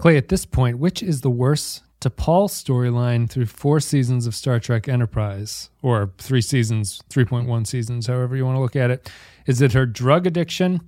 Clay, 0.00 0.16
at 0.16 0.28
this 0.28 0.46
point, 0.46 0.78
which 0.78 1.02
is 1.02 1.20
the 1.20 1.28
worst 1.28 1.82
T'Pol 2.00 2.48
storyline 2.48 3.28
through 3.28 3.44
four 3.44 3.80
seasons 3.80 4.26
of 4.26 4.34
Star 4.34 4.58
Trek 4.58 4.88
Enterprise, 4.88 5.68
or 5.82 6.10
three 6.16 6.40
seasons, 6.40 7.02
3.1 7.10 7.66
seasons, 7.66 8.06
however 8.06 8.34
you 8.34 8.46
want 8.46 8.56
to 8.56 8.60
look 8.60 8.76
at 8.76 8.90
it? 8.90 9.10
Is 9.44 9.60
it 9.60 9.74
her 9.74 9.84
drug 9.84 10.26
addiction 10.26 10.80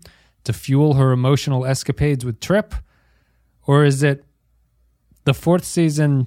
to 0.44 0.54
fuel 0.54 0.94
her 0.94 1.12
emotional 1.12 1.66
escapades 1.66 2.24
with 2.24 2.40
Trip? 2.40 2.74
Or 3.66 3.84
is 3.84 4.02
it 4.02 4.24
the 5.24 5.34
fourth 5.34 5.66
season 5.66 6.26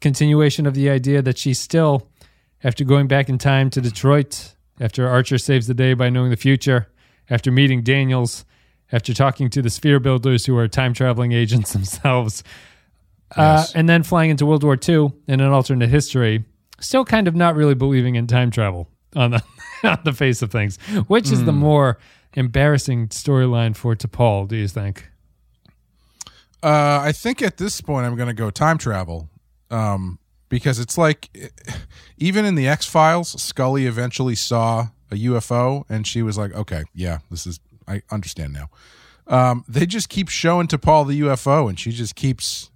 continuation 0.00 0.66
of 0.66 0.74
the 0.74 0.90
idea 0.90 1.22
that 1.22 1.38
she's 1.38 1.60
still, 1.60 2.08
after 2.64 2.82
going 2.82 3.06
back 3.06 3.28
in 3.28 3.38
time 3.38 3.70
to 3.70 3.80
Detroit, 3.80 4.56
after 4.80 5.06
Archer 5.08 5.38
saves 5.38 5.68
the 5.68 5.74
day 5.74 5.94
by 5.94 6.10
knowing 6.10 6.30
the 6.30 6.36
future, 6.36 6.88
after 7.30 7.52
meeting 7.52 7.82
Daniels, 7.82 8.44
after 8.92 9.12
talking 9.12 9.50
to 9.50 9.62
the 9.62 9.70
sphere 9.70 10.00
builders 10.00 10.46
who 10.46 10.56
are 10.56 10.68
time 10.68 10.94
traveling 10.94 11.32
agents 11.32 11.72
themselves, 11.74 12.42
uh, 13.36 13.66
and 13.74 13.88
then 13.88 14.02
flying 14.02 14.30
into 14.30 14.46
World 14.46 14.62
War 14.62 14.78
II 14.88 15.12
in 15.26 15.40
an 15.40 15.50
alternate 15.50 15.88
history, 15.88 16.44
still 16.80 17.04
kind 17.04 17.26
of 17.26 17.34
not 17.34 17.56
really 17.56 17.74
believing 17.74 18.14
in 18.14 18.26
time 18.26 18.50
travel 18.50 18.88
on 19.14 19.32
the 19.32 19.42
on 19.84 19.98
the 20.04 20.12
face 20.12 20.42
of 20.42 20.50
things. 20.50 20.78
Which 21.06 21.30
is 21.30 21.44
the 21.44 21.52
more 21.52 21.98
embarrassing 22.34 23.08
storyline 23.08 23.74
for 23.74 23.96
T'Pol? 23.96 24.48
Do 24.48 24.56
you 24.56 24.68
think? 24.68 25.08
Uh, 26.62 27.00
I 27.02 27.12
think 27.12 27.42
at 27.42 27.58
this 27.58 27.80
point 27.80 28.06
I'm 28.06 28.16
going 28.16 28.28
to 28.28 28.34
go 28.34 28.50
time 28.50 28.78
travel, 28.78 29.28
um, 29.70 30.18
because 30.48 30.78
it's 30.78 30.96
like 30.96 31.28
even 32.18 32.44
in 32.44 32.54
the 32.54 32.68
X 32.68 32.86
Files, 32.86 33.40
Scully 33.40 33.86
eventually 33.86 34.34
saw 34.34 34.88
a 35.10 35.14
UFO 35.14 35.84
and 35.88 36.06
she 36.06 36.22
was 36.22 36.38
like, 36.38 36.52
"Okay, 36.54 36.82
yeah, 36.94 37.18
this 37.30 37.46
is 37.46 37.60
I 37.88 38.02
understand 38.10 38.52
now." 38.52 38.70
Um, 39.28 39.64
they 39.68 39.86
just 39.86 40.08
keep 40.08 40.28
showing 40.28 40.68
T'Pol 40.68 41.08
the 41.08 41.20
UFO, 41.22 41.68
and 41.68 41.78
she 41.78 41.90
just 41.90 42.14
keeps 42.14 42.70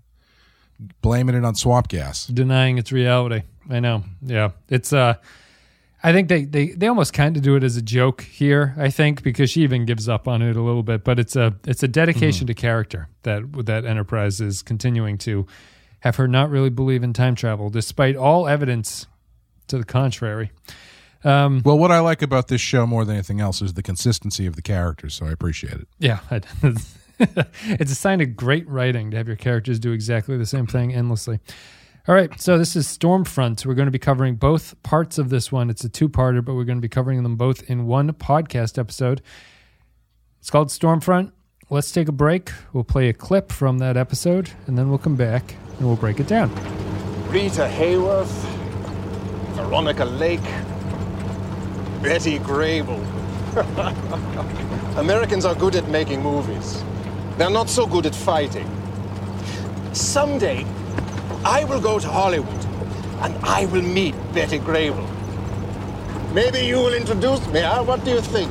blaming 1.01 1.35
it 1.35 1.45
on 1.45 1.55
swamp 1.55 1.89
gas. 1.89 2.27
denying 2.27 2.79
its 2.79 2.91
reality. 2.91 3.43
I 3.69 3.81
know. 3.81 4.05
Yeah. 4.23 4.51
It's 4.69 4.93
uh 4.93 5.15
I 6.03 6.13
think 6.13 6.29
they 6.29 6.45
they 6.45 6.69
they 6.69 6.87
almost 6.87 7.13
kind 7.13 7.37
of 7.37 7.43
do 7.43 7.55
it 7.57 7.63
as 7.63 7.77
a 7.77 7.83
joke 7.83 8.23
here, 8.23 8.75
I 8.79 8.89
think, 8.89 9.23
because 9.23 9.51
she 9.51 9.63
even 9.63 9.85
gives 9.85 10.09
up 10.09 10.27
on 10.27 10.41
it 10.41 10.57
a 10.57 10.63
little 10.63 10.83
bit, 10.83 11.05
but 11.05 11.19
it's 11.19 11.37
a 11.37 11.55
it's 11.67 11.83
a 11.83 11.89
dedication 11.89 12.47
to 12.47 12.55
character 12.55 13.09
that 13.23 13.43
that 13.67 13.85
Enterprise 13.85 14.41
is 14.41 14.63
continuing 14.63 15.19
to 15.19 15.47
have 16.01 16.17
her 16.17 16.27
not 16.27 16.49
really 16.49 16.71
believe 16.71 17.03
in 17.03 17.13
time 17.13 17.35
travel 17.35 17.69
despite 17.69 18.17
all 18.17 18.49
evidence 18.49 19.07
to 19.69 19.77
the 19.77 19.85
contrary. 19.85 20.51
Um 21.25 21.63
Well, 21.65 21.79
what 21.79 21.91
I 21.91 22.01
like 22.01 22.23
about 22.23 22.49
this 22.49 22.61
show 22.61 22.87
more 22.87 23.05
than 23.05 23.15
anything 23.17 23.41
else 23.41 23.61
is 23.63 23.75
the 23.75 23.83
consistency 23.83 24.47
of 24.47 24.57
the 24.57 24.63
characters, 24.63 25.15
so 25.15 25.27
I 25.27 25.31
appreciate 25.33 25.75
it. 25.75 25.89
yeah, 25.99 26.21
I- 26.31 26.41
it's 27.65 27.93
a 27.93 27.95
sign 27.95 28.21
of 28.23 28.35
great 28.37 28.67
writing 28.69 29.11
to 29.11 29.17
have 29.19 29.27
your 29.27 29.37
characters 29.37 29.79
do 29.79 29.93
exactly 29.93 30.39
the 30.39 30.47
same 30.47 30.67
thing 30.67 30.95
endlessly. 30.95 31.39
All 32.09 32.15
right, 32.15 32.41
so 32.41 32.57
this 32.57 32.75
is 32.77 32.87
Stormfront. 32.87 33.67
We're 33.67 33.75
going 33.75 33.87
to 33.87 33.93
be 33.93 33.99
covering 33.99 34.37
both 34.37 34.83
parts 34.83 35.19
of 35.19 35.29
this 35.29 35.53
one. 35.53 35.69
It's 35.69 35.85
a 35.85 35.89
two-parter, 35.91 36.43
but 36.43 36.55
we're 36.55 36.65
going 36.65 36.79
to 36.79 36.83
be 36.83 36.89
covering 36.89 37.23
them 37.23 37.37
both 37.37 37.63
in 37.71 37.87
one 37.87 38.11
podcast 38.15 38.79
episode. 38.79 39.21
It's 40.41 40.49
called 40.49 40.69
Stormfront. 40.69 41.33
Let's 41.69 41.93
take 41.93 42.09
a 42.09 42.13
break. 42.13 42.51
We'll 42.73 42.85
play 42.85 43.11
a 43.11 43.13
clip 43.13 43.53
from 43.53 43.79
that 43.81 43.99
episode, 43.99 44.51
and 44.67 44.79
then 44.79 44.89
we'll 44.89 44.97
come 44.99 45.15
back 45.17 45.55
and 45.79 45.87
we'll 45.87 45.97
break 45.97 46.19
it 46.21 46.27
down. 46.27 46.49
Rita 47.29 47.69
Hayworth, 47.71 48.33
Veronica 49.55 50.07
Lake, 50.07 50.41
Betty 52.03 52.39
Grable. 52.39 53.05
Americans 54.97 55.45
are 55.45 55.55
good 55.55 55.77
at 55.77 55.89
making 55.89 56.23
movies. 56.23 56.83
They're 57.37 57.51
not 57.51 57.69
so 57.69 57.87
good 57.87 58.07
at 58.07 58.15
fighting. 58.15 58.69
Someday, 59.93 60.65
I 61.45 61.65
will 61.65 61.81
go 61.81 61.99
to 61.99 62.09
Hollywood 62.09 62.65
and 63.21 63.35
I 63.45 63.67
will 63.67 63.83
meet 63.83 64.15
Betty 64.33 64.59
Grable. 64.59 65.07
Maybe 66.33 66.61
you 66.61 66.77
will 66.77 66.95
introduce 66.95 67.47
me, 67.49 67.61
huh? 67.61 67.83
What 67.83 68.05
do 68.05 68.13
you 68.13 68.21
think? 68.21 68.51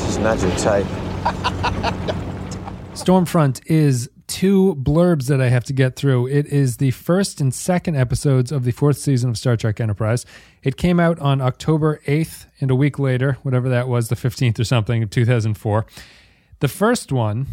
She's 0.00 0.18
not 0.18 0.40
your 0.40 0.56
type. 0.56 0.86
Stormfront 2.94 3.60
is 3.66 4.10
two 4.38 4.76
blurbs 4.76 5.26
that 5.26 5.40
I 5.40 5.48
have 5.48 5.64
to 5.64 5.72
get 5.72 5.96
through. 5.96 6.28
It 6.28 6.46
is 6.46 6.76
the 6.76 6.92
first 6.92 7.40
and 7.40 7.52
second 7.52 7.96
episodes 7.96 8.52
of 8.52 8.62
the 8.62 8.70
fourth 8.70 8.96
season 8.96 9.30
of 9.30 9.36
Star 9.36 9.56
Trek 9.56 9.80
Enterprise. 9.80 10.24
It 10.62 10.76
came 10.76 11.00
out 11.00 11.18
on 11.18 11.40
October 11.40 12.00
8th, 12.06 12.46
and 12.60 12.70
a 12.70 12.76
week 12.76 13.00
later, 13.00 13.38
whatever 13.42 13.68
that 13.68 13.88
was, 13.88 14.10
the 14.10 14.14
15th 14.14 14.60
or 14.60 14.62
something 14.62 15.02
of 15.02 15.10
2004. 15.10 15.86
The 16.60 16.68
first 16.68 17.10
one 17.10 17.48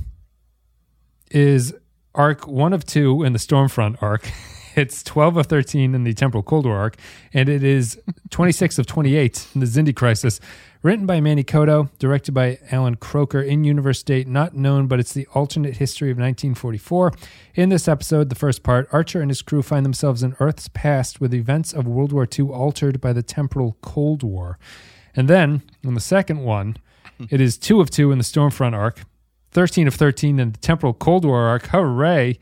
is 1.31 1.73
arc 2.13 2.45
one 2.45 2.71
of 2.71 2.85
two 2.85 3.23
in 3.23 3.33
the 3.33 3.39
Stormfront 3.39 4.03
arc. 4.03 4.29
It's 4.75 5.03
12 5.03 5.37
of 5.37 5.45
13 5.45 5.95
in 5.95 6.03
the 6.03 6.13
Temporal 6.13 6.43
Cold 6.43 6.65
War 6.65 6.75
arc, 6.75 6.97
and 7.33 7.47
it 7.47 7.63
is 7.63 7.97
26 8.31 8.77
of 8.77 8.85
28 8.85 9.47
in 9.55 9.61
the 9.61 9.65
Xindi 9.65 9.95
Crisis. 9.95 10.41
Written 10.85 11.07
by 11.07 11.19
Manny 11.19 11.43
Coto, 11.43 11.89
directed 11.97 12.33
by 12.33 12.59
Allan 12.69 12.97
Kroeker, 12.97 13.43
in 13.43 13.63
universe 13.63 14.03
date 14.03 14.27
not 14.27 14.55
known, 14.55 14.85
but 14.85 14.99
it's 14.99 15.13
the 15.13 15.25
alternate 15.33 15.77
history 15.77 16.11
of 16.11 16.17
1944. 16.19 17.11
In 17.55 17.69
this 17.69 17.87
episode, 17.87 18.29
the 18.29 18.35
first 18.35 18.61
part, 18.61 18.87
Archer 18.91 19.19
and 19.19 19.31
his 19.31 19.41
crew 19.41 19.63
find 19.63 19.83
themselves 19.83 20.21
in 20.21 20.35
Earth's 20.39 20.67
past 20.67 21.19
with 21.19 21.33
events 21.33 21.73
of 21.73 21.87
World 21.87 22.13
War 22.13 22.27
II 22.31 22.49
altered 22.49 23.01
by 23.01 23.13
the 23.13 23.23
Temporal 23.23 23.77
Cold 23.81 24.21
War. 24.21 24.59
And 25.15 25.27
then, 25.27 25.63
in 25.83 25.95
the 25.95 25.99
second 25.99 26.41
one, 26.41 26.77
it 27.31 27.41
is 27.41 27.57
two 27.57 27.81
of 27.81 27.89
two 27.89 28.11
in 28.11 28.19
the 28.19 28.23
Stormfront 28.23 28.75
arc, 28.75 29.05
13 29.53 29.87
of 29.87 29.95
13 29.95 30.37
in 30.37 30.51
the 30.51 30.59
Temporal 30.59 30.93
Cold 30.93 31.25
War 31.25 31.47
arc. 31.47 31.65
Hooray! 31.69 32.37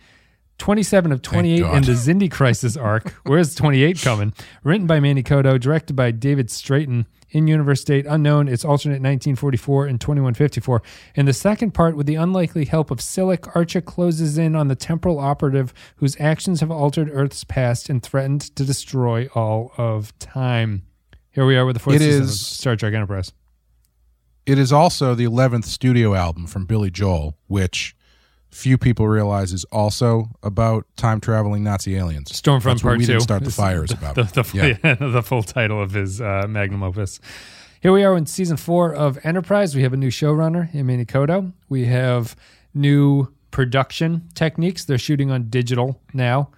27 0.59 1.11
of 1.11 1.21
28 1.21 1.57
in 1.61 1.81
the 1.83 1.91
Xindi 1.93 2.29
Crisis 2.31 2.77
arc. 2.77 3.11
Where's 3.25 3.55
28 3.55 3.99
coming? 4.01 4.33
Written 4.63 4.87
by 4.87 4.99
Manny 4.99 5.23
Coto, 5.23 5.59
directed 5.59 5.95
by 5.95 6.11
David 6.11 6.47
Straiton. 6.47 7.05
In 7.31 7.47
universe 7.47 7.83
date 7.83 8.05
unknown, 8.07 8.47
it's 8.47 8.63
alternate 8.63 9.01
1944 9.01 9.87
and 9.87 9.99
2154. 9.99 10.83
In 11.15 11.25
the 11.25 11.33
second 11.33 11.71
part, 11.73 11.97
with 11.97 12.05
the 12.05 12.13
unlikely 12.13 12.65
help 12.65 12.91
of 12.91 12.99
Silik, 12.99 13.49
Archer 13.55 13.81
closes 13.81 14.37
in 14.37 14.55
on 14.55 14.67
the 14.67 14.75
temporal 14.75 15.17
operative 15.17 15.73
whose 15.95 16.15
actions 16.19 16.59
have 16.59 16.69
altered 16.69 17.09
Earth's 17.11 17.43
past 17.43 17.89
and 17.89 18.03
threatened 18.03 18.41
to 18.55 18.63
destroy 18.63 19.27
all 19.33 19.71
of 19.77 20.17
time. 20.19 20.83
Here 21.31 21.45
we 21.47 21.57
are 21.57 21.65
with 21.65 21.75
the 21.75 21.79
fourth 21.79 21.95
It 21.95 22.01
season 22.01 22.21
of 22.21 22.27
is- 22.29 22.45
Star 22.45 22.75
Trek 22.75 22.93
Enterprise. 22.93 23.33
It 24.45 24.59
is 24.59 24.71
also 24.71 25.15
the 25.15 25.25
11th 25.25 25.65
studio 25.65 26.13
album 26.13 26.45
from 26.45 26.65
Billy 26.65 26.91
Joel, 26.91 27.35
which 27.47 27.95
few 28.53 28.77
people 28.77 29.07
realize 29.07 29.51
is 29.51 29.65
also 29.65 30.29
about 30.43 30.85
time 30.95 31.19
traveling 31.19 31.63
Nazi 31.63 31.95
aliens. 31.95 32.31
Stormfront 32.31 32.63
That's 32.63 32.81
Part 32.83 32.97
we 32.99 33.05
Two. 33.05 33.13
didn't 33.13 33.23
start 33.23 33.43
the 33.43 33.51
fires 33.51 33.91
about. 33.91 34.15
The, 34.15 34.23
the, 34.23 34.77
Yeah. 34.83 34.95
the 35.11 35.23
full 35.23 35.43
title 35.43 35.81
of 35.81 35.91
his 35.91 36.21
uh, 36.21 36.45
magnum 36.47 36.83
opus. 36.83 37.19
Here 37.81 37.91
we 37.91 38.03
are 38.03 38.15
in 38.15 38.25
season 38.25 38.55
four 38.57 38.93
of 38.93 39.19
Enterprise. 39.25 39.75
We 39.75 39.81
have 39.83 39.91
a 39.93 39.97
new 39.97 40.09
showrunner, 40.09 40.73
Manny 40.73 41.03
Coto. 41.05 41.51
We 41.67 41.85
have 41.85 42.35
new 42.73 43.27
production 43.51 44.29
techniques. 44.35 44.85
They're 44.85 44.97
shooting 44.97 45.31
on 45.31 45.49
digital 45.49 45.99
now. 46.13 46.49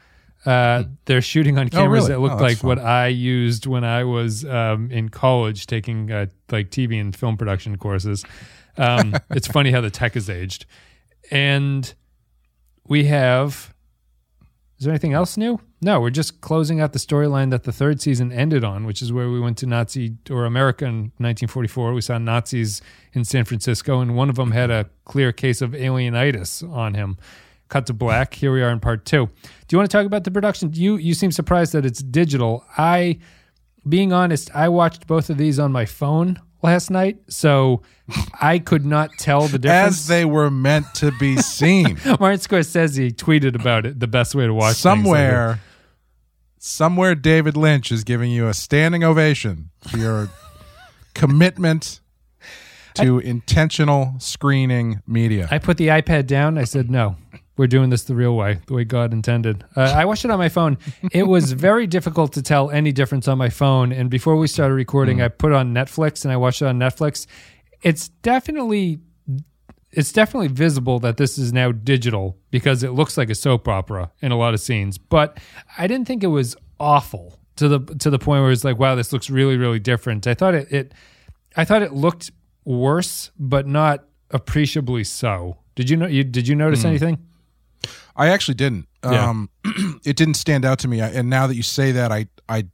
Uh, 0.45 0.83
they're 1.06 1.23
shooting 1.23 1.57
on 1.57 1.69
cameras 1.69 2.03
really? 2.03 2.13
that 2.13 2.19
look 2.19 2.33
Oh, 2.39 2.44
like 2.44 2.57
fun. 2.59 2.67
what 2.67 2.79
I 2.79 3.07
used 3.07 3.66
when 3.66 3.83
I 3.83 4.03
was 4.03 4.45
um, 4.45 4.91
in 4.91 5.09
college 5.09 5.66
taking 5.66 6.12
uh, 6.12 6.27
like 6.51 6.69
TV 6.69 7.01
and 7.01 7.16
film 7.16 7.38
production 7.38 7.77
courses. 7.77 8.23
Um, 8.77 9.16
it's 9.31 9.47
funny 9.47 9.72
how 9.72 9.81
the 9.81 9.89
tech 9.89 10.13
has 10.13 10.29
aged. 10.29 10.67
And 11.31 11.94
we 12.88 13.06
have 13.06 13.74
is 14.78 14.84
there 14.84 14.91
anything 14.91 15.13
else 15.13 15.38
new? 15.38 15.59
No, 15.81 16.02
we're 16.02 16.09
just 16.09 16.41
closing 16.41 16.81
out 16.81 16.91
the 16.91 17.00
storyline 17.00 17.50
that 17.52 17.63
the 17.63 17.72
third 17.72 18.02
season 18.02 18.31
ended 18.31 18.66
on, 18.66 18.86
which 18.86 19.02
is 19.02 19.13
where 19.13 19.30
we 19.30 19.40
went 19.40 19.58
to 19.59 19.66
Nazi 19.66 20.18
or 20.30 20.46
America 20.46 20.86
in 20.86 21.13
1944. 21.18 21.94
We 21.94 22.02
saw 22.02 22.18
Nazis 22.18 22.81
in 23.13 23.24
San 23.24 23.46
Francisco, 23.46 24.02
and 24.02 24.18
one 24.18 24.30
of 24.30 24.36
them 24.36 24.52
had 24.52 24.69
a 24.69 24.90
clear 25.06 25.31
case 25.31 25.62
of 25.62 25.72
alienitis 25.72 26.69
on 26.69 26.94
him. 26.94 27.18
Cut 27.69 27.86
to 27.88 27.94
black. 27.94 28.33
Here 28.33 28.51
we 28.51 28.62
are 28.62 28.69
in 28.69 28.81
part 28.81 29.06
two. 29.06 29.30
Do 29.68 29.74
you 29.74 29.77
want 29.77 29.89
to 29.89 29.98
talk 29.98 30.06
about 30.06 30.25
the 30.25 30.31
production? 30.31 30.72
You 30.74 30.98
you 30.98 31.13
seem 31.13 31.31
surprised 31.31 31.72
that 31.74 31.86
it's 31.86 32.04
digital. 32.04 32.66
I, 32.77 33.19
being 33.88 34.12
honest, 34.12 34.54
I 34.54 34.68
watched 34.69 35.07
both 35.07 35.30
of 35.30 35.38
these 35.38 35.57
on 35.57 35.72
my 35.72 35.86
phone 35.86 36.39
last 36.65 36.89
night, 36.89 37.17
so 37.29 37.81
I 38.41 38.59
could 38.59 38.85
not 38.85 39.12
tell 39.17 39.47
the 39.47 39.59
difference. 39.59 40.00
As 40.00 40.07
they 40.07 40.25
were 40.25 40.51
meant 40.51 40.85
to 40.95 41.12
be 41.19 41.38
seen. 41.38 41.97
Martin 42.06 42.39
Scorsese 42.39 43.13
tweeted 43.13 43.56
about 43.56 43.85
it. 43.85 44.00
The 44.00 44.07
best 44.07 44.35
way 44.35 44.45
to 44.45 44.53
watch 44.53 44.75
somewhere, 44.75 45.59
somewhere, 46.59 47.15
David 47.15 47.56
Lynch 47.56 47.91
is 47.91 48.03
giving 48.03 48.31
you 48.31 48.47
a 48.47 48.53
standing 48.53 49.03
ovation 49.03 49.69
for 49.88 49.97
your 49.97 50.29
commitment 51.13 52.01
to 52.95 53.19
intentional 53.19 54.15
screening 54.19 55.01
media. 55.06 55.47
I 55.51 55.59
put 55.59 55.77
the 55.77 55.88
iPad 55.88 56.27
down. 56.27 56.57
I 56.57 56.63
said, 56.63 56.89
no, 56.89 57.17
we're 57.57 57.68
doing 57.68 57.90
this 57.90 58.04
the 58.04 58.16
real 58.16 58.36
way, 58.36 58.60
the 58.68 58.74
way 58.74 58.84
God 58.84 59.13
intended. 59.13 59.63
Uh, 59.75 59.94
I 59.96 60.06
watched 60.06 60.25
it 60.25 60.31
on 60.31 60.40
my 60.40 60.50
phone. 60.50 60.78
It 61.12 61.24
was 61.24 61.54
very 61.54 61.88
difficult 61.98 62.34
to 62.34 62.42
tell 62.42 62.69
any 62.69 62.92
difference 62.92 63.28
on 63.28 63.38
my 63.38 63.50
phone. 63.50 63.92
And 63.92 64.10
before 64.10 64.36
we 64.36 64.48
started 64.48 64.74
recording, 64.74 65.22
I 65.22 65.30
put 65.30 65.54
on 65.54 65.74
Netflix 65.74 66.25
and 66.25 66.31
I 66.31 66.38
watched 66.38 66.62
it 66.62 66.66
on 66.66 66.78
Netflix. 66.80 67.28
It's 67.81 68.10
definitely 68.10 69.00
it's 69.92 70.12
definitely 70.12 70.50
visible 70.50 71.00
that 71.00 71.16
this 71.16 71.38
is 71.38 71.54
now 71.54 71.72
digital 71.72 72.38
because 72.52 72.84
it 72.84 72.92
looks 72.92 73.18
like 73.18 73.30
a 73.30 73.36
soap 73.36 73.69
opera 73.69 74.12
in 74.22 74.34
a 74.34 74.38
lot 74.38 74.54
of 74.54 74.60
scenes. 74.60 74.98
But 74.98 75.40
I 75.78 75.88
didn't 75.88 76.06
think 76.06 76.22
it 76.22 76.28
was 76.28 76.58
awful 76.80 77.40
to 77.56 77.69
the 77.69 77.80
to 78.00 78.10
the 78.10 78.19
point 78.19 78.44
where 78.44 78.51
it's 78.51 78.66
like, 78.66 78.78
wow, 78.78 78.96
this 78.96 79.13
looks 79.13 79.30
really 79.30 79.56
really 79.56 79.80
different. 79.80 80.28
I 80.28 80.34
thought 80.34 80.54
it, 80.54 80.72
it 80.72 80.94
I 81.56 81.63
thought 81.63 81.81
it 81.81 81.94
looked 81.94 82.31
worse, 82.66 83.31
but 83.40 83.66
not 83.66 84.04
appreciably 84.31 85.06
so. 85.06 85.60
Did 85.75 85.90
you 85.90 85.98
know? 85.98 86.08
You 86.08 86.24
did 86.24 86.48
you 86.48 86.56
notice 86.56 86.84
anything? 86.84 87.18
I 88.16 88.30
actually 88.30 88.56
didn't. 88.56 88.88
Yeah. 89.04 89.30
Um, 89.30 89.50
it 90.06 90.16
didn't 90.16 90.36
stand 90.36 90.66
out 90.66 90.80
to 90.80 90.88
me. 90.88 91.02
I, 91.02 91.10
and 91.10 91.30
now 91.30 91.48
that 91.48 91.56
you 91.56 91.64
say 91.64 91.92
that, 91.94 92.12
I, 92.12 92.28
I, 92.50 92.66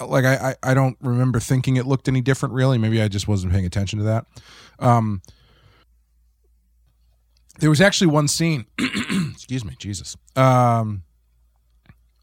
like, 0.00 0.24
I, 0.24 0.50
I 0.50 0.70
I 0.70 0.74
don't 0.74 0.96
remember 1.00 1.38
thinking 1.38 1.76
it 1.76 1.86
looked 1.86 2.08
any 2.08 2.20
different. 2.20 2.54
Really, 2.54 2.78
maybe 2.78 3.00
I 3.00 3.08
just 3.08 3.28
wasn't 3.28 3.52
paying 3.52 3.66
attention 3.66 4.00
to 4.00 4.04
that. 4.06 4.26
Um, 4.78 5.22
there 7.60 7.70
was 7.70 7.80
actually 7.80 8.08
one 8.08 8.28
scene. 8.28 8.66
excuse 8.78 9.64
me, 9.64 9.74
Jesus. 9.78 10.16
Um, 10.36 11.04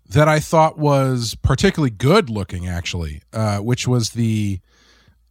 that 0.10 0.28
I 0.28 0.40
thought 0.40 0.78
was 0.78 1.36
particularly 1.42 1.90
good 1.90 2.30
looking, 2.30 2.68
actually, 2.68 3.22
uh, 3.34 3.58
which 3.58 3.88
was 3.88 4.12
the 4.12 4.60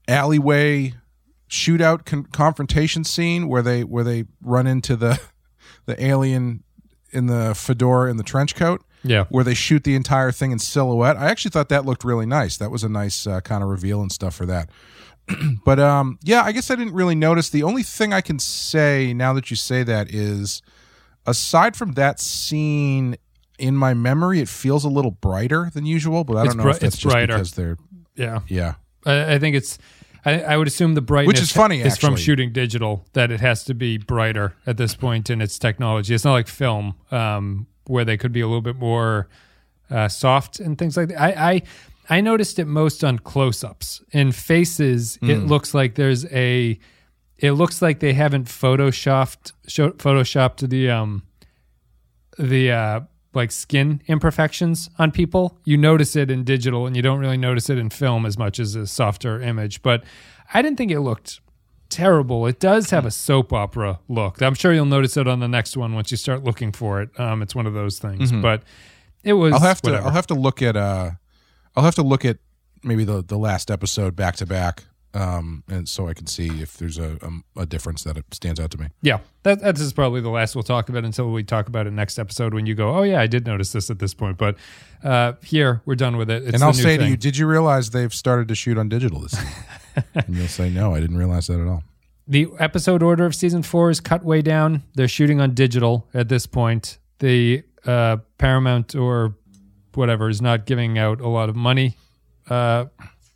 alleyway 0.08 0.94
shootout 1.48 2.04
con- 2.04 2.26
confrontation 2.32 3.04
scene 3.04 3.48
where 3.48 3.62
they 3.62 3.84
where 3.84 4.04
they 4.04 4.24
run 4.42 4.66
into 4.66 4.96
the 4.96 5.20
the 5.86 6.02
alien 6.04 6.63
in 7.14 7.26
the 7.26 7.54
fedora 7.54 8.10
in 8.10 8.16
the 8.16 8.22
trench 8.22 8.54
coat 8.54 8.82
Yeah. 9.02 9.24
where 9.30 9.44
they 9.44 9.54
shoot 9.54 9.84
the 9.84 9.94
entire 9.94 10.32
thing 10.32 10.50
in 10.52 10.58
silhouette. 10.58 11.16
I 11.16 11.30
actually 11.30 11.50
thought 11.52 11.68
that 11.70 11.84
looked 11.86 12.04
really 12.04 12.26
nice. 12.26 12.56
That 12.56 12.70
was 12.70 12.82
a 12.84 12.88
nice 12.88 13.26
uh, 13.26 13.40
kind 13.40 13.62
of 13.62 13.68
reveal 13.70 14.02
and 14.02 14.10
stuff 14.12 14.34
for 14.34 14.46
that. 14.46 14.68
but 15.64 15.78
um, 15.80 16.18
yeah, 16.22 16.42
I 16.42 16.52
guess 16.52 16.70
I 16.70 16.74
didn't 16.76 16.92
really 16.94 17.14
notice. 17.14 17.48
The 17.48 17.62
only 17.62 17.82
thing 17.82 18.12
I 18.12 18.20
can 18.20 18.38
say 18.38 19.14
now 19.14 19.32
that 19.32 19.50
you 19.50 19.56
say 19.56 19.82
that 19.82 20.12
is, 20.12 20.60
aside 21.26 21.76
from 21.76 21.92
that 21.92 22.20
scene 22.20 23.16
in 23.58 23.76
my 23.76 23.94
memory, 23.94 24.40
it 24.40 24.48
feels 24.48 24.84
a 24.84 24.88
little 24.88 25.12
brighter 25.12 25.70
than 25.72 25.86
usual. 25.86 26.24
But 26.24 26.36
I 26.36 26.44
don't 26.44 26.56
know 26.56 26.64
bri- 26.64 26.72
if 26.72 26.80
that's 26.80 26.94
it's 26.96 27.02
just 27.02 27.12
brighter. 27.12 27.34
because 27.34 27.52
they're 27.52 27.76
Yeah. 28.16 28.40
yeah. 28.48 28.74
I, 29.06 29.34
I 29.34 29.38
think 29.38 29.56
it's. 29.56 29.78
I, 30.24 30.40
I 30.40 30.56
would 30.56 30.66
assume 30.66 30.94
the 30.94 31.00
brightness, 31.02 31.34
which 31.34 31.42
is 31.42 31.52
funny, 31.52 31.80
is 31.80 31.98
from 31.98 32.16
shooting 32.16 32.52
digital. 32.52 33.04
That 33.12 33.30
it 33.30 33.40
has 33.40 33.64
to 33.64 33.74
be 33.74 33.98
brighter 33.98 34.54
at 34.66 34.76
this 34.76 34.94
point 34.94 35.28
in 35.30 35.40
its 35.40 35.58
technology. 35.58 36.14
It's 36.14 36.24
not 36.24 36.32
like 36.32 36.48
film, 36.48 36.94
um, 37.10 37.66
where 37.86 38.04
they 38.04 38.16
could 38.16 38.32
be 38.32 38.40
a 38.40 38.46
little 38.46 38.62
bit 38.62 38.76
more 38.76 39.28
uh, 39.90 40.08
soft 40.08 40.60
and 40.60 40.78
things 40.78 40.96
like 40.96 41.08
that. 41.08 41.20
I, 41.20 41.52
I 41.52 41.62
I 42.18 42.20
noticed 42.20 42.58
it 42.58 42.66
most 42.66 43.02
on 43.04 43.18
close-ups. 43.18 44.02
In 44.12 44.32
faces, 44.32 45.18
it 45.22 45.38
Hmm. 45.38 45.46
looks 45.46 45.74
like 45.74 45.94
there's 45.94 46.24
a. 46.32 46.78
It 47.38 47.52
looks 47.52 47.82
like 47.82 48.00
they 48.00 48.12
haven't 48.14 48.46
photoshopped 48.46 49.52
photoshopped 49.98 50.68
the 50.68 50.88
um 50.90 51.22
the 52.38 52.70
uh 52.72 53.00
like 53.36 53.50
skin 53.52 54.00
imperfections 54.06 54.90
on 54.98 55.10
people. 55.10 55.58
You 55.64 55.76
notice 55.76 56.16
it 56.16 56.30
in 56.30 56.44
digital 56.44 56.86
and 56.86 56.94
you 56.96 57.02
don't 57.02 57.18
really 57.18 57.36
notice 57.36 57.68
it 57.70 57.78
in 57.78 57.90
film 57.90 58.26
as 58.26 58.38
much 58.38 58.58
as 58.58 58.74
a 58.74 58.86
softer 58.86 59.40
image. 59.40 59.82
But 59.82 60.04
I 60.52 60.62
didn't 60.62 60.78
think 60.78 60.90
it 60.90 61.00
looked 61.00 61.40
terrible. 61.90 62.46
It 62.46 62.58
does 62.60 62.90
have 62.90 63.04
a 63.06 63.10
soap 63.10 63.52
opera 63.52 64.00
look. 64.08 64.42
I'm 64.42 64.54
sure 64.54 64.72
you'll 64.72 64.84
notice 64.86 65.16
it 65.16 65.28
on 65.28 65.40
the 65.40 65.48
next 65.48 65.76
one 65.76 65.94
once 65.94 66.10
you 66.10 66.16
start 66.16 66.42
looking 66.44 66.72
for 66.72 67.00
it. 67.02 67.08
Um, 67.20 67.42
it's 67.42 67.54
one 67.54 67.66
of 67.66 67.74
those 67.74 67.98
things. 67.98 68.32
But 68.32 68.62
it 69.22 69.34
was 69.34 69.52
Mm-hmm. 69.54 69.62
I'll 69.62 69.68
have 69.68 69.82
to 69.82 69.90
whatever. 69.90 70.06
I'll 70.08 70.12
have 70.14 70.26
to 70.28 70.34
look 70.34 70.62
at 70.62 70.76
uh 70.76 71.10
I'll 71.76 71.84
have 71.84 71.94
to 71.96 72.02
look 72.02 72.24
at 72.24 72.38
maybe 72.82 73.04
the 73.04 73.22
the 73.22 73.38
last 73.38 73.70
episode 73.70 74.16
back 74.16 74.36
to 74.36 74.46
back 74.46 74.84
um 75.14 75.62
and 75.68 75.88
so 75.88 76.08
I 76.08 76.14
can 76.14 76.26
see 76.26 76.60
if 76.60 76.76
there's 76.76 76.98
a 76.98 77.18
a, 77.56 77.62
a 77.62 77.66
difference 77.66 78.02
that 78.04 78.16
it 78.16 78.24
stands 78.32 78.58
out 78.60 78.70
to 78.72 78.78
me. 78.78 78.88
Yeah, 79.02 79.18
that 79.44 79.60
that 79.60 79.78
is 79.78 79.92
probably 79.92 80.20
the 80.20 80.30
last 80.30 80.54
we'll 80.54 80.62
talk 80.62 80.88
about 80.88 81.04
until 81.04 81.30
we 81.30 81.42
talk 81.44 81.68
about 81.68 81.86
it 81.86 81.92
next 81.92 82.18
episode 82.18 82.52
when 82.54 82.66
you 82.66 82.74
go, 82.74 82.94
oh 82.94 83.02
yeah, 83.02 83.20
I 83.20 83.26
did 83.26 83.46
notice 83.46 83.72
this 83.72 83.90
at 83.90 83.98
this 83.98 84.14
point, 84.14 84.36
but 84.38 84.56
uh, 85.02 85.34
here 85.42 85.82
we're 85.84 85.94
done 85.94 86.16
with 86.16 86.30
it. 86.30 86.42
It's 86.44 86.54
and 86.54 86.62
I'll 86.62 86.72
say 86.72 86.96
to 86.96 87.06
you, 87.08 87.16
did 87.16 87.36
you 87.36 87.46
realize 87.46 87.90
they've 87.90 88.12
started 88.14 88.48
to 88.48 88.54
shoot 88.54 88.76
on 88.78 88.88
digital 88.88 89.20
this 89.20 89.32
season? 89.32 89.48
and 90.14 90.36
you'll 90.36 90.48
say, 90.48 90.70
no, 90.70 90.94
I 90.94 91.00
didn't 91.00 91.18
realize 91.18 91.46
that 91.48 91.60
at 91.60 91.68
all. 91.68 91.84
the 92.26 92.48
episode 92.58 93.02
order 93.02 93.26
of 93.26 93.34
season 93.34 93.62
four 93.62 93.90
is 93.90 94.00
cut 94.00 94.24
way 94.24 94.42
down. 94.42 94.82
They're 94.94 95.08
shooting 95.08 95.40
on 95.40 95.54
digital 95.54 96.08
at 96.14 96.28
this 96.28 96.46
point. 96.46 96.98
The 97.18 97.62
uh, 97.86 98.16
Paramount 98.38 98.94
or 98.94 99.36
whatever 99.94 100.28
is 100.28 100.40
not 100.42 100.64
giving 100.66 100.98
out 100.98 101.20
a 101.20 101.28
lot 101.28 101.48
of 101.48 101.54
money 101.54 101.96
uh, 102.48 102.86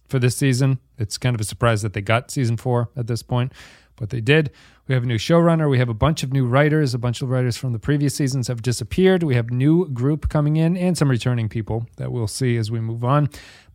for 0.08 0.18
this 0.18 0.36
season. 0.36 0.78
It's 0.98 1.18
kind 1.18 1.34
of 1.34 1.40
a 1.40 1.44
surprise 1.44 1.82
that 1.82 1.92
they 1.92 2.00
got 2.00 2.30
season 2.30 2.56
four 2.56 2.90
at 2.96 3.06
this 3.06 3.22
point, 3.22 3.52
but 3.96 4.10
they 4.10 4.20
did. 4.20 4.50
We 4.86 4.94
have 4.94 5.04
a 5.04 5.06
new 5.06 5.18
showrunner. 5.18 5.68
We 5.68 5.78
have 5.78 5.90
a 5.90 5.94
bunch 5.94 6.22
of 6.22 6.32
new 6.32 6.46
writers. 6.46 6.94
A 6.94 6.98
bunch 6.98 7.20
of 7.20 7.28
writers 7.28 7.56
from 7.56 7.72
the 7.72 7.78
previous 7.78 8.14
seasons 8.14 8.48
have 8.48 8.62
disappeared. 8.62 9.22
We 9.22 9.34
have 9.34 9.50
new 9.50 9.86
group 9.88 10.30
coming 10.30 10.56
in 10.56 10.76
and 10.76 10.96
some 10.96 11.10
returning 11.10 11.48
people 11.48 11.86
that 11.98 12.10
we'll 12.10 12.26
see 12.26 12.56
as 12.56 12.70
we 12.70 12.80
move 12.80 13.04
on. 13.04 13.28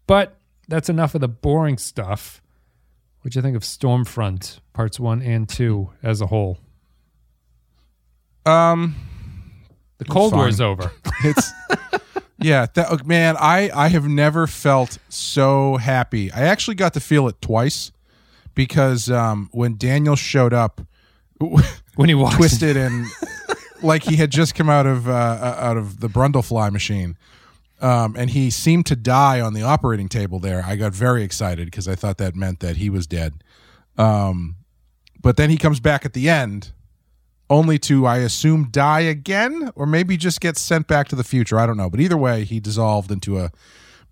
But 0.08 0.38
that's 0.68 0.90
enough 0.90 1.14
of 1.14 1.22
the 1.22 1.28
boring 1.28 1.78
stuff. 1.78 2.42
What 3.22 3.32
do 3.32 3.38
you 3.38 3.44
think 3.44 3.56
of 3.56 3.62
Stormfront 3.62 4.60
parts 4.74 5.00
one 5.00 5.22
and 5.22 5.48
two 5.48 5.92
as 6.02 6.20
a 6.20 6.28
whole? 6.28 6.58
Um 8.46 8.96
The 10.04 10.14
Cold. 10.14 10.34
War 10.34 10.48
is 10.48 10.62
over. 10.62 10.92
it's 11.24 11.52
yeah 12.40 12.66
that 12.74 12.88
oh, 12.90 12.98
man 13.06 13.38
i 13.38 13.70
i 13.74 13.88
have 13.88 14.06
never 14.06 14.48
felt 14.48 14.98
so 15.08 15.78
happy 15.78 16.30
i 16.32 16.42
actually 16.42 16.76
got 16.76 16.94
to 16.94 17.00
feel 17.00 17.28
it 17.28 17.40
twice 17.42 17.92
because 18.54 19.10
um 19.10 19.48
when 19.54 19.78
daniel 19.78 20.16
showed 20.16 20.52
up 20.52 20.82
when 21.96 22.10
he 22.10 22.16
walks, 22.16 22.36
twisted 22.36 22.76
and 22.76 23.06
like 23.84 24.04
he 24.04 24.16
had 24.16 24.32
just 24.32 24.56
come 24.56 24.70
out 24.70 24.86
of 24.86 25.08
uh, 25.08 25.12
uh, 25.12 25.58
out 25.60 25.78
of 25.78 26.00
the 26.00 26.08
Brundlefly 26.08 26.72
machine, 26.72 27.18
um, 27.82 28.16
and 28.18 28.30
he 28.30 28.50
seemed 28.50 28.86
to 28.88 28.96
die 28.96 29.42
on 29.42 29.54
the 29.54 29.62
operating 29.62 30.10
table. 30.10 30.40
There, 30.40 30.64
I 30.66 30.76
got 30.76 30.94
very 30.94 31.24
excited 31.24 31.66
because 31.66 31.88
I 31.88 31.96
thought 31.96 32.18
that 32.18 32.36
meant 32.36 32.60
that 32.62 32.78
he 32.78 32.90
was 32.90 33.06
dead. 33.06 33.44
Um, 33.98 34.56
but 35.22 35.38
then 35.38 35.50
he 35.50 35.58
comes 35.58 35.80
back 35.80 36.06
at 36.06 36.14
the 36.14 36.30
end, 36.30 36.72
only 37.54 37.78
to 37.80 38.06
I 38.06 38.18
assume 38.18 38.70
die 38.72 39.02
again, 39.02 39.72
or 39.76 39.86
maybe 39.86 40.18
just 40.18 40.42
get 40.42 40.58
sent 40.58 40.88
back 40.88 41.08
to 41.10 41.16
the 41.16 41.24
future. 41.24 41.58
I 41.60 41.66
don't 41.66 41.78
know, 41.78 41.90
but 41.90 42.00
either 42.00 42.18
way, 42.18 42.44
he 42.44 42.60
dissolved 42.60 43.12
into 43.12 43.40
a 43.40 43.52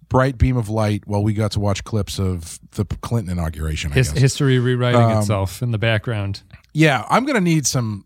bright 0.07 0.37
beam 0.37 0.57
of 0.57 0.69
light 0.69 1.03
while 1.07 1.23
we 1.23 1.33
got 1.33 1.51
to 1.53 1.59
watch 1.59 1.83
clips 1.83 2.19
of 2.19 2.59
the 2.71 2.85
Clinton 2.85 3.31
inauguration. 3.37 3.91
I 3.91 3.95
his, 3.95 4.11
history 4.11 4.59
rewriting 4.59 5.01
Um, 5.01 5.17
itself 5.19 5.61
in 5.61 5.71
the 5.71 5.77
background. 5.77 6.43
Yeah, 6.73 7.05
I'm 7.09 7.25
gonna 7.25 7.41
need 7.41 7.65
some 7.65 8.05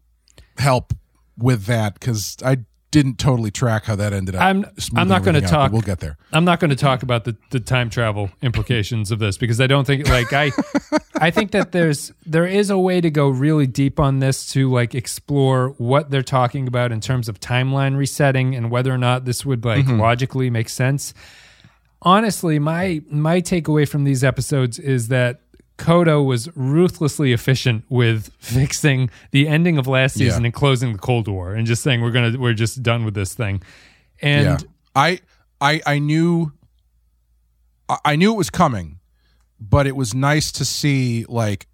help 0.57 0.93
with 1.37 1.65
that 1.65 1.95
because 1.95 2.37
I 2.43 2.59
didn't 2.95 3.19
totally 3.19 3.51
track 3.51 3.83
how 3.83 3.95
that 3.97 4.13
ended 4.13 4.35
up. 4.35 4.41
I'm- 4.41 4.63
I'm 4.95 5.09
not 5.09 5.27
everything 5.27 5.43
out, 5.43 5.49
talk- 5.49 5.71
We'll 5.73 5.81
get 5.81 5.99
there. 5.99 6.17
I'm 6.31 6.45
not 6.45 6.61
going 6.61 6.69
to 6.69 6.77
talk 6.77 7.03
about 7.03 7.25
the, 7.25 7.35
the 7.51 7.59
time 7.59 7.89
travel 7.89 8.29
implications 8.41 9.11
of 9.11 9.19
this 9.19 9.37
because 9.37 9.59
I 9.59 9.67
don't 9.67 9.85
think 9.85 10.07
like 10.07 10.31
I 10.31 10.53
I 11.15 11.29
think 11.29 11.51
that 11.51 11.73
there's 11.73 12.13
there 12.25 12.45
is 12.45 12.69
a 12.69 12.77
way 12.77 13.01
to 13.01 13.09
go 13.09 13.27
really 13.27 13.67
deep 13.67 13.99
on 13.99 14.19
this 14.19 14.49
to 14.53 14.71
like 14.71 14.95
explore 14.95 15.75
what 15.77 16.09
they're 16.09 16.23
talking 16.23 16.69
about 16.69 16.93
in 16.93 17.01
terms 17.01 17.27
of 17.27 17.41
timeline 17.41 17.97
resetting 17.97 18.55
and 18.55 18.71
whether 18.71 18.93
or 18.93 18.97
not 18.97 19.25
this 19.25 19.45
would 19.45 19.65
like 19.65 19.85
mm-hmm. 19.85 19.99
logically 19.99 20.49
make 20.49 20.69
sense. 20.69 21.13
Honestly, 22.01 22.59
my 22.59 23.01
my 23.09 23.41
takeaway 23.41 23.85
from 23.85 24.05
these 24.05 24.23
episodes 24.23 24.79
is 24.79 25.09
that 25.09 25.41
Coto 25.77 26.25
was 26.25 26.49
ruthlessly 26.55 27.33
efficient 27.33 27.83
with 27.89 28.31
fixing 28.39 29.09
the 29.31 29.47
ending 29.47 29.77
of 29.77 29.87
last 29.87 30.13
season 30.15 30.43
Yeah. 30.43 30.47
and 30.47 30.53
closing 30.53 30.93
the 30.93 30.99
Cold 30.99 31.27
War 31.27 31.53
and 31.53 31.67
just 31.67 31.83
saying 31.83 32.01
we're 32.01 32.11
gonna 32.11 32.37
we're 32.39 32.53
just 32.53 32.81
done 32.81 33.03
with 33.05 33.13
this 33.13 33.33
thing. 33.33 33.61
And 34.21 34.45
yeah, 34.45 34.57
I 34.95 35.19
I 35.59 35.81
I 35.85 35.99
knew 35.99 36.53
I- 38.03 38.15
knew 38.15 38.33
it 38.33 38.37
was 38.37 38.49
coming, 38.49 38.99
but 39.59 39.85
it 39.87 39.95
was 39.95 40.13
nice 40.13 40.51
to 40.53 40.65
see 40.65 41.25
like. 41.27 41.67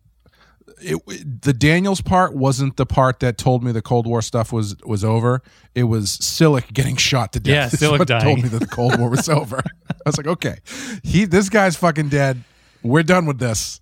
It, 0.84 0.98
the 1.44 1.54
Daniels 1.54 2.02
part 2.02 2.36
wasn't 2.36 2.76
the 2.76 2.88
part 2.88 3.20
that 3.20 3.38
told 3.38 3.64
me 3.64 3.72
the 3.72 3.84
Cold 3.84 4.08
War 4.08 4.20
stuff 4.24 4.52
was 4.52 4.76
was 4.84 5.04
over. 5.04 5.44
It 5.76 5.84
was 5.84 6.18
Silik 6.18 6.74
getting 6.74 6.96
shot 6.96 7.34
to 7.34 7.40
death. 7.40 7.80
Yeah, 7.80 7.88
Silik 7.90 8.04
dying. 8.08 8.24
told 8.24 8.42
me 8.42 8.50
that 8.50 8.60
the 8.62 8.66
Cold 8.68 8.98
War 8.98 9.08
was 9.08 9.30
over. 9.42 9.58
I 9.60 9.94
was 10.08 10.18
like, 10.18 10.26
okay, 10.26 10.58
he 11.04 11.26
this 11.26 11.50
guy's 11.50 11.76
fucking 11.76 12.10
dead. 12.10 12.44
We're 12.82 13.04
done 13.04 13.28
with 13.28 13.38
this. 13.38 13.80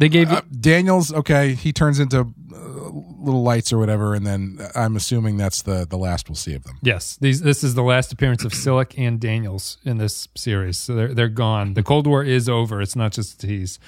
They 0.00 0.08
gave 0.08 0.30
you 0.30 0.38
Uh, 0.38 0.42
Daniels, 0.60 1.12
okay, 1.12 1.54
he 1.54 1.72
turns 1.72 2.00
into 2.00 2.20
uh, 2.20 2.90
little 3.22 3.42
lights 3.42 3.72
or 3.72 3.78
whatever, 3.78 4.14
and 4.14 4.26
then 4.26 4.58
I'm 4.74 4.96
assuming 4.96 5.36
that's 5.36 5.62
the 5.62 5.86
the 5.88 5.98
last 5.98 6.28
we'll 6.28 6.36
see 6.36 6.54
of 6.54 6.64
them. 6.64 6.78
Yes, 6.82 7.16
these 7.20 7.40
this 7.42 7.62
is 7.62 7.74
the 7.74 7.82
last 7.84 8.12
appearance 8.12 8.42
of 8.44 8.52
Silik 8.52 8.94
and 8.98 9.20
Daniels 9.20 9.76
in 9.84 9.98
this 9.98 10.26
series. 10.34 10.78
So 10.78 10.94
they're 10.94 11.14
they're 11.14 11.28
gone. 11.28 11.74
The 11.74 11.82
Cold 11.82 12.06
War 12.06 12.24
is 12.24 12.48
over. 12.48 12.80
It's 12.82 12.96
not 12.96 13.12
just 13.12 13.34
a 13.34 13.46
tease. 13.46 13.78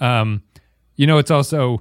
Um, 0.00 0.42
you 0.96 1.06
know, 1.06 1.18
it's 1.18 1.30
also 1.30 1.80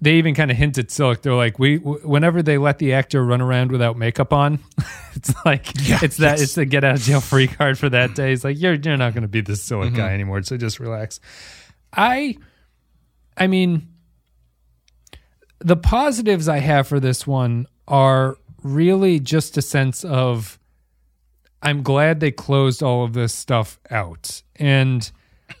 they 0.00 0.14
even 0.14 0.34
kind 0.34 0.50
of 0.50 0.56
hint 0.56 0.78
at 0.78 0.88
Silik. 0.88 1.22
They're 1.22 1.34
like, 1.34 1.58
we 1.58 1.78
w- 1.78 2.06
whenever 2.06 2.40
they 2.42 2.56
let 2.58 2.78
the 2.78 2.92
actor 2.92 3.24
run 3.24 3.40
around 3.40 3.72
without 3.72 3.96
makeup 3.96 4.32
on, 4.32 4.60
it's 5.16 5.32
like 5.44 5.72
Yeah, 5.88 5.98
it's 6.02 6.18
that 6.18 6.32
yes. 6.38 6.42
it's 6.42 6.54
the 6.54 6.66
get 6.66 6.84
out 6.84 6.96
of 6.96 7.00
jail 7.00 7.20
free 7.20 7.48
card 7.48 7.78
for 7.78 7.88
that 7.88 8.14
day. 8.14 8.32
It's 8.32 8.44
like 8.44 8.60
you're 8.60 8.74
you're 8.74 8.96
not 8.96 9.14
going 9.14 9.22
to 9.22 9.28
be 9.28 9.40
this 9.40 9.66
Silic 9.68 9.86
Mm-hmm. 9.88 9.96
guy 9.96 10.12
anymore. 10.12 10.42
So 10.42 10.56
just 10.58 10.78
relax. 10.78 11.18
I, 11.92 12.36
I 13.38 13.46
mean, 13.46 13.88
the 15.60 15.76
positives 15.76 16.48
I 16.48 16.58
have 16.58 16.86
for 16.88 17.00
this 17.00 17.26
one 17.26 17.66
are 17.86 18.36
really 18.62 19.20
just 19.20 19.56
a 19.56 19.62
sense 19.62 20.04
of 20.04 20.58
I'm 21.62 21.82
glad 21.82 22.20
they 22.20 22.30
closed 22.30 22.82
all 22.82 23.04
of 23.04 23.12
this 23.14 23.34
stuff 23.34 23.78
out. 23.90 24.42
And 24.56 25.10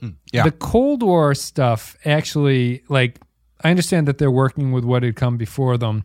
Yeah. 0.32 0.44
the 0.44 0.52
Cold 0.52 1.02
War 1.02 1.34
stuff 1.34 1.96
actually, 2.04 2.82
like, 2.88 3.18
I 3.64 3.70
understand 3.70 4.06
that 4.06 4.18
they're 4.18 4.30
working 4.30 4.70
with 4.70 4.84
what 4.84 5.02
had 5.02 5.16
come 5.16 5.36
before 5.36 5.76
them. 5.78 6.04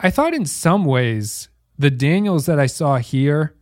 I 0.00 0.10
thought 0.10 0.34
in 0.34 0.44
some 0.44 0.84
ways 0.84 1.48
the 1.78 1.90
Daniels 1.90 2.46
that 2.46 2.58
I 2.60 2.66
saw 2.66 2.96
here 2.98 3.54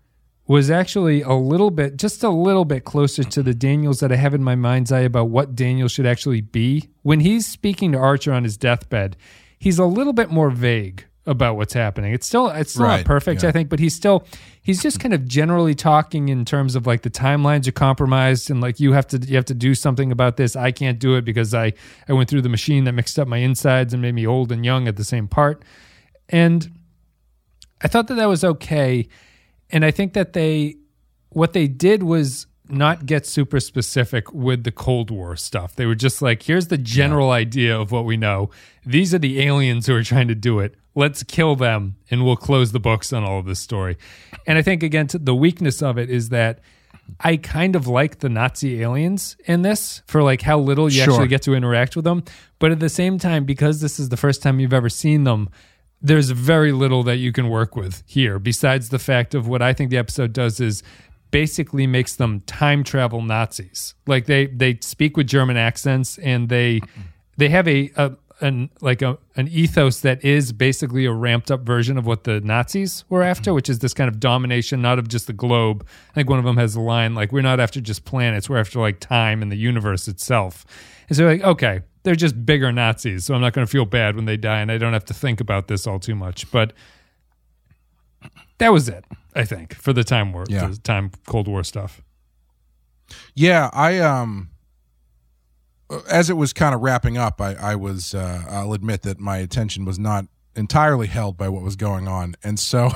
was 0.47 0.71
actually 0.71 1.23
a 1.23 1.33
little 1.33 1.71
bit, 1.71 1.97
just 1.97 2.23
a 2.25 2.31
little 2.31 2.65
bit 2.65 2.85
closer 2.85 3.23
to 3.23 3.43
the 3.43 3.55
Daniels 3.55 4.01
that 4.01 4.11
I 4.11 4.17
have 4.17 4.35
in 4.35 4.43
my 4.43 4.55
mind's 4.55 4.91
eye 4.91 5.01
about 5.01 5.29
what 5.29 5.55
Daniel 5.55 5.89
should 5.89 6.07
actually 6.07 6.41
be. 6.41 6.91
When 7.03 7.21
he's 7.21 7.47
speaking 7.47 7.93
to 7.93 7.99
Archer 7.99 8.33
on 8.33 8.45
his 8.45 8.57
deathbed, 8.57 9.17
he's 9.59 9.79
a 9.79 9.85
little 9.85 10.13
bit 10.13 10.31
more 10.31 10.51
vague 10.51 11.07
about 11.25 11.57
what's 11.57 11.73
happening. 11.73 12.13
It's 12.13 12.27
still 12.27 12.49
it's 12.49 12.73
still 12.73 12.85
Right, 12.87 12.97
not 12.99 13.07
perfect, 13.07 13.43
yeah. 13.43 13.51
I 13.51 13.53
think, 13.53 13.69
but 13.69 13.79
he's 13.79 13.95
still 13.95 14.27
he's 14.61 14.83
just 14.83 14.99
kind 14.99 15.15
of 15.15 15.27
generally 15.27 15.75
talking 15.75 16.29
in 16.29 16.45
terms 16.45 16.75
of 16.75 16.87
like 16.87 17.03
the 17.03 17.11
timelines 17.11 17.69
are 17.69 17.73
compromised 17.73 18.51
and 18.51 18.61
like 18.61 18.81
you 18.81 18.93
have 18.93 19.07
to 19.09 19.19
you 19.19 19.37
have 19.37 19.45
to 19.45 19.55
do 19.55 19.75
something 19.75 20.11
about 20.11 20.37
this. 20.37 20.57
I 20.57 20.73
can't 20.73 20.99
do 20.99 21.15
it 21.15 21.25
because 21.25 21.55
I 21.55 21.75
I 22.09 22.13
went 22.13 22.29
through 22.29 22.43
the 22.43 22.49
machine 22.49 22.85
that 22.85 22.93
mixed 22.93 23.19
up 23.19 23.29
my 23.29 23.39
insides 23.39 23.93
and 23.93 24.03
made 24.03 24.15
me 24.15 24.27
old 24.27 24.51
and 24.51 24.65
young 24.65 24.89
at 24.89 24.97
the 24.97 25.05
same 25.05 25.29
part. 25.29 25.63
And 26.29 26.69
I 27.81 27.89
thought 27.89 28.09
that 28.09 28.15
that 28.15 28.27
was 28.27 28.43
okay. 28.43 29.09
And 29.73 29.85
I 29.85 29.91
think 29.91 30.13
that 30.13 30.33
they, 30.35 30.77
what 31.31 31.53
they 31.55 31.67
did 31.67 32.03
was 32.03 32.47
not 32.69 33.07
get 33.07 33.27
super 33.27 33.59
specific 33.61 34.33
with 34.33 34.65
the 34.65 34.71
Cold 34.73 35.11
War 35.11 35.35
stuff. 35.37 35.75
They 35.75 35.87
were 35.87 35.95
just 35.95 36.23
like, 36.23 36.43
here's 36.45 36.69
the 36.69 36.79
general 36.79 37.31
idea 37.31 37.79
of 37.79 37.91
what 37.91 38.05
we 38.05 38.17
know. 38.17 38.51
These 38.87 39.13
are 39.15 39.19
the 39.19 39.41
aliens 39.43 39.87
who 39.87 39.95
are 39.95 40.03
trying 40.03 40.29
to 40.29 40.35
do 40.35 40.61
it. 40.61 40.75
Let's 40.95 41.23
kill 41.23 41.57
them 41.57 41.97
and 42.11 42.25
we'll 42.25 42.37
close 42.37 42.73
the 42.73 42.81
books 42.81 43.13
on 43.13 43.25
all 43.25 43.39
of 43.39 43.47
this 43.47 43.61
story. 43.61 43.97
And 44.47 44.59
I 44.59 44.63
think, 44.63 44.83
again, 44.83 45.09
the 45.13 45.35
weakness 45.35 45.83
of 45.83 45.99
it 45.99 46.09
is 46.11 46.29
that 46.29 46.61
I 47.21 47.37
kind 47.37 47.75
of 47.77 47.87
like 47.87 48.21
the 48.21 48.29
Nazi 48.29 48.81
aliens 48.83 49.37
in 49.47 49.63
this 49.63 50.03
for 50.07 50.23
like 50.23 50.43
how 50.43 50.59
little 50.59 50.91
you 50.91 51.03
Sure. 51.03 51.13
actually 51.15 51.29
get 51.29 51.43
to 51.43 51.55
interact 51.55 51.97
with 51.97 52.05
them. 52.05 52.25
But 52.59 52.73
at 52.73 52.81
the 52.81 52.89
same 52.89 53.19
time, 53.19 53.45
because 53.45 53.81
this 53.81 53.99
is 53.99 54.09
the 54.11 54.17
first 54.17 54.43
time 54.43 54.61
you've 54.61 54.73
ever 54.73 54.89
seen 54.89 55.25
them, 55.25 55.49
there's 56.03 56.31
very 56.31 56.73
little 56.73 57.03
that 57.05 57.19
you 57.19 57.33
can 57.33 57.49
work 57.49 57.77
with 57.77 58.03
here 58.07 58.39
besides 58.39 58.89
the 58.89 58.99
fact 58.99 59.35
of 59.35 59.47
what 59.47 59.63
I 59.63 59.73
think 59.73 59.91
the 59.91 59.99
episode 59.99 60.33
does 60.33 60.61
is 60.61 60.83
basically 61.31 61.87
makes 61.87 62.17
them 62.17 62.41
time 62.41 62.85
travel 62.85 63.23
Nazis. 63.23 63.95
Like 64.07 64.27
they 64.27 64.47
they 64.47 64.79
speak 64.81 65.17
with 65.17 65.27
German 65.27 65.57
accents 65.57 66.19
and 66.19 66.49
they 66.49 66.81
they 67.37 67.49
have 67.49 67.67
a, 67.69 67.91
a 67.97 68.13
an 68.41 68.71
like 68.81 69.01
a 69.01 69.17
an 69.37 69.49
ethos 69.49 70.01
that 70.01 70.23
is 70.25 70.53
basically 70.53 71.07
a 71.07 71.13
ramped 71.13 71.51
up 71.51 71.63
version 71.63 71.97
of 71.97 72.05
what 72.07 72.25
the 72.25 72.41
Nazis 72.41 73.05
were 73.09 73.23
after, 73.23 73.51
mm-hmm. 73.51 73.55
which 73.57 73.71
is 73.71 73.79
this 73.79 73.95
kind 73.95 74.09
of 74.09 74.21
domination, 74.21 74.83
not 74.83 74.99
of 74.99 75.09
just 75.09 75.27
the 75.27 75.33
globe. 75.33 75.87
I 76.11 76.15
think 76.15 76.29
one 76.29 76.39
of 76.39 76.45
them 76.45 76.57
has 76.57 76.75
a 76.75 76.81
line 76.81 77.15
like, 77.15 77.33
"We're 77.33 77.43
not 77.43 77.61
after 77.61 77.81
just 77.81 78.05
planets; 78.05 78.51
we're 78.51 78.59
after 78.59 78.81
like 78.81 79.01
time 79.01 79.41
and 79.41 79.51
the 79.51 79.57
universe 79.57 80.09
itself." 80.09 80.67
And 81.09 81.17
so, 81.17 81.27
like, 81.27 81.43
okay, 81.43 81.81
they're 82.03 82.15
just 82.15 82.45
bigger 82.47 82.73
Nazis, 82.73 83.25
so 83.25 83.35
I'm 83.35 83.41
not 83.41 83.53
going 83.53 83.67
to 83.67 83.71
feel 83.71 83.85
bad 83.85 84.17
when 84.17 84.25
they 84.25 84.37
die, 84.37 84.61
and 84.61 84.71
I 84.73 84.79
don't 84.79 84.93
have 84.93 85.05
to 85.07 85.15
think 85.15 85.41
about 85.41 85.69
this 85.69 85.87
all 85.87 85.99
too 85.99 86.15
much. 86.15 86.51
But 86.51 86.73
that 88.59 88.73
was 88.73 88.89
it, 88.89 89.05
I 89.35 89.45
think, 89.45 89.75
for 89.75 89.93
the 89.93 90.05
time 90.05 90.33
war, 90.33 90.45
Yeah. 90.49 90.67
the 90.69 90.77
time 90.77 91.11
Cold 91.27 91.49
War 91.49 91.65
stuff. 91.65 92.01
Yeah, 93.35 93.69
I 93.73 93.99
um 93.99 94.51
as 96.11 96.31
it 96.31 96.35
was 96.35 96.53
kind 96.55 96.75
of 96.75 96.81
wrapping 96.81 97.19
up, 97.19 97.41
I, 97.41 97.55
I 97.55 97.75
was 97.77 98.15
uh, 98.15 98.45
I'll 98.49 98.73
admit 98.73 99.03
that 99.03 99.19
my 99.21 99.37
attention 99.39 99.85
was 99.85 99.99
not 99.99 100.25
entirely 100.57 101.07
held 101.07 101.37
by 101.37 101.49
what 101.51 101.63
was 101.63 101.77
going 101.77 102.09
on. 102.09 102.35
And 102.43 102.59
so 102.59 102.91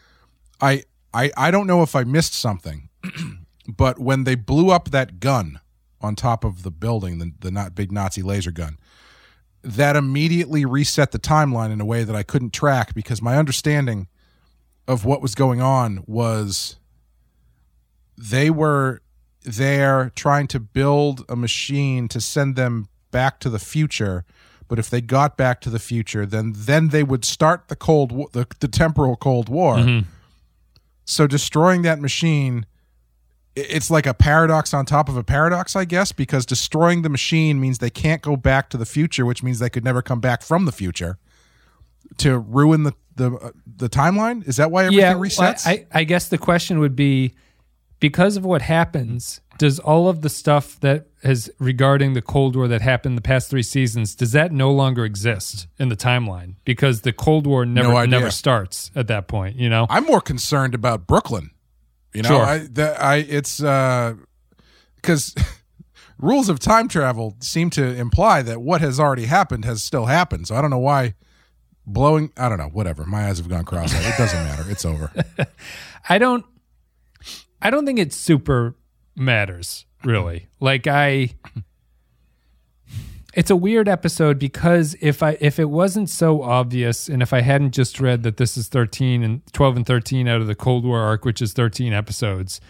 I 0.60 0.82
I 1.14 1.30
I 1.36 1.50
don't 1.50 1.66
know 1.66 1.82
if 1.82 1.96
I 1.96 2.04
missed 2.04 2.34
something, 2.34 2.88
but 3.68 3.98
when 3.98 4.24
they 4.24 4.34
blew 4.34 4.70
up 4.70 4.90
that 4.90 5.20
gun 5.20 5.60
on 6.04 6.14
top 6.14 6.44
of 6.44 6.62
the 6.62 6.70
building, 6.70 7.18
the 7.18 7.32
the 7.40 7.50
not 7.50 7.74
big 7.74 7.90
Nazi 7.90 8.22
laser 8.22 8.52
gun, 8.52 8.78
that 9.62 9.96
immediately 9.96 10.64
reset 10.64 11.10
the 11.10 11.18
timeline 11.18 11.72
in 11.72 11.80
a 11.80 11.84
way 11.84 12.04
that 12.04 12.14
I 12.14 12.22
couldn't 12.22 12.52
track 12.52 12.94
because 12.94 13.22
my 13.22 13.36
understanding 13.36 14.08
of 14.86 15.04
what 15.04 15.22
was 15.22 15.34
going 15.34 15.60
on 15.60 16.04
was 16.06 16.76
they 18.16 18.50
were 18.50 19.00
there 19.42 20.12
trying 20.14 20.46
to 20.48 20.60
build 20.60 21.24
a 21.28 21.36
machine 21.36 22.08
to 22.08 22.20
send 22.20 22.56
them 22.56 22.88
back 23.10 23.40
to 23.40 23.50
the 23.50 23.58
future. 23.58 24.24
But 24.68 24.78
if 24.78 24.88
they 24.88 25.00
got 25.00 25.36
back 25.36 25.60
to 25.62 25.70
the 25.70 25.78
future 25.78 26.24
then 26.26 26.52
then 26.56 26.88
they 26.88 27.02
would 27.02 27.24
start 27.24 27.68
the 27.68 27.76
cold 27.76 28.32
the, 28.32 28.46
the 28.60 28.68
temporal 28.68 29.16
cold 29.16 29.48
war. 29.48 29.76
Mm-hmm. 29.76 30.08
So 31.04 31.26
destroying 31.26 31.82
that 31.82 32.00
machine 32.00 32.66
it's 33.56 33.90
like 33.90 34.06
a 34.06 34.14
paradox 34.14 34.74
on 34.74 34.84
top 34.84 35.08
of 35.08 35.16
a 35.16 35.24
paradox 35.24 35.76
i 35.76 35.84
guess 35.84 36.12
because 36.12 36.44
destroying 36.44 37.02
the 37.02 37.08
machine 37.08 37.60
means 37.60 37.78
they 37.78 37.90
can't 37.90 38.22
go 38.22 38.36
back 38.36 38.68
to 38.68 38.76
the 38.76 38.86
future 38.86 39.24
which 39.24 39.42
means 39.42 39.58
they 39.58 39.70
could 39.70 39.84
never 39.84 40.02
come 40.02 40.20
back 40.20 40.42
from 40.42 40.64
the 40.64 40.72
future 40.72 41.18
to 42.16 42.38
ruin 42.38 42.82
the 42.82 42.92
the 43.16 43.32
uh, 43.32 43.50
the 43.76 43.88
timeline 43.88 44.46
is 44.48 44.56
that 44.56 44.70
why 44.70 44.84
everything 44.84 45.04
well, 45.04 45.20
resets 45.20 45.66
I, 45.66 45.86
I 45.92 46.04
guess 46.04 46.28
the 46.28 46.38
question 46.38 46.80
would 46.80 46.96
be 46.96 47.34
because 48.04 48.36
of 48.36 48.44
what 48.44 48.60
happens, 48.60 49.40
does 49.56 49.78
all 49.78 50.08
of 50.08 50.20
the 50.20 50.28
stuff 50.28 50.78
that 50.80 51.06
is 51.22 51.50
regarding 51.58 52.12
the 52.12 52.20
Cold 52.20 52.54
War 52.54 52.68
that 52.68 52.82
happened 52.82 53.16
the 53.16 53.22
past 53.22 53.48
three 53.48 53.62
seasons, 53.62 54.14
does 54.14 54.32
that 54.32 54.52
no 54.52 54.70
longer 54.70 55.06
exist 55.06 55.68
in 55.78 55.88
the 55.88 55.96
timeline? 55.96 56.56
Because 56.66 57.00
the 57.00 57.14
Cold 57.14 57.46
War 57.46 57.64
never 57.64 57.88
No 57.88 58.04
never 58.04 58.30
starts 58.30 58.90
at 58.94 59.08
that 59.08 59.26
point, 59.26 59.56
you 59.56 59.70
know? 59.70 59.86
I'm 59.88 60.04
more 60.04 60.20
concerned 60.20 60.74
about 60.74 61.06
Brooklyn. 61.06 61.50
You 62.14 62.22
know, 62.22 62.28
Sure. 62.28 62.42
I, 62.44 62.58
the, 62.58 63.02
I 63.02 63.16
it's 63.16 63.62
uh, 63.62 64.14
because 64.96 65.34
rules 66.18 66.48
of 66.48 66.58
time 66.60 66.88
travel 66.88 67.36
seem 67.40 67.70
to 67.70 67.84
imply 67.84 68.40
that 68.42 68.62
what 68.62 68.80
has 68.80 68.98
already 69.00 69.24
happened 69.26 69.64
has 69.64 69.82
still 69.82 70.06
happened. 70.06 70.46
So 70.46 70.54
I 70.54 70.60
don't 70.62 70.70
know 70.70 70.78
why 70.78 71.14
blowing. 71.86 72.32
I 72.36 72.48
don't 72.48 72.58
know. 72.58 72.68
Whatever. 72.68 73.04
My 73.04 73.26
eyes 73.28 73.38
have 73.38 73.48
gone 73.48 73.64
cross-eyed. 73.64 74.04
It 74.04 74.16
doesn't 74.16 74.44
matter. 74.44 74.64
It's 74.68 74.84
over. 74.84 75.10
I 76.08 76.18
don't 76.18 76.44
I 77.60 77.70
don't 77.70 77.84
think 77.84 77.98
it 77.98 78.12
super 78.12 78.76
matters 79.16 79.86
really. 80.04 80.46
Like 80.60 80.86
I 80.86 81.30
it's 83.34 83.50
a 83.50 83.56
weird 83.56 83.88
episode 83.88 84.38
because 84.38 84.96
if 85.00 85.22
I 85.22 85.36
if 85.40 85.58
it 85.58 85.68
wasn't 85.68 86.08
so 86.08 86.42
obvious 86.42 87.08
and 87.08 87.22
if 87.22 87.32
I 87.32 87.40
hadn't 87.40 87.72
just 87.72 88.00
read 88.00 88.22
that 88.22 88.36
this 88.36 88.56
is 88.56 88.68
13 88.68 89.22
and 89.22 89.42
12 89.52 89.76
and 89.76 89.86
13 89.86 90.28
out 90.28 90.40
of 90.40 90.46
the 90.46 90.54
Cold 90.54 90.84
War 90.84 91.00
arc 91.00 91.24
which 91.24 91.42
is 91.42 91.52
13 91.52 91.92
episodes, 91.92 92.60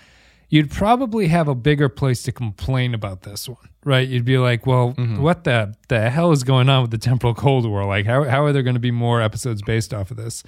you'd 0.49 0.71
probably 0.71 1.28
have 1.28 1.49
a 1.49 1.54
bigger 1.54 1.88
place 1.88 2.23
to 2.25 2.33
complain 2.33 2.94
about 2.94 3.23
this 3.23 3.49
one. 3.49 3.68
Right? 3.85 4.09
You'd 4.09 4.25
be 4.25 4.38
like, 4.38 4.66
"Well, 4.66 4.94
mm-hmm. 4.94 5.21
what 5.21 5.44
the 5.44 5.75
the 5.88 6.09
hell 6.09 6.33
is 6.33 6.42
going 6.42 6.71
on 6.71 6.83
with 6.83 6.90
the 6.90 6.99
temporal 6.99 7.35
Cold 7.35 7.68
War? 7.68 7.85
Like 7.85 8.06
how 8.06 8.25
how 8.25 8.44
are 8.44 8.52
there 8.52 8.62
going 8.62 8.75
to 8.75 8.80
be 8.80 8.90
more 8.90 9.21
episodes 9.21 9.61
based 9.61 9.92
off 9.92 10.11
of 10.11 10.16
this?" 10.16 10.42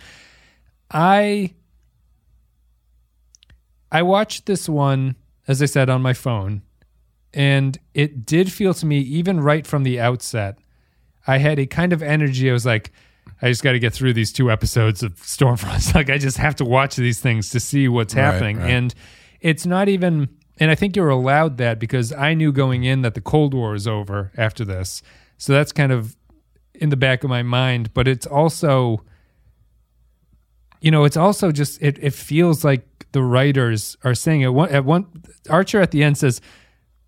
I 0.91 1.53
I 3.93 4.03
watched 4.03 4.47
this 4.47 4.69
one, 4.69 5.17
as 5.47 5.61
I 5.61 5.67
said, 5.67 5.91
on 5.91 6.01
my 6.01 6.13
phone, 6.13 6.63
and 7.37 7.79
it 7.95 8.25
did 8.27 8.51
feel 8.51 8.73
to 8.75 8.87
me, 8.87 8.99
even 8.99 9.41
right 9.41 9.67
from 9.67 9.83
the 9.85 10.01
outset, 10.01 10.59
I 11.27 11.37
had 11.39 11.59
a 11.59 11.67
kind 11.67 11.93
of 11.93 12.03
energy. 12.03 12.49
I 12.49 12.53
was 12.53 12.65
like, 12.67 12.91
I 13.43 13.49
just 13.51 13.63
got 13.63 13.73
to 13.73 13.79
get 13.79 13.93
through 13.93 14.15
these 14.15 14.33
two 14.33 14.51
episodes 14.51 15.03
of 15.03 15.15
Stormfront. 15.17 15.95
like, 15.95 16.09
I 16.09 16.17
just 16.17 16.39
have 16.39 16.57
to 16.57 16.65
watch 16.65 16.97
these 16.97 17.21
things 17.21 17.51
to 17.51 17.61
see 17.61 17.89
what's 17.89 18.15
Right, 18.15 18.23
happening. 18.23 18.57
right. 18.59 18.71
And 18.71 18.95
it's 19.41 19.67
not 19.67 19.89
even, 19.89 20.29
and 20.59 20.71
I 20.71 20.75
think 20.75 20.97
you're 20.97 21.11
allowed 21.11 21.59
that 21.59 21.79
because 21.79 22.11
I 22.13 22.33
knew 22.33 22.53
going 22.53 22.85
in 22.85 23.03
that 23.03 23.13
the 23.15 23.21
Cold 23.21 23.53
War 23.53 23.75
is 23.75 23.87
over 23.87 24.33
after 24.39 24.65
this. 24.65 25.03
So 25.37 25.53
that's 25.53 25.73
kind 25.73 25.93
of 25.93 26.17
in 26.75 26.89
the 26.89 26.97
back 26.97 27.23
of 27.23 27.29
my 27.29 27.43
mind. 27.43 27.93
But 27.93 28.09
it's 28.09 28.27
also, 28.27 29.05
you 30.81 30.91
know, 30.91 31.05
it's 31.05 31.17
also 31.17 31.53
just 31.53 31.83
it, 31.83 31.99
it 32.01 32.15
feels 32.15 32.65
like 32.65 32.87
the 33.13 33.23
writers 33.23 33.97
are 34.05 34.15
saying 34.15 34.41
it. 34.43 34.49
One, 34.55 34.71
at 34.71 34.85
one, 34.85 35.07
Archer 35.51 35.81
at 35.83 35.91
the 35.91 36.03
end 36.03 36.17
says, 36.19 36.41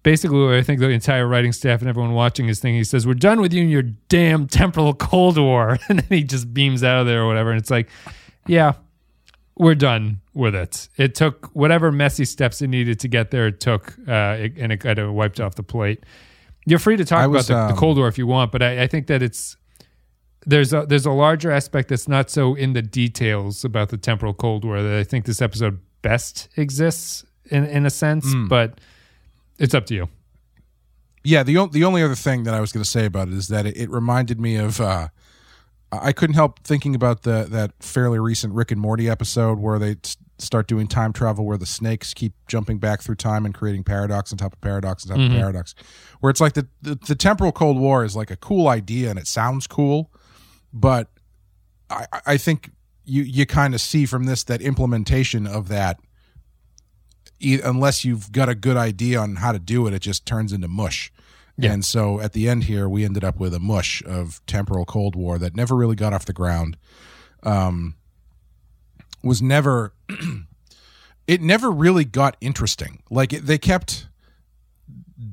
basically, 0.09 0.43
what 0.43 0.55
I 0.55 0.62
think 0.62 0.81
the 0.81 0.88
entire 0.88 1.27
writing 1.29 1.53
staff 1.53 1.81
and 1.81 1.88
everyone 1.88 2.15
watching 2.15 2.49
is 2.49 2.61
thinking. 2.61 2.79
He 2.79 2.85
says, 2.85 3.07
"We're 3.07 3.12
done 3.12 3.43
with 3.43 3.53
you 3.53 3.61
and 3.61 3.71
your 3.71 3.83
damn 4.09 4.47
temporal 4.47 4.95
Cold 4.95 5.37
War," 5.37 5.79
and 5.88 5.99
then 5.99 6.19
he 6.19 6.25
just 6.25 6.55
beams 6.55 6.83
out 6.83 7.00
of 7.03 7.07
there 7.07 7.23
or 7.23 7.27
whatever. 7.27 7.50
And 7.50 7.61
it's 7.61 7.71
like, 7.71 7.88
yeah, 8.47 8.73
we're 9.57 9.75
done 9.75 10.23
with 10.33 10.55
it. 10.55 10.88
It 10.97 11.15
took 11.15 11.50
whatever 11.55 11.93
messy 11.93 12.25
steps 12.25 12.62
it 12.62 12.69
needed 12.69 12.99
to 13.00 13.09
get 13.09 13.31
there. 13.31 13.49
It 13.49 13.61
took, 13.61 13.99
uh, 14.09 14.37
it, 14.38 14.53
and 14.57 14.73
it 14.73 14.79
kind 14.79 14.99
of 14.99 15.12
wiped 15.12 15.41
off 15.41 15.57
the 15.57 15.62
plate. 15.62 16.05
You're 16.65 16.79
free 16.79 16.97
to 16.97 17.05
talk 17.05 17.21
I 17.21 17.25
about 17.25 17.33
was, 17.35 17.49
the, 17.49 17.55
the 17.55 17.73
um, 17.73 17.77
Cold 17.77 17.99
War 17.99 18.09
if 18.09 18.17
you 18.17 18.27
want, 18.27 18.50
but 18.50 18.62
I, 18.62 18.85
I 18.85 18.87
think 18.87 19.09
that 19.09 19.23
it's 19.23 19.57
there's 20.47 20.73
a 20.73 20.87
there's 20.87 21.05
a 21.05 21.11
larger 21.11 21.50
aspect 21.50 21.88
that's 21.91 22.09
not 22.09 22.31
so 22.31 22.55
in 22.55 22.73
the 22.73 22.81
details 22.83 23.62
about 23.62 23.91
the 23.91 23.99
temporal 23.99 24.33
Cold 24.33 24.65
War 24.65 24.83
that 24.83 24.99
I 24.99 25.05
think 25.05 25.27
this 25.27 25.43
episode 25.43 25.81
best 26.00 26.49
exists 26.57 27.27
in 27.50 27.67
in 27.67 27.85
a 27.85 27.91
sense, 27.91 28.33
Hmm. 28.33 28.49
but 28.49 28.81
it's 29.59 29.75
up 29.75 29.87
to 29.87 29.95
you. 29.95 30.09
Yeah, 31.25 31.43
the 31.43 31.57
o- 31.59 31.67
the 31.67 31.85
only 31.85 32.03
other 32.03 32.15
thing 32.15 32.45
that 32.45 32.55
I 32.55 32.61
was 32.61 32.73
going 32.73 32.85
to 32.85 32.88
say 32.88 33.05
about 33.05 33.29
it 33.29 33.35
is 33.35 33.49
that 33.49 33.67
it, 33.67 33.77
it 33.77 33.91
reminded 33.91 34.41
me 34.41 34.57
of 34.57 34.81
uh, 34.81 35.09
I 35.93 36.12
couldn't 36.12 36.35
help 36.35 36.61
thinking 36.65 36.95
about 36.95 37.23
the 37.23 37.47
that 37.50 37.73
fairly 37.81 38.19
recent 38.19 38.55
Rick 38.55 38.71
and 38.71 38.81
Morty 38.81 39.09
episode 39.11 39.59
where 39.59 39.79
they 39.79 39.97
s- 40.05 40.17
start 40.38 40.69
doing 40.69 40.87
time 40.87 41.12
travel, 41.12 41.45
where 41.45 41.59
the 41.59 41.67
snakes 41.67 42.15
keep 42.15 42.33
jumping 42.47 42.79
back 42.79 43.03
through 43.03 43.17
time 43.17 43.45
and 43.45 43.53
creating 43.55 43.83
paradox 43.85 44.31
on 44.33 44.38
top 44.38 44.53
of 44.53 44.61
paradox 44.61 45.05
on 45.05 45.17
top 45.17 45.27
of 45.27 45.33
paradox. 45.38 45.75
Where 46.21 46.31
it's 46.31 46.41
like 46.41 46.53
the, 46.55 46.69
the 46.83 46.95
the 47.07 47.15
temporal 47.17 47.53
Cold 47.53 47.79
War 47.79 48.05
is 48.05 48.15
like 48.15 48.31
a 48.31 48.37
cool 48.37 48.69
idea 48.69 49.11
and 49.11 49.19
it 49.19 49.27
sounds 49.27 49.67
cool, 49.67 50.12
but 50.73 51.11
I, 51.91 52.07
I- 52.12 52.21
I 52.27 52.37
think 52.37 52.71
you 53.05 53.23
you 53.23 53.45
kind 53.45 53.75
of 53.75 53.81
see 53.81 54.07
from 54.07 54.25
this 54.25 54.45
that 54.45 54.62
implementation 54.62 55.47
of 55.47 55.69
that. 55.69 55.99
Unless 57.40 58.04
you've 58.04 58.33
got 58.33 58.49
a 58.49 58.54
good 58.54 58.76
idea 58.76 59.21
on 59.21 59.37
how 59.37 59.52
to 59.52 59.59
do 59.59 59.87
it, 59.87 59.95
it 59.95 60.00
just 60.00 60.26
turns 60.26 60.52
into 60.52 60.68
mush. 60.68 61.12
Yeah. 61.59 61.73
And 61.73 61.85
so 61.85 62.21
at 62.21 62.33
the 62.33 62.49
end 62.49 62.64
here, 62.64 62.88
we 62.88 63.04
ended 63.04 63.25
up 63.25 63.40
with 63.40 63.52
a 63.52 63.59
mush 63.59 64.02
of 64.04 64.40
temporal 64.47 64.85
Cold 64.85 65.16
War 65.16 65.38
that 65.38 65.57
never 65.57 65.75
really 65.75 65.97
got 65.97 66.12
off 66.12 66.25
the 66.25 66.33
ground. 66.33 66.76
Um, 67.42 67.97
was 69.25 69.42
never, 69.42 69.92
it 71.26 71.40
never 71.40 71.71
really 71.71 72.04
got 72.04 72.37
interesting. 72.40 73.02
Like 73.11 73.33
it, 73.33 73.47
they 73.47 73.59
kept 73.59 74.09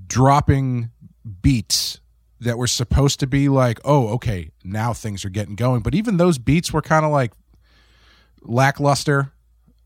dropping 0.07 0.89
beats 1.41 1.99
that 2.39 2.57
were 2.57 2.67
supposed 2.67 3.19
to 3.19 3.27
be 3.27 3.47
like, 3.47 3.79
oh, 3.85 4.07
okay, 4.09 4.49
now 4.63 4.93
things 4.93 5.25
are 5.25 5.29
getting 5.29 5.55
going. 5.55 5.81
But 5.81 5.93
even 5.93 6.17
those 6.17 6.39
beats 6.39 6.73
were 6.73 6.81
kind 6.81 7.05
of 7.05 7.11
like 7.11 7.33
lackluster. 8.41 9.31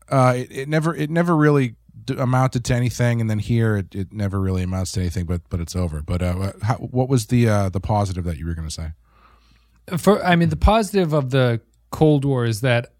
Uh, 0.08 0.34
it, 0.36 0.50
it 0.50 0.68
never, 0.68 0.94
it 0.94 1.10
never 1.10 1.36
really 1.36 1.76
amounted 2.16 2.64
to 2.66 2.74
anything. 2.74 3.20
And 3.20 3.28
then 3.28 3.38
here, 3.38 3.76
it, 3.76 3.94
it 3.94 4.12
never 4.12 4.40
really 4.40 4.62
amounts 4.62 4.92
to 4.92 5.00
anything. 5.00 5.26
But 5.26 5.42
but 5.48 5.60
it's 5.60 5.76
over. 5.76 6.02
But 6.02 6.22
uh, 6.22 6.52
how, 6.62 6.76
what 6.76 7.08
was 7.08 7.26
the 7.26 7.48
uh, 7.48 7.68
the 7.68 7.80
positive 7.80 8.24
that 8.24 8.38
you 8.38 8.46
were 8.46 8.54
going 8.54 8.68
to 8.68 8.74
say? 8.74 8.92
for 9.96 10.24
I 10.24 10.36
mean 10.36 10.48
the 10.48 10.56
positive 10.56 11.12
of 11.12 11.30
the 11.30 11.60
Cold 11.90 12.24
War 12.24 12.44
is 12.44 12.60
that 12.60 12.92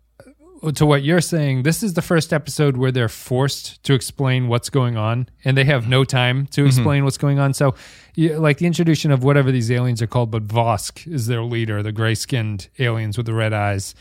uh, 0.62 0.73
to 0.73 0.85
what 0.85 1.02
you're 1.02 1.21
saying, 1.21 1.62
this 1.62 1.83
is 1.83 1.95
the 1.95 2.02
first 2.02 2.33
episode 2.33 2.76
where 2.76 2.92
they're 2.92 3.09
forced 3.09 3.83
to 3.85 3.95
explain 3.95 4.49
what's 4.49 4.69
going 4.69 4.97
on, 4.97 5.28
and 5.45 5.57
they 5.57 5.64
have 5.64 5.88
no 5.88 6.04
time 6.04 6.47
to 6.49 6.66
explain 6.66 7.04
what's 7.04 7.19
going 7.19 7.38
on. 7.38 7.54
So, 7.54 7.75
you, 8.14 8.38
like 8.38 8.59
the 8.59 8.66
introduction 8.66 9.11
of 9.11 9.23
whatever 9.23 9.52
these 9.52 9.71
aliens 9.71 10.02
are 10.02 10.07
called, 10.07 10.30
but 10.30 10.47
Vosk 10.47 11.11
is 11.11 11.26
their 11.26 11.42
leader, 11.42 11.83
the 11.83 11.92
gray 11.92 12.14
skinned 12.14 12.69
aliens 12.78 13.16
with 13.16 13.26
the 13.26 13.35
red 13.35 13.52
eyes. 13.52 13.95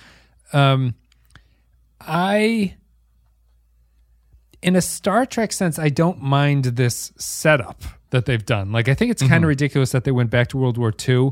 Um, 0.51 0.96
I, 2.01 2.75
in 4.61 4.75
a 4.75 4.81
Star 4.81 5.25
Trek 5.25 5.51
sense, 5.51 5.79
I 5.79 5.89
don't 5.89 6.21
mind 6.21 6.65
this 6.65 7.11
setup 7.17 7.83
that 8.09 8.25
they've 8.25 8.45
done. 8.45 8.71
Like, 8.71 8.87
I 8.89 8.93
think 8.93 9.11
it's 9.11 9.21
kind 9.21 9.33
of 9.33 9.37
mm-hmm. 9.41 9.47
ridiculous 9.47 9.91
that 9.91 10.03
they 10.03 10.11
went 10.11 10.29
back 10.29 10.47
to 10.49 10.57
World 10.57 10.77
War 10.77 10.93
II. 11.07 11.31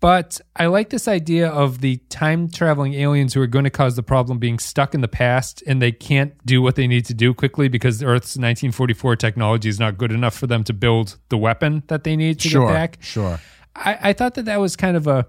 But 0.00 0.40
I 0.56 0.66
like 0.66 0.90
this 0.90 1.06
idea 1.06 1.48
of 1.48 1.80
the 1.80 1.98
time 2.08 2.50
traveling 2.50 2.94
aliens 2.94 3.34
who 3.34 3.40
are 3.40 3.46
going 3.46 3.62
to 3.64 3.70
cause 3.70 3.94
the 3.94 4.02
problem 4.02 4.38
being 4.38 4.58
stuck 4.58 4.94
in 4.94 5.00
the 5.00 5.06
past 5.06 5.62
and 5.64 5.80
they 5.80 5.92
can't 5.92 6.34
do 6.44 6.60
what 6.60 6.74
they 6.74 6.88
need 6.88 7.04
to 7.04 7.14
do 7.14 7.32
quickly 7.32 7.68
because 7.68 8.02
Earth's 8.02 8.36
1944 8.36 9.14
technology 9.14 9.68
is 9.68 9.78
not 9.78 9.98
good 9.98 10.10
enough 10.10 10.34
for 10.36 10.48
them 10.48 10.64
to 10.64 10.72
build 10.72 11.18
the 11.28 11.38
weapon 11.38 11.84
that 11.86 12.02
they 12.02 12.16
need 12.16 12.40
to 12.40 12.48
Sure, 12.48 12.66
get 12.66 12.72
back. 12.72 12.98
sure. 13.00 13.38
I, 13.76 13.98
I 14.02 14.12
thought 14.12 14.34
that 14.34 14.46
that 14.46 14.58
was 14.58 14.74
kind 14.74 14.96
of 14.96 15.06
a. 15.06 15.26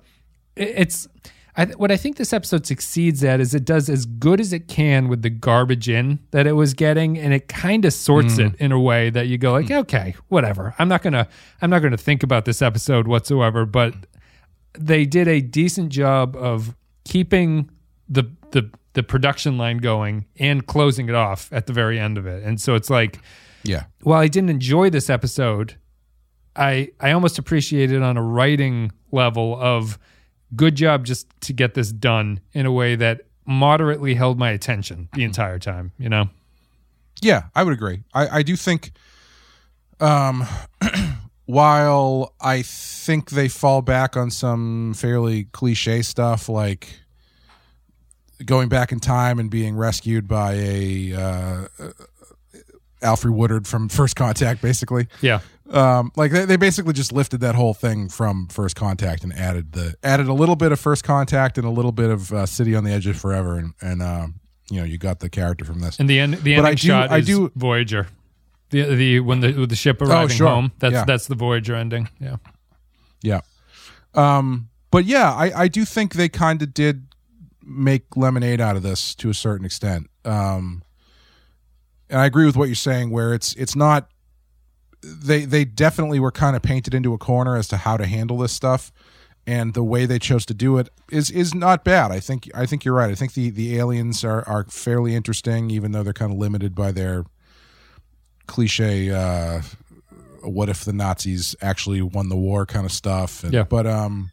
it- 0.56 0.74
It's. 0.76 1.08
I, 1.56 1.66
what 1.66 1.92
I 1.92 1.98
think 1.98 2.18
this 2.18 2.34
episode 2.34 2.66
succeeds 2.66 3.24
at 3.24 3.40
is 3.40 3.54
it 3.54 3.64
does 3.64 3.88
as 3.88 4.06
good 4.06 4.40
as 4.40 4.54
it 4.54 4.68
can 4.68 5.08
with 5.08 5.22
the 5.22 5.30
garbage 5.30 5.88
in 5.88 6.20
that 6.32 6.48
it 6.48 6.54
was 6.54 6.74
getting, 6.74 7.18
and 7.18 7.34
it 7.34 7.48
kind 7.48 7.86
of 7.86 7.94
sorts 7.94 8.36
hmm. 8.38 8.48
it 8.48 8.56
in 8.56 8.72
a 8.72 8.80
way 8.80 9.12
that 9.12 9.28
you 9.28 9.38
go 9.38 9.52
like, 9.52 9.68
hmm. 9.68 9.74
okay, 9.74 10.16
whatever. 10.30 10.74
I'm 10.80 10.88
not 10.88 11.04
gonna. 11.04 11.28
I'm 11.62 11.70
not 11.70 11.80
gonna 11.80 11.98
think 11.98 12.24
about 12.24 12.46
this 12.46 12.62
episode 12.62 13.08
whatsoever. 13.08 13.66
But 13.66 13.94
they 14.74 15.06
did 15.06 15.28
a 15.28 15.42
decent 15.42 15.90
job 15.90 16.36
of 16.36 16.76
keeping 17.06 17.70
the 18.10 18.32
the 18.52 18.72
the 18.94 19.04
production 19.04 19.58
line 19.58 19.78
going 19.78 20.26
and 20.38 20.66
closing 20.66 21.10
it 21.10 21.16
off 21.16 21.52
at 21.52 21.68
the 21.68 21.74
very 21.74 22.00
end 22.00 22.18
of 22.18 22.26
it. 22.26 22.44
And 22.44 22.60
so 22.60 22.76
it's 22.76 22.90
like 22.90 23.20
Yeah. 23.64 23.86
while 24.02 24.20
I 24.20 24.28
didn't 24.28 24.50
enjoy 24.50 24.90
this 24.90 25.10
episode, 25.10 25.76
I 26.56 26.90
I 27.00 27.12
almost 27.12 27.38
appreciate 27.38 27.92
it 27.92 28.02
on 28.02 28.18
a 28.18 28.24
writing 28.24 28.92
level 29.12 29.58
of 29.60 30.00
good 30.56 30.76
job 30.76 31.06
just 31.06 31.28
to 31.42 31.54
get 31.54 31.74
this 31.74 31.92
done 31.92 32.40
in 32.54 32.66
a 32.66 32.72
way 32.72 32.96
that 32.96 33.22
moderately 33.46 34.16
held 34.16 34.40
my 34.40 34.52
attention 34.52 35.10
the 35.14 35.24
entire 35.24 35.60
time, 35.60 35.92
you 35.98 36.10
know? 36.10 36.30
Yeah, 37.22 37.44
I 37.56 37.64
would 37.64 37.74
agree. 37.74 38.04
I, 38.14 38.40
I 38.40 38.44
do 38.44 38.56
think, 38.56 38.92
um, 40.00 40.46
while 41.46 42.34
I 42.42 42.62
think 42.62 43.32
they 43.32 43.48
fall 43.48 43.82
back 43.82 44.16
on 44.16 44.32
some 44.32 44.94
fairly 44.94 45.46
cliche 45.46 46.02
stuff 46.02 46.50
like 46.50 47.00
going 48.46 48.70
back 48.70 48.92
in 48.92 49.00
time 49.00 49.40
and 49.40 49.50
being 49.50 49.76
rescued 49.76 50.28
by 50.28 50.54
a 50.54 51.14
uh, 51.14 51.68
Alfred 53.02 53.34
Woodard 53.34 53.68
from 53.68 53.90
First 53.90 54.16
Contact, 54.16 54.62
basically. 54.62 55.08
Yeah. 55.22 55.42
Um, 55.74 56.12
like 56.16 56.32
they, 56.32 56.46
they 56.46 56.56
basically 56.56 56.94
just 56.94 57.12
lifted 57.12 57.40
that 57.42 57.56
whole 57.56 57.74
thing 57.74 58.08
from 58.08 58.48
First 58.48 58.76
Contact 58.76 59.24
and 59.24 59.34
added 59.34 59.72
the 59.74 59.96
added 60.04 60.28
a 60.28 60.34
little 60.34 60.56
bit 60.56 60.72
of 60.72 60.80
First 60.80 61.04
Contact 61.04 61.58
and 61.58 61.66
a 61.66 61.70
little 61.72 61.92
bit 61.92 62.12
of 62.12 62.32
uh, 62.32 62.46
City 62.46 62.76
on 62.76 62.84
the 62.84 62.92
Edge 62.92 63.08
of 63.08 63.18
Forever, 63.18 63.58
and 63.58 63.74
and 63.82 64.04
um, 64.04 64.36
you 64.70 64.80
know 64.80 64.86
you 64.86 64.98
got 65.00 65.20
the 65.20 65.30
character 65.30 65.66
from 65.66 65.80
this. 65.80 66.00
And 66.00 66.08
the 66.08 66.20
end 66.20 66.36
the 66.36 66.56
But 66.56 66.66
ending 66.66 66.66
I 66.66 66.72
do- 66.76 66.88
shot 66.88 67.12
I 67.12 67.18
is 67.18 67.26
do- 67.26 67.52
Voyager. 67.56 68.08
The 68.70 68.84
the 68.96 69.20
when 69.22 69.40
the 69.40 69.52
the 69.66 69.76
ship 69.76 70.00
arriving 70.02 70.36
sure. 70.38 70.48
home. 70.48 70.72
That's 70.80 70.94
Yeah. 70.94 71.06
that's 71.06 71.26
the 71.28 71.36
Voyager 71.36 71.76
ending. 71.76 72.08
Yeah. 72.20 72.36
Yeah. 73.24 73.42
Um, 74.14 74.70
but 74.92 75.06
yeah, 75.06 75.34
I, 75.34 75.64
I 75.64 75.68
do 75.68 75.86
think 75.86 76.14
they 76.14 76.30
kind 76.30 76.62
of 76.62 76.74
did 76.74 77.08
make 77.66 78.16
lemonade 78.16 78.62
out 78.62 78.76
of 78.76 78.84
this 78.84 79.16
to 79.16 79.30
a 79.30 79.34
certain 79.34 79.66
extent. 79.66 80.08
Um, 80.24 80.84
and 82.10 82.20
I 82.20 82.26
agree 82.26 82.46
with 82.46 82.56
what 82.56 82.66
you're 82.68 82.76
saying, 82.76 83.10
where 83.10 83.34
it's 83.34 83.54
it's 83.56 83.76
not 83.76 84.10
they 85.04 85.46
they 85.46 85.66
definitely 85.66 86.20
were 86.20 86.32
kind 86.32 86.56
of 86.56 86.62
painted 86.62 86.94
into 86.94 87.14
a 87.14 87.18
corner 87.18 87.56
as 87.56 87.68
to 87.70 87.78
how 87.78 87.98
to 87.98 88.06
handle 88.06 88.38
this 88.38 88.54
stuff, 88.54 88.92
and 89.46 89.74
the 89.74 89.84
way 89.84 90.06
they 90.06 90.20
chose 90.20 90.46
to 90.48 90.54
do 90.54 90.78
it 90.78 90.90
is 91.12 91.30
is 91.30 91.54
not 91.54 91.84
bad. 91.84 92.12
I 92.12 92.20
think 92.20 92.50
I 92.56 92.66
think 92.66 92.86
you're 92.86 92.96
right. 92.96 93.12
I 93.12 93.16
think 93.16 93.34
the 93.34 93.50
the 93.50 93.78
aliens 93.78 94.24
are 94.24 94.48
are 94.48 94.66
fairly 94.66 95.16
interesting, 95.16 95.70
even 95.70 95.92
though 95.92 96.04
they're 96.04 96.14
kind 96.14 96.32
of 96.32 96.38
limited 96.38 96.76
by 96.76 96.92
their 96.92 97.26
cliche. 98.48 99.12
Uh, 99.12 99.62
what 100.42 100.70
if 100.70 100.84
the 100.84 100.94
Nazis 100.94 101.56
actually 101.62 102.02
won 102.02 102.30
the 102.30 102.36
war 102.36 102.66
kind 102.66 102.86
of 102.86 102.92
stuff. 102.92 103.44
And, 103.44 103.54
Yeah. 103.54 103.64
But 103.64 103.88
um, 103.88 104.32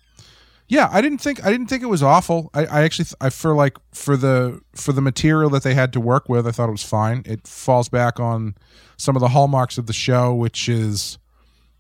yeah, 0.71 0.89
I 0.93 1.01
didn't 1.01 1.19
think 1.19 1.45
I 1.45 1.51
didn't 1.51 1.67
think 1.67 1.83
it 1.83 1.87
was 1.87 2.03
awful. 2.03 2.49
I, 2.55 2.65
I 2.67 2.83
actually 2.85 3.07
th- 3.07 3.17
I 3.21 3.29
feel 3.31 3.57
like 3.57 3.77
for 3.93 4.17
the 4.17 4.61
for 4.75 4.93
the 4.93 5.01
material 5.01 5.51
that 5.51 5.65
they 5.65 5.75
had 5.75 5.93
to 5.95 6.01
work 6.01 6.29
with, 6.29 6.47
I 6.47 6.53
thought 6.53 6.69
it 6.69 6.73
was 6.73 6.85
fine. 6.85 7.23
It 7.27 7.47
falls 7.47 7.89
back 7.89 8.21
on 8.21 8.55
some 8.97 9.17
of 9.17 9.21
the 9.21 9.29
hallmarks 9.29 9.79
of 9.79 9.87
the 9.87 9.93
show, 9.93 10.33
which 10.33 10.69
is 10.69 11.19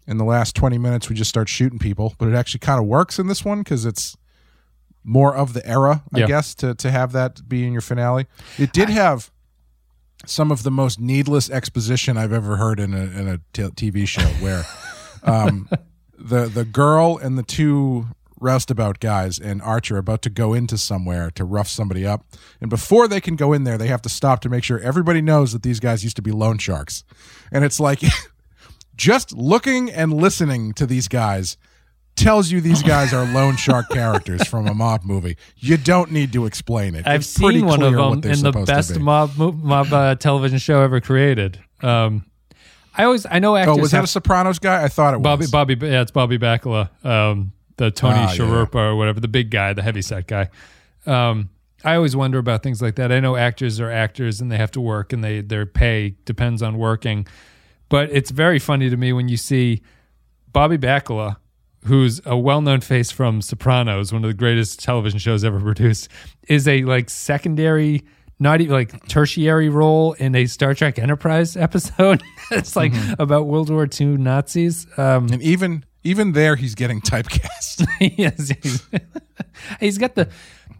in 0.09 0.19
the 0.19 0.25
last 0.25 0.57
twenty 0.57 0.77
minutes 0.77 1.09
we 1.09 1.15
just 1.15 1.31
start 1.31 1.49
shooting 1.49 1.79
people, 1.79 2.15
but 2.19 2.29
it 2.29 2.35
actually 2.35 2.59
kind 2.59 2.81
of 2.81 2.87
works 2.87 3.19
in 3.21 3.29
this 3.29 3.45
one 3.45 3.61
because 3.61 3.87
it's 3.87 4.17
more 5.05 5.35
of 5.37 5.53
the 5.53 5.65
era, 5.67 6.03
I 6.13 6.19
Yeah. 6.21 6.27
guess, 6.27 6.55
to 6.57 6.75
to 6.75 6.91
have 6.91 7.13
that 7.13 7.49
be 7.49 7.65
in 7.65 7.73
your 7.73 7.83
finale. 7.83 8.27
It 8.59 8.73
did 8.73 8.89
have 8.91 9.31
some 10.27 10.51
of 10.51 10.65
the 10.65 10.71
most 10.71 10.99
needless 11.01 11.49
exposition 11.49 12.17
I've 12.19 12.33
ever 12.33 12.57
heard 12.57 12.81
in 12.81 12.93
a 12.93 13.05
in 13.21 13.29
a 13.29 13.39
t- 13.53 13.63
TV 13.93 14.07
show, 14.09 14.27
where 14.45 14.65
um, 15.23 15.69
the 16.19 16.47
the 16.49 16.65
girl 16.65 17.17
and 17.23 17.39
the 17.39 17.43
two 17.45 18.09
roustabout 18.41 18.99
guys 19.01 19.39
and 19.39 19.61
Archer 19.63 19.97
about 19.99 20.23
to 20.23 20.31
go 20.31 20.55
into 20.55 20.77
somewhere 20.79 21.31
to 21.33 21.45
rough 21.45 21.69
somebody 21.69 22.07
up, 22.07 22.25
and 22.61 22.69
before 22.71 23.07
they 23.07 23.21
can 23.21 23.37
go 23.37 23.53
in 23.53 23.65
there, 23.65 23.79
they 23.79 23.89
have 23.89 24.03
to 24.03 24.09
stop 24.09 24.41
to 24.41 24.49
make 24.49 24.65
sure 24.65 24.79
everybody 24.81 25.21
knows 25.21 25.53
that 25.53 25.63
these 25.63 25.81
guys 25.81 26.03
used 26.03 26.17
to 26.17 26.23
be 26.23 26.33
loan 26.33 26.59
sharks, 26.59 27.05
and 27.53 27.65
it's 27.65 27.79
like 27.79 28.01
just 28.97 29.33
looking 29.37 29.91
and 29.91 30.13
listening 30.13 30.73
to 30.75 30.87
these 30.87 31.09
guys 31.09 31.57
tells 32.17 32.51
you 32.51 32.61
these 32.61 32.83
guys 32.83 33.15
are 33.15 33.25
loan 33.33 33.57
shark 33.57 33.89
characters 33.89 34.47
from 34.47 34.67
a 34.67 34.75
mob 34.75 35.05
movie. 35.05 35.37
You 35.57 35.77
don't 35.79 36.11
need 36.11 36.33
to 36.35 36.45
explain 36.45 36.95
it. 36.95 37.07
I've 37.07 37.21
It's 37.23 37.39
pretty 37.39 37.61
seen 37.61 37.67
one 37.67 37.83
of 37.83 37.93
them 37.95 38.31
in 38.31 38.41
the 38.43 38.53
best 38.67 38.95
be. 38.95 39.01
mob 39.01 39.37
mob 39.39 39.93
uh, 39.93 40.17
television 40.17 40.59
show 40.59 40.83
ever 40.83 41.01
created. 41.01 41.59
Um, 41.83 42.27
I 42.95 43.05
always 43.05 43.25
I 43.31 43.39
know 43.39 43.57
actors 43.57 43.79
Oh, 43.79 43.81
was 43.81 43.93
that 43.93 43.99
have 43.99 44.05
a 44.05 44.09
Sopranos 44.09 44.59
guy? 44.59 44.83
I 44.83 44.89
thought 44.89 45.15
it 45.15 45.23
Bobby 45.23 45.43
was. 45.43 45.51
Bobby 45.51 45.77
yeah 45.81 46.03
it's 46.03 46.11
Bobby 46.11 46.37
Bacala, 46.37 46.91
um, 47.07 47.53
the 47.81 47.91
Tony 47.91 48.19
Ah, 48.19 48.33
yeah. 48.33 48.67
Or 48.75 48.95
whatever 48.95 49.21
the 49.21 49.29
big 49.29 49.51
guy, 49.51 49.73
the 49.73 49.83
heavy 49.83 50.03
set 50.03 50.27
guy. 50.27 50.51
Um, 51.07 51.49
I 51.83 51.95
always 51.95 52.15
wonder 52.15 52.39
about 52.39 52.63
things 52.63 52.83
like 52.83 52.97
that. 52.97 53.11
I 53.11 53.21
know 53.21 53.37
actors 53.37 53.81
are 53.81 53.91
actors 53.91 54.39
and 54.41 54.53
they 54.53 54.59
have 54.59 54.71
to 54.73 54.83
work 54.83 55.15
and 55.15 55.25
they 55.25 55.41
their 55.41 55.65
pay 55.65 56.15
depends 56.27 56.63
on 56.63 56.77
working, 56.77 57.27
but 57.89 58.11
it's 58.13 58.31
very 58.31 58.59
funny 58.59 58.91
to 58.91 58.97
me 58.99 59.15
when 59.15 59.29
you 59.29 59.39
see 59.39 59.81
Bobby 60.53 60.77
Bacala, 60.77 61.37
who's 61.87 62.21
a 62.27 62.37
well-known 62.37 62.83
face 62.83 63.11
from 63.11 63.41
Sopranos, 63.41 64.13
one 64.13 64.23
of 64.25 64.29
the 64.29 64.35
greatest 64.35 64.81
television 64.81 65.19
shows 65.19 65.43
ever 65.43 65.59
produced, 65.59 66.11
is 66.49 66.69
a 66.69 66.85
like 66.85 67.09
secondary, 67.09 68.05
not 68.39 68.61
even 68.61 68.75
like 68.75 69.09
tertiary 69.09 69.71
role 69.71 70.13
in 70.15 70.35
a 70.35 70.45
Star 70.45 70.75
Trek 70.75 70.99
Enterprise 70.99 71.57
episode. 71.67 72.23
it's 72.51 72.77
like 72.77 72.93
about 73.19 73.47
World 73.47 73.71
War 73.71 73.89
II 73.99 74.19
Nazis. 74.19 74.87
Um, 74.99 75.29
and 75.33 75.41
even 75.41 75.87
even 76.03 76.33
there 76.33 76.57
he's 76.57 76.75
getting 76.75 77.01
typecast. 77.03 77.87
yes, 78.19 78.53
he's, 78.63 78.87
he's 79.81 79.99
got 79.99 80.15
the. 80.15 80.29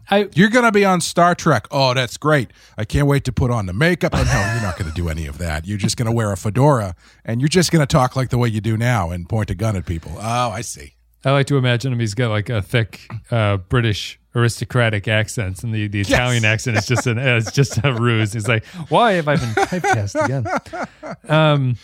I 0.09 0.27
You're 0.33 0.49
gonna 0.49 0.71
be 0.71 0.83
on 0.83 0.99
Star 0.99 1.35
Trek. 1.35 1.67
Oh, 1.71 1.93
that's 1.93 2.17
great. 2.17 2.51
I 2.77 2.83
can't 2.83 3.07
wait 3.07 3.23
to 3.25 3.31
put 3.31 3.49
on 3.49 3.65
the 3.65 3.73
makeup. 3.73 4.11
Oh, 4.13 4.23
no, 4.23 4.53
you're 4.53 4.61
not 4.61 4.77
gonna 4.77 4.91
do 4.91 5.07
any 5.07 5.25
of 5.25 5.37
that. 5.37 5.65
You're 5.65 5.77
just 5.77 5.95
gonna 5.95 6.11
wear 6.11 6.31
a 6.31 6.37
fedora 6.37 6.95
and 7.23 7.39
you're 7.39 7.47
just 7.47 7.71
gonna 7.71 7.85
talk 7.85 8.15
like 8.15 8.29
the 8.29 8.37
way 8.37 8.49
you 8.49 8.59
do 8.59 8.75
now 8.75 9.11
and 9.11 9.29
point 9.29 9.49
a 9.51 9.55
gun 9.55 9.75
at 9.77 9.85
people. 9.85 10.13
Oh, 10.17 10.49
I 10.49 10.61
see. 10.61 10.95
I 11.23 11.31
like 11.31 11.45
to 11.47 11.57
imagine 11.57 11.93
him. 11.93 11.99
He's 11.99 12.15
got 12.15 12.29
like 12.29 12.49
a 12.49 12.61
thick 12.61 13.07
uh, 13.29 13.57
British 13.57 14.19
aristocratic 14.33 15.07
accent, 15.07 15.63
and 15.63 15.73
the, 15.73 15.87
the 15.87 16.01
Italian 16.01 16.45
accent 16.45 16.77
is 16.77 16.87
just 16.87 17.05
an 17.05 17.17
it's 17.19 17.51
just 17.51 17.79
a 17.83 17.93
ruse. 17.93 18.33
He's 18.33 18.47
like, 18.47 18.65
why 18.89 19.13
have 19.13 19.27
I 19.27 19.35
been 19.35 19.49
typecast 19.49 20.25
again? 20.25 20.47
Um, 21.29 21.75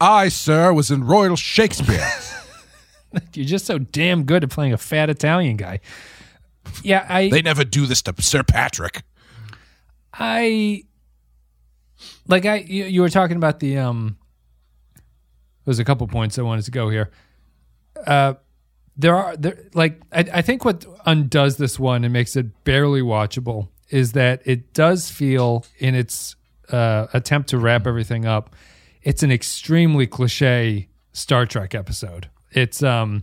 I, 0.00 0.28
sir, 0.28 0.72
was 0.72 0.90
in 0.90 1.04
Royal 1.04 1.36
Shakespeare. 1.36 2.08
you're 3.34 3.46
just 3.46 3.66
so 3.66 3.78
damn 3.78 4.24
good 4.24 4.44
at 4.44 4.50
playing 4.50 4.72
a 4.72 4.78
fat 4.78 5.10
Italian 5.10 5.56
guy. 5.56 5.80
Yeah, 6.82 7.06
I 7.08 7.28
they 7.28 7.42
never 7.42 7.64
do 7.64 7.86
this 7.86 8.02
to 8.02 8.14
Sir 8.20 8.42
Patrick. 8.42 9.02
I 10.12 10.84
like 12.26 12.46
I 12.46 12.56
you, 12.56 12.84
you 12.84 13.00
were 13.00 13.08
talking 13.08 13.36
about 13.36 13.60
the 13.60 13.78
um 13.78 14.16
there's 15.64 15.78
a 15.78 15.84
couple 15.84 16.06
points 16.06 16.38
I 16.38 16.42
wanted 16.42 16.64
to 16.64 16.70
go 16.70 16.88
here. 16.90 17.10
Uh 18.06 18.34
there 18.96 19.14
are 19.14 19.36
there 19.36 19.58
like 19.74 20.00
I, 20.12 20.24
I 20.34 20.42
think 20.42 20.64
what 20.64 20.84
undoes 21.04 21.56
this 21.56 21.78
one 21.78 22.04
and 22.04 22.12
makes 22.12 22.36
it 22.36 22.64
barely 22.64 23.02
watchable 23.02 23.68
is 23.90 24.12
that 24.12 24.42
it 24.44 24.72
does 24.72 25.10
feel 25.10 25.64
in 25.78 25.94
its 25.94 26.34
uh 26.70 27.06
attempt 27.12 27.50
to 27.50 27.58
wrap 27.58 27.86
everything 27.86 28.26
up, 28.26 28.54
it's 29.02 29.22
an 29.22 29.30
extremely 29.30 30.06
cliche 30.06 30.88
Star 31.12 31.46
Trek 31.46 31.74
episode. 31.74 32.28
It's 32.56 32.82
um 32.82 33.22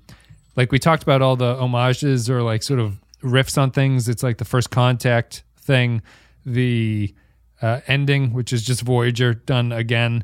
like 0.56 0.72
we 0.72 0.80
talked 0.80 1.04
about 1.04 1.22
all 1.22 1.36
the 1.36 1.56
homages 1.56 2.30
or 2.30 2.42
like 2.42 2.64
sort 2.64 2.80
of 2.80 3.00
riffs 3.22 3.58
on 3.58 3.72
things. 3.72 4.08
It's 4.08 4.24
like 4.24 4.38
the 4.38 4.46
first 4.46 4.70
contact 4.70 5.44
thing, 5.58 6.02
the 6.46 7.14
uh, 7.62 7.80
ending, 7.88 8.34
which 8.34 8.54
is 8.54 8.64
just 8.64 8.82
Voyager 8.82 9.34
done 9.34 9.72
again. 9.72 10.24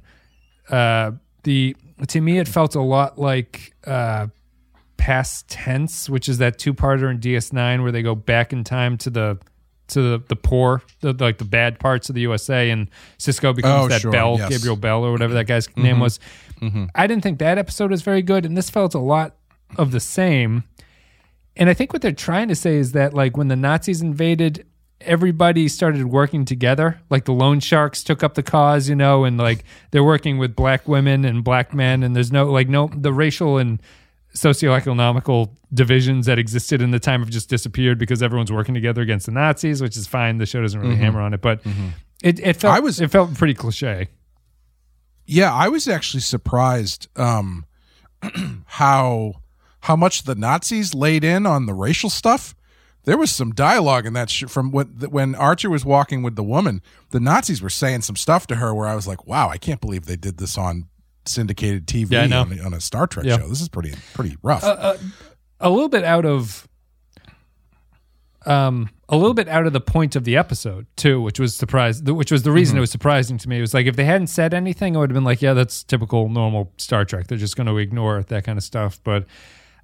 Uh, 0.69 1.11
the 1.43 1.75
to 2.07 2.21
me, 2.21 2.37
it 2.37 2.47
felt 2.47 2.75
a 2.75 2.81
lot 2.81 3.17
like 3.17 3.73
uh, 3.87 4.27
past 4.97 5.49
tense, 5.49 6.09
which 6.09 6.29
is 6.29 6.37
that 6.37 6.59
two 6.59 6.73
parter 6.73 7.09
in 7.09 7.19
DS9 7.19 7.81
where 7.81 7.91
they 7.91 8.01
go 8.01 8.15
back 8.15 8.53
in 8.53 8.63
time 8.63 8.97
to 8.97 9.09
the 9.09 9.39
to 9.89 10.01
the, 10.01 10.23
the 10.27 10.35
poor, 10.35 10.81
the, 11.01 11.13
like 11.13 11.37
the 11.37 11.45
bad 11.45 11.79
parts 11.79 12.09
of 12.09 12.15
the 12.15 12.21
USA, 12.21 12.69
and 12.69 12.89
Sisko 13.17 13.55
becomes 13.55 13.85
Oh, 13.85 13.87
that 13.87 14.01
sure, 14.01 14.11
Bell, 14.11 14.37
yes. 14.37 14.49
Gabriel 14.49 14.75
Bell, 14.75 15.03
or 15.03 15.11
whatever 15.11 15.33
that 15.33 15.45
guy's 15.45 15.67
mm-hmm. 15.67 15.83
name 15.83 15.99
was. 15.99 16.19
Mm-hmm. 16.61 16.85
I 16.95 17.07
didn't 17.07 17.23
think 17.23 17.39
that 17.39 17.57
episode 17.57 17.91
was 17.91 18.01
very 18.01 18.21
good, 18.21 18.45
and 18.45 18.57
this 18.57 18.69
felt 18.69 18.93
a 18.93 18.99
lot 18.99 19.35
of 19.77 19.91
the 19.91 19.99
same. 19.99 20.63
And 21.55 21.69
I 21.69 21.73
think 21.73 21.93
what 21.93 22.01
they're 22.01 22.11
trying 22.11 22.47
to 22.47 22.55
say 22.55 22.75
is 22.75 22.93
that 22.93 23.13
like 23.13 23.35
when 23.37 23.49
the 23.49 23.55
Nazis 23.55 24.01
invaded, 24.01 24.65
everybody 25.01 25.67
started 25.67 26.05
working 26.05 26.45
together. 26.45 27.01
Like 27.09 27.25
the 27.25 27.33
loan 27.33 27.59
sharks 27.59 28.03
took 28.03 28.23
up 28.23 28.33
the 28.33 28.43
cause, 28.43 28.89
you 28.89 28.95
know, 28.95 29.23
and 29.23 29.37
like 29.37 29.63
they're 29.91 30.03
working 30.03 30.37
with 30.37 30.55
black 30.55 30.87
women 30.87 31.25
and 31.25 31.43
black 31.43 31.73
men, 31.73 32.03
and 32.03 32.15
there's 32.15 32.31
no 32.31 32.45
like 32.45 32.69
no 32.69 32.89
the 32.93 33.13
racial 33.13 33.57
and 33.57 33.81
socioeconomical 34.35 35.49
divisions 35.73 36.25
that 36.25 36.37
existed 36.39 36.81
in 36.81 36.91
the 36.91 36.99
time 36.99 37.21
have 37.21 37.29
just 37.29 37.49
disappeared 37.49 37.97
because 37.97 38.21
everyone's 38.23 38.51
working 38.51 38.73
together 38.73 39.01
against 39.01 39.25
the 39.25 39.31
Nazis, 39.31 39.81
which 39.81 39.97
is 39.97 40.07
fine. 40.07 40.37
The 40.37 40.45
show 40.45 40.61
doesn't 40.61 40.79
really 40.79 40.95
hammer 40.95 41.21
on 41.21 41.33
it, 41.33 41.41
but 41.41 41.61
it, 42.23 42.39
it 42.39 42.55
felt 42.57 42.75
I 42.75 42.79
was- 42.79 42.99
it 43.01 43.09
felt 43.11 43.33
pretty 43.35 43.53
cliche. 43.53 44.09
Yeah, 45.25 45.53
I 45.53 45.67
was 45.69 45.87
actually 45.87 46.21
surprised 46.21 47.07
um, 47.15 47.65
how 48.65 49.33
how 49.81 49.95
much 49.95 50.23
the 50.23 50.35
Nazis 50.35 50.93
laid 50.93 51.23
in 51.23 51.45
on 51.45 51.65
the 51.65 51.73
racial 51.73 52.09
stuff. 52.09 52.55
There 53.05 53.17
was 53.17 53.31
some 53.31 53.51
dialogue 53.53 54.05
in 54.05 54.13
that 54.13 54.29
sh- 54.29 54.43
from 54.47 54.71
when 54.71 54.87
when 55.09 55.35
Archer 55.35 55.69
was 55.69 55.85
walking 55.85 56.23
with 56.23 56.35
the 56.35 56.43
woman. 56.43 56.81
The 57.11 57.19
Nazis 57.19 57.61
were 57.61 57.69
saying 57.69 58.01
some 58.01 58.15
stuff 58.15 58.45
to 58.47 58.55
her 58.55 58.73
where 58.73 58.87
I 58.87 58.95
was 58.95 59.07
like, 59.07 59.25
"Wow, 59.27 59.49
I 59.49 59.57
can't 59.57 59.79
believe 59.81 60.05
they 60.05 60.15
did 60.15 60.37
this 60.37 60.57
on 60.57 60.87
syndicated 61.25 61.85
TV 61.87 62.11
Yeah, 62.11 62.21
I 62.23 62.27
know. 62.27 62.41
on, 62.41 62.59
on 62.59 62.73
a 62.73 62.81
Star 62.81 63.07
Trek 63.07 63.25
Yeah. 63.25 63.37
show. 63.37 63.47
This 63.47 63.61
is 63.61 63.69
pretty 63.69 63.93
pretty 64.13 64.37
rough." 64.41 64.63
a 64.63 65.69
little 65.69 65.89
bit 65.89 66.03
out 66.05 66.25
of 66.25 66.67
um 68.45 68.89
a 69.09 69.17
little 69.17 69.33
bit 69.33 69.49
out 69.49 69.65
of 69.67 69.73
the 69.73 69.81
point 69.81 70.15
of 70.15 70.23
the 70.23 70.37
episode 70.37 70.87
too 70.95 71.21
which 71.21 71.39
was 71.39 71.53
surprised 71.53 72.07
which 72.07 72.31
was 72.31 72.43
the 72.43 72.51
reason 72.51 72.77
it 72.77 72.79
was 72.79 72.89
surprising 72.91 73.37
to 73.37 73.49
me 73.49 73.57
it 73.57 73.61
was 73.61 73.73
like 73.73 73.85
if 73.85 73.97
they 73.97 74.05
hadn't 74.05 74.27
said 74.27 74.53
anything 74.53 74.95
i 74.95 74.99
would 74.99 75.09
have 75.09 75.13
been 75.15 75.25
like 75.25 75.41
yeah 75.41 75.53
that's 75.53 75.83
typical 75.83 76.29
normal 76.29 76.71
star 76.77 77.03
trek 77.03 77.27
they're 77.27 77.37
just 77.37 77.57
going 77.57 77.67
to 77.67 77.77
ignore 77.77 78.23
that 78.23 78.45
kind 78.45 78.57
of 78.57 78.63
stuff 78.63 78.97
but 79.03 79.25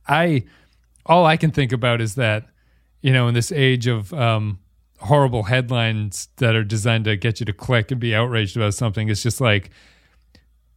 i 0.08 0.42
all 1.06 1.26
i 1.26 1.36
can 1.36 1.52
think 1.52 1.74
about 1.74 2.00
is 2.00 2.16
that 2.16 2.46
you 3.02 3.12
know 3.12 3.28
in 3.28 3.34
this 3.34 3.52
age 3.52 3.88
of 3.88 4.14
um 4.14 4.58
horrible 5.00 5.44
headlines 5.44 6.30
that 6.38 6.56
are 6.56 6.64
designed 6.64 7.04
to 7.04 7.18
get 7.18 7.42
you 7.42 7.46
to 7.46 7.52
click 7.54 7.92
and 7.92 8.00
be 8.00 8.16
outraged 8.16 8.56
about 8.56 8.74
something 8.74 9.10
it's 9.10 9.22
just 9.22 9.42
like 9.42 9.70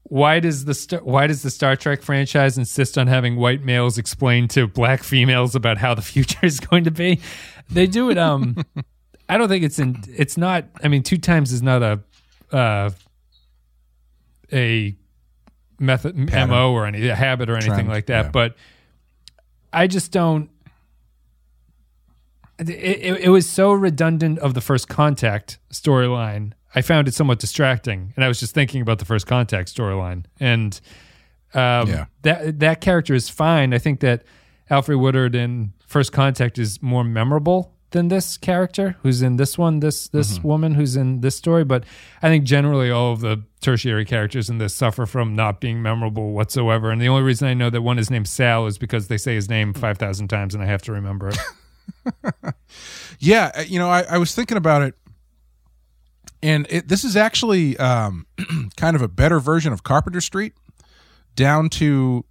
why 0.09 0.41
does 0.41 0.65
the 0.65 0.75
Star- 0.75 1.01
why 1.03 1.27
does 1.27 1.43
the 1.43 1.51
Star 1.51 1.77
Trek 1.77 2.03
franchise 2.03 2.57
insist 2.59 2.97
on 2.97 3.07
having 3.07 3.37
white 3.37 3.63
males 3.63 3.99
explain 3.99 4.49
to 4.49 4.67
black 4.67 5.03
females 5.03 5.55
about 5.55 5.79
how 5.79 5.95
the 5.95 6.03
future 6.13 6.45
is 6.45 6.61
going 6.61 6.85
to 6.85 6.91
be? 6.91 7.21
They 7.71 7.87
do 7.87 8.11
it. 8.11 8.19
Um, 8.19 8.57
I 9.29 9.37
don't 9.37 9.49
think 9.49 9.65
it's 9.65 9.79
in. 9.79 10.03
It's 10.09 10.37
not. 10.37 10.65
I 10.83 10.89
mean, 10.89 11.03
two 11.03 11.19
times 11.19 11.53
is 11.53 11.63
not 11.63 11.83
a 11.83 12.01
uh, 12.51 12.91
a 14.53 14.97
method 15.79 16.17
mo 16.17 16.73
or 16.73 16.87
any 16.87 17.07
a 17.09 17.15
habit 17.15 17.51
or 17.51 17.55
anything 17.55 17.75
Trend, 17.75 17.89
like 17.89 18.07
that. 18.07 18.27
yeah. 18.27 18.31
But 18.31 18.57
I 19.73 19.87
just 19.87 20.13
don't. 20.13 20.51
It, 22.59 22.71
it, 22.71 23.21
it 23.25 23.29
was 23.29 23.49
so 23.49 23.73
redundant 23.73 24.39
of 24.41 24.55
the 24.55 24.61
first 24.61 24.89
contact 24.89 25.59
storyline. 25.73 26.53
I 26.75 26.83
found 26.83 27.09
it 27.09 27.15
somewhat 27.15 27.39
distracting, 27.39 28.13
and 28.17 28.25
I 28.25 28.29
was 28.29 28.39
just 28.41 28.55
thinking 28.55 28.83
about 28.83 28.99
the 28.99 29.05
first 29.05 29.27
contact 29.27 29.75
storyline. 29.75 30.25
And 30.39 30.79
um, 31.55 31.89
Yeah. 31.89 32.05
that 32.23 32.59
that 32.61 32.81
character 32.81 33.15
is 33.15 33.29
fine. 33.29 33.73
I 33.73 33.79
think 33.79 34.01
that 34.01 34.25
Alfred 34.71 34.99
Woodard 34.99 35.35
in 35.35 35.73
First 35.87 36.13
Contact 36.13 36.59
is 36.59 36.83
more 36.83 37.05
memorable 37.05 37.73
than 37.91 38.09
this 38.09 38.37
character 38.37 38.97
who's 39.03 39.23
in 39.23 39.37
this 39.37 39.57
one. 39.57 39.81
This 39.81 40.09
this 40.09 40.43
woman 40.45 40.75
who's 40.75 40.95
in 40.95 41.23
this 41.23 41.37
story. 41.37 41.65
But 41.65 41.85
I 42.23 42.29
think 42.29 42.45
generally 42.45 42.91
all 42.91 43.13
of 43.13 43.21
the 43.21 43.43
tertiary 43.63 44.05
characters 44.05 44.51
in 44.51 44.59
this 44.59 44.75
suffer 44.75 45.07
from 45.07 45.35
not 45.35 45.59
being 45.63 45.81
memorable 45.81 46.33
whatsoever. 46.33 46.91
And 46.91 47.01
the 47.01 47.09
only 47.09 47.23
reason 47.23 47.49
I 47.49 47.55
know 47.55 47.71
that 47.71 47.81
one 47.81 47.99
is 47.99 48.11
named 48.11 48.29
Sal 48.29 48.67
is 48.67 48.77
because 48.77 49.09
they 49.09 49.17
say 49.17 49.35
his 49.35 49.49
name 49.49 49.73
five 49.73 49.97
thousand 49.97 50.29
times, 50.29 50.53
and 50.55 50.63
I 50.63 50.67
have 50.67 50.83
to 50.83 50.93
remember 50.93 51.31
it. 51.31 51.39
Yeah, 53.19 53.51
uh, 53.57 53.63
you 53.63 53.79
know, 53.79 53.89
I, 53.89 54.03
I 54.03 54.19
was 54.19 54.35
thinking 54.35 54.57
about 54.57 54.83
it, 54.83 54.95
and 56.43 56.67
it, 56.71 56.89
this 56.89 57.05
is 57.05 57.17
actually 57.17 57.77
um, 57.79 58.27
kind 58.77 58.97
of 58.97 59.03
a 59.03 59.09
better 59.09 59.41
version 59.41 59.73
of 59.73 59.83
Carpenter 59.83 60.21
Street, 60.21 60.55
down 61.37 61.69
to 61.71 62.25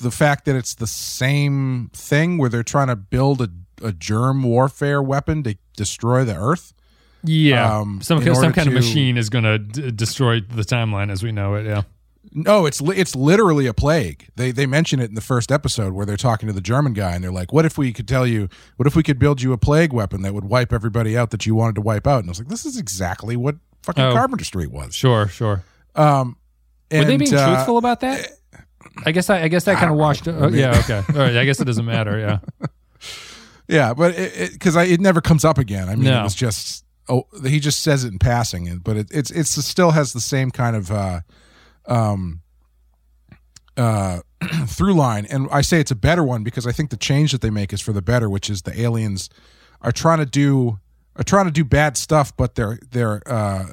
the 0.00 0.10
fact 0.10 0.44
that 0.46 0.56
it's 0.56 0.74
the 0.74 0.86
same 0.86 1.90
thing 1.92 2.38
where 2.38 2.48
they're 2.48 2.62
trying 2.62 2.88
to 2.88 2.96
build 2.96 3.40
a, 3.40 3.48
a 3.82 3.92
germ 3.92 4.42
warfare 4.42 5.02
weapon 5.02 5.42
to 5.44 5.56
destroy 5.76 6.24
the 6.24 6.36
Earth. 6.36 6.72
Yeah, 7.22 7.78
Um, 7.78 8.00
some 8.02 8.18
some 8.34 8.52
kind 8.52 8.68
of 8.68 8.74
machine 8.74 9.16
is 9.16 9.30
going 9.30 9.44
to 9.44 9.58
d- 9.58 9.90
destroy 9.92 10.40
the 10.40 10.62
timeline 10.62 11.10
as 11.10 11.22
we 11.22 11.32
know 11.32 11.54
it. 11.54 11.64
Yeah. 11.64 11.82
No, 12.36 12.66
it's 12.66 12.80
li- 12.80 12.96
it's 12.96 13.14
literally 13.14 13.66
a 13.66 13.72
plague. 13.72 14.28
They 14.34 14.50
they 14.50 14.66
mention 14.66 14.98
it 14.98 15.08
in 15.08 15.14
the 15.14 15.20
first 15.20 15.52
episode 15.52 15.92
where 15.92 16.04
they're 16.04 16.16
talking 16.16 16.48
to 16.48 16.52
the 16.52 16.60
German 16.60 16.92
guy 16.92 17.14
and 17.14 17.22
they're 17.22 17.30
like, 17.32 17.52
"What 17.52 17.64
if 17.64 17.78
we 17.78 17.92
could 17.92 18.08
tell 18.08 18.26
you? 18.26 18.48
What 18.76 18.86
if 18.88 18.96
we 18.96 19.04
could 19.04 19.18
build 19.20 19.40
you 19.40 19.52
a 19.52 19.56
plague 19.58 19.92
weapon 19.92 20.22
that 20.22 20.34
would 20.34 20.44
wipe 20.44 20.72
everybody 20.72 21.16
out 21.16 21.30
that 21.30 21.46
you 21.46 21.54
wanted 21.54 21.76
to 21.76 21.80
wipe 21.80 22.06
out?" 22.08 22.18
And 22.20 22.28
I 22.28 22.30
was 22.32 22.40
like, 22.40 22.48
"This 22.48 22.66
is 22.66 22.76
exactly 22.76 23.36
what 23.36 23.54
fucking 23.84 24.02
Oh. 24.02 24.12
Carpenter 24.12 24.44
Street 24.44 24.72
was." 24.72 24.94
Sure, 24.96 25.28
sure. 25.28 25.62
Um, 25.94 26.36
Were 26.90 27.04
they 27.04 27.16
being 27.16 27.32
uh, 27.32 27.54
truthful 27.54 27.78
about 27.78 28.00
that? 28.00 28.28
I 29.06 29.12
guess 29.12 29.30
I, 29.30 29.42
I 29.42 29.48
guess 29.48 29.64
that 29.64 29.78
kind 29.78 29.92
of 29.92 29.96
washed. 29.96 30.26
Oh, 30.26 30.48
yeah, 30.48 30.76
okay, 30.80 31.02
all 31.08 31.14
right. 31.20 31.36
I 31.36 31.44
guess 31.44 31.60
it 31.60 31.64
doesn't 31.66 31.84
matter. 31.86 32.18
Yeah, 32.18 32.38
Yeah, 33.68 33.94
but 33.94 34.14
because 34.52 34.76
it, 34.76 34.90
it 34.90 35.00
never 35.00 35.20
comes 35.20 35.44
up 35.44 35.56
again. 35.56 35.88
I 35.88 35.94
mean, 35.94 36.04
No. 36.04 36.20
it 36.20 36.24
was 36.24 36.34
just 36.34 36.84
oh, 37.08 37.24
he 37.46 37.60
just 37.60 37.80
says 37.82 38.04
it 38.04 38.12
in 38.12 38.18
passing, 38.18 38.68
and 38.68 38.82
but 38.84 38.96
it, 38.96 39.08
it's 39.10 39.30
it's 39.30 39.56
it 39.56 39.62
still 39.62 39.92
has 39.92 40.12
the 40.12 40.20
same 40.20 40.50
kind 40.50 40.76
of 40.76 40.90
uh, 40.90 41.20
um, 41.86 42.40
uh, 43.76 44.20
through 44.66 44.94
line. 44.94 45.26
And 45.26 45.48
I 45.50 45.60
say 45.60 45.80
it's 45.80 45.90
a 45.90 45.96
better 45.96 46.22
one 46.22 46.42
because 46.44 46.66
I 46.66 46.72
think 46.72 46.90
the 46.90 46.96
change 46.96 47.32
that 47.32 47.40
they 47.40 47.50
make 47.50 47.72
is 47.72 47.80
for 47.80 47.92
the 47.92 48.02
better, 48.02 48.28
which 48.30 48.48
is 48.50 48.62
the 48.62 48.78
aliens 48.80 49.28
are 49.80 49.92
trying 49.92 50.18
to 50.18 50.26
do 50.26 50.78
are 51.16 51.24
trying 51.24 51.44
to 51.46 51.52
do 51.52 51.64
bad 51.64 51.96
stuff, 51.96 52.36
but 52.36 52.54
they're 52.54 52.78
they're 52.90 53.22
uh, 53.26 53.66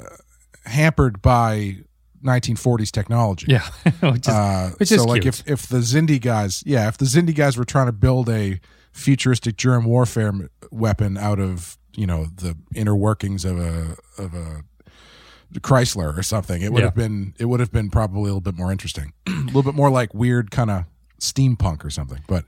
hampered 0.66 1.22
by 1.22 1.78
1940s 2.24 2.92
technology. 2.92 3.48
yeah, 3.50 3.68
which 4.02 4.28
is 4.28 4.34
Uh, 4.34 4.72
which 4.78 4.90
so 4.90 4.96
is 4.96 5.06
like 5.06 5.26
if 5.26 5.44
if 5.48 5.68
the 5.68 5.80
Xindi 5.80 6.22
guys, 6.22 6.64
yeah, 6.66 6.88
if 6.88 6.98
the 6.98 7.06
Xindi 7.06 7.36
guys 7.36 7.58
were 7.58 7.66
trying 7.66 7.88
to 7.88 7.92
build 7.92 8.30
a 8.30 8.60
futuristic 8.92 9.56
germ 9.56 9.86
warfare 9.86 10.34
weapon 10.70 11.18
out 11.18 11.40
of 11.40 11.78
you 11.96 12.06
know 12.06 12.26
the 12.36 12.58
inner 12.76 12.96
workings 12.96 13.46
of 13.46 13.58
a 13.60 13.96
of 14.18 14.34
a 14.34 14.64
Chrysler 15.60 16.18
or 16.18 16.24
something, 16.24 16.62
it 16.62 16.72
would 16.72 16.80
Yeah. 16.80 16.86
have 16.88 16.96
been 16.96 17.34
it 17.38 17.46
would 17.46 17.60
have 17.60 17.72
been 17.72 17.90
probably 17.90 18.22
a 18.22 18.24
little 18.24 18.40
bit 18.42 18.56
more 18.58 18.72
interesting, 18.72 19.14
a 19.28 19.32
little 19.32 19.64
bit 19.64 19.76
more 19.76 19.90
like 19.90 20.14
weird 20.14 20.50
kind 20.52 20.72
of 20.72 20.86
steampunk 21.20 21.84
or 21.84 21.90
something. 21.90 22.22
But 22.28 22.46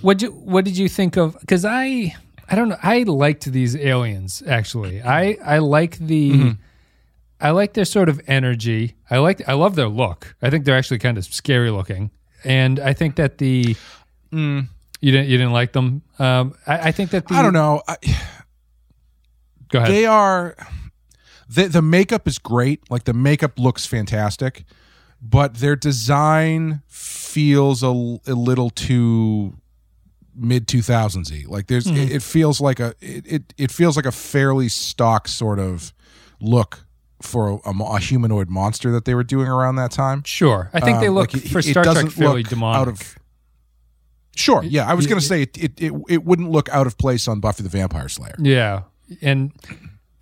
What 0.00 0.22
you 0.22 0.30
what 0.30 0.64
did 0.64 0.76
you 0.78 0.88
think 0.88 1.16
of? 1.16 1.38
Because 1.40 1.64
I 1.64 2.14
I 2.48 2.54
don't 2.54 2.68
know. 2.68 2.78
I 2.82 3.02
liked 3.02 3.44
these 3.52 3.74
aliens 3.76 4.42
actually. 4.46 5.02
I 5.02 5.36
I 5.44 5.58
like 5.58 5.98
the. 5.98 6.56
I 7.38 7.50
like 7.50 7.74
their 7.74 7.84
sort 7.84 8.08
of 8.08 8.18
energy. 8.28 8.94
I 9.10 9.18
like. 9.18 9.46
I 9.46 9.52
love 9.52 9.74
their 9.74 9.88
look. 9.88 10.34
I 10.40 10.48
think 10.48 10.64
they're 10.64 10.76
actually 10.78 11.00
kind 11.00 11.18
of 11.18 11.24
scary 11.26 11.70
looking, 11.70 12.10
and 12.44 12.80
I 12.80 12.94
think 12.94 13.16
that 13.16 13.36
the 13.38 13.76
you 14.32 15.12
didn't 15.12 15.28
you 15.28 15.36
didn't 15.36 15.52
like 15.52 15.72
them. 15.72 16.00
Um, 16.18 16.54
I, 16.66 16.88
I 16.88 16.92
think 16.92 17.10
that 17.10 17.28
the 17.28 17.34
I 17.34 17.42
don't 17.42 17.52
know. 17.52 17.82
I, 17.86 17.96
Go 19.68 19.80
ahead. 19.80 19.90
they 19.90 20.06
are 20.06 20.56
the 21.48 21.68
the 21.68 21.82
makeup 21.82 22.26
is 22.28 22.38
great. 22.38 22.90
Like 22.90 23.04
the 23.04 23.12
makeup 23.14 23.58
looks 23.58 23.86
fantastic, 23.86 24.64
but 25.22 25.54
their 25.56 25.76
design 25.76 26.82
feels 26.88 27.82
a, 27.82 27.86
a 28.26 28.34
little 28.34 28.70
too 28.70 29.54
mid 30.38 30.66
2000s 30.66 31.48
like 31.48 31.66
there's 31.66 31.86
it, 31.86 32.12
it 32.12 32.22
feels 32.22 32.60
like 32.60 32.78
a 32.78 32.94
it, 33.00 33.24
it 33.26 33.54
it 33.56 33.70
feels 33.70 33.96
like 33.96 34.04
a 34.04 34.12
fairly 34.12 34.68
stock 34.68 35.28
sort 35.28 35.58
of 35.58 35.94
look 36.42 36.84
for 37.22 37.58
a, 37.64 37.72
mo- 37.72 37.86
a 37.94 37.98
humanoid 37.98 38.50
monster 38.50 38.90
that 38.92 39.06
they 39.06 39.14
were 39.14 39.24
doing 39.24 39.48
around 39.48 39.76
that 39.76 39.90
time 39.90 40.22
sure. 40.26 40.68
I 40.74 40.80
think 40.80 41.00
they 41.00 41.08
Um, 41.08 41.14
look 41.14 41.32
like, 41.32 41.42
it- 41.46 41.48
for 41.48 41.62
Star 41.62 41.84
Trek 41.84 42.10
fairly 42.10 42.42
demonic. 42.42 42.80
out 42.82 42.88
of 42.88 43.16
sure 44.34 44.62
yeah 44.62 44.86
i 44.86 44.92
was 44.92 45.06
gonna 45.06 45.22
say 45.22 45.40
it, 45.42 45.56
it 45.56 45.72
it 45.80 45.92
it 46.10 46.24
wouldn't 46.24 46.50
look 46.50 46.68
out 46.68 46.86
of 46.86 46.98
place 46.98 47.26
on 47.26 47.40
buffy 47.40 47.62
the 47.62 47.70
vampire 47.70 48.08
slayer 48.08 48.34
Yeah, 48.38 48.82
and 49.22 49.52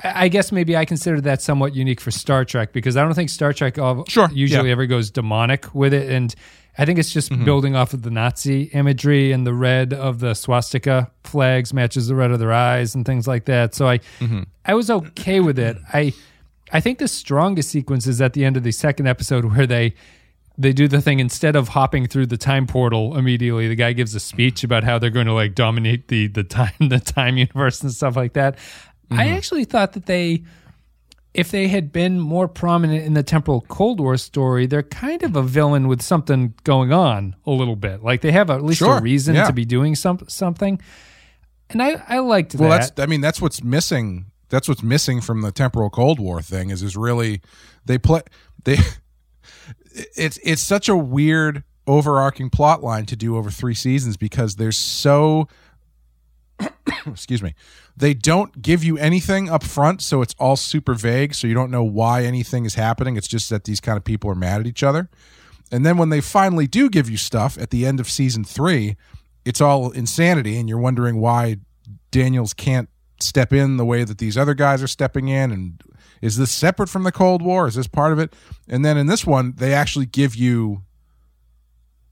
I 0.03 0.29
guess 0.29 0.51
maybe 0.51 0.77
I 0.77 0.85
consider 0.85 1.21
that 1.23 1.41
somewhat 1.41 1.75
unique 1.75 2.01
for 2.01 2.11
Star 2.11 2.45
Trek 2.45 2.73
because 2.73 2.97
I 2.97 3.03
don't 3.03 3.15
think 3.15 3.31
Star 3.31 3.53
Trek 3.53 3.79
all, 3.79 4.05
Sure, 4.09 4.29
usually 4.33 4.69
yeah. 4.69 4.73
ever 4.73 4.87
goes 4.87 5.11
demonic 5.11 5.73
with 5.75 5.95
it, 5.95 6.11
and 6.11 6.35
I 6.77 6.85
think 6.85 6.99
it's 6.99 7.13
just 7.13 7.31
Mm-hmm. 7.31 7.45
building 7.45 7.77
off 7.77 7.95
of 7.95 8.03
the 8.03 8.11
Nazi 8.11 8.65
imagery 8.65 9.31
and 9.31 9.47
the 9.47 9.55
red 9.55 9.93
of 9.93 10.19
the 10.19 10.35
swastika 10.35 11.11
flags 11.23 11.73
matches 11.73 12.09
the 12.09 12.17
red 12.17 12.33
of 12.33 12.41
their 12.41 12.53
eyes 12.53 12.95
and 12.97 13.07
things 13.07 13.29
like 13.29 13.45
that. 13.45 13.75
So 13.75 13.87
I 13.89 13.99
Mm-hmm. 14.19 14.43
I 14.65 14.75
was 14.75 14.91
okay 14.91 15.39
with 15.41 15.59
it. 15.59 15.77
I 15.93 16.13
I 16.73 16.81
think 16.81 16.99
the 16.99 17.07
strongest 17.09 17.71
sequence 17.71 18.09
is 18.09 18.21
at 18.21 18.33
the 18.33 18.45
end 18.45 18.57
of 18.57 18.65
the 18.65 18.73
second 18.73 19.07
episode 19.07 19.45
where 19.45 19.67
they 19.67 19.95
they 20.59 20.73
do 20.73 20.89
the 20.89 21.01
thing 21.01 21.21
instead 21.21 21.55
of 21.55 21.69
hopping 21.69 22.07
through 22.07 22.27
the 22.27 22.37
time 22.37 22.67
portal 22.67 23.17
immediately 23.17 23.67
the 23.69 23.75
guy 23.75 23.93
gives 23.93 24.15
a 24.15 24.21
speech 24.21 24.63
about 24.65 24.85
how 24.85 24.99
they're 25.01 25.11
going 25.11 25.27
to 25.27 25.33
like 25.33 25.55
dominate 25.55 26.07
the 26.09 26.29
the 26.29 26.45
time 26.45 26.73
the 26.89 26.99
time 27.01 27.37
universe 27.37 27.81
and 27.83 27.93
stuff 27.93 28.15
like 28.17 28.33
that 28.35 28.57
i 29.11 29.15
mm-hmm. 29.15 29.35
actually 29.35 29.65
thought 29.65 29.93
that 29.93 30.07
they 30.07 30.43
if 31.33 31.51
they 31.51 31.67
had 31.67 31.93
been 31.93 32.21
more 32.21 32.47
prominent 32.47 33.05
in 33.05 33.15
the 33.15 33.23
temporal 33.23 33.63
cold 33.63 34.01
war 34.01 34.17
story 34.17 34.67
they're 34.67 34.83
kind 34.83 35.23
of 35.23 35.37
a 35.37 35.43
villain 35.43 35.89
with 35.89 36.01
something 36.03 36.55
going 36.65 36.93
on 36.93 37.35
a 37.47 37.51
little 37.51 37.77
bit 37.77 38.03
like 38.03 38.21
they 38.21 38.33
have 38.33 38.51
at 38.51 38.63
least 38.63 38.79
Sure, 38.79 38.99
a 38.99 39.03
reason 39.03 39.35
yeah. 39.35 39.47
to 39.47 39.53
be 39.53 39.65
doing 39.65 39.95
some, 39.95 40.21
something 40.29 40.81
and 41.71 41.83
i 41.83 42.03
i 42.09 42.19
liked 42.19 42.55
Well, 42.55 42.71
that 42.71 42.97
that's 42.97 43.01
I 43.01 43.07
mean 43.07 43.21
that's 43.21 43.41
what's 43.41 43.63
missing. 43.63 44.27
That's 44.49 44.69
what's 44.69 44.83
missing 44.83 45.21
from 45.21 45.41
the 45.41 45.51
temporal 45.51 45.91
Cold 45.91 46.21
War 46.21 46.41
thing 46.43 46.71
is 46.71 46.83
is 46.83 46.97
really 46.97 47.41
they 47.85 47.99
play 47.99 48.23
they. 48.65 48.79
It's 50.17 50.41
it's 50.43 50.61
such 50.63 50.89
a 50.89 50.97
weird 50.97 51.63
overarching 51.87 52.51
plot 52.51 52.83
line 52.83 53.07
to 53.07 53.15
do 53.15 53.37
over 53.37 53.49
three 53.49 53.75
seasons 53.75 54.17
because 54.17 54.57
there's 54.57 54.77
so. 54.77 55.47
excuse 57.07 57.43
me. 57.43 57.55
They 57.97 58.15
don't 58.15 58.61
give 58.63 58.83
you 58.83 58.99
anything 58.99 59.49
up 59.49 59.63
front, 59.63 60.03
so 60.03 60.23
it's 60.23 60.35
all 60.39 60.57
super 60.57 60.95
vague. 60.95 61.35
So 61.35 61.47
you 61.47 61.55
don't 61.55 61.71
know 61.71 61.85
why 61.85 62.25
anything 62.25 62.65
is 62.65 62.75
happening. 62.75 63.17
It's 63.17 63.29
just 63.29 63.51
that 63.51 63.65
these 63.65 63.81
kind 63.81 63.97
of 63.97 64.05
people 64.05 64.31
are 64.31 64.35
mad 64.35 64.61
at 64.61 64.67
each 64.67 64.83
other. 64.83 65.09
And 65.71 65.85
then 65.85 65.97
when 65.97 66.11
they 66.11 66.21
finally 66.21 66.67
do 66.67 66.89
give 66.89 67.09
you 67.09 67.17
stuff 67.17 67.59
at 67.59 67.71
the 67.71 67.87
end 67.87 68.01
of 68.01 68.09
season 68.09 68.45
three, 68.45 68.97
it's 69.45 69.61
all 69.61 69.91
insanity, 69.91 70.59
and 70.59 70.69
you're 70.69 70.79
wondering 70.79 71.21
why 71.21 71.57
Daniels 72.11 72.55
can't 72.55 72.89
step 73.21 73.53
in 73.53 73.77
the 73.77 73.85
way 73.85 74.05
that 74.05 74.19
these 74.19 74.37
other 74.37 74.55
guys 74.55 74.83
are 74.83 74.89
stepping 74.89 75.29
in. 75.29 75.51
And 75.51 75.83
is 76.21 76.37
this 76.37 76.51
separate 76.51 76.89
from 76.89 77.03
the 77.03 77.13
Cold 77.13 77.43
War? 77.43 77.67
Is 77.67 77.75
this 77.75 77.87
part 77.87 78.13
of 78.13 78.19
it? 78.19 78.35
And 78.69 78.85
then 78.85 78.97
in 78.97 79.07
this 79.07 79.27
one, 79.27 79.55
they 79.57 79.75
actually 79.75 80.07
give 80.07 80.35
you 80.35 80.83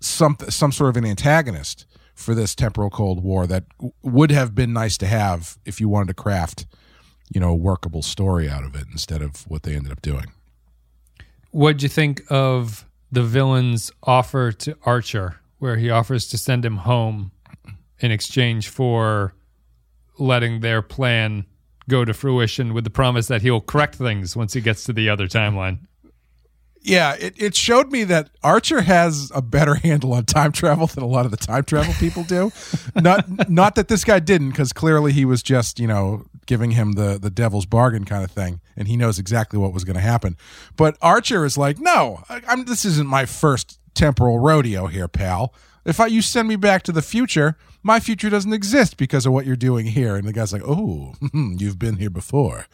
some 0.01 0.37
some 0.49 0.73
sort 0.73 0.91
of 0.91 0.97
an 0.97 1.05
antagonist 1.05 1.87
for 2.23 2.35
this 2.35 2.55
temporal 2.55 2.91
Cold 2.91 3.23
War 3.23 3.47
that 3.47 3.65
would 4.03 4.31
have 4.31 4.55
been 4.55 4.73
nice 4.73 4.97
to 4.99 5.07
have 5.07 5.59
if 5.65 5.81
you 5.81 5.89
wanted 5.89 6.09
to 6.09 6.15
craft, 6.15 6.67
you 7.33 7.41
know, 7.41 7.51
a 7.51 7.55
workable 7.55 8.03
story 8.03 8.49
out 8.49 8.65
of 8.65 8.75
it 8.75 8.87
instead 8.91 9.23
of 9.23 9.43
what 9.49 9.63
they 9.65 9.75
ended 9.75 9.93
up 9.93 10.03
doing. 10.03 10.27
What'd 11.51 11.83
you 11.83 11.89
think 11.89 12.23
of 12.31 12.87
the 13.11 13.23
villain's 13.23 13.91
offer 14.03 14.53
to 14.53 14.77
Archer, 14.85 15.37
where 15.59 15.77
he 15.77 15.91
offers 15.91 16.29
to 16.29 16.39
send 16.39 16.65
him 16.65 16.79
home 16.79 17.33
in 18.01 18.11
exchange 18.11 18.69
for 18.69 19.35
letting 20.19 20.61
their 20.61 20.83
plan 20.83 21.45
go 21.89 22.05
to 22.05 22.15
fruition 22.15 22.73
with 22.73 22.85
the 22.85 22.91
promise 22.91 23.27
that 23.29 23.43
he'll 23.43 23.61
correct 23.61 23.97
things 23.97 24.35
once 24.37 24.55
he 24.55 24.61
gets 24.61 24.85
to 24.85 24.93
the 24.93 25.09
other 25.09 25.27
timeline? 25.27 25.81
Yeah, 26.85 27.15
it, 27.15 27.35
it 27.41 27.55
showed 27.55 27.93
me 27.93 28.03
that 28.05 28.31
Archer 28.43 28.83
has 28.83 29.31
a 29.35 29.41
better 29.41 29.75
handle 29.83 30.13
on 30.15 30.25
time 30.25 30.53
travel 30.53 30.87
than 30.87 31.03
a 31.03 31.07
lot 31.07 31.25
of 31.25 31.31
the 31.31 31.37
time 31.37 31.65
travel 31.65 31.95
people 31.95 32.25
do. 32.25 32.51
not 32.95 33.27
not 33.49 33.75
that 33.77 33.89
this 33.89 34.05
guy 34.05 34.19
didn't, 34.19 34.51
because 34.51 34.73
clearly 34.73 35.13
he 35.13 35.25
was 35.25 35.43
just 35.43 35.79
you 35.79 35.87
know 35.87 36.27
giving 36.47 36.73
him 36.73 36.93
the 36.93 37.19
the 37.21 37.31
devil's 37.31 37.67
bargain 37.67 38.05
kind 38.05 38.25
of 38.25 38.31
thing, 38.31 38.61
and 38.77 38.89
he 38.89 38.97
knows 38.97 39.19
exactly 39.19 39.59
what 39.59 39.73
was 39.73 39.85
going 39.85 39.97
to 39.97 40.03
happen. 40.03 40.37
But 40.77 40.97
Archer 41.01 41.45
is 41.45 41.57
like, 41.57 41.79
no, 41.79 42.25
I, 42.29 42.43
I'm 42.49 42.65
this 42.65 42.85
isn't 42.85 43.09
my 43.09 43.27
first 43.27 43.79
temporal 43.95 44.39
rodeo 44.39 44.87
here, 44.87 45.09
pal. 45.09 45.55
If 45.85 45.99
I, 46.01 46.07
you 46.07 46.23
send 46.23 46.49
me 46.49 46.57
back 46.57 46.83
to 46.85 46.93
the 46.93 47.03
future, 47.03 47.57
my 47.83 47.99
future 47.99 48.31
doesn't 48.31 48.53
exist 48.53 48.97
because 48.97 49.27
of 49.27 49.33
what 49.33 49.47
you're 49.47 49.57
doing 49.57 49.87
here. 49.87 50.17
And 50.17 50.27
the 50.27 50.33
guy's 50.33 50.53
like, 50.53 50.63
"Oh, 50.65 51.15
you've 51.33 51.79
been 51.79 51.97
here 51.97 52.11
before." 52.11 52.67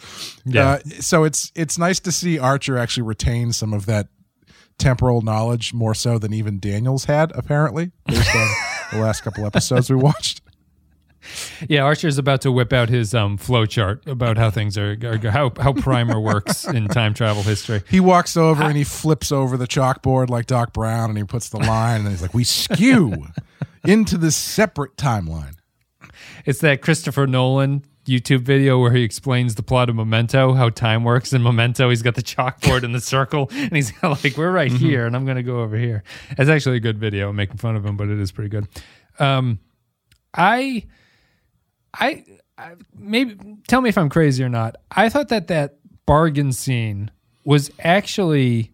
Yeah. 0.44 0.68
Uh, 0.68 0.79
so 1.01 1.25
it's 1.25 1.51
it's 1.55 1.79
nice 1.79 2.01
to 2.01 2.12
see 2.12 2.38
Archer 2.38 2.77
actually 2.77 3.05
retain 3.05 3.53
some 3.53 3.73
of 3.73 3.87
that 3.87 4.09
temporal 4.79 5.23
knowledge 5.23 5.75
more 5.75 5.94
so 5.94 6.18
than 6.18 6.33
even 6.33 6.61
Daniels 6.61 7.07
had 7.07 7.33
apparently 7.35 7.90
based 8.07 8.35
on 8.35 8.49
the 8.92 8.99
last 9.01 9.23
couple 9.23 9.44
episodes 9.44 9.90
we 9.90 9.97
watched. 9.97 10.40
Yeah, 11.69 11.83
Archer's 11.83 12.19
about 12.19 12.41
to 12.43 12.53
whip 12.53 12.73
out 12.73 12.88
his 12.88 13.14
um, 13.14 13.37
flow 13.37 13.67
chart 13.67 14.07
about 14.07 14.37
how 14.37 14.51
things 14.51 14.79
are, 14.79 14.97
are 15.03 15.31
how 15.31 15.53
how 15.61 15.73
Primer 15.73 16.21
works 16.21 16.64
in 16.64 16.88
time 16.88 17.14
travel 17.14 17.43
history. 17.43 17.83
He 17.88 18.01
walks 18.01 18.37
over 18.37 18.62
and 18.62 18.77
he 18.77 18.85
flips 18.85 19.33
over 19.33 19.57
the 19.57 19.67
chalkboard 19.67 20.29
like 20.29 20.47
Doc 20.47 20.73
Brown 20.73 21.11
and 21.11 21.19
he 21.19 21.25
puts 21.25 21.49
the 21.49 21.59
line 21.59 22.03
and 22.03 22.11
he's 22.11 22.23
like, 22.23 22.35
"We 22.35 22.45
skew 22.45 23.27
into 23.85 24.19
this 24.19 24.37
separate 24.37 24.97
timeline." 24.97 25.55
It's 26.45 26.61
that 26.61 26.81
Christopher 26.83 27.27
Nolan 27.27 27.85
YouTube 28.09 28.41
video 28.41 28.81
where 28.81 28.93
he 28.93 29.03
explains 29.03 29.55
the 29.55 29.62
plot 29.62 29.91
of 29.91 29.97
Memento, 29.97 30.55
how 30.55 30.71
time 30.71 31.05
works 31.05 31.33
in 31.33 31.43
Memento. 31.43 31.91
He's 31.91 32.03
got 32.03 32.14
the 32.14 32.23
chalkboard 32.23 32.83
in 32.83 32.93
the 32.93 33.01
circle, 33.01 33.49
and 33.53 33.73
he's 33.77 33.93
like, 34.03 34.37
"We're 34.37 34.51
right 34.51 34.73
here, 34.73 35.07
and 35.07 35.14
I'm 35.14 35.25
going 35.25 35.37
to 35.37 35.43
go 35.43 35.61
over 35.61 35.77
here." 35.77 36.03
It's 36.31 36.49
actually 36.49 36.79
a 36.79 36.81
good 36.81 36.99
video. 36.99 37.29
I'm 37.31 37.37
making 37.37 37.59
fun 37.59 37.77
of 37.77 37.85
him, 37.85 37.97
but 37.97 38.09
it 38.09 38.19
is 38.19 38.33
pretty 38.33 38.49
good. 38.49 38.67
Um, 39.19 39.59
I, 40.35 40.87
I, 41.94 42.24
I, 42.57 42.72
maybe 42.96 43.37
tell 43.66 43.81
me 43.81 43.88
if 43.88 43.98
I'm 43.98 44.09
crazy 44.09 44.42
or 44.44 44.48
not. 44.48 44.77
I 44.90 45.09
thought 45.09 45.29
that 45.29 45.46
that 45.48 45.77
bargain 46.07 46.53
scene 46.53 47.11
was 47.44 47.70
actually 47.81 48.72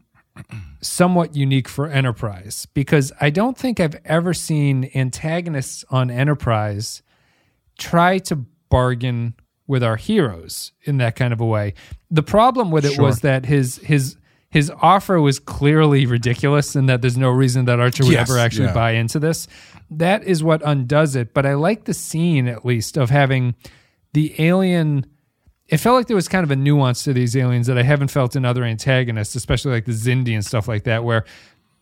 somewhat 0.81 1.37
unique 1.37 1.69
for 1.69 1.87
Enterprise 1.87 2.67
because 2.75 3.13
I 3.21 3.31
don't 3.31 3.57
think 3.57 3.79
I've 3.81 3.97
ever 4.05 4.35
seen 4.35 4.91
antagonists 4.95 5.85
on 5.91 6.11
Enterprise 6.11 7.03
try 7.79 8.19
to 8.19 8.37
bargain 8.69 9.35
with 9.67 9.83
our 9.83 9.97
heroes 9.97 10.73
in 10.83 10.99
that 10.99 11.17
kind 11.17 11.33
of 11.33 11.41
a 11.41 11.47
way. 11.47 11.75
The 12.11 12.23
problem 12.23 12.71
with 12.71 12.85
it 12.85 12.95
Sure. 12.95 13.05
was 13.05 13.21
that 13.21 13.47
his 13.47 13.77
his 13.79 14.17
his 14.55 14.71
offer 14.81 15.21
was 15.21 15.41
clearly 15.41 16.07
ridiculous 16.07 16.77
and 16.77 16.89
that 16.89 17.03
there's 17.03 17.19
no 17.19 17.29
reason 17.29 17.65
that 17.65 17.81
Archer 17.81 18.05
would 18.05 18.13
Yes, 18.13 18.31
ever 18.31 18.39
actually 18.39 18.67
yeah. 18.67 18.73
buy 18.73 18.93
into 18.93 19.19
this. 19.19 19.49
That 19.91 20.23
is 20.23 20.45
what 20.45 20.63
undoes 20.65 21.17
it, 21.17 21.35
but 21.35 21.45
I 21.45 21.55
like 21.55 21.87
the 21.87 21.93
scene 21.93 22.47
at 22.47 22.65
least 22.65 22.97
of 22.97 23.11
having 23.11 23.57
the 24.13 24.33
alien 24.41 25.07
it 25.67 25.79
felt 25.79 25.97
like 25.97 26.07
there 26.07 26.15
was 26.15 26.29
kind 26.29 26.45
of 26.45 26.53
a 26.53 26.57
nuance 26.57 27.03
to 27.03 27.13
these 27.13 27.35
aliens 27.37 27.67
that 27.67 27.77
I 27.77 27.83
haven't 27.83 28.13
felt 28.13 28.37
in 28.37 28.45
other 28.45 28.63
antagonists, 28.63 29.35
especially 29.35 29.73
like 29.73 29.87
the 29.87 29.93
Xindi 29.93 30.35
and 30.35 30.45
stuff 30.45 30.69
like 30.69 30.85
that, 30.85 31.03
where 31.03 31.25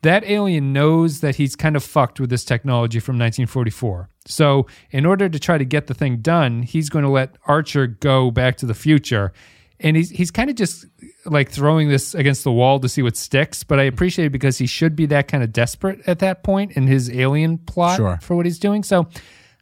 that 0.01 0.25
alien 0.25 0.73
knows 0.73 1.21
that 1.21 1.37
he's 1.37 1.55
kind 1.55 1.77
of 1.77 1.85
fucked 1.85 2.21
with 2.21 2.31
this 2.31 2.43
technology 2.45 3.01
from 3.01 3.17
1944. 3.17 4.09
So, 4.25 4.67
in 4.93 5.05
order 5.05 5.29
to 5.29 5.39
try 5.39 5.59
to 5.59 5.65
get 5.67 5.89
the 5.89 5.95
thing 5.95 6.23
done, 6.23 6.63
he's 6.63 6.89
going 6.89 7.05
to 7.05 7.11
let 7.11 7.37
Archer 7.47 7.87
go 7.87 8.31
back 8.31 8.57
to 8.59 8.67
the 8.67 8.73
future. 8.73 9.35
And 9.83 9.97
he's 9.97 10.11
he's 10.11 10.31
kind 10.31 10.49
of 10.49 10.57
just 10.57 10.87
like 11.27 11.51
throwing 11.51 11.88
this 11.88 12.14
against 12.14 12.45
the 12.45 12.53
wall 12.53 12.79
to 12.81 12.88
see 12.88 13.03
what 13.03 13.16
sticks. 13.16 13.64
But 13.64 13.81
I 13.81 13.85
appreciate 13.85 14.27
it 14.27 14.31
because 14.31 14.59
he 14.59 14.66
should 14.66 14.95
be 14.95 15.07
that 15.07 15.29
kind 15.29 15.42
of 15.42 15.53
desperate 15.53 16.01
at 16.07 16.21
that 16.21 16.42
point 16.45 16.73
in 16.73 16.87
his 16.87 17.11
alien 17.11 17.59
plot 17.59 17.97
Sure. 17.97 18.18
for 18.23 18.37
what 18.37 18.47
he's 18.47 18.59
doing. 18.59 18.83
So, 18.85 19.09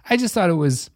I 0.09 0.17
just 0.17 0.35
thought 0.35 0.51
it 0.51 0.55
was 0.55 0.91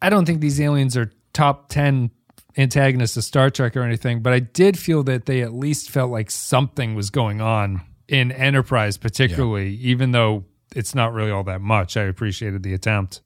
I 0.00 0.08
don't 0.08 0.24
think 0.24 0.40
these 0.40 0.60
aliens 0.60 0.96
are 0.96 1.12
top 1.34 1.68
10 1.68 2.10
antagonists 2.56 3.16
of 3.16 3.24
Star 3.24 3.50
Trek 3.50 3.76
or 3.76 3.82
anything, 3.82 4.22
but 4.22 4.32
I 4.32 4.38
did 4.40 4.78
feel 4.78 5.02
that 5.04 5.26
they 5.26 5.42
at 5.42 5.52
least 5.52 5.90
felt 5.90 6.10
like 6.10 6.30
something 6.30 6.94
was 6.94 7.10
going 7.10 7.40
on 7.40 7.82
in 8.08 8.32
Enterprise, 8.32 8.96
particularly, 8.96 9.74
even 9.76 10.12
though 10.12 10.44
it's 10.74 10.94
not 10.94 11.12
really 11.12 11.30
all 11.30 11.44
that 11.44 11.60
much. 11.60 11.96
I 11.96 12.02
appreciated 12.04 12.62
the 12.62 12.72
attempt. 12.74 13.20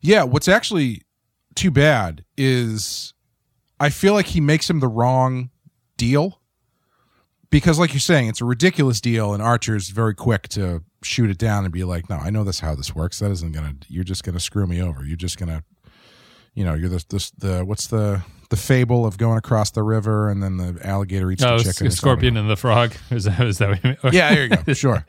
Yeah, 0.00 0.22
what's 0.22 0.48
actually 0.48 1.02
too 1.54 1.70
bad 1.70 2.24
is 2.36 3.14
I 3.80 3.90
feel 3.90 4.12
like 4.14 4.26
he 4.26 4.40
makes 4.40 4.68
him 4.68 4.80
the 4.80 4.88
wrong 4.88 5.50
deal 5.96 6.40
because, 7.50 7.78
like 7.78 7.92
you're 7.92 8.00
saying, 8.00 8.28
it's 8.28 8.40
a 8.40 8.44
ridiculous 8.44 9.00
deal, 9.00 9.32
and 9.32 9.42
Archer's 9.42 9.88
very 9.88 10.14
quick 10.14 10.48
to 10.50 10.82
shoot 11.02 11.30
it 11.30 11.38
down 11.38 11.64
and 11.64 11.72
be 11.72 11.82
like, 11.84 12.10
"No, 12.10 12.16
I 12.16 12.30
know 12.30 12.44
this 12.44 12.60
how 12.60 12.74
this 12.74 12.94
works. 12.94 13.18
That 13.20 13.30
isn't 13.30 13.52
gonna. 13.52 13.74
You're 13.88 14.04
just 14.04 14.22
gonna 14.24 14.40
screw 14.40 14.66
me 14.66 14.82
over. 14.82 15.04
You're 15.04 15.16
just 15.16 15.38
gonna, 15.38 15.62
you 16.54 16.64
know, 16.64 16.74
you're 16.74 16.90
the 16.90 17.04
the, 17.08 17.30
the 17.38 17.64
what's 17.64 17.86
the 17.86 18.22
the 18.50 18.56
fable 18.56 19.04
of 19.06 19.18
going 19.18 19.36
across 19.38 19.70
the 19.70 19.82
river 19.82 20.30
and 20.30 20.42
then 20.42 20.56
the 20.56 20.78
alligator 20.82 21.30
eats 21.30 21.42
Oh, 21.42 21.58
the 21.58 21.64
chicken. 21.64 21.86
or 21.86 21.90
scorpion 21.90 22.36
and 22.38 22.48
the 22.48 22.56
frog. 22.56 22.94
Is 23.10 23.24
that, 23.24 23.40
is 23.40 23.58
that 23.58 23.68
what 23.68 23.84
you 23.84 23.90
mean? 24.02 24.12
Yeah, 24.14 24.34
there 24.34 24.42
you 24.44 24.56
go. 24.56 24.72
Sure. 24.74 25.04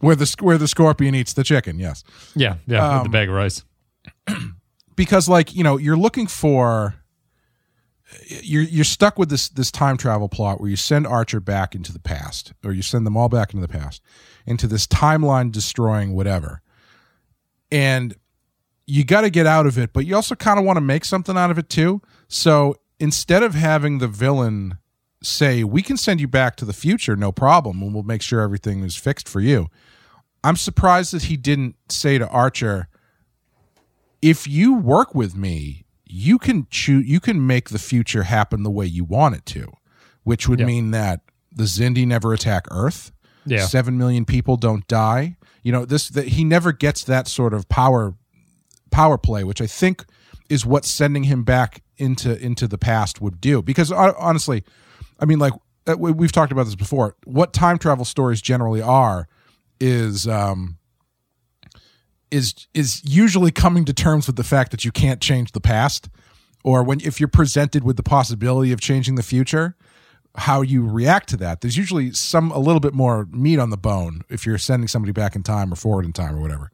Where 0.00 0.14
the 0.16 0.34
where 0.40 0.58
the 0.58 0.68
scorpion 0.68 1.14
eats 1.14 1.32
the 1.32 1.44
chicken. 1.44 1.78
Yes. 1.78 2.04
yeah, 2.34 2.56
yeah. 2.66 2.82
with 2.90 2.98
Um, 2.98 3.02
the 3.04 3.08
bag 3.10 3.28
of 3.30 3.34
rice. 3.34 3.64
because 4.96 5.28
like 5.28 5.54
you 5.54 5.64
know 5.64 5.76
you're 5.76 5.96
looking 5.96 6.26
for 6.26 6.94
you're 8.26 8.62
you're 8.62 8.84
stuck 8.84 9.18
with 9.18 9.28
this 9.28 9.48
this 9.48 9.70
time 9.70 9.96
travel 9.96 10.28
plot 10.28 10.60
where 10.60 10.70
you 10.70 10.76
send 10.76 11.06
Archer 11.06 11.40
back 11.40 11.74
into 11.74 11.92
the 11.92 11.98
past 11.98 12.52
or 12.64 12.72
you 12.72 12.82
send 12.82 13.06
them 13.06 13.16
all 13.16 13.28
back 13.28 13.54
into 13.54 13.66
the 13.66 13.72
past 13.72 14.02
into 14.46 14.66
this 14.66 14.86
timeline 14.86 15.50
destroying 15.50 16.14
whatever. 16.14 16.60
And 17.70 18.14
you 18.86 19.04
got 19.04 19.22
to 19.22 19.30
get 19.30 19.46
out 19.46 19.66
of 19.66 19.78
it 19.78 19.92
but 19.92 20.06
you 20.06 20.14
also 20.14 20.34
kind 20.34 20.58
of 20.58 20.64
want 20.64 20.76
to 20.76 20.82
make 20.82 21.04
something 21.04 21.36
out 21.36 21.50
of 21.50 21.58
it 21.58 21.68
too. 21.68 22.02
So 22.28 22.76
instead 22.98 23.42
of 23.42 23.54
having 23.54 23.98
the 23.98 24.08
villain 24.08 24.78
say 25.22 25.64
we 25.64 25.82
can 25.82 25.96
send 25.96 26.20
you 26.20 26.28
back 26.28 26.56
to 26.56 26.64
the 26.64 26.72
future 26.72 27.16
no 27.16 27.32
problem 27.32 27.82
and 27.82 27.94
we'll 27.94 28.02
make 28.02 28.22
sure 28.22 28.40
everything 28.40 28.82
is 28.82 28.96
fixed 28.96 29.28
for 29.28 29.40
you 29.40 29.68
i'm 30.42 30.56
surprised 30.56 31.12
that 31.12 31.24
he 31.24 31.36
didn't 31.36 31.76
say 31.88 32.18
to 32.18 32.28
archer 32.28 32.88
if 34.24 34.46
you 34.48 34.74
work 34.74 35.14
with 35.14 35.36
me, 35.36 35.84
you 36.06 36.38
can 36.38 36.66
choose. 36.70 37.06
You 37.06 37.20
can 37.20 37.46
make 37.46 37.68
the 37.68 37.78
future 37.78 38.22
happen 38.24 38.62
the 38.62 38.70
way 38.70 38.86
you 38.86 39.04
want 39.04 39.34
it 39.36 39.44
to, 39.46 39.72
which 40.22 40.48
would 40.48 40.60
Yeah. 40.60 40.66
mean 40.66 40.90
that 40.92 41.20
the 41.52 41.64
Xindi 41.64 42.06
never 42.06 42.32
attack 42.32 42.66
Earth. 42.70 43.12
Yeah. 43.46 43.66
seven 43.66 43.98
million 43.98 44.24
people 44.24 44.56
don't 44.56 44.86
die. 44.88 45.36
You 45.62 45.70
know 45.72 45.84
this. 45.84 46.08
That 46.08 46.28
he 46.28 46.44
never 46.44 46.72
gets 46.72 47.04
that 47.04 47.28
sort 47.28 47.52
of 47.52 47.68
power 47.68 48.14
power 48.90 49.18
play, 49.18 49.44
which 49.44 49.60
I 49.60 49.66
think 49.66 50.04
is 50.48 50.64
what 50.64 50.84
sending 50.86 51.24
him 51.24 51.42
back 51.44 51.82
into 51.98 52.38
into 52.42 52.66
the 52.66 52.78
past 52.78 53.20
would 53.20 53.40
do. 53.42 53.60
Because 53.60 53.92
honestly, 53.92 54.64
I 55.20 55.26
mean, 55.26 55.38
like 55.38 55.52
uh, 55.86 55.96
we- 55.98 56.12
we've 56.12 56.32
talked 56.32 56.52
about 56.52 56.64
this 56.64 56.74
before. 56.74 57.16
What 57.24 57.52
time 57.52 57.76
travel 57.78 58.06
stories 58.06 58.40
generally 58.40 58.80
are 58.80 59.28
is 59.78 60.26
um, 60.26 60.78
is 62.30 62.66
is 62.74 63.02
usually 63.04 63.50
coming 63.50 63.84
to 63.84 63.92
terms 63.92 64.26
with 64.26 64.36
the 64.36 64.44
fact 64.44 64.70
that 64.70 64.84
you 64.84 64.92
can't 64.92 65.20
change 65.20 65.52
the 65.52 65.60
past 65.60 66.08
or 66.64 66.82
when 66.82 67.00
if 67.00 67.20
you're 67.20 67.28
presented 67.28 67.84
with 67.84 67.96
the 67.96 68.02
possibility 68.02 68.72
of 68.72 68.80
changing 68.80 69.14
the 69.14 69.22
future 69.22 69.76
how 70.36 70.62
you 70.62 70.84
react 70.84 71.28
to 71.28 71.36
that. 71.36 71.60
There's 71.60 71.76
usually 71.76 72.12
some 72.12 72.50
a 72.50 72.58
little 72.58 72.80
bit 72.80 72.92
more 72.92 73.28
meat 73.30 73.58
on 73.58 73.70
the 73.70 73.76
bone 73.76 74.22
if 74.28 74.44
you're 74.44 74.58
sending 74.58 74.88
somebody 74.88 75.12
back 75.12 75.36
in 75.36 75.42
time 75.42 75.72
or 75.72 75.76
forward 75.76 76.04
in 76.04 76.12
time 76.12 76.34
or 76.34 76.40
whatever. 76.40 76.72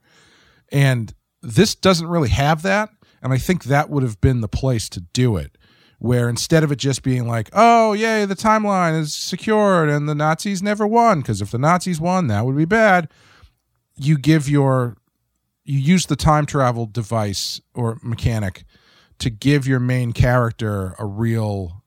And 0.73 1.13
this 1.43 1.75
doesn't 1.75 2.07
really 2.07 2.31
have 2.31 2.63
that. 2.63 2.91
And 3.23 3.35
i 3.35 3.39
think 3.39 3.65
that 3.65 3.91
would 3.91 4.03
have 4.03 4.21
been 4.21 4.41
the 4.41 4.49
place 4.49 4.89
to 4.89 5.01
do 5.01 5.37
it 5.37 5.59
where 5.99 6.27
instead 6.31 6.65
of 6.65 6.73
it 6.73 6.77
just 6.77 7.03
being 7.03 7.29
like 7.29 7.51
oh 7.53 7.93
yay 7.93 8.25
the 8.25 8.35
timeline 8.35 8.99
is 8.99 9.13
secured 9.13 9.91
and 9.91 10.09
the 10.09 10.15
nazis 10.15 10.63
never 10.63 10.87
won 10.87 11.21
because 11.21 11.43
if 11.43 11.51
the 11.51 11.59
nazis 11.59 12.01
won 12.01 12.29
that 12.29 12.47
would 12.47 12.57
be 12.57 12.65
bad. 12.65 13.11
You 13.97 14.17
give 14.17 14.49
your 14.49 14.97
you 15.71 15.79
use 15.79 16.07
the 16.07 16.17
time 16.17 16.47
travel 16.47 16.87
device 16.87 17.61
or 17.75 17.99
mechanic 18.03 18.65
to 19.19 19.31
give 19.31 19.67
your 19.67 19.81
main 19.81 20.13
character 20.13 20.95
a 20.99 21.05
real 21.07 21.83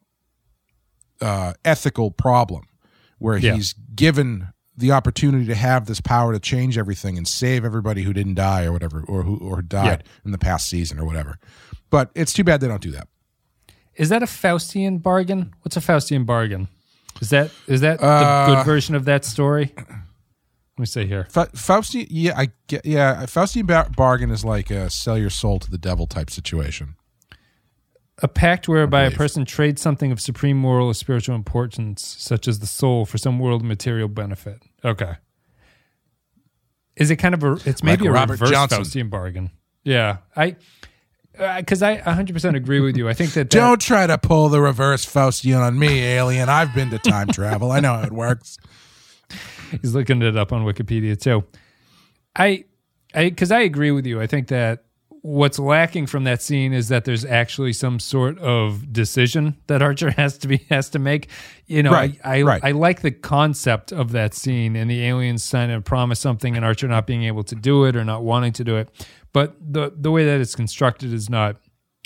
uh, 1.22 1.54
ethical 1.65 2.12
problem 2.12 2.63
where 3.19 3.38
Yeah. 3.38 3.56
he's 3.56 3.74
given 3.96 4.50
the 4.76 4.91
opportunity 4.91 5.46
to 5.46 5.56
have 5.56 5.86
this 5.86 6.02
power 6.02 6.34
to 6.34 6.39
change 6.39 6.78
everything 6.78 7.17
and 7.17 7.28
save 7.28 7.63
everybody 7.63 8.02
who 8.04 8.12
didn't 8.13 8.34
die 8.36 8.65
or 8.65 8.72
whatever 8.72 9.04
or 9.08 9.24
who 9.24 9.38
or 9.38 9.62
died 9.62 10.04
in 10.26 10.32
the 10.32 10.38
past 10.38 10.67
season 10.67 11.00
or 11.00 11.06
whatever 11.06 11.38
but 11.89 12.10
it's 12.15 12.34
too 12.34 12.43
bad 12.43 12.60
they 12.60 12.67
don't 12.67 12.82
do 12.82 12.91
that 12.91 13.08
Is 13.96 14.10
that 14.10 14.24
a 14.24 14.26
Faustian 14.26 15.02
bargain? 15.02 15.54
What's 15.62 15.78
a 15.78 15.80
Faustian 15.82 16.26
bargain? 16.26 16.67
Is 17.22 17.30
that 17.30 17.52
is 17.67 17.82
that 17.82 18.02
Uh, 18.02 18.48
the 18.50 18.56
good 18.56 18.65
version 18.65 18.96
of 18.96 19.06
that 19.06 19.24
story? 19.26 19.72
Let 20.77 20.81
me 20.81 20.86
see 20.88 21.05
here. 21.05 21.27
Fa- 21.29 21.49
Fausti, 21.53 22.07
yeah, 22.09 22.33
I 22.36 22.49
get, 22.67 22.83
yeah. 22.86 23.23
Faustian 23.25 23.67
bar- 23.67 23.89
bargain 23.95 24.31
is 24.31 24.43
like 24.43 24.71
a 24.71 24.89
sell 24.89 25.17
your 25.17 25.29
soul 25.29 25.59
to 25.59 25.69
the 25.69 25.77
devil 25.77 26.07
type 26.07 26.31
situation. 26.31 26.95
A 28.21 28.27
pact 28.27 28.67
whereby 28.67 29.03
a 29.03 29.12
person 29.12 29.43
trades 29.43 29.81
something 29.81 30.12
of 30.12 30.21
supreme 30.21 30.57
moral 30.57 30.88
or 30.88 30.93
spiritual 30.93 31.36
importance, 31.36 32.15
such 32.19 32.47
as 32.47 32.59
the 32.59 32.67
soul, 32.67 33.05
for 33.05 33.17
some 33.17 33.38
world 33.39 33.63
material 33.63 34.07
benefit. 34.07 34.63
Okay. 34.83 35.15
Is 36.95 37.12
it 37.12 37.17
kind 37.17 37.33
of 37.33 37.43
a? 37.43 37.53
It's 37.65 37.83
maybe 37.83 38.03
Like 38.03 38.09
a 38.09 38.13
Robert 38.13 38.33
reverse 38.33 38.51
Johnson. 38.51 38.81
Faustian 38.81 39.09
bargain. 39.09 39.51
Yeah, 39.83 40.17
I 40.36 40.55
uh, 41.38 41.57
because 41.59 41.81
I 41.81 41.95
100 41.95 42.33
percent 42.33 42.55
agree 42.55 42.79
with 42.79 42.95
you. 42.95 43.09
I 43.09 43.13
think 43.13 43.31
that, 43.33 43.49
that 43.49 43.57
Don't 43.57 43.81
try 43.81 44.05
to 44.07 44.17
pull 44.17 44.49
the 44.49 44.62
reverse 44.62 45.05
Faustian 45.05 45.59
on 45.59 45.77
me, 45.77 46.01
alien. 46.01 46.49
I've 46.49 46.73
been 46.73 46.91
to 46.91 46.99
time 46.99 47.27
travel. 47.27 47.71
I 47.71 47.79
know 47.79 47.93
how 47.93 48.03
it 48.03 48.12
works. 48.13 48.57
He's 49.81 49.93
looking 49.95 50.21
it 50.21 50.36
up 50.38 50.51
on 50.53 50.63
Wikipedia 50.65 51.19
too. 51.19 51.43
I, 52.36 52.65
I, 53.13 53.29
because 53.29 53.51
I 53.51 53.62
agree 53.62 53.91
with 53.91 54.05
you. 54.05 54.19
I 54.21 54.27
think 54.27 54.47
that 54.47 54.86
what's 55.21 55.57
lacking 55.57 56.05
from 56.05 56.25
that 56.25 56.41
scene 56.41 56.73
is 56.73 56.89
that 56.89 57.05
there's 57.05 57.23
actually 57.23 57.71
some 57.71 57.97
sort 57.97 58.38
of 58.39 58.91
decision 58.91 59.55
that 59.67 59.81
Archer 59.81 60.12
has 60.17 60.38
to 60.39 60.47
be 60.47 60.57
has 60.69 60.89
to 60.89 60.99
make. 60.99 61.29
You 61.67 61.83
know, 61.83 61.91
Right, 61.91 62.19
I, 62.23 62.39
I, 62.39 62.41
right. 62.41 62.63
I 62.63 62.71
like 62.71 63.01
the 63.01 63.12
concept 63.12 63.91
of 63.93 64.12
that 64.12 64.33
scene 64.33 64.75
and 64.75 64.89
the 64.91 65.01
aliens 65.05 65.43
signing 65.43 65.75
and 65.75 65.86
promise 65.86 66.19
something 66.19 66.55
and 66.57 66.65
Archer 66.65 66.88
not 66.88 67.07
being 67.07 67.23
able 67.23 67.43
to 67.45 67.55
do 67.55 67.86
it 67.86 67.95
or 67.95 68.03
not 68.03 68.23
wanting 68.23 68.51
to 68.53 68.63
do 68.63 68.75
it. 68.77 68.89
But 69.31 69.55
the 69.62 69.91
the 69.95 70.12
way 70.12 70.25
that 70.25 70.41
it's 70.41 70.55
constructed 70.55 71.13
is 71.13 71.29
not 71.29 71.57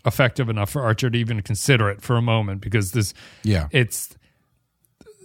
effective 0.06 0.48
enough 0.48 0.70
for 0.70 0.84
Archer 0.84 1.10
to 1.10 1.18
even 1.18 1.42
consider 1.42 1.90
it 1.90 2.02
for 2.02 2.16
a 2.18 2.22
moment 2.22 2.62
because 2.62 2.92
this 2.92 3.14
Yeah. 3.44 3.68
it's 3.72 4.16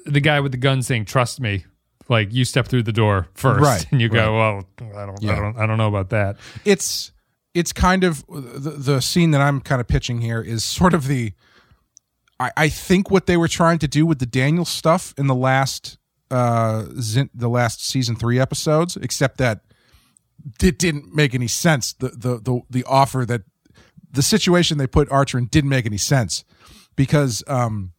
the 0.06 0.20
guy 0.20 0.40
with 0.40 0.50
the 0.52 0.58
gun 0.58 0.82
saying 0.82 1.04
trust 1.04 1.40
me 1.40 1.64
like 2.12 2.32
you 2.32 2.44
step 2.44 2.68
through 2.68 2.84
the 2.84 2.92
door 2.92 3.26
first 3.34 3.60
Right, 3.60 3.86
and 3.90 4.00
you 4.00 4.08
go 4.08 4.36
well 4.36 4.64
I 4.78 5.06
don't, 5.06 5.24
I 5.24 5.34
don't 5.36 5.58
I 5.58 5.66
don't 5.66 5.78
know 5.78 5.88
about 5.88 6.10
that. 6.10 6.36
It's 6.64 7.10
it's 7.54 7.72
kind 7.72 8.04
of 8.04 8.24
the, 8.28 8.74
the 8.78 9.00
scene 9.00 9.32
that 9.32 9.40
I'm 9.40 9.60
kind 9.60 9.80
of 9.80 9.88
pitching 9.88 10.20
here 10.20 10.40
is 10.40 10.62
sort 10.62 10.94
of 10.94 11.08
the 11.08 11.32
I, 12.38 12.50
I 12.56 12.68
think 12.68 13.10
what 13.10 13.26
they 13.26 13.36
were 13.36 13.48
trying 13.48 13.78
to 13.80 13.88
do 13.88 14.06
with 14.06 14.18
the 14.18 14.26
Daniel 14.26 14.64
stuff 14.64 15.12
in 15.18 15.26
the 15.26 15.34
last 15.34 15.98
uh 16.30 16.84
Zin, 17.00 17.30
the 17.34 17.48
last 17.48 17.84
season 17.84 18.16
three 18.16 18.38
episodes, 18.38 18.96
except 18.96 19.38
that 19.38 19.60
it 20.62 20.78
didn't 20.78 21.14
make 21.14 21.34
any 21.34 21.48
sense. 21.48 21.92
The 21.92 22.08
the 22.08 22.38
the 22.38 22.60
the 22.70 22.84
offer 22.84 23.24
that 23.26 23.42
the 24.10 24.22
situation 24.22 24.78
they 24.78 24.86
put 24.86 25.10
Archer 25.10 25.38
in 25.38 25.46
didn't 25.46 25.70
make 25.70 25.86
any 25.86 25.98
sense 25.98 26.44
because 26.96 27.42
um 27.46 27.91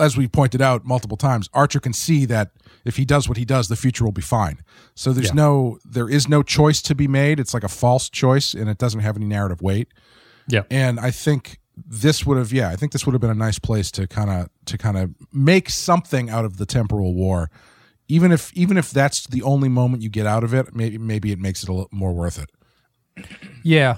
as 0.00 0.16
we 0.16 0.28
pointed 0.28 0.60
out 0.60 0.84
multiple 0.84 1.16
times, 1.16 1.48
Archer 1.54 1.80
can 1.80 1.92
see 1.92 2.24
that 2.26 2.50
if 2.84 2.96
he 2.96 3.04
does 3.04 3.28
what 3.28 3.36
he 3.38 3.44
does, 3.44 3.68
the 3.68 3.76
future 3.76 4.04
will 4.04 4.12
be 4.12 4.22
fine. 4.22 4.60
So 4.94 5.12
there's 5.12 5.28
Yeah. 5.28 5.34
no 5.34 5.78
there 5.84 6.08
is 6.08 6.28
no 6.28 6.42
choice 6.42 6.82
to 6.82 6.94
be 6.94 7.08
made. 7.08 7.38
It's 7.40 7.54
like 7.54 7.64
a 7.64 7.68
false 7.68 8.08
choice 8.10 8.54
and 8.54 8.68
it 8.68 8.78
doesn't 8.78 9.00
have 9.00 9.16
any 9.16 9.26
narrative 9.26 9.62
weight. 9.62 9.88
yeah 10.48 10.62
And 10.70 10.98
I 11.00 11.10
think 11.10 11.58
this 11.76 12.24
would 12.24 12.38
have 12.38 12.52
yeah, 12.52 12.70
I 12.70 12.76
think 12.76 12.92
this 12.92 13.04
would 13.06 13.12
have 13.12 13.20
been 13.20 13.30
a 13.30 13.34
nice 13.34 13.58
place 13.58 13.90
to 13.92 14.06
kind 14.06 14.30
of 14.30 14.48
to 14.66 14.78
kind 14.78 14.96
of 14.96 15.10
make 15.32 15.68
something 15.70 16.30
out 16.30 16.44
of 16.44 16.56
the 16.56 16.66
temporal 16.66 17.14
war. 17.14 17.50
Even 18.08 18.32
if 18.32 18.52
even 18.54 18.76
if 18.78 18.90
that's 18.90 19.26
the 19.26 19.42
only 19.42 19.68
moment 19.68 20.02
you 20.02 20.08
get 20.08 20.26
out 20.26 20.44
of 20.44 20.54
it, 20.54 20.74
maybe 20.74 20.98
maybe 20.98 21.32
it 21.32 21.38
makes 21.38 21.62
it 21.62 21.68
a 21.68 21.72
little 21.72 21.88
more 21.92 22.12
worth 22.12 22.38
it. 22.38 22.50
yeah 23.62 23.96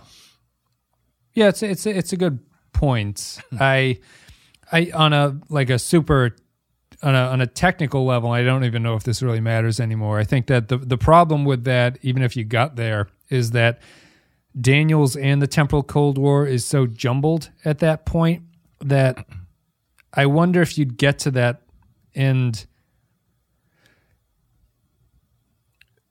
yeah 1.35 1.49
it's 1.49 1.62
it's 1.62 1.87
it's 1.87 2.12
a 2.12 2.16
good 2.16 2.39
point 2.72 3.39
I 3.61 3.99
I 4.73 4.91
on 4.95 5.12
a 5.12 5.39
like 5.49 5.71
a 5.71 5.79
super 5.79 6.37
on 7.03 7.14
a 7.14 7.19
on 7.19 7.41
a 7.41 7.47
technical 7.47 8.05
level 8.05 8.31
I 8.31 8.43
don't 8.43 8.64
even 8.64 8.83
know 8.83 8.95
if 8.95 9.05
this 9.05 9.23
really 9.23 9.41
matters 9.41 9.81
anymore. 9.81 10.19
I 10.19 10.25
think 10.25 10.47
that 10.47 10.69
the 10.69 10.79
the 10.79 10.99
problem 10.99 11.45
with 11.45 11.64
that 11.64 11.99
even 12.03 12.23
if 12.23 12.37
you 12.37 12.45
got 12.45 12.77
there 12.77 13.09
is 13.29 13.53
that 13.53 13.81
Daniels 14.59 15.16
and 15.16 15.41
the 15.41 15.47
temporal 15.47 15.83
cold 15.83 16.19
war 16.19 16.47
is 16.47 16.64
so 16.64 16.87
jumbled 16.87 17.51
at 17.64 17.79
that 17.79 18.05
point 18.07 18.43
that 18.81 19.27
I 20.12 20.27
wonder 20.27 20.62
if 20.62 20.79
you'd 20.79 20.97
get 20.97 21.19
to 21.21 21.31
that 21.33 21.62
and 22.14 22.66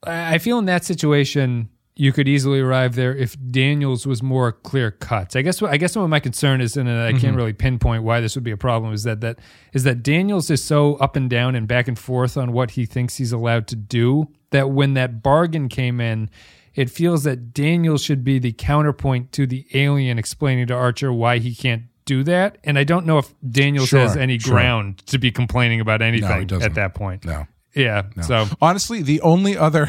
I 0.02 0.34
I 0.34 0.38
feel 0.38 0.58
in 0.58 0.66
that 0.66 0.84
situation 0.84 1.68
you 1.98 2.12
could 2.12 2.28
easily 2.28 2.60
arrive 2.60 2.94
there 2.94 3.14
if 3.14 3.36
Daniels 3.50 4.06
was 4.06 4.22
more 4.22 4.52
clear 4.52 4.92
cut. 4.92 5.34
I 5.34 5.42
guess 5.42 5.60
I 5.60 5.76
guess 5.76 5.96
what 5.96 6.06
my 6.08 6.20
concern 6.20 6.60
is, 6.60 6.76
and 6.76 6.88
I 6.88 7.10
can't 7.10 7.22
mm-hmm. 7.24 7.36
really 7.36 7.52
pinpoint 7.52 8.04
why 8.04 8.20
this 8.20 8.36
would 8.36 8.44
be 8.44 8.52
a 8.52 8.56
problem, 8.56 8.92
is 8.92 9.02
that 9.02 9.20
that 9.20 9.40
is 9.72 9.82
that 9.82 10.04
Daniels 10.04 10.48
is 10.48 10.62
so 10.62 10.94
up 10.94 11.16
and 11.16 11.28
down 11.28 11.56
and 11.56 11.66
back 11.66 11.88
and 11.88 11.98
forth 11.98 12.36
on 12.36 12.52
what 12.52 12.72
he 12.72 12.86
thinks 12.86 13.16
he's 13.16 13.32
allowed 13.32 13.66
to 13.68 13.76
do 13.76 14.28
that 14.50 14.70
when 14.70 14.94
that 14.94 15.24
bargain 15.24 15.68
came 15.68 16.00
in, 16.00 16.30
it 16.74 16.88
feels 16.88 17.24
that 17.24 17.52
Daniels 17.52 18.02
should 18.02 18.22
be 18.22 18.38
the 18.38 18.52
counterpoint 18.52 19.32
to 19.32 19.46
the 19.46 19.66
alien 19.74 20.18
explaining 20.18 20.68
to 20.68 20.74
Archer 20.74 21.12
why 21.12 21.38
he 21.38 21.52
can't 21.52 21.82
do 22.04 22.22
that. 22.22 22.58
And 22.62 22.78
I 22.78 22.84
don't 22.84 23.06
know 23.06 23.18
if 23.18 23.34
Daniels 23.50 23.88
Sure, 23.88 24.00
has 24.00 24.16
any 24.16 24.38
sure. 24.38 24.54
ground 24.54 24.98
to 25.06 25.18
be 25.18 25.32
complaining 25.32 25.80
about 25.80 26.00
anything 26.00 26.46
doesn't. 26.46 26.64
at 26.64 26.74
that 26.74 26.94
point. 26.94 27.24
No. 27.24 27.46
Yeah. 27.74 28.04
So 28.22 28.46
Honestly, 28.62 29.02
the 29.02 29.20
only 29.20 29.56
other 29.56 29.88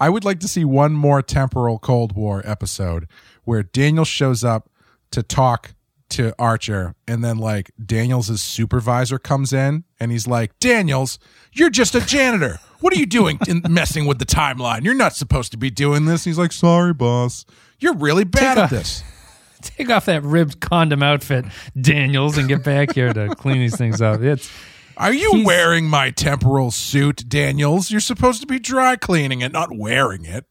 I 0.00 0.08
would 0.10 0.24
like 0.24 0.40
to 0.40 0.48
see 0.48 0.64
one 0.64 0.92
more 0.92 1.22
temporal 1.22 1.78
Cold 1.78 2.14
War 2.16 2.42
episode 2.44 3.06
where 3.44 3.62
Daniel 3.62 4.04
shows 4.04 4.42
up 4.44 4.68
to 5.10 5.22
talk 5.22 5.74
to 6.10 6.34
Archer 6.38 6.94
and 7.08 7.24
then 7.24 7.38
like 7.38 7.70
Daniels' 7.84 8.40
supervisor 8.40 9.18
comes 9.18 9.52
in 9.52 9.84
and 9.98 10.12
he's 10.12 10.26
like, 10.26 10.58
"Daniels, 10.60 11.18
you're 11.52 11.70
just 11.70 11.94
a 11.94 12.00
janitor. 12.04 12.58
What 12.80 12.92
are 12.92 12.98
you 12.98 13.06
doing 13.06 13.38
in 13.48 13.62
messing 13.70 14.04
with 14.06 14.18
the 14.18 14.26
timeline? 14.26 14.84
You're 14.84 14.94
not 14.94 15.14
supposed 15.16 15.50
to 15.52 15.58
be 15.58 15.70
doing 15.70 16.04
this." 16.04 16.24
he's 16.24 16.38
like, 16.38 16.52
"Sorry, 16.52 16.92
boss. 16.92 17.44
You're 17.80 17.94
really 17.94 18.24
bad 18.24 18.54
Take 18.54 18.64
at 18.64 18.72
a- 18.72 18.74
this." 18.74 19.02
take 19.62 19.88
off 19.90 20.04
that 20.04 20.22
ribbed 20.22 20.60
condom 20.60 21.02
outfit, 21.02 21.46
Daniels, 21.80 22.36
and 22.36 22.48
get 22.48 22.62
back 22.62 22.94
here 22.94 23.12
to 23.12 23.34
clean 23.34 23.58
these 23.58 23.76
things 23.76 24.02
up. 24.02 24.20
It's 24.20 24.50
Are 24.96 25.12
you 25.12 25.32
He's- 25.32 25.46
wearing 25.46 25.86
my 25.88 26.10
temporal 26.10 26.70
suit, 26.70 27.28
Daniels? 27.28 27.90
You're 27.90 28.00
supposed 28.00 28.40
to 28.42 28.46
be 28.46 28.58
dry 28.58 28.96
cleaning 28.96 29.40
it, 29.40 29.52
not 29.52 29.76
wearing 29.76 30.24
it. 30.24 30.44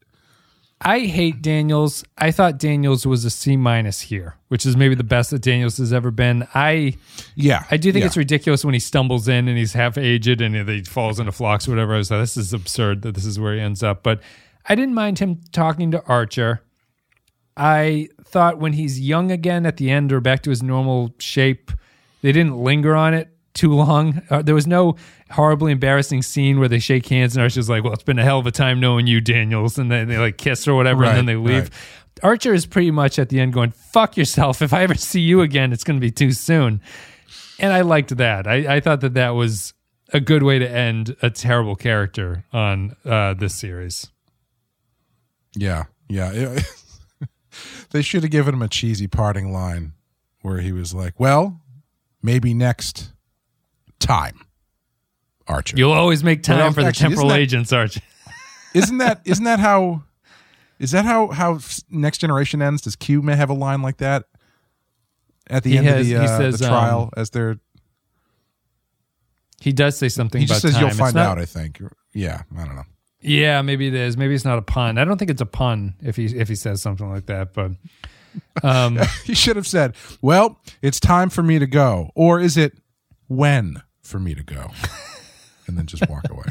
I 0.85 1.01
hate 1.01 1.41
Daniels. 1.41 2.03
I 2.17 2.31
thought 2.31 2.59
Daniels 2.59 3.07
was 3.07 3.23
a 3.23 3.29
C 3.29 3.55
minus 3.55 4.01
here, 4.01 4.35
which 4.49 4.65
is 4.65 4.75
maybe 4.75 4.95
the 4.95 5.03
best 5.05 5.29
that 5.31 5.41
Daniels 5.41 5.77
has 5.77 5.93
ever 5.93 6.11
been. 6.11 6.45
I 6.53 6.95
Yeah. 7.35 7.63
I 7.71 7.77
do 7.77 7.93
think 7.93 8.01
yeah. 8.01 8.07
it's 8.07 8.17
ridiculous 8.17 8.65
when 8.65 8.73
he 8.73 8.81
stumbles 8.81 9.29
in 9.29 9.47
and 9.47 9.57
he's 9.57 9.71
half 9.71 9.97
aged 9.97 10.41
and 10.41 10.67
he 10.69 10.83
falls 10.83 11.21
into 11.21 11.31
Phlox 11.31 11.69
or 11.69 11.71
whatever. 11.71 11.93
I 11.93 11.99
was 11.99 12.11
like, 12.11 12.19
this 12.19 12.35
is 12.35 12.51
absurd 12.51 13.01
that 13.03 13.15
this 13.15 13.25
is 13.25 13.39
where 13.39 13.53
he 13.53 13.61
ends 13.61 13.81
up. 13.81 14.03
But 14.03 14.21
I 14.67 14.75
didn't 14.75 14.93
mind 14.93 15.19
him 15.19 15.39
talking 15.53 15.89
to 15.91 16.03
Archer. 16.05 16.61
I 17.55 18.09
thought 18.25 18.59
when 18.59 18.73
he's 18.73 18.99
young 18.99 19.31
again 19.31 19.65
at 19.65 19.77
the 19.77 19.89
end 19.89 20.11
or 20.11 20.19
back 20.19 20.43
to 20.43 20.49
his 20.49 20.61
normal 20.61 21.15
shape, 21.17 21.71
they 22.21 22.33
didn't 22.33 22.57
linger 22.57 22.93
on 22.93 23.13
it 23.13 23.32
too 23.53 23.73
long. 23.73 24.21
Uh, 24.29 24.41
there 24.41 24.55
was 24.55 24.67
no 24.67 24.95
horribly 25.31 25.71
embarrassing 25.71 26.21
scene 26.21 26.59
where 26.59 26.67
they 26.67 26.79
shake 26.79 27.07
hands 27.07 27.35
and 27.35 27.43
Archer's 27.43 27.69
like, 27.69 27.83
"Well, 27.83 27.93
it's 27.93 28.03
been 28.03 28.19
a 28.19 28.23
hell 28.23 28.39
of 28.39 28.47
a 28.47 28.51
time 28.51 28.79
knowing 28.79 29.07
you, 29.07 29.21
Daniels," 29.21 29.77
and 29.77 29.91
then 29.91 30.07
they 30.07 30.17
like 30.17 30.37
kiss 30.37 30.67
or 30.67 30.75
whatever, 30.75 31.05
and 31.05 31.17
then 31.17 31.25
they 31.25 31.35
leave. 31.35 31.63
right. 31.63 31.71
Archer 32.21 32.53
is 32.53 32.65
pretty 32.65 32.91
much 32.91 33.19
at 33.19 33.29
the 33.29 33.39
end 33.39 33.53
going, 33.53 33.71
"Fuck 33.71 34.17
yourself! 34.17 34.61
If 34.61 34.73
I 34.73 34.83
ever 34.83 34.95
see 34.95 35.21
you 35.21 35.41
again, 35.41 35.73
it's 35.73 35.83
going 35.83 35.97
to 35.97 36.01
be 36.01 36.11
too 36.11 36.31
soon." 36.31 36.81
And 37.59 37.71
I 37.71 37.81
liked 37.81 38.15
that. 38.17 38.47
I, 38.47 38.75
I 38.75 38.79
thought 38.79 39.01
that 39.01 39.13
that 39.13 39.31
was 39.31 39.73
a 40.11 40.19
good 40.19 40.43
way 40.43 40.59
to 40.59 40.69
end 40.69 41.15
a 41.21 41.29
terrible 41.29 41.75
character 41.75 42.45
on 42.51 42.95
uh, 43.05 43.33
this 43.33 43.55
series. 43.55 44.11
Yeah, 45.55 45.85
yeah. 46.09 46.59
They 47.91 48.01
should 48.01 48.23
have 48.23 48.31
given 48.31 48.55
him 48.55 48.63
a 48.63 48.67
cheesy 48.67 49.05
parting 49.07 49.53
line 49.53 49.93
where 50.41 50.59
he 50.59 50.71
was 50.71 50.95
like, 50.95 51.19
"Well, 51.19 51.61
maybe 52.23 52.53
next 52.53 53.13
time, 54.03 54.39
Archer." 55.47 55.75
You'll 55.77 55.91
always 55.93 56.23
make 56.23 56.43
time 56.43 56.57
Well, 56.59 56.71
for 56.73 56.81
the 56.81 56.87
actually, 56.87 57.07
isn't 57.07 57.09
temporal 57.17 57.29
that- 57.29 57.39
agents, 57.39 57.73
Archer. 57.73 58.01
isn't 58.73 58.97
that 58.99 59.21
isn't 59.25 59.45
that 59.45 59.59
how 59.59 60.03
is 60.79 60.91
that 60.91 61.05
how 61.05 61.27
how 61.29 61.59
Next 61.89 62.19
Generation 62.19 62.61
ends? 62.61 62.81
Does 62.81 62.95
Q 62.95 63.21
may 63.21 63.35
have 63.35 63.49
a 63.49 63.53
line 63.53 63.81
like 63.81 63.97
that 63.97 64.25
at 65.49 65.63
the 65.63 65.71
He 65.71 65.77
end 65.77 65.87
has- 65.87 66.01
of 66.01 66.07
the, 66.07 66.23
uh, 66.23 66.37
says, 66.37 66.59
the 66.59 66.67
trial 66.67 67.01
um, 67.03 67.09
as 67.17 67.29
they're 67.31 67.57
He 69.61 69.71
does 69.71 69.97
say 69.97 70.09
something 70.09 70.39
he 70.41 70.45
about 70.45 70.53
just 70.55 70.61
says 70.63 70.73
time. 70.73 70.81
you'll 70.81 70.91
find 70.91 71.15
not- 71.15 71.37
out. 71.37 71.39
I 71.39 71.45
think. 71.45 71.81
Yeah, 72.13 72.43
I 72.57 72.65
don't 72.65 72.75
know. 72.75 72.83
Yeah, 73.25 73.61
maybe 73.61 73.87
it 73.87 73.93
is. 73.93 74.17
Maybe 74.17 74.35
it's 74.35 74.43
not 74.43 74.57
a 74.57 74.61
pun. 74.61 74.97
I 74.97 75.05
don't 75.05 75.17
think 75.17 75.31
it's 75.31 75.41
a 75.41 75.45
pun 75.45 75.95
if 76.01 76.17
he 76.17 76.25
if 76.25 76.49
he 76.49 76.55
says 76.55 76.81
something 76.81 77.09
like 77.09 77.27
that. 77.27 77.53
But 77.53 77.71
um, 78.63 78.99
He 79.23 79.33
should 79.33 79.55
have 79.55 79.65
said, 79.67 79.95
"Well, 80.21 80.59
it's 80.81 80.99
time 80.99 81.29
for 81.29 81.41
me 81.41 81.57
to 81.59 81.65
go," 81.67 82.09
or 82.15 82.41
is 82.41 82.57
it 82.57 82.73
when 83.27 83.81
for 84.03 84.19
me 84.19 84.35
to 84.35 84.43
go, 84.43 84.71
and 85.67 85.77
then 85.77 85.85
just 85.85 86.07
walk 86.09 86.29
away. 86.29 86.49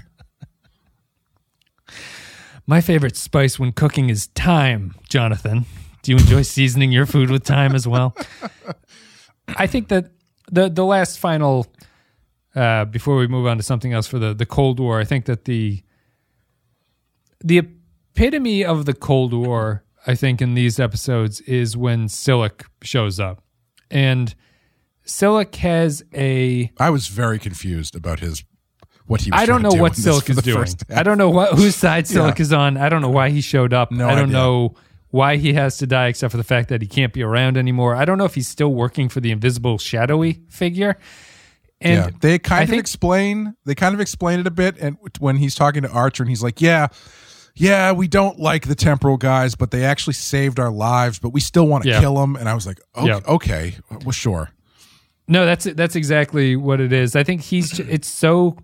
my 2.66 2.80
favorite 2.80 3.16
spice 3.16 3.58
when 3.58 3.72
cooking 3.72 4.10
is 4.10 4.26
thyme. 4.34 4.94
Jonathan, 5.08 5.66
do 6.02 6.12
you 6.12 6.18
enjoy 6.18 6.42
seasoning 6.42 6.92
your 6.92 7.06
food 7.06 7.30
with 7.30 7.44
thyme 7.44 7.74
as 7.74 7.86
well? 7.86 8.16
I 9.48 9.66
think 9.66 9.88
that 9.88 10.10
the 10.50 10.68
the 10.68 10.84
last 10.84 11.18
final 11.18 11.66
uh, 12.54 12.84
before 12.84 13.16
we 13.16 13.26
move 13.26 13.46
on 13.46 13.56
to 13.56 13.62
something 13.62 13.92
else 13.92 14.06
for 14.06 14.18
the 14.18 14.34
the 14.34 14.46
Cold 14.46 14.80
War, 14.80 15.00
I 15.00 15.04
think 15.04 15.26
that 15.26 15.44
the 15.44 15.82
the 17.44 17.58
epitome 17.58 18.64
of 18.64 18.84
the 18.84 18.94
Cold 18.94 19.32
War, 19.32 19.84
I 20.06 20.14
think, 20.14 20.40
in 20.40 20.54
these 20.54 20.78
episodes 20.78 21.40
is 21.42 21.76
when 21.76 22.06
Silik 22.06 22.64
shows 22.82 23.18
up, 23.18 23.42
and 23.90 24.34
Silik 25.06 25.54
has 25.56 26.02
a 26.14 26.70
I 26.78 26.90
was 26.90 27.08
very 27.08 27.38
confused 27.38 27.94
about 27.96 28.20
his 28.20 28.44
what 29.06 29.20
he. 29.22 29.30
was 29.30 29.40
I 29.40 29.46
don't 29.46 29.62
know 29.62 29.70
do 29.70 29.80
what 29.80 29.92
Silik 29.92 30.30
is 30.30 30.36
doing. 30.38 30.66
I 30.94 31.02
don't 31.02 31.18
know 31.18 31.30
what 31.30 31.54
whose 31.54 31.74
side 31.76 32.04
Silik 32.04 32.38
Yeah. 32.38 32.42
is 32.42 32.52
on. 32.52 32.76
I 32.76 32.88
don't 32.88 33.02
know 33.02 33.10
why 33.10 33.30
he 33.30 33.40
showed 33.40 33.72
up. 33.72 33.90
No 33.90 34.06
I 34.08 34.14
don't 34.14 34.24
idea. 34.24 34.32
know 34.34 34.74
why 35.10 35.36
he 35.36 35.52
has 35.54 35.76
to 35.78 35.86
die, 35.86 36.06
except 36.06 36.30
for 36.30 36.38
the 36.38 36.44
fact 36.44 36.68
that 36.70 36.80
he 36.80 36.88
can't 36.88 37.12
be 37.12 37.22
around 37.22 37.56
anymore. 37.58 37.94
I 37.94 38.04
don't 38.06 38.16
know 38.16 38.24
if 38.24 38.34
he's 38.34 38.48
still 38.48 38.72
working 38.72 39.08
for 39.08 39.20
the 39.20 39.30
invisible 39.30 39.76
shadowy 39.76 40.40
figure. 40.48 40.96
And 41.80 41.94
yeah, 42.12 42.18
they 42.20 42.38
kind 42.38 42.60
I 42.60 42.62
of 42.62 42.68
think- 42.70 42.80
explain. 42.80 43.54
They 43.66 43.74
kind 43.74 43.94
of 43.94 44.00
explain 44.00 44.38
it 44.40 44.46
a 44.46 44.50
bit, 44.52 44.76
and 44.78 44.96
when 45.18 45.36
he's 45.36 45.54
talking 45.56 45.82
to 45.82 45.90
Archer, 45.90 46.22
and 46.22 46.30
he's 46.30 46.42
like, 46.42 46.60
"Yeah, 46.60 46.86
yeah, 47.56 47.90
we 47.92 48.06
don't 48.08 48.38
like 48.38 48.68
the 48.68 48.76
temporal 48.76 49.16
guys, 49.16 49.56
but 49.56 49.72
they 49.72 49.84
actually 49.84 50.14
saved 50.14 50.60
our 50.60 50.70
lives, 50.70 51.18
but 51.18 51.30
we 51.30 51.40
still 51.40 51.66
want 51.66 51.82
to 51.84 51.90
Yeah. 51.90 52.00
kill 52.00 52.14
them." 52.14 52.36
And 52.36 52.48
I 52.48 52.54
was 52.54 52.66
like, 52.68 52.78
"Okay, 52.96 53.08
Yeah. 53.08 53.20
okay 53.26 53.74
well, 53.90 54.12
sure." 54.12 54.50
No, 55.28 55.46
that's 55.46 55.64
that's 55.64 55.96
exactly 55.96 56.56
what 56.56 56.80
it 56.80 56.92
is. 56.92 57.14
I 57.14 57.22
think 57.22 57.42
he's 57.42 57.78
it's 57.78 58.08
so 58.08 58.56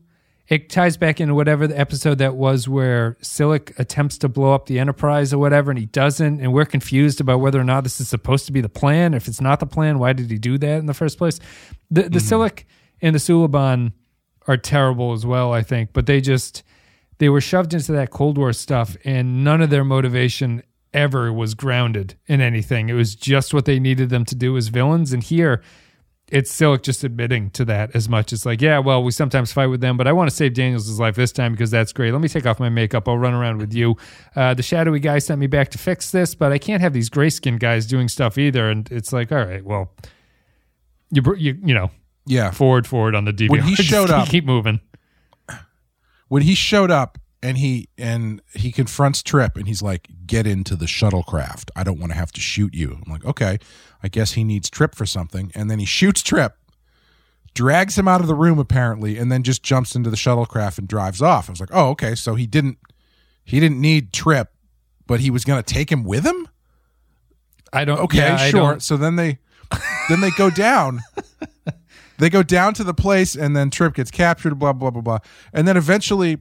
it 0.49 0.71
ties 0.71 0.97
back 0.97 1.21
into 1.21 1.35
whatever 1.35 1.67
the 1.67 1.79
episode 1.79 2.19
that 2.19 2.35
was 2.35 2.69
where 2.69 3.19
Silik 3.23 3.79
attempts 3.79 4.17
to 4.19 4.29
blow 4.29 4.55
up 4.55 4.67
the 4.67 4.79
Enterprise 4.79 5.33
or 5.33 5.39
whatever, 5.39 5.71
and 5.71 5.79
he 5.79 5.87
doesn't, 5.87 6.41
and 6.41 6.55
we're 6.55 6.65
confused 6.65 7.21
about 7.21 7.41
whether 7.41 7.61
or 7.61 7.65
not 7.65 7.85
this 7.85 8.01
is 8.01 8.09
supposed 8.09 8.47
to 8.47 8.53
be 8.53 8.63
the 8.63 8.69
plan. 8.69 9.13
If 9.13 9.29
it's 9.29 9.43
not 9.43 9.61
the 9.61 9.67
plan, 9.67 9.99
why 9.99 10.15
did 10.15 10.31
he 10.31 10.39
do 10.39 10.57
that 10.59 10.79
in 10.79 10.87
the 10.87 10.95
first 10.95 11.19
place? 11.19 11.39
The 11.91 12.05
the 12.05 12.19
mm-hmm. 12.19 12.35
Silik 12.35 12.65
and 13.01 13.15
the 13.15 13.21
Suliban 13.21 13.93
are 14.47 14.57
terrible 14.57 15.13
as 15.13 15.27
well, 15.27 15.53
I 15.53 15.63
think, 15.63 15.93
but 15.93 16.07
they 16.07 16.21
just 16.21 16.63
they 17.19 17.29
were 17.29 17.41
shoved 17.41 17.75
into 17.75 17.93
that 17.93 18.11
Cold 18.11 18.39
War 18.39 18.53
stuff, 18.53 18.97
and 19.05 19.45
none 19.45 19.61
of 19.61 19.71
their 19.71 19.85
motivation 19.85 20.63
ever 20.95 21.31
was 21.31 21.55
grounded 21.55 22.17
in 22.27 22.41
anything. 22.41 22.89
It 22.89 22.95
was 22.95 23.15
just 23.15 23.53
what 23.53 23.67
they 23.67 23.79
needed 23.79 24.09
them 24.09 24.25
to 24.25 24.35
do 24.35 24.57
as 24.57 24.69
villains, 24.69 25.13
and 25.13 25.23
here 25.23 25.63
it's 26.31 26.53
Silik 26.55 26.83
just 26.83 27.05
admitting 27.05 27.51
to 27.51 27.65
that 27.65 27.95
as 27.97 28.09
much 28.09 28.33
as 28.33 28.45
like, 28.45 28.61
yeah, 28.61 28.79
well, 28.79 29.03
we 29.03 29.11
sometimes 29.13 29.53
fight 29.53 29.67
with 29.69 29.81
them, 29.81 29.97
but 29.97 30.07
I 30.07 30.13
want 30.13 30.29
to 30.29 30.37
save 30.37 30.55
Daniels' 30.55 31.01
life 31.01 31.15
this 31.17 31.33
time 31.33 31.53
because 31.53 31.71
that's 31.71 31.93
great. 31.93 32.13
Let 32.13 32.21
me 32.21 32.29
take 32.29 32.45
off 32.47 32.61
my 32.61 32.69
makeup. 32.69 33.09
I'll 33.09 33.17
run 33.19 33.33
around 33.35 33.59
with 33.59 33.73
you. 33.73 33.97
Uh, 34.37 34.53
the 34.55 34.63
shadowy 34.63 35.01
guy 35.01 35.19
sent 35.21 35.41
me 35.41 35.47
back 35.47 35.71
to 35.71 35.79
fix 35.79 36.11
this, 36.11 36.35
but 36.35 36.53
I 36.53 36.59
can't 36.59 36.83
have 36.83 36.93
these 36.93 37.09
grayskin 37.09 37.59
guys 37.59 37.87
doing 37.87 38.09
stuff 38.09 38.37
either. 38.37 38.69
And 38.69 38.91
it's 38.93 39.13
like, 39.13 39.33
all 39.33 39.39
right, 39.45 39.65
well, 39.65 39.93
you 41.11 41.23
you 41.37 41.59
you 41.65 41.75
know, 41.75 41.91
Yeah, 42.27 42.51
forward 42.51 42.87
forward 42.87 43.15
on 43.15 43.25
the 43.25 43.33
DVR. 43.33 43.51
When 43.51 43.63
he 43.63 43.75
showed 43.77 44.11
up- 44.11 44.29
keep 44.29 44.45
moving. 44.45 44.81
when 46.29 46.43
he 46.43 46.55
showed 46.55 46.91
up 46.91 47.17
and 47.43 47.57
he 47.57 47.89
and 47.97 48.43
he 48.55 48.73
confronts 48.73 49.23
Trip 49.23 49.57
and 49.57 49.67
he's 49.69 49.81
like, 49.81 50.09
"Get 50.27 50.47
into 50.47 50.75
the 50.77 50.87
shuttlecraft. 50.87 51.71
I 51.77 51.85
don't 51.85 51.99
want 52.01 52.13
to 52.13 52.19
have 52.19 52.33
to 52.33 52.41
shoot 52.41 52.75
you." 52.75 52.99
I'm 53.07 53.11
like, 53.13 53.25
"Okay, 53.25 53.59
I 54.03 54.09
guess 54.09 54.33
he 54.33 54.45
needs 54.45 54.69
Trip 54.71 54.95
for 54.95 55.07
something." 55.07 55.51
And 55.55 55.71
then 55.71 55.79
he 55.79 55.85
shoots 55.87 56.23
Trip, 56.23 56.57
drags 57.55 57.97
him 57.99 58.07
out 58.09 58.21
of 58.21 58.27
the 58.27 58.35
room 58.35 58.59
apparently, 58.59 59.19
and 59.19 59.31
then 59.33 59.43
just 59.43 59.63
jumps 59.63 59.95
into 59.95 60.11
the 60.11 60.17
shuttlecraft 60.17 60.79
and 60.79 60.87
drives 60.89 61.21
off. 61.23 61.49
I 61.49 61.53
was 61.53 61.61
like, 61.61 61.71
"Oh, 61.73 61.89
okay, 61.91 62.15
so 62.15 62.35
he 62.35 62.47
didn't 62.47 62.79
he 63.45 63.61
didn't 63.61 63.81
need 63.81 64.13
Trip, 64.13 64.51
but 65.07 65.21
he 65.21 65.31
was 65.31 65.45
going 65.45 65.63
to 65.63 65.75
take 65.75 65.91
him 65.91 66.05
with 66.05 66.25
him." 66.25 66.49
I 67.73 67.85
don't. 67.85 67.99
Okay, 68.01 68.19
yeah, 68.19 68.37
sure. 68.37 68.61
don't- 68.61 68.83
So 68.83 68.97
then 68.97 69.17
they 69.17 69.39
then 70.09 70.21
they 70.21 70.31
go 70.31 70.49
down. 70.51 71.01
they 72.19 72.31
go 72.31 72.43
down 72.43 72.75
to 72.75 72.83
the 72.85 72.95
place 72.95 73.35
and 73.37 73.55
then 73.57 73.71
Trip 73.71 73.95
gets 73.95 74.11
captured, 74.11 74.59
blah, 74.59 74.73
blah, 74.73 74.91
blah, 74.91 75.03
blah. 75.03 75.19
And 75.53 75.69
then 75.69 75.77
eventually 75.77 76.39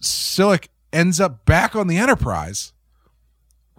Silik 0.00 0.68
ends 0.92 1.20
up 1.20 1.44
back 1.44 1.74
on 1.76 1.86
the 1.88 1.96
Enterprise 1.98 2.72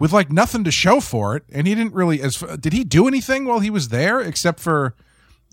with 0.00 0.12
like 0.12 0.32
nothing 0.32 0.64
to 0.64 0.72
show 0.72 0.98
for 0.98 1.36
it. 1.36 1.44
And 1.52 1.68
he 1.68 1.74
didn't 1.76 1.94
really 1.94 2.20
as 2.20 2.38
did 2.58 2.72
he 2.72 2.82
do 2.82 3.06
anything 3.06 3.44
while 3.44 3.60
he 3.60 3.70
was 3.70 3.90
there 3.90 4.20
except 4.20 4.58
for 4.58 4.96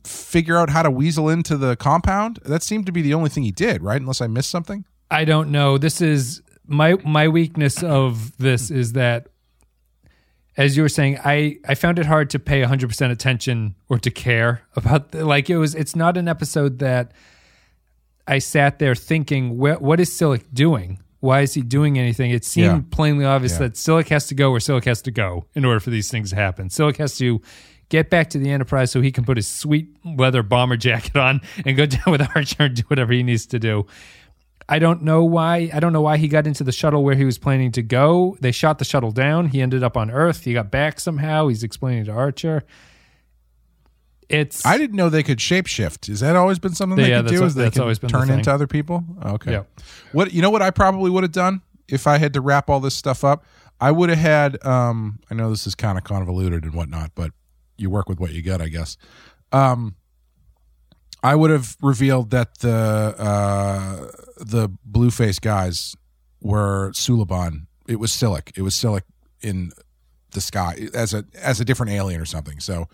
figure 0.04 0.58
out 0.58 0.70
how 0.72 0.82
to 0.82 0.90
weasel 0.90 1.30
into 1.30 1.56
the 1.58 1.76
compound? 1.76 2.40
That 2.46 2.64
seemed 2.64 2.88
to 2.88 2.92
be 2.92 3.04
the 3.04 3.14
only 3.14 3.30
thing 3.30 3.44
he 3.44 3.52
did, 3.52 3.84
right? 3.84 4.02
Unless 4.02 4.22
I 4.22 4.28
missed 4.28 4.50
something. 4.50 4.86
I 5.12 5.26
don't 5.26 5.52
know. 5.52 5.78
This 5.78 6.02
is 6.02 6.42
my 6.66 6.96
my 7.04 7.28
weakness 7.28 7.84
of 7.84 8.36
this 8.38 8.72
is 8.72 8.94
that 8.94 9.28
as 10.56 10.76
you 10.76 10.82
were 10.82 10.90
saying, 10.90 11.20
I 11.24 11.58
I 11.68 11.76
found 11.76 12.00
it 12.00 12.08
hard 12.08 12.30
to 12.32 12.40
pay 12.40 12.62
100% 12.62 13.12
attention 13.12 13.76
or 13.90 14.00
to 14.00 14.10
care 14.10 14.64
about 14.76 15.12
the, 15.12 15.24
like 15.26 15.50
it 15.50 15.58
was 15.58 15.76
it's 15.76 15.96
not 15.96 16.18
an 16.18 16.28
episode 16.28 16.80
that 16.80 17.12
I 18.28 18.40
sat 18.40 18.80
there 18.80 18.96
thinking 18.96 19.58
what 19.58 20.00
is 20.00 20.10
Silik 20.10 20.46
doing? 20.54 21.00
Why 21.20 21.42
is 21.42 21.54
he 21.56 21.62
doing 21.62 21.98
anything? 21.98 22.32
It 22.32 22.46
seemed 22.46 22.66
Yeah. 22.66 22.82
plainly 22.92 23.26
obvious 23.26 23.54
Yeah. 23.54 23.60
that 23.60 23.74
Silik 23.74 24.10
has 24.10 24.28
to 24.28 24.36
go 24.36 24.52
where 24.52 24.60
Silik 24.60 24.86
has 24.86 25.02
to 25.04 25.12
go 25.12 25.46
in 25.56 25.66
order 25.66 25.80
for 25.80 25.90
these 25.90 26.10
things 26.12 26.30
to 26.30 26.36
happen. 26.36 26.70
Silik 26.70 26.98
has 26.98 27.18
to 27.18 27.42
get 27.90 28.10
back 28.10 28.30
to 28.32 28.38
the 28.38 28.50
Enterprise 28.52 28.92
so 28.92 29.02
he 29.02 29.12
can 29.12 29.24
put 29.24 29.38
his 29.38 29.48
sweet 29.48 29.88
leather 30.06 30.44
bomber 30.44 30.78
jacket 30.88 31.16
on 31.16 31.42
and 31.66 31.76
go 31.78 31.86
down 31.86 32.04
with 32.08 32.22
Archer 32.36 32.64
and 32.64 32.76
do 32.76 32.84
whatever 32.88 33.14
he 33.14 33.24
needs 33.24 33.46
to 33.48 33.60
do. 33.60 33.86
I 34.70 34.80
don't 34.80 35.02
know 35.04 35.24
why. 35.24 35.70
I 35.74 35.80
don't 35.80 35.94
know 35.94 36.02
why 36.02 36.18
he 36.18 36.28
got 36.28 36.46
into 36.46 36.64
the 36.66 36.74
shuttle 36.74 37.02
where 37.04 37.16
he 37.16 37.24
was 37.24 37.38
planning 37.38 37.72
to 37.72 37.82
go. 37.82 38.36
They 38.42 38.52
shot 38.52 38.80
the 38.80 38.86
shuttle 38.86 39.12
down. 39.12 39.48
He 39.48 39.62
ended 39.62 39.82
up 39.82 39.96
on 39.96 40.12
Earth. 40.12 40.44
He 40.44 40.52
got 40.54 40.70
back 40.72 41.00
somehow. 41.00 41.48
He's 41.48 41.64
explaining 41.64 42.04
to 42.06 42.12
Archer. 42.12 42.64
It's 44.30 44.66
I 44.66 44.78
didn't 44.78 44.98
know 44.98 45.10
they 45.10 45.24
could 45.24 45.40
shapeshift. 45.40 46.08
Has 46.08 46.20
that 46.20 46.36
always 46.36 46.60
been 46.60 46.74
something 46.74 46.98
they 46.98 47.10
Yeah, 47.10 47.22
could 47.22 47.30
do? 47.30 47.46
Is 47.46 47.56
they 47.56 47.70
can 47.70 47.82
always 47.82 48.00
been 48.00 48.10
turn 48.10 48.30
into 48.30 48.52
other 48.52 48.68
people? 48.68 49.04
Okay. 49.26 49.54
Yeah. 49.54 49.64
What 50.12 50.34
you 50.34 50.42
know? 50.42 50.50
What 50.50 50.62
I 50.62 50.72
probably 50.72 51.10
would 51.10 51.24
have 51.24 51.32
done 51.32 51.62
if 51.88 52.08
I 52.08 52.18
had 52.18 52.34
to 52.34 52.42
wrap 52.42 52.70
all 52.70 52.80
this 52.80 52.96
stuff 52.96 53.24
up, 53.24 53.46
I 53.80 53.92
would 53.92 54.10
have 54.10 54.20
had. 54.20 54.66
Um, 54.66 55.20
I 55.32 55.36
know 55.36 55.50
this 55.50 55.66
is 55.66 55.76
kind 55.76 55.98
of 55.98 56.04
convoluted 56.04 56.64
and 56.64 56.74
whatnot, 56.74 57.12
but 57.16 57.32
you 57.78 57.90
work 57.90 58.10
with 58.10 58.20
what 58.20 58.32
you 58.32 58.42
get, 58.42 58.62
I 58.62 58.68
guess. 58.68 58.98
Um, 59.52 59.96
I 61.24 61.36
would 61.36 61.50
have 61.50 61.78
revealed 61.82 62.32
that 62.32 62.60
the 62.60 63.16
uh, 63.18 64.08
the 64.38 64.70
blueface 64.90 65.40
guys 65.40 65.96
were 66.42 66.92
Suliban. 66.92 67.68
It 67.88 68.00
was 68.00 68.12
Silik. 68.12 68.52
It 68.58 68.62
was 68.62 68.76
Silik 68.76 69.02
in 69.42 69.72
the 70.32 70.42
sky 70.42 70.88
as 70.94 71.14
a 71.14 71.26
as 71.42 71.60
a 71.60 71.66
different 71.66 71.94
alien 71.94 72.20
or 72.22 72.26
something. 72.26 72.60
So 72.60 72.88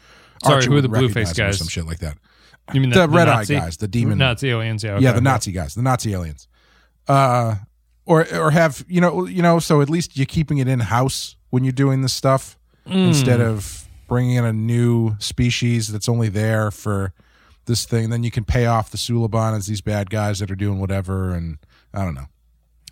Sorry, 0.43 0.55
Archer 0.55 0.69
who 0.71 0.77
are 0.77 0.81
the 0.81 0.89
blue 0.89 1.09
face 1.09 1.33
guys? 1.33 1.57
Some 1.57 1.67
shit 1.67 1.85
like 1.85 1.99
that. 1.99 2.17
you 2.73 2.81
mean 2.81 2.91
the 2.91 3.07
red 3.07 3.27
eye 3.27 3.37
Nazi? 3.37 3.55
guys, 3.55 3.77
the 3.77 3.87
demon- 3.87 4.17
Nazi 4.17 4.49
aliens. 4.49 4.83
Yeah, 4.83 4.95
okay. 4.95 5.03
Yeah, 5.03 5.11
the 5.13 5.21
Nazi 5.21 5.51
guys, 5.51 5.75
the 5.75 5.81
Nazi 5.81 6.13
aliens. 6.13 6.47
Uh, 7.07 7.55
or 8.05 8.25
or 8.35 8.51
have 8.51 8.83
you 8.87 8.99
know 9.01 9.25
you 9.25 9.41
know 9.41 9.59
so 9.59 9.81
at 9.81 9.89
least 9.89 10.17
you're 10.17 10.25
keeping 10.25 10.57
it 10.57 10.67
in 10.67 10.79
house 10.79 11.35
when 11.49 11.63
you're 11.63 11.71
doing 11.71 12.01
this 12.01 12.13
stuff 12.13 12.57
instead 12.85 13.39
of 13.39 13.87
bringing 14.09 14.35
in 14.35 14.43
a 14.45 14.51
new 14.53 15.15
species 15.19 15.87
that's 15.87 16.09
only 16.09 16.27
there 16.29 16.69
for 16.71 17.13
this 17.65 17.85
thing. 17.85 18.09
Then 18.09 18.23
you 18.23 18.31
can 18.31 18.43
pay 18.43 18.65
off 18.65 18.91
the 18.91 18.97
Suliban 18.97 19.55
as 19.55 19.67
these 19.67 19.79
bad 19.81 20.09
guys 20.09 20.39
that 20.39 20.51
are 20.51 20.55
doing 20.55 20.79
whatever, 20.79 21.31
and 21.33 21.57
I 21.93 22.03
don't 22.03 22.13
know. 22.13 22.25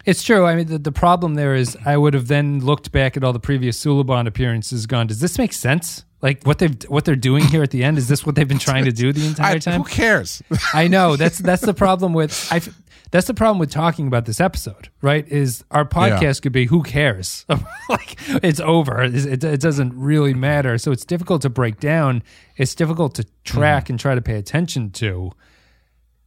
It's 0.06 0.24
true. 0.24 0.46
I 0.46 0.56
mean, 0.56 0.68
the, 0.68 0.78
the 0.80 0.92
problem 0.92 1.36
there 1.36 1.56
is 1.56 1.78
I 1.86 1.98
would 1.98 2.14
have 2.14 2.28
then 2.28 2.60
looked 2.60 2.92
back 2.92 3.18
at 3.18 3.24
all 3.24 3.34
the 3.34 3.40
previous 3.40 3.84
Suliban 3.84 4.28
appearances, 4.28 4.86
gone, 4.86 5.08
does 5.08 5.20
this 5.20 5.38
make 5.38 5.54
sense? 5.54 6.04
Like 6.22 6.44
what 6.44 6.60
they've 6.60 6.82
what 6.84 7.06
they're 7.06 7.16
doing 7.16 7.44
here 7.46 7.64
at 7.64 7.72
the 7.72 7.84
end 7.84 7.98
is 7.98 8.08
this 8.08 8.26
what 8.26 8.36
they've 8.36 8.48
been 8.48 8.60
trying 8.60 8.86
to 8.86 8.92
do 8.92 9.12
the 9.12 9.26
entire 9.28 9.56
I, 9.56 9.60
time? 9.60 9.82
who 9.82 9.90
cares? 9.90 10.42
I 10.74 10.88
know 10.88 11.16
that's 11.16 11.40
that's 11.40 11.64
the 11.64 11.74
problem 11.74 12.14
with 12.14 12.48
I. 12.52 12.62
That's 13.10 13.28
the 13.28 13.34
problem 13.34 13.60
with 13.60 13.70
talking 13.70 14.08
about 14.08 14.26
this 14.26 14.40
episode, 14.40 14.88
right? 15.02 15.28
Is 15.28 15.66
our 15.70 15.84
podcast 15.84 16.22
Yeah. 16.22 16.34
could 16.42 16.54
be 16.54 16.66
who 16.66 16.82
cares? 16.82 17.46
like 17.90 18.18
it's 18.42 18.62
over. 18.62 19.04
It, 19.04 19.26
it, 19.26 19.44
it 19.44 19.60
doesn't 19.60 19.94
really 20.00 20.34
matter. 20.34 20.78
So 20.78 20.94
it's 20.94 21.04
difficult 21.04 21.42
to 21.42 21.50
break 21.50 21.82
down. 21.82 22.24
It's 22.56 22.74
difficult 22.74 23.16
to 23.16 23.24
mm-hmm. 23.24 23.58
track 23.60 23.90
and 23.90 24.00
try 24.00 24.16
to 24.16 24.22
pay 24.22 24.36
attention 24.36 24.92
to. 24.92 25.32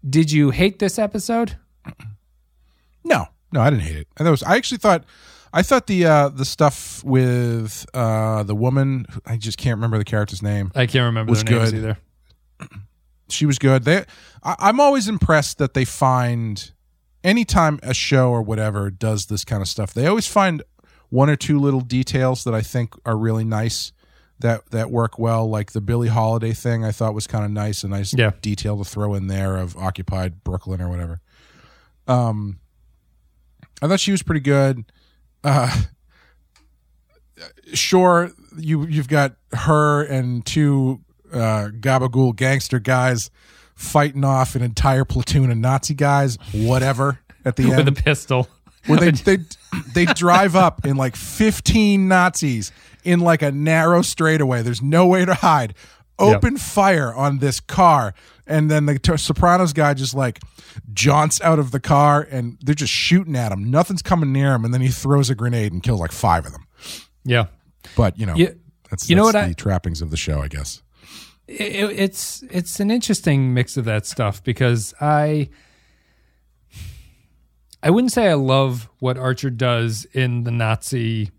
Did 0.07 0.31
you 0.31 0.51
hate 0.51 0.79
this 0.79 0.99
episode? 0.99 1.57
No, 3.03 3.29
no, 3.55 3.61
I 3.63 3.71
didn't 3.71 3.83
hate 3.85 3.97
it. 3.97 4.09
I 4.19 4.29
was, 4.31 4.43
I 4.43 4.57
actually 4.57 4.79
thought, 4.79 5.05
I 5.53 5.63
thought 5.63 5.87
the 5.87 6.05
uh, 6.05 6.29
the 6.29 6.45
stuff 6.45 7.03
with 7.05 7.87
uh, 7.95 8.43
the 8.43 8.55
woman, 8.55 9.07
I 9.25 9.37
just 9.37 9.57
can't 9.57 9.77
remember 9.79 9.97
the 9.99 10.05
character's 10.05 10.43
name. 10.43 10.71
I 10.75 10.87
can't 10.87 11.05
remember 11.07 11.31
Was 11.31 11.43
good. 11.45 11.73
either. 11.75 11.97
she 13.29 13.47
was 13.47 13.59
good. 13.59 13.85
They, 13.85 14.05
I, 14.43 14.57
I'm 14.59 14.81
always 14.81 15.09
impressed 15.09 15.59
that 15.59 15.75
they 15.75 15.85
find 15.85 16.73
anytime 17.23 17.79
a 17.83 17.95
show 17.95 18.31
or 18.31 18.43
whatever 18.43 18.91
does 18.91 19.27
this 19.27 19.45
kind 19.45 19.63
of 19.63 19.69
stuff, 19.69 19.95
they 19.95 20.07
always 20.07 20.27
find 20.27 20.63
one 21.09 21.31
or 21.31 21.37
two 21.37 21.59
little 21.59 21.81
details 21.81 22.45
that 22.45 22.55
I 22.55 22.61
think 22.61 22.95
are 23.07 23.17
really 23.17 23.45
nice 23.45 23.93
that 24.41 24.69
that 24.73 24.91
work 24.91 25.19
well. 25.19 25.49
Like 25.49 25.71
the 25.73 25.81
Billie 25.81 26.09
Holiday 26.09 26.53
thing, 26.53 26.85
I 26.85 26.91
thought 26.91 27.15
was 27.15 27.27
kind 27.29 27.45
of 27.45 27.51
nice, 27.53 27.85
a 27.85 27.89
nice 27.89 28.13
Yeah. 28.13 28.33
detail 28.43 28.77
to 28.79 28.85
throw 28.85 29.15
in 29.15 29.29
there 29.29 29.57
of 29.57 29.77
occupied 29.77 30.43
Brooklyn 30.43 30.83
or 30.83 30.89
whatever. 30.91 31.21
Um, 32.09 32.59
I 33.83 33.89
thought 33.89 34.01
she 34.01 34.13
was 34.13 34.23
pretty 34.23 34.41
good. 34.41 34.85
Uh, 35.43 35.83
sure, 37.73 38.31
you 38.57 38.87
you've 38.87 39.09
got 39.09 39.37
her 39.53 40.05
and 40.05 40.45
two 40.45 41.01
uh, 41.33 41.69
gabagool 41.81 42.35
gangster 42.37 42.79
guys 42.79 43.31
fighting 43.75 44.25
off 44.25 44.55
an 44.55 44.63
entire 44.63 45.05
platoon 45.05 45.51
of 45.51 45.59
Nazi 45.59 45.95
guys. 45.95 46.39
Whatever. 46.53 47.19
At 47.45 47.57
the 47.57 47.65
end 47.65 47.77
With 47.77 47.89
a 47.89 47.93
pistol. 48.03 48.49
where 48.87 48.99
they 48.99 49.11
they 49.11 49.39
they 49.95 50.05
drive 50.07 50.57
up 50.57 50.87
in 50.87 50.97
like 50.97 51.17
fifteen 51.17 52.09
Nazis 52.09 52.73
in 53.03 53.21
like 53.21 53.43
a 53.43 53.53
narrow 53.53 54.03
straightaway. 54.03 54.63
There's 54.63 54.83
no 54.83 55.07
way 55.07 55.25
to 55.25 55.35
hide. 55.35 55.75
Open 56.19 56.57
fire 56.57 57.13
on 57.13 57.39
this 57.39 57.59
car, 57.61 58.15
and 58.47 58.71
then 58.71 58.87
the 58.87 58.99
T- 58.99 59.17
Sopranos 59.17 59.73
guy 59.73 59.95
just 59.95 60.15
like 60.15 60.41
jaunts 60.93 61.41
out 61.41 61.59
of 61.59 61.71
the 61.73 61.81
car, 61.81 62.27
and 62.31 62.57
they're 62.63 62.75
just 62.75 62.93
shooting 62.93 63.35
at 63.37 63.51
him. 63.51 63.71
Nothing's 63.71 64.03
coming 64.03 64.33
near 64.33 64.55
him, 64.55 64.65
and 64.65 64.73
then 64.73 64.81
he 64.81 64.89
throws 64.89 65.29
a 65.31 65.35
grenade 65.35 65.73
and 65.73 65.83
kills 65.83 65.99
like 66.01 66.13
five 66.13 66.47
of 66.47 66.53
them. 66.53 66.67
Yeah. 67.25 67.47
But 67.97 68.19
you 68.19 68.27
know, 68.27 68.35
Yeah. 68.37 68.51
that's 68.91 69.11
You 69.11 69.17
know 69.17 69.25
what 69.25 69.33
the 69.33 69.41
I- 69.43 69.53
trappings 69.55 70.01
of 70.03 70.11
the 70.11 70.17
show, 70.17 70.41
I 70.41 70.49
guess. 70.49 70.83
it, 71.49 71.91
it's 71.99 72.43
it's 72.51 72.79
an 72.81 72.91
interesting 72.91 73.53
mix 73.53 73.77
of 73.77 73.85
that 73.87 74.07
stuff 74.07 74.43
because 74.45 74.95
I 75.01 75.49
I 77.83 77.91
wouldn't 77.91 78.13
say 78.13 78.29
I 78.29 78.35
love 78.35 78.89
what 78.99 79.19
Archer 79.19 79.51
does 79.51 80.07
in 80.13 80.45
the 80.45 80.51
Nazi 80.51 81.31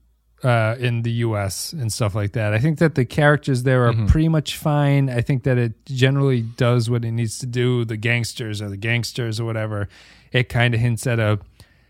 uh, 0.46 0.76
in 0.78 1.02
the 1.02 1.12
U.S. 1.12 1.74
and 1.74 1.92
stuff 1.92 2.14
like 2.14 2.34
that. 2.34 2.54
I 2.54 2.60
think 2.60 2.78
that 2.78 2.94
the 2.94 3.04
characters 3.04 3.64
there 3.64 3.88
are 3.88 3.94
pretty 4.08 4.30
much 4.30 4.58
fine. 4.58 5.10
I 5.10 5.22
think 5.22 5.44
that 5.44 5.58
it 5.58 5.74
generally 5.88 6.42
does 6.42 6.88
what 6.88 7.04
it 7.04 7.12
needs 7.12 7.40
to 7.40 7.48
do. 7.48 7.84
The 7.84 7.98
gangsters 7.98 8.62
or 8.62 8.70
the 8.70 8.78
gangsters 8.78 9.40
or 9.40 9.46
whatever. 9.46 9.90
It 10.32 10.48
kind 10.48 10.76
of 10.76 10.80
hints 10.80 11.08
at 11.08 11.20
a 11.20 11.40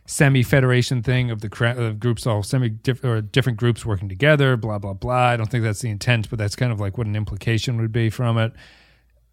semi-federation 0.06 1.02
thing 1.04 1.32
of 1.32 1.42
the 1.42 1.76
of 1.78 2.00
groups 2.00 2.26
all 2.26 2.44
semi 2.44 2.70
diff- 2.70 3.04
or 3.04 3.20
different 3.22 3.60
groups 3.60 3.86
working 3.86 4.08
together. 4.08 4.56
Blah 4.56 4.80
blah 4.80 4.94
blah. 4.94 5.28
I 5.32 5.36
don't 5.36 5.52
think 5.52 5.66
that's 5.66 5.82
the 5.82 5.90
intent, 5.90 6.30
but 6.30 6.40
that's 6.40 6.56
kind 6.56 6.72
of 6.72 6.80
like 6.80 6.98
what 6.98 7.08
an 7.08 7.16
implication 7.18 7.78
would 7.82 7.92
be 7.92 8.10
from 8.10 8.38
it. 8.38 8.54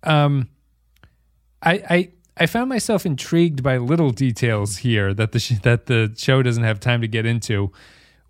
Um, 0.03 0.49
I 1.62 1.73
I 1.89 2.11
I 2.39 2.47
found 2.47 2.68
myself 2.68 3.07
intrigued 3.07 3.62
by 3.62 3.77
little 3.77 4.11
details 4.11 4.79
here 4.79 5.14
that 5.14 5.31
the 5.31 5.39
sh- 5.39 5.61
that 5.62 5.87
the 5.87 6.12
show 6.16 6.43
doesn't 6.43 6.64
have 6.64 6.81
time 6.81 7.03
to 7.03 7.09
get 7.09 7.25
into. 7.25 7.70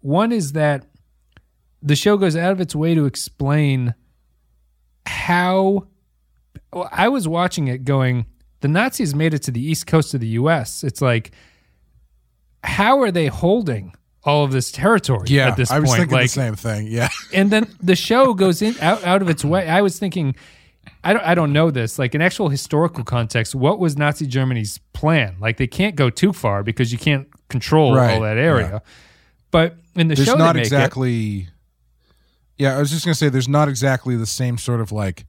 One 0.03 0.31
is 0.33 0.53
that 0.53 0.87
the 1.81 1.97
show 1.97 2.17
goes 2.17 2.37
out 2.37 2.53
of 2.53 2.61
its 2.61 2.75
way 2.77 2.95
to 2.95 3.07
explain 3.07 3.95
how. 5.07 5.87
Well, 6.73 6.89
I 6.93 7.09
was 7.09 7.29
watching 7.29 7.69
it 7.69 7.85
going. 7.85 8.27
The 8.61 8.69
Nazis 8.69 9.15
made 9.15 9.35
it 9.35 9.41
to 9.43 9.51
the 9.51 9.61
east 9.61 9.87
coast 9.87 10.15
of 10.15 10.21
the 10.21 10.29
U.S. 10.29 10.85
It's 10.85 11.03
like, 11.03 11.33
how 12.65 13.01
are 13.03 13.11
they 13.11 13.27
holding 13.27 13.95
all 14.25 14.45
of 14.45 14.53
this 14.53 14.71
territory 14.71 15.27
Yeah, 15.29 15.49
at 15.49 15.57
this 15.57 15.71
I 15.73 15.81
was 15.81 15.91
point? 15.91 15.99
thinking 16.03 16.15
like, 16.19 16.25
the 16.27 16.29
same 16.29 16.55
thing. 16.55 16.87
Yeah, 16.87 17.09
and 17.35 17.51
then 17.51 17.67
the 17.83 17.97
show 17.97 18.35
goes 18.35 18.63
in 18.63 18.75
out, 18.81 19.05
out 19.05 19.21
of 19.21 19.29
its 19.29 19.45
way. 19.45 19.69
I 19.69 19.81
was 19.83 19.99
thinking, 19.99 20.37
I 21.03 21.13
don't, 21.13 21.25
I 21.25 21.35
don't 21.35 21.53
know 21.53 21.71
this. 21.73 21.99
Like 21.99 22.15
in 22.15 22.23
actual 22.23 22.49
historical 22.49 23.03
context, 23.05 23.55
what 23.55 23.79
was 23.81 23.97
Nazi 23.99 24.27
Germany's 24.27 24.79
plan? 24.93 25.37
Like 25.41 25.57
they 25.57 25.67
can't 25.67 25.97
go 25.97 26.09
too 26.09 26.33
far 26.33 26.63
because 26.63 26.93
you 26.93 26.99
can't 26.99 27.27
control 27.49 27.95
Right, 27.97 28.15
all 28.15 28.21
that 28.21 28.39
area. 28.39 28.69
yeah. 28.75 28.79
But 29.53 29.77
in 29.95 30.09
the 30.09 30.17
there's 30.17 30.27
show, 30.27 30.35
not 30.35 30.55
they 30.55 30.61
make 30.61 30.63
it- 30.65 30.75
exactly. 30.75 31.49
Yeah, 32.59 32.77
I 32.77 32.81
was 32.81 32.91
just 32.91 33.05
gonna 33.05 33.15
say 33.15 33.29
there's 33.29 33.49
not 33.49 33.69
exactly 33.69 34.17
the 34.17 34.27
same 34.27 34.59
sort 34.59 34.81
of 34.81 34.91
like, 34.93 35.25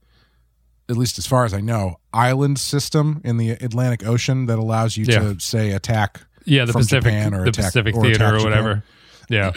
at 0.88 0.96
least 0.96 1.18
as 1.18 1.26
far 1.26 1.44
as 1.44 1.54
I 1.54 1.60
know, 1.60 1.96
island 2.12 2.58
system 2.58 3.20
in 3.24 3.36
the 3.36 3.50
Atlantic 3.50 4.04
Ocean 4.06 4.46
that 4.46 4.58
allows 4.58 4.96
you 4.96 5.04
Yeah. 5.08 5.20
to 5.20 5.40
say 5.40 5.70
attack. 5.70 6.20
yeah, 6.46 6.64
the 6.66 6.72
Pacific, 6.74 7.04
Japan 7.04 7.32
or 7.32 7.44
the 7.44 7.48
attack- 7.50 7.64
Pacific 7.66 7.94
Theater 7.94 8.26
or 8.26 8.38
Japan. 8.38 8.44
whatever. 8.44 8.82
Yeah, 9.30 9.52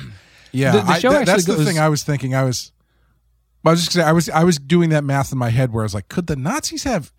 Yeah, 0.53 0.72
The- 0.72 0.82
the 0.84 0.91
I- 0.91 0.99
show 0.99 1.09
that- 1.11 1.26
that's 1.26 1.41
actually 1.43 1.63
the 1.63 1.65
thing 1.70 1.80
I 1.80 1.89
was 1.89 2.03
thinking. 2.03 2.34
I 2.34 2.43
was, 2.43 2.72
I 3.65 3.72
was 3.72 3.82
just 3.84 3.93
gonna 3.93 4.05
say 4.05 4.09
I 4.09 4.13
was 4.13 4.30
I 4.30 4.43
was 4.45 4.57
doing 4.57 4.89
that 4.91 5.03
math 5.03 5.34
in 5.34 5.38
my 5.38 5.49
head 5.49 5.74
where 5.74 5.84
I 5.84 5.86
was 5.86 5.93
like, 5.93 6.07
could 6.07 6.28
the 6.28 6.38
Nazis 6.38 6.84
have 6.84 7.11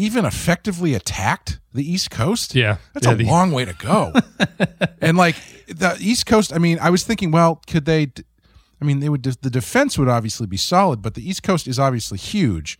even 0.00 0.24
effectively 0.24 0.94
attacked 0.94 1.60
the 1.72 1.88
East 1.88 2.10
Coast? 2.10 2.54
Yeah. 2.54 2.76
that's 2.94 3.06
Yeah, 3.06 3.12
a 3.12 3.16
the- 3.16 3.24
long 3.26 3.52
way 3.52 3.64
to 3.64 3.72
go. 3.74 4.12
and 5.00 5.16
like 5.16 5.36
the 5.68 5.96
East 6.00 6.26
Coast, 6.26 6.52
I 6.52 6.58
mean, 6.58 6.78
I 6.80 6.90
was 6.90 7.04
thinking, 7.04 7.30
well, 7.30 7.62
could 7.66 7.84
they? 7.84 8.12
I 8.80 8.84
mean, 8.84 9.00
they 9.00 9.08
would. 9.08 9.22
The 9.22 9.50
defense 9.50 9.98
would 9.98 10.08
obviously 10.08 10.46
be 10.46 10.56
solid, 10.56 11.02
but 11.02 11.14
the 11.14 11.28
East 11.28 11.42
Coast 11.42 11.68
is 11.68 11.78
obviously 11.78 12.18
huge. 12.18 12.78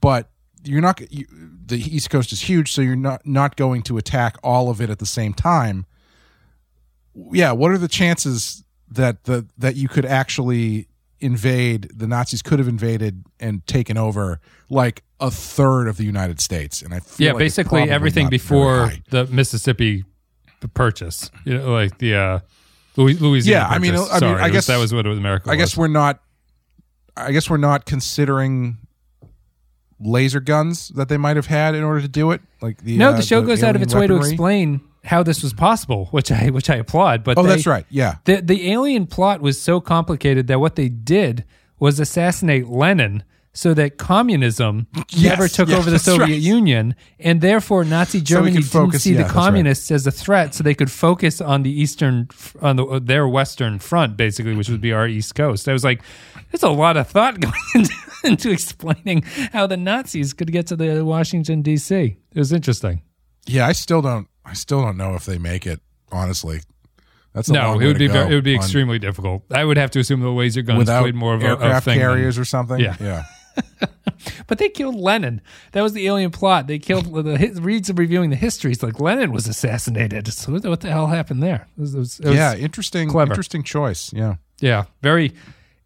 But 0.00 0.30
you're 0.62 0.80
not. 0.80 1.00
You, 1.12 1.26
the 1.66 1.76
East 1.78 2.08
Coast 2.10 2.32
is 2.32 2.42
huge, 2.42 2.72
so 2.72 2.80
you're 2.82 2.94
not 2.96 3.26
not 3.26 3.56
going 3.56 3.82
to 3.82 3.98
attack 3.98 4.36
all 4.44 4.70
of 4.70 4.80
it 4.80 4.90
at 4.90 4.98
the 5.00 5.06
same 5.06 5.34
time. 5.34 5.86
Yeah, 7.32 7.52
what 7.52 7.72
are 7.72 7.78
the 7.78 7.88
chances 7.88 8.62
that 8.90 9.24
the 9.24 9.46
that 9.58 9.74
you 9.76 9.88
could 9.88 10.04
actually 10.06 10.86
invade. 11.20 11.90
The 11.94 12.06
Nazis 12.06 12.42
could 12.42 12.58
have 12.58 12.68
invaded 12.68 13.24
and 13.38 13.66
taken 13.66 13.96
over 13.96 14.40
like 14.68 15.02
a 15.20 15.30
third 15.30 15.88
of 15.88 15.96
the 15.96 16.04
United 16.04 16.40
States, 16.40 16.82
and 16.82 16.94
I 16.94 17.00
feel 17.00 17.26
yeah, 17.26 17.32
like 17.32 17.40
basically 17.40 17.82
everything 17.90 18.28
before 18.28 18.92
the 19.10 19.26
Mississippi 19.26 20.04
purchase, 20.74 21.30
you 21.44 21.56
know, 21.58 21.72
like 21.72 21.98
the 21.98 22.14
uh, 22.14 22.38
Louisiana. 22.96 23.66
Yeah, 23.68 23.74
I 23.74 23.78
mean, 23.78 23.92
purchase. 23.92 24.08
I 24.10 24.12
mean, 24.14 24.20
Sorry, 24.20 24.34
I 24.42 24.44
it 24.44 24.48
was- 24.48 24.52
guess- 24.52 24.66
that 24.66 24.78
was 24.78 24.94
what 24.94 25.06
America. 25.06 25.50
I 25.50 25.56
guess 25.56 25.72
was. 25.72 25.78
we're 25.78 25.88
not. 25.88 26.20
I 27.16 27.32
guess 27.32 27.50
we're 27.50 27.56
not 27.58 27.84
considering 27.86 28.78
laser 29.98 30.40
guns 30.40 30.88
that 30.90 31.08
they 31.08 31.18
might 31.18 31.36
have 31.36 31.46
had 31.46 31.74
in 31.74 31.82
order 31.84 32.00
to 32.00 32.08
do 32.08 32.30
it. 32.30 32.40
Like 32.62 32.78
the 32.82 32.96
no, 32.96 33.10
uh, 33.10 33.16
the 33.16 33.22
show 33.22 33.42
goes 33.42 33.62
out 33.62 33.76
of 33.76 33.82
alien 33.82 33.82
its 33.82 33.94
way 33.94 34.06
to 34.06 34.16
explain 34.16 34.80
how 35.04 35.22
this 35.22 35.42
was 35.42 35.52
possible, 35.54 36.06
which 36.10 36.30
I 36.30 36.50
which 36.50 36.68
I 36.70 36.76
applaud. 36.76 37.24
But 37.24 37.38
Oh, 37.38 37.42
they- 37.42 37.50
that's 37.50 37.66
right. 37.66 37.86
Yeah, 37.90 38.16
The 38.24 38.40
the 38.42 38.70
alien 38.70 39.06
plot 39.06 39.40
was 39.40 39.60
so 39.60 39.80
complicated 39.80 40.46
that 40.48 40.60
what 40.60 40.76
they 40.76 40.88
did 40.88 41.44
was 41.78 41.98
assassinate 41.98 42.68
Lenin 42.68 43.22
so 43.52 43.74
that 43.74 43.98
communism 43.98 44.86
Yes, 45.10 45.22
never 45.24 45.48
took 45.48 45.68
yes, 45.70 45.78
over 45.78 45.90
the 45.90 45.98
Soviet 45.98 46.26
right. 46.26 46.40
Union, 46.40 46.94
and 47.18 47.40
therefore 47.40 47.84
Nazi 47.84 48.20
Germany 48.20 48.62
could 48.62 48.70
didn't 48.70 48.92
see 49.00 49.10
yeah, 49.10 49.16
the 49.16 49.22
that's 49.24 49.34
right. 49.34 49.42
communists 49.44 49.90
as 49.90 50.06
a 50.06 50.12
threat, 50.12 50.54
so 50.54 50.62
they 50.62 50.74
could 50.74 50.90
focus 50.90 51.40
on 51.40 51.62
the 51.64 51.70
eastern 51.70 52.28
on 52.62 52.76
the, 52.76 53.00
their 53.02 53.26
western 53.26 53.78
front, 53.80 54.16
basically, 54.16 54.54
which 54.54 54.68
would 54.68 54.80
be 54.80 54.92
our 54.92 55.08
east 55.08 55.34
coast. 55.34 55.68
I 55.68 55.72
was 55.72 55.82
like, 55.82 56.00
there's 56.52 56.62
a 56.62 56.68
lot 56.68 56.96
of 56.96 57.08
thought 57.08 57.40
going 57.46 57.54
into, 57.74 57.94
into 58.22 58.50
explaining 58.50 59.22
how 59.52 59.66
the 59.66 59.76
Nazis 59.76 60.32
could 60.32 60.52
get 60.52 60.68
to 60.68 60.76
the 60.76 61.04
Washington 61.04 61.60
D.C. 61.62 61.94
It 62.32 62.38
was 62.38 62.52
interesting. 62.52 63.02
yeah. 63.46 63.66
I 63.66 63.72
still 63.72 64.00
don't. 64.02 64.28
I 64.50 64.54
still 64.54 64.82
don't 64.82 64.96
know 64.96 65.14
if 65.14 65.24
they 65.24 65.38
make 65.38 65.66
it. 65.66 65.80
Honestly, 66.12 66.60
that's 67.32 67.48
a 67.48 67.52
No, 67.52 67.78
it 67.78 67.86
would 67.86 67.98
be 67.98 68.08
very, 68.08 68.32
it 68.32 68.34
would 68.34 68.44
be 68.44 68.54
on- 68.56 68.60
extremely 68.60 68.98
difficult. 68.98 69.44
I 69.52 69.64
would 69.64 69.76
have 69.76 69.90
to 69.92 70.00
assume 70.00 70.20
the 70.20 70.28
laser 70.30 70.62
guns 70.62 70.78
without 70.78 71.02
played 71.02 71.14
more 71.14 71.34
of 71.34 71.42
a, 71.42 71.46
a 71.46 71.48
aircraft 71.50 71.84
thing 71.84 71.98
than- 71.98 72.08
carriers 72.08 72.38
or 72.38 72.44
something. 72.44 72.80
Yeah. 72.80 72.96
yeah. 73.00 73.24
But 74.46 74.58
they 74.58 74.68
killed 74.68 74.96
Lenin. 74.96 75.40
That 75.72 75.82
was 75.82 75.92
the 75.94 76.06
alien 76.06 76.30
plot. 76.30 76.66
They 76.66 76.78
killed 76.78 77.06
the 77.06 77.60
reads 77.62 77.88
of 77.88 77.98
reviewing 77.98 78.30
the 78.30 78.36
histories. 78.36 78.82
Like 78.82 79.00
Lenin 79.00 79.32
was 79.32 79.46
assassinated. 79.46 80.28
So 80.28 80.52
what, 80.52 80.64
what 80.66 80.80
the 80.80 80.90
hell 80.90 81.06
happened 81.06 81.42
there? 81.42 81.66
It 81.78 81.80
was, 81.80 81.94
it 81.94 81.98
was- 81.98 82.20
it 82.20 82.34
yeah, 82.34 82.54
interesting. 82.54 83.08
clever. 83.08 83.32
Interesting 83.32 83.62
choice. 83.62 84.12
Yeah. 84.12 84.34
yeah. 84.60 84.84
Very. 85.02 85.32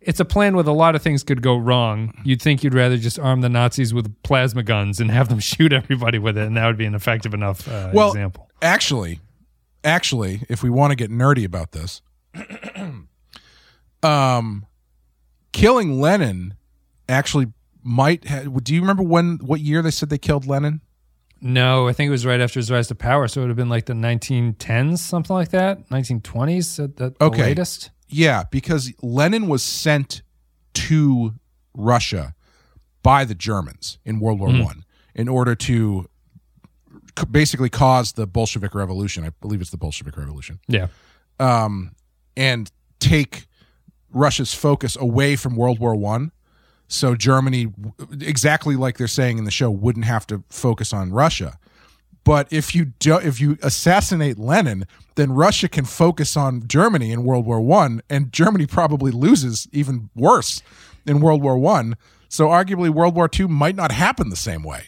It's 0.00 0.18
a 0.20 0.24
plan 0.24 0.56
with 0.56 0.66
a 0.66 0.72
lot 0.72 0.94
of 0.94 1.02
things 1.02 1.22
could 1.22 1.42
go 1.42 1.56
wrong. 1.56 2.12
You'd 2.24 2.42
think 2.42 2.62
you'd 2.64 2.74
rather 2.74 2.96
just 2.98 3.18
arm 3.18 3.40
the 3.40 3.48
Nazis 3.48 3.94
with 3.94 4.14
plasma 4.22 4.62
guns 4.62 4.98
and 5.00 5.10
have 5.10 5.28
them 5.28 5.38
shoot 5.50 5.72
everybody 5.72 6.18
with 6.18 6.36
it, 6.36 6.46
and 6.46 6.56
that 6.56 6.66
would 6.66 6.76
be 6.76 6.84
an 6.86 6.94
effective 6.94 7.32
enough 7.34 7.66
uh, 7.68 7.90
Well, 7.92 8.08
example. 8.08 8.43
Actually, 8.64 9.20
actually, 9.84 10.42
if 10.48 10.62
we 10.64 10.70
want 10.70 10.90
to 10.90 10.96
get 10.96 11.10
nerdy 11.10 11.44
about 11.44 11.70
this, 11.72 12.00
um, 14.02 14.66
killing 15.52 16.00
Lenin 16.00 16.54
actually 17.08 17.52
might. 17.82 18.26
Ha- 18.28 18.42
do 18.62 18.74
you 18.74 18.80
remember 18.80 19.02
when? 19.02 19.38
What 19.38 19.60
year 19.60 19.82
they 19.82 19.90
said 19.90 20.08
they 20.10 20.18
killed 20.18 20.46
Lenin? 20.46 20.80
No, 21.40 21.88
I 21.88 21.92
think 21.92 22.08
it 22.08 22.10
was 22.12 22.24
right 22.24 22.40
after 22.40 22.58
his 22.58 22.70
rise 22.70 22.88
to 22.88 22.94
power, 22.94 23.28
so 23.28 23.40
it 23.40 23.44
would 23.44 23.50
have 23.50 23.56
been 23.56 23.68
like 23.68 23.84
the 23.84 23.92
1910s, 23.92 24.98
something 24.98 25.34
like 25.36 25.50
that, 25.50 25.86
1920s 25.90 26.82
at 26.82 26.96
the, 26.96 27.10
the 27.10 27.24
Okay. 27.24 27.42
latest. 27.42 27.90
Yeah, 28.08 28.44
because 28.50 28.92
Lenin 29.02 29.46
was 29.46 29.62
sent 29.62 30.22
to 30.72 31.34
Russia 31.74 32.34
by 33.02 33.26
the 33.26 33.34
Germans 33.34 33.98
in 34.06 34.20
World 34.20 34.40
War 34.40 34.48
One 34.48 34.84
in 35.14 35.28
order 35.28 35.54
to 35.54 36.08
basically 37.30 37.70
cause 37.70 38.12
the 38.12 38.26
Bolshevik 38.26 38.74
Revolution. 38.74 39.24
I 39.24 39.30
believe 39.40 39.60
it's 39.60 39.70
the 39.70 39.76
Bolshevik 39.76 40.16
Revolution. 40.16 40.60
Yeah. 40.66 40.88
um, 41.38 41.92
and 42.36 42.70
take 43.00 43.46
Russia's 44.10 44.54
focus 44.54 44.96
away 44.96 45.36
from 45.36 45.56
World 45.56 45.78
War 45.78 45.94
One. 45.94 46.32
So 46.88 47.14
Germany, 47.14 47.72
exactly 48.20 48.76
like 48.76 48.98
they're 48.98 49.06
saying 49.06 49.38
in 49.38 49.44
the 49.44 49.50
show, 49.50 49.70
wouldn't 49.70 50.04
have 50.04 50.26
to 50.28 50.44
focus 50.50 50.92
on 50.92 51.12
Russia. 51.12 51.58
But 52.24 52.50
if 52.52 52.74
you 52.74 52.86
do, 52.86 53.18
if 53.18 53.40
you 53.40 53.58
assassinate 53.62 54.38
Lenin, 54.38 54.86
then 55.14 55.32
Russia 55.32 55.68
can 55.68 55.84
focus 55.84 56.36
on 56.36 56.66
Germany 56.66 57.12
in 57.12 57.24
World 57.24 57.46
War 57.46 57.60
One, 57.60 58.00
and 58.08 58.32
Germany 58.32 58.66
probably 58.66 59.10
loses 59.10 59.68
even 59.72 60.10
worse 60.14 60.62
in 61.06 61.20
World 61.20 61.42
War 61.42 61.58
One. 61.58 61.96
So 62.28 62.48
arguably, 62.48 62.90
World 62.90 63.14
War 63.14 63.28
Two 63.28 63.46
might 63.48 63.76
not 63.76 63.92
happen 63.92 64.30
the 64.30 64.36
same 64.36 64.62
way. 64.62 64.86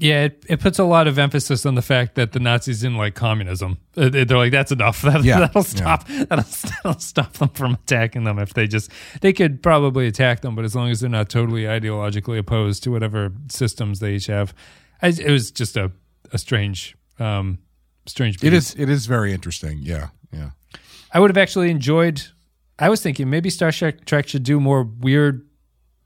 Yeah, 0.00 0.24
it, 0.24 0.44
it 0.48 0.60
puts 0.60 0.78
a 0.78 0.84
lot 0.84 1.06
of 1.06 1.18
emphasis 1.18 1.66
on 1.66 1.74
the 1.74 1.82
fact 1.82 2.14
that 2.14 2.32
the 2.32 2.40
Nazis 2.40 2.80
didn't 2.80 2.96
like 2.96 3.14
communism. 3.14 3.76
Uh, 3.94 4.08
They're 4.08 4.24
like, 4.24 4.50
that's 4.50 4.72
enough. 4.72 5.02
That, 5.10 5.22
Yeah, 5.24 5.40
that'll 5.40 5.62
stop. 5.62 6.06
That'll, 6.08 6.44
that'll 6.44 7.00
stop 7.00 7.34
them 7.34 7.50
from 7.50 7.74
attacking 7.74 8.24
them. 8.24 8.38
If 8.38 8.54
they 8.54 8.66
just, 8.66 8.90
they 9.20 9.32
could 9.32 9.62
probably 9.62 10.06
attack 10.06 10.40
them, 10.40 10.54
but 10.54 10.64
as 10.64 10.74
long 10.74 10.88
as 10.90 11.00
they're 11.00 11.10
not 11.10 11.28
totally 11.28 11.64
ideologically 11.64 12.38
opposed 12.38 12.82
to 12.84 12.90
whatever 12.90 13.32
systems 13.48 14.00
they 14.00 14.14
each 14.14 14.26
have, 14.26 14.54
I, 15.02 15.08
it 15.08 15.30
was 15.30 15.50
just 15.50 15.76
a, 15.76 15.92
a 16.32 16.38
strange, 16.38 16.96
um, 17.18 17.58
strange. 18.06 18.36
It 18.36 18.40
beat. 18.42 18.52
is 18.54 18.74
it 18.78 18.88
is 18.88 19.06
very 19.06 19.32
interesting. 19.32 19.80
Yeah, 19.82 20.08
yeah. 20.32 20.50
I 21.12 21.20
would 21.20 21.30
have 21.30 21.38
actually 21.38 21.70
enjoyed. 21.70 22.22
I 22.78 22.88
was 22.88 23.02
thinking 23.02 23.28
maybe 23.28 23.50
Star 23.50 23.72
Trek 23.72 24.04
Trek 24.06 24.28
should 24.28 24.44
do 24.44 24.60
more 24.60 24.82
weird, 24.82 25.46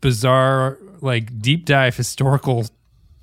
bizarre, 0.00 0.78
like 1.00 1.38
deep 1.40 1.66
dive 1.66 1.96
historical 1.96 2.66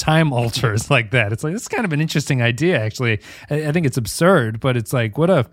time 0.02 0.34
alters 0.40 0.90
like 0.92 1.12
that. 1.12 1.32
It's 1.32 1.44
like 1.44 1.54
it's 1.56 1.68
kind 1.68 1.86
of 1.86 1.94
an 1.94 2.02
interesting 2.02 2.42
idea. 2.42 2.80
Actually, 2.84 3.20
I, 3.50 3.68
I 3.68 3.72
think 3.72 3.86
it's 3.86 3.98
absurd, 3.98 4.60
but 4.60 4.76
it's 4.76 4.92
like 4.94 5.18
what 5.18 5.30
a. 5.30 5.46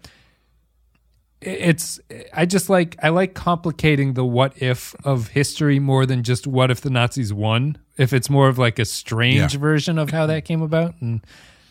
It's 1.40 2.00
I 2.34 2.46
just 2.46 2.68
like 2.68 2.96
I 3.00 3.10
like 3.10 3.34
complicating 3.34 4.14
the 4.14 4.24
what 4.24 4.60
if 4.60 4.96
of 5.04 5.28
history 5.28 5.78
more 5.78 6.04
than 6.04 6.24
just 6.24 6.48
what 6.48 6.68
if 6.72 6.80
the 6.80 6.90
Nazis 6.90 7.32
won. 7.32 7.78
If 7.96 8.12
it's 8.12 8.28
more 8.28 8.48
of 8.48 8.58
like 8.58 8.80
a 8.80 8.84
strange 8.84 9.54
Yeah. 9.54 9.60
version 9.60 9.98
of 9.98 10.10
how 10.10 10.26
that 10.26 10.44
came 10.44 10.62
about, 10.62 10.94
and 11.00 11.20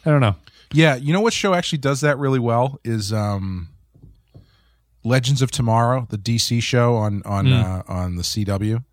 I 0.05 0.09
don't 0.11 0.21
know. 0.21 0.35
Yeah, 0.71 0.95
you 0.95 1.11
know 1.11 1.19
what 1.21 1.33
show 1.33 1.53
actually 1.53 1.79
does 1.79 1.99
that 2.01 2.17
really 2.17 2.39
well 2.39 2.79
is 2.85 3.11
um 3.11 3.67
Legends 5.03 5.41
of 5.41 5.51
Tomorrow, 5.51 6.07
the 6.09 6.17
DC 6.17 6.61
show 6.63 6.95
on 6.95 7.21
on 7.25 7.51
uh, 7.51 7.83
on 7.89 8.15
the 8.15 8.23
CW. 8.23 8.85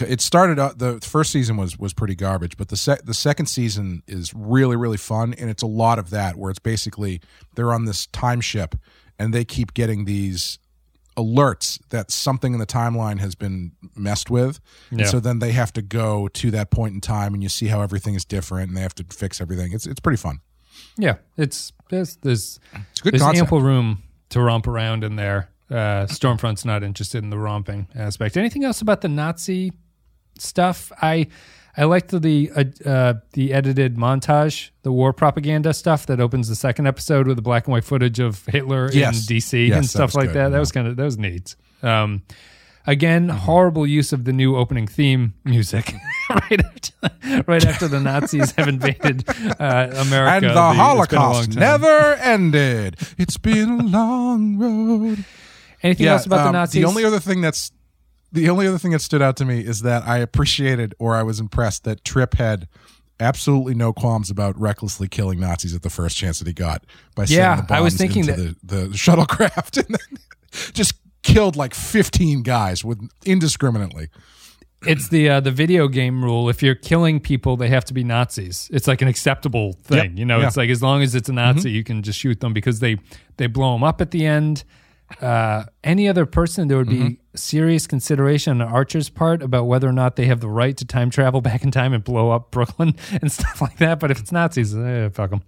It 0.00 0.20
started 0.20 0.58
out 0.58 0.78
the 0.78 1.00
first 1.00 1.30
season 1.32 1.56
was 1.56 1.78
was 1.78 1.92
pretty 1.94 2.14
garbage, 2.14 2.56
but 2.56 2.68
the 2.68 2.76
sec- 2.76 3.04
the 3.04 3.14
second 3.14 3.46
season 3.46 4.02
is 4.06 4.32
really 4.34 4.76
really 4.76 4.98
fun 4.98 5.32
and 5.34 5.48
it's 5.48 5.62
a 5.62 5.66
lot 5.66 5.98
of 5.98 6.10
that 6.10 6.36
where 6.36 6.50
it's 6.50 6.58
basically 6.58 7.20
they're 7.54 7.72
on 7.72 7.86
this 7.86 8.06
time 8.06 8.40
ship 8.40 8.74
and 9.18 9.32
they 9.32 9.44
keep 9.44 9.72
getting 9.74 10.04
these 10.04 10.58
alerts 11.16 11.80
that 11.88 12.10
something 12.12 12.52
in 12.52 12.60
the 12.60 12.66
timeline 12.66 13.18
has 13.18 13.34
been 13.34 13.72
messed 13.96 14.30
with. 14.30 14.60
Yeah. 14.92 14.98
And 14.98 15.08
so 15.08 15.18
then 15.20 15.40
they 15.40 15.50
have 15.52 15.72
to 15.72 15.82
go 15.82 16.28
to 16.28 16.50
that 16.52 16.70
point 16.70 16.94
in 16.94 17.00
time 17.00 17.34
and 17.34 17.42
you 17.42 17.48
see 17.48 17.66
how 17.66 17.80
everything 17.80 18.14
is 18.14 18.24
different 18.24 18.68
and 18.68 18.76
they 18.76 18.82
have 18.82 18.94
to 18.96 19.04
fix 19.10 19.40
everything. 19.40 19.72
It's 19.72 19.86
it's 19.86 20.00
pretty 20.00 20.18
fun. 20.18 20.40
Yeah, 20.96 21.16
it's 21.36 21.72
there's 21.88 22.16
there's 22.16 22.60
It's 22.92 23.00
good 23.00 23.14
there's 23.14 23.22
concept. 23.22 23.44
ample 23.44 23.62
room 23.62 24.02
to 24.28 24.40
romp 24.40 24.66
around 24.68 25.02
in 25.02 25.16
there. 25.16 25.48
Uh, 25.70 26.06
Stormfront's 26.06 26.64
not 26.64 26.82
interested 26.82 27.22
in 27.22 27.30
the 27.30 27.38
romping 27.38 27.88
aspect. 27.94 28.36
Anything 28.36 28.64
else 28.64 28.80
about 28.80 29.00
the 29.02 29.08
Nazi 29.08 29.72
stuff? 30.38 30.90
I 31.02 31.26
I 31.76 31.84
liked 31.84 32.10
the 32.10 32.50
uh, 32.56 32.64
uh, 32.88 33.14
the 33.34 33.52
edited 33.52 33.96
montage, 33.96 34.70
the 34.82 34.90
war 34.92 35.12
propaganda 35.12 35.72
stuff 35.74 36.06
that 36.06 36.20
opens 36.20 36.48
the 36.48 36.56
second 36.56 36.86
episode 36.86 37.26
with 37.28 37.36
the 37.36 37.42
black 37.42 37.66
and 37.66 37.72
white 37.72 37.84
footage 37.84 38.18
of 38.18 38.44
Hitler 38.46 38.90
Yes. 38.92 39.28
in 39.30 39.36
DC 39.36 39.68
Yes, 39.68 39.76
and 39.76 39.86
stuff 39.88 40.08
was 40.08 40.14
like 40.16 40.26
good, 40.28 40.34
that. 40.36 40.48
That 40.48 40.56
yeah. 40.56 40.60
was 40.60 40.72
kind 40.72 40.88
of 40.88 40.96
that 40.96 41.04
was 41.04 41.18
neat. 41.18 41.54
Um, 41.82 42.22
again, 42.86 43.28
horrible 43.28 43.86
use 43.86 44.12
of 44.12 44.24
the 44.24 44.32
new 44.32 44.56
opening 44.56 44.86
theme 44.88 45.34
music 45.44 45.94
right 46.30 46.64
after 46.64 47.44
right 47.46 47.64
after 47.64 47.86
the 47.88 48.00
Nazis 48.00 48.52
have 48.52 48.66
invaded 48.68 49.24
uh, 49.60 49.88
America. 49.98 50.34
and 50.36 50.44
the, 50.44 50.48
it's 50.48 50.48
been 50.48 50.50
a 50.50 50.54
long 50.54 50.76
Holocaust 50.76 51.54
never 51.56 52.14
ended. 52.14 52.96
It's 53.18 53.36
been 53.36 53.68
a 53.80 53.82
long 53.84 54.56
road. 54.58 55.24
Anything 55.82 56.06
else 56.06 56.26
about 56.26 56.42
the 56.42 56.48
um, 56.48 56.52
Nazis? 56.54 56.82
The 56.82 56.88
only 56.88 57.04
other 57.04 57.20
thing 57.20 57.40
that's 57.40 57.70
the 58.32 58.48
only 58.50 58.66
other 58.66 58.78
thing 58.78 58.90
that 58.92 59.00
stood 59.00 59.22
out 59.22 59.36
to 59.38 59.44
me 59.44 59.60
is 59.60 59.80
that 59.82 60.02
I 60.06 60.18
appreciated 60.18 60.94
or 60.98 61.14
I 61.16 61.22
was 61.22 61.40
impressed 61.40 61.84
that 61.84 62.04
Trip 62.04 62.34
had 62.34 62.68
absolutely 63.20 63.74
no 63.74 63.92
qualms 63.92 64.30
about 64.30 64.58
recklessly 64.60 65.08
killing 65.08 65.40
Nazis 65.40 65.74
at 65.74 65.82
the 65.82 65.90
first 65.90 66.16
chance 66.16 66.38
that 66.38 66.46
he 66.46 66.52
got 66.52 66.84
by 67.14 67.24
Yeah, 67.24 67.56
sending 67.56 67.66
the 67.66 67.74
I 67.74 67.80
was 67.80 67.94
bombs 67.94 67.98
thinking 67.98 68.28
into 68.28 68.56
the, 68.62 68.74
the 68.74 68.86
shuttlecraft 68.88 69.76
and 69.86 69.88
then 69.88 70.72
just 70.72 70.94
killed 71.22 71.56
like 71.56 71.74
15 71.74 72.42
guys 72.42 72.84
with 72.84 73.00
indiscriminately. 73.24 74.08
it's 74.86 75.08
the 75.08 75.28
uh, 75.28 75.40
the 75.40 75.50
video 75.50 75.88
game 75.88 76.22
rule. 76.22 76.48
If 76.48 76.62
you're 76.62 76.74
killing 76.76 77.18
people, 77.20 77.56
they 77.56 77.68
have 77.68 77.84
to 77.86 77.94
be 77.94 78.04
Nazis. 78.04 78.68
It's 78.72 78.86
like 78.86 79.02
an 79.02 79.08
acceptable 79.08 79.72
thing. 79.82 80.10
Yep. 80.10 80.18
You 80.18 80.24
know, 80.26 80.34
Yeah. 80.36 80.40
Mm-hmm. 80.42 80.48
it's 80.48 80.56
like 80.56 80.70
as 80.70 80.82
long 80.82 81.02
as 81.02 81.14
it's 81.14 81.28
a 81.28 81.32
Nazi, 81.32 81.70
you 81.70 81.82
can 81.82 82.02
just 82.02 82.18
shoot 82.18 82.40
them 82.40 82.52
because 82.52 82.78
they 82.80 82.98
they 83.38 83.46
blow 83.48 83.72
them 83.72 83.82
up 83.84 84.00
at 84.00 84.10
the 84.12 84.24
end. 84.26 84.64
Uh, 85.22 85.64
any 85.82 86.06
other 86.08 86.26
person, 86.26 86.68
there 86.68 86.76
would 86.76 86.88
be 86.88 86.98
Mm-hmm. 86.98 87.14
serious 87.34 87.86
consideration 87.86 88.60
on 88.60 88.68
Archer's 88.68 89.08
part 89.08 89.42
about 89.42 89.64
whether 89.64 89.88
or 89.88 89.92
not 89.92 90.16
they 90.16 90.26
have 90.26 90.40
the 90.40 90.48
right 90.50 90.76
to 90.76 90.84
time 90.84 91.08
travel 91.10 91.40
back 91.50 91.62
in 91.64 91.70
time 91.70 91.92
and 91.94 92.04
blow 92.04 92.30
up 92.30 92.50
Brooklyn 92.50 92.94
and 93.22 93.30
stuff 93.32 93.60
like 93.62 93.78
that. 93.78 94.00
But 94.00 94.10
if 94.10 94.20
it's 94.20 94.32
Nazis, 94.32 94.76
eh, 94.76 95.08
fuck 95.10 95.30
them. 95.30 95.42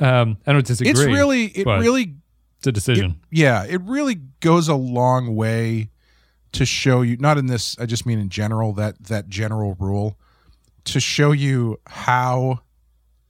Um, 0.00 0.38
I 0.46 0.52
don't 0.52 0.66
disagree. 0.66 0.90
It's 0.90 1.00
really 1.04 1.44
it 1.46 1.66
really 1.66 2.16
it's 2.58 2.66
a 2.66 2.72
decision. 2.72 3.20
yeah, 3.30 3.64
it 3.64 3.80
really 3.82 4.16
goes 4.40 4.68
a 4.68 4.74
long 4.74 5.36
way 5.36 5.90
to 6.52 6.64
show 6.66 7.02
you 7.02 7.16
not 7.18 7.36
in 7.38 7.46
this 7.46 7.78
I 7.78 7.86
just 7.86 8.06
mean 8.06 8.18
in 8.18 8.28
general 8.30 8.72
that 8.74 9.02
that 9.04 9.28
general 9.28 9.76
rule 9.78 10.18
to 10.84 10.98
show 11.00 11.30
you 11.32 11.78
how 11.86 12.60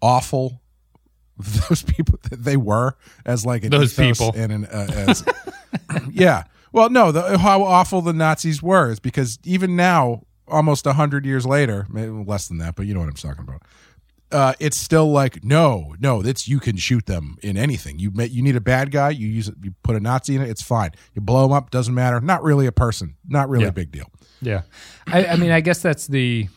awful 0.01 0.61
those 1.68 1.82
people 1.82 2.18
that 2.30 2.45
they 2.45 2.57
were 2.57 2.97
as 3.26 3.45
like 3.45 3.64
an 3.64 3.70
Those 3.70 3.95
people. 3.95 4.32
and 4.37 4.53
an 4.53 4.64
uh, 4.66 4.87
as 5.09 5.24
yeah. 6.10 6.44
Well 6.72 6.90
no 6.90 7.12
the, 7.12 7.38
how 7.38 7.62
awful 7.62 8.00
the 8.02 8.12
nazis 8.12 8.62
were 8.62 8.90
is 8.90 8.98
because 9.00 9.38
even 9.44 9.76
now 9.76 10.22
almost 10.48 10.86
a 10.86 10.92
hundred 10.94 11.24
years 11.24 11.46
later 11.46 11.86
maybe 11.88 12.10
less 12.10 12.48
than 12.48 12.58
that 12.58 12.74
but 12.74 12.84
you 12.86 12.92
know 12.92 13.00
what 13.00 13.08
i'm 13.08 13.14
talking 13.14 13.44
about 13.44 13.62
uh, 14.32 14.52
it's 14.58 14.76
still 14.76 15.12
like 15.12 15.44
no 15.44 15.94
no 16.00 16.20
that's 16.20 16.48
you 16.48 16.58
can 16.58 16.76
shoot 16.76 17.06
them 17.06 17.36
in 17.42 17.56
anything. 17.56 18.00
You 18.00 18.10
you 18.16 18.42
need 18.42 18.56
a 18.56 18.60
bad 18.60 18.90
guy 18.90 19.10
you 19.10 19.28
use 19.28 19.46
it 19.46 19.54
you 19.62 19.72
put 19.84 19.94
a 19.94 20.00
nazi 20.00 20.34
in 20.34 20.42
it 20.42 20.48
it's 20.48 20.62
fine. 20.62 20.90
You 21.14 21.22
blow 21.22 21.44
him 21.44 21.52
up 21.52 21.70
doesn't 21.70 21.94
matter. 21.94 22.20
Not 22.20 22.42
really 22.42 22.66
a 22.66 22.72
person. 22.72 23.14
Not 23.28 23.48
really 23.48 23.62
Yeah. 23.64 23.68
a 23.68 23.72
big 23.72 23.92
deal. 23.92 24.10
Yeah, 24.42 24.62
I, 25.06 25.26
I 25.26 25.36
mean, 25.36 25.52
I 25.52 25.60
guess 25.60 25.80
that's 25.80 26.08
the, 26.08 26.48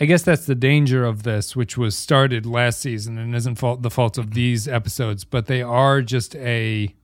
I 0.00 0.06
guess 0.06 0.22
that's 0.22 0.46
the 0.46 0.54
danger 0.54 1.04
of 1.04 1.22
this, 1.24 1.54
which 1.54 1.76
was 1.76 1.94
started 1.96 2.46
last 2.46 2.80
season 2.80 3.18
and 3.18 3.34
isn't 3.34 3.56
fault 3.56 3.82
the 3.82 3.90
fault 3.90 4.16
of 4.16 4.32
these 4.34 4.66
episodes, 4.66 5.24
but 5.24 5.46
they 5.46 5.60
are 5.62 6.00
just 6.00 6.34
a, 6.36 6.94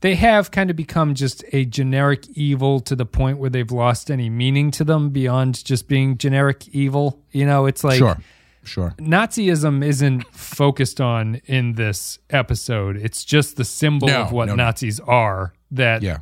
they 0.00 0.14
have 0.14 0.50
kind 0.50 0.70
of 0.70 0.76
become 0.76 1.14
just 1.14 1.44
a 1.52 1.64
generic 1.64 2.26
evil 2.34 2.80
to 2.80 2.94
the 2.94 3.06
point 3.06 3.38
where 3.38 3.50
they've 3.50 3.70
lost 3.70 4.10
any 4.10 4.30
meaning 4.30 4.70
to 4.72 4.84
them 4.84 5.10
beyond 5.10 5.64
just 5.64 5.88
being 5.88 6.16
generic 6.18 6.68
evil. 6.68 7.20
You 7.32 7.46
know, 7.46 7.66
it's 7.66 7.82
like 7.84 7.98
sure 7.98 8.18
sure 8.64 8.94
Nazism 8.98 9.84
isn't 9.84 10.22
focused 10.34 11.00
on 11.00 11.36
in 11.46 11.74
this 11.74 12.18
episode. 12.30 12.96
It's 12.96 13.24
just 13.24 13.56
the 13.56 13.64
symbol 13.64 14.08
No, 14.08 14.22
of 14.22 14.32
what 14.32 14.46
no, 14.46 14.54
no. 14.54 14.64
Nazis 14.64 15.00
are 15.00 15.52
that 15.70 16.02
yeah 16.02 16.18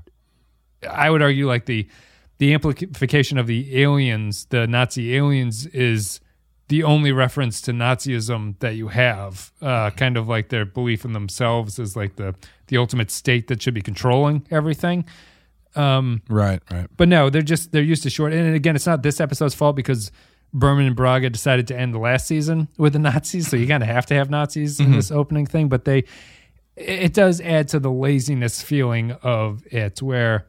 I 0.89 1.11
would 1.11 1.23
argue 1.23 1.47
like 1.47 1.67
the 1.67 1.89
the 2.39 2.53
amplification 2.53 3.39
of 3.39 3.47
the 3.47 3.81
aliens, 3.83 4.45
the 4.51 4.67
Nazi 4.67 5.17
aliens, 5.17 5.67
is 5.67 6.21
the 6.69 6.83
only 6.83 7.13
reference 7.13 7.61
to 7.63 7.73
Nazism 7.73 8.59
that 8.59 8.75
you 8.75 8.89
have. 8.89 9.53
Uh, 9.63 9.91
kind 9.91 10.17
of 10.17 10.29
like 10.29 10.49
their 10.49 10.65
belief 10.65 11.05
in 11.05 11.13
themselves 11.13 11.79
as 11.79 11.97
like 11.97 12.17
the 12.17 12.35
the 12.69 12.77
ultimate 12.77 13.11
state 13.11 13.47
that 13.49 13.63
should 13.63 13.75
be 13.75 13.83
controlling 13.83 14.47
everything. 14.51 15.05
right 16.29 16.63
right 16.71 16.89
But 16.97 17.09
no, 17.09 17.31
they're 17.31 17.43
just 17.43 17.73
they're 17.73 17.83
used 17.83 18.03
to 18.05 18.11
short. 18.11 18.33
And 18.33 18.55
again, 18.55 18.75
it's 18.77 18.87
not 18.87 19.03
this 19.03 19.21
episode's 19.21 19.55
fault 19.55 19.77
because 19.77 20.11
Berman 20.53 20.87
and 20.87 20.97
Braga 20.97 21.31
decided 21.31 21.67
to 21.69 21.79
end 21.79 21.95
the 21.95 21.99
last 21.99 22.27
season 22.27 22.69
with 22.79 22.95
the 22.95 22.99
Nazis, 22.99 23.49
so 23.49 23.57
you 23.57 23.67
kind 23.67 23.83
of 23.83 23.89
have 23.89 24.07
to 24.07 24.15
have 24.15 24.31
Nazis 24.31 24.81
in 24.81 24.93
this 24.93 25.11
opening 25.11 25.45
thing. 25.45 25.69
But 25.69 25.85
they, 25.85 26.05
it 26.77 27.13
does 27.13 27.41
add 27.41 27.69
to 27.69 27.81
the 27.81 27.91
laziness 27.91 28.63
feeling 28.63 29.13
of 29.23 29.67
it, 29.71 30.01
where 30.01 30.47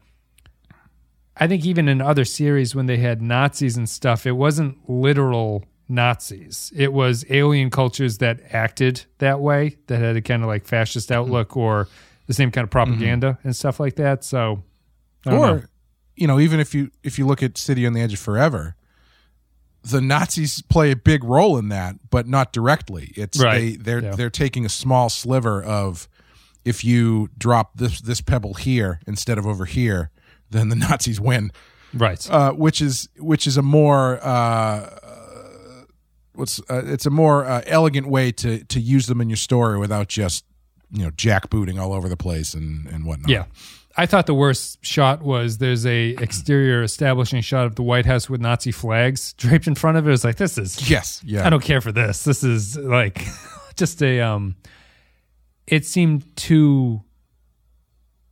I 1.36 1.48
think 1.48 1.66
even 1.66 1.90
in 1.90 2.02
other 2.02 2.26
series 2.26 2.74
when 2.74 2.86
they 2.86 2.98
had 2.98 3.22
Nazis 3.22 3.76
and 3.76 3.90
stuff, 3.90 4.26
it 4.26 4.34
wasn't 4.34 4.78
literal 4.90 5.66
Nazis. 5.90 6.72
It 6.76 6.92
was 6.94 7.26
alien 7.30 7.70
cultures 7.70 8.18
that 8.20 8.40
acted 8.52 9.06
that 9.20 9.40
way, 9.40 9.78
that 9.88 10.00
had 10.00 10.16
a 10.18 10.22
kind 10.22 10.44
of 10.44 10.48
like 10.48 10.66
fascist 10.66 11.12
outlook 11.12 11.56
or 11.56 11.88
the 12.28 12.34
same 12.34 12.52
kind 12.52 12.64
of 12.64 12.70
propaganda 12.70 13.38
and 13.44 13.56
stuff 13.56 13.80
like 13.80 13.96
that. 13.96 14.24
So, 14.24 14.64
or 15.26 15.32
know. 15.32 15.62
you 16.16 16.28
know 16.28 16.40
even 16.40 16.60
if 16.60 16.74
you 16.76 16.92
if 17.04 17.18
you 17.18 17.26
look 17.26 17.42
at 17.42 17.58
city 17.58 17.86
on 17.86 17.94
the 17.94 18.02
edge 18.02 18.14
of 18.14 18.20
forever 18.20 18.76
the 19.84 20.02
nazis 20.02 20.62
play 20.64 20.92
a 20.92 20.96
big 20.96 21.24
role 21.24 21.58
in 21.58 21.70
that 21.70 21.96
but 22.10 22.28
not 22.28 22.52
directly 22.52 23.14
it's 23.16 23.42
Right. 23.42 23.60
they 23.60 23.76
they're 23.78 24.04
Yeah. 24.04 24.16
they're 24.16 24.30
taking 24.30 24.66
a 24.66 24.70
small 24.70 25.10
sliver 25.10 25.62
of 25.64 26.08
if 26.66 26.84
you 26.84 27.30
drop 27.38 27.78
this 27.78 28.02
this 28.02 28.20
pebble 28.22 28.56
here 28.56 29.00
instead 29.08 29.38
of 29.38 29.46
over 29.46 29.66
here 29.66 30.10
then 30.50 30.70
the 30.70 30.76
nazis 30.88 31.20
win 31.22 31.52
right. 31.94 32.28
uh, 32.32 32.52
which 32.54 32.82
is 32.82 33.08
which 33.18 33.46
is 33.48 33.56
a 33.58 33.62
more 33.62 34.20
uh, 34.24 34.90
what's 36.38 36.60
uh, 36.70 36.82
it's 36.86 37.06
a 37.06 37.10
more 37.10 37.46
uh, 37.46 37.62
elegant 37.66 38.08
way 38.08 38.32
to 38.32 38.64
to 38.66 38.80
use 38.80 39.08
them 39.08 39.20
in 39.22 39.30
your 39.30 39.38
story 39.38 39.78
without 39.78 40.08
just 40.08 40.46
you 40.92 41.04
know 41.04 41.12
jackbooting 41.12 41.80
all 41.80 41.92
over 41.94 42.08
the 42.08 42.18
place 42.18 42.54
and 42.54 42.88
and 42.88 43.06
whatnot 43.06 43.30
Yeah. 43.30 43.46
I 44.00 44.06
thought 44.06 44.28
the 44.28 44.36
worst 44.36 44.78
shot 44.86 45.24
was 45.24 45.58
there's 45.58 45.84
a 45.88 46.10
exterior 46.22 46.84
establishing 46.84 47.42
shot 47.42 47.66
of 47.66 47.74
the 47.76 47.82
White 47.82 48.06
House 48.06 48.30
with 48.30 48.40
Nazi 48.40 48.72
flags 48.72 49.34
draped 49.34 49.66
in 49.66 49.74
front 49.74 49.98
of 49.98 50.06
it. 50.06 50.10
It 50.10 50.12
was 50.12 50.24
like 50.24 50.36
this 50.38 50.58
is 50.58 50.90
yes 50.90 51.22
yeah 51.26 51.46
I 51.46 51.50
don't 51.50 51.64
care 51.64 51.82
for 51.82 51.92
this. 51.92 52.24
This 52.24 52.44
is 52.44 52.78
like 52.78 53.26
just 53.76 54.02
a 54.04 54.22
um 54.22 54.56
it 55.66 55.86
seemed 55.86 56.36
too 56.38 57.02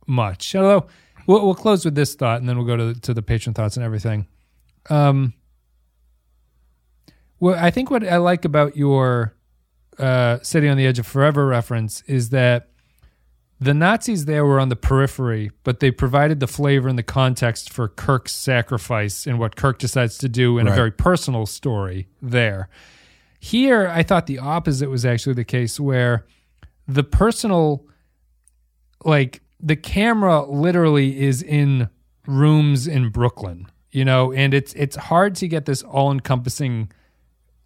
much. 0.06 0.54
Although 0.54 0.86
we'll, 1.26 1.44
we'll 1.44 1.54
close 1.54 1.84
with 1.84 1.94
this 1.94 2.14
thought 2.14 2.38
and 2.40 2.48
then 2.48 2.56
we'll 2.56 2.66
go 2.66 2.76
to 2.76 3.00
to 3.00 3.12
the 3.12 3.22
patron 3.22 3.52
thoughts 3.54 3.76
and 3.76 3.84
everything. 3.84 4.26
Um 4.88 5.34
well 7.40 7.56
I 7.58 7.70
think 7.70 7.90
what 7.90 8.06
I 8.06 8.16
like 8.16 8.44
about 8.44 8.76
your 8.76 9.34
uh 9.98 10.38
City 10.42 10.68
on 10.68 10.76
the 10.76 10.86
Edge 10.86 10.98
of 10.98 11.06
Forever 11.06 11.46
reference 11.46 12.02
is 12.06 12.30
that 12.30 12.68
the 13.58 13.72
Nazis 13.72 14.26
there 14.26 14.44
were 14.44 14.60
on 14.60 14.68
the 14.68 14.76
periphery, 14.76 15.50
but 15.64 15.80
they 15.80 15.90
provided 15.90 16.40
the 16.40 16.46
flavor 16.46 16.88
and 16.88 16.98
the 16.98 17.02
context 17.02 17.72
for 17.72 17.88
Kirk's 17.88 18.34
sacrifice 18.34 19.26
and 19.26 19.38
what 19.38 19.56
Kirk 19.56 19.78
decides 19.78 20.18
to 20.18 20.28
do 20.28 20.58
in 20.58 20.68
a 20.68 20.74
very 20.74 20.90
personal 20.90 21.46
story 21.46 22.06
there. 22.20 22.68
Here, 23.40 23.88
I 23.88 24.02
thought 24.02 24.26
the 24.26 24.38
opposite 24.38 24.90
was 24.90 25.06
actually 25.06 25.34
the 25.34 25.44
case 25.44 25.80
where 25.80 26.26
the 26.86 27.02
personal, 27.02 27.86
like, 29.04 29.40
the 29.58 29.76
camera 29.76 30.44
literally 30.44 31.18
is 31.20 31.42
in 31.42 31.88
rooms 32.26 32.86
in 32.86 33.08
Brooklyn, 33.08 33.66
you 33.90 34.04
know, 34.04 34.32
and 34.32 34.52
it's 34.52 34.74
it's 34.74 34.96
hard 34.96 35.34
to 35.36 35.48
get 35.48 35.64
this 35.64 35.82
all 35.82 36.12
encompassing 36.12 36.92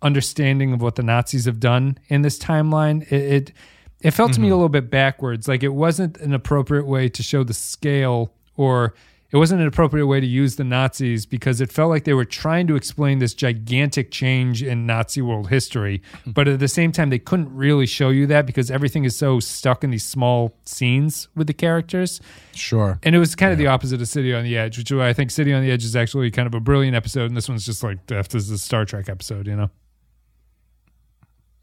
understanding 0.02 0.72
of 0.72 0.80
what 0.80 0.96
the 0.96 1.02
Nazis 1.02 1.44
have 1.44 1.60
done 1.60 1.98
in 2.08 2.22
this 2.22 2.38
timeline. 2.38 3.02
It 3.10 3.32
it, 3.32 3.52
it 4.00 4.10
felt 4.12 4.32
to 4.32 4.40
me 4.40 4.46
mm-hmm. 4.46 4.52
a 4.52 4.56
little 4.56 4.68
bit 4.68 4.90
backwards. 4.90 5.46
Like 5.46 5.62
it 5.62 5.74
wasn't 5.74 6.16
an 6.18 6.32
appropriate 6.32 6.86
way 6.86 7.08
to 7.08 7.22
show 7.22 7.44
the 7.44 7.54
scale, 7.54 8.32
or 8.56 8.94
it 9.30 9.36
wasn't 9.36 9.60
an 9.60 9.66
appropriate 9.66 10.06
way 10.06 10.18
to 10.20 10.26
use 10.26 10.56
the 10.56 10.64
Nazis 10.64 11.24
because 11.24 11.60
it 11.60 11.70
felt 11.70 11.90
like 11.90 12.04
they 12.04 12.14
were 12.14 12.24
trying 12.24 12.66
to 12.66 12.76
explain 12.76 13.20
this 13.20 13.32
gigantic 13.32 14.10
change 14.10 14.62
in 14.62 14.86
Nazi 14.86 15.22
world 15.22 15.50
history, 15.50 16.02
mm-hmm. 16.12 16.32
but 16.32 16.48
at 16.48 16.58
the 16.58 16.68
same 16.68 16.90
time 16.92 17.10
they 17.10 17.18
couldn't 17.18 17.54
really 17.54 17.86
show 17.86 18.08
you 18.08 18.26
that 18.26 18.46
because 18.46 18.70
everything 18.70 19.04
is 19.04 19.16
so 19.16 19.38
stuck 19.38 19.84
in 19.84 19.90
these 19.90 20.04
small 20.04 20.56
scenes 20.64 21.28
with 21.36 21.46
the 21.46 21.54
characters. 21.54 22.20
sure 22.54 22.98
And 23.02 23.14
it 23.14 23.18
was 23.18 23.34
kind 23.36 23.52
of 23.52 23.58
the 23.58 23.68
opposite 23.68 24.00
of 24.00 24.08
City 24.08 24.34
on 24.34 24.44
the 24.44 24.56
Edge, 24.56 24.78
which 24.78 24.90
is 24.90 24.96
why 24.96 25.08
I 25.08 25.12
think 25.12 25.30
City 25.30 25.52
on 25.52 25.62
the 25.62 25.70
Edge 25.70 25.84
is 25.84 25.94
actually 25.94 26.30
kind 26.30 26.46
of 26.46 26.54
a 26.54 26.60
brilliant 26.60 26.96
episode, 26.96 27.26
and 27.26 27.36
this 27.36 27.48
one's 27.48 27.64
just 27.64 27.84
like 27.84 28.06
this 28.06 28.34
is 28.34 28.50
a 28.50 28.58
Star 28.58 28.84
Trek 28.84 29.08
episode, 29.08 29.46
you 29.46 29.54
know? 29.54 29.70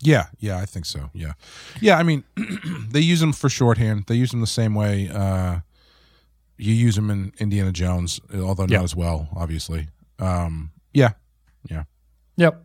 Yeah, 0.02 0.26
yeah, 0.40 0.58
I 0.60 0.66
think 0.66 0.86
so. 0.86 1.10
Yeah, 1.14 1.34
yeah. 1.82 1.98
I 1.98 2.04
mean, 2.04 2.24
they 2.92 3.00
use 3.00 3.20
them 3.20 3.34
for 3.34 3.50
shorthand. 3.50 4.06
They 4.08 4.16
use 4.16 4.32
them 4.32 4.42
the 4.42 4.48
same 4.48 4.76
way 4.76 5.10
uh, 5.10 5.60
you 6.58 6.74
use 6.74 6.96
them 6.96 7.10
in 7.10 7.34
Indiana 7.40 7.72
Jones, 7.72 8.20
although 8.34 8.66
Yeah. 8.68 8.78
not 8.78 8.84
as 8.84 8.96
well, 8.96 9.28
obviously. 9.36 9.88
Um, 10.20 10.72
yeah, 10.94 11.12
yeah. 11.70 11.84
Yep. 12.36 12.64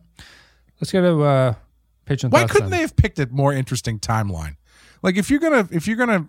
Let's 0.81 0.93
go 0.93 1.01
to 1.01 1.23
uh, 1.23 1.55
patron 2.05 2.31
Why 2.31 2.45
couldn't 2.47 2.71
then. 2.71 2.79
they 2.79 2.83
have 2.83 2.97
picked 2.97 3.19
a 3.19 3.27
more 3.31 3.53
interesting 3.53 3.99
timeline? 3.99 4.57
Like, 5.03 5.17
if 5.17 5.31
you're 5.31 5.41
gonna, 5.41 5.69
if 5.71 5.87
you're 5.87 5.97
gonna 5.97 6.27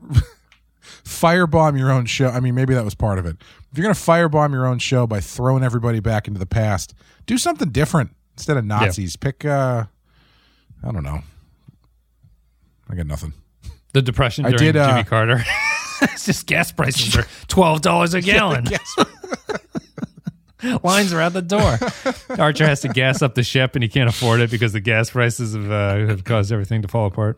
firebomb 1.04 1.78
your 1.78 1.91
own 1.91 2.06
show, 2.06 2.28
I 2.30 2.39
mean, 2.39 2.56
maybe 2.56 2.74
that 2.74 2.84
was 2.86 2.95
part 2.95 3.20
of 3.20 3.26
it. 3.26 3.38
If 3.72 3.78
you're 3.78 3.84
gonna 3.84 3.93
firebomb 3.93 4.51
your 4.54 4.66
own 4.66 4.80
show 4.80 5.08
by 5.08 5.20
throwing 5.20 5.64
everybody 5.64 5.99
back 5.99 6.28
into 6.28 6.39
the 6.39 6.45
past, 6.45 6.93
do 7.26 7.38
something 7.38 7.70
different 7.70 8.12
instead 8.38 8.58
of 8.58 8.66
Nazis. 8.66 9.16
Pick, 9.16 9.45
uh, 9.45 9.86
I 10.84 10.91
don't 10.91 11.03
know. 11.03 11.21
I 12.89 12.95
got 12.95 13.05
nothing. 13.07 13.34
the 13.93 14.01
depression 14.01 14.45
I 14.45 14.49
during 14.49 14.73
did, 14.73 14.77
uh, 14.77 14.89
Jimmy 14.89 15.03
Carter? 15.05 15.43
it's 16.01 16.25
just 16.25 16.45
gas 16.47 16.71
prices 16.71 17.15
are 17.15 17.25
twelve 17.47 17.81
dollars 17.81 18.13
a 18.13 18.21
gallon. 18.21 18.65
Lines 20.81 21.11
are 21.11 21.19
out 21.19 21.34
the 21.34 21.41
door. 21.41 21.77
Archer 22.39 22.65
has 22.65 22.79
to 22.81 22.88
gas 22.88 23.21
up 23.21 23.36
the 23.36 23.43
ship, 23.43 23.75
and 23.75 23.84
he 23.84 23.89
can't 23.89 24.07
afford 24.07 24.39
it 24.39 24.49
because 24.49 24.71
the 24.71 24.79
gas 24.79 25.09
prices 25.09 25.53
have, 25.55 25.69
uh, 25.69 26.07
have 26.07 26.23
caused 26.23 26.53
everything 26.53 26.81
to 26.84 26.88
fall 26.88 27.05
apart. 27.05 27.38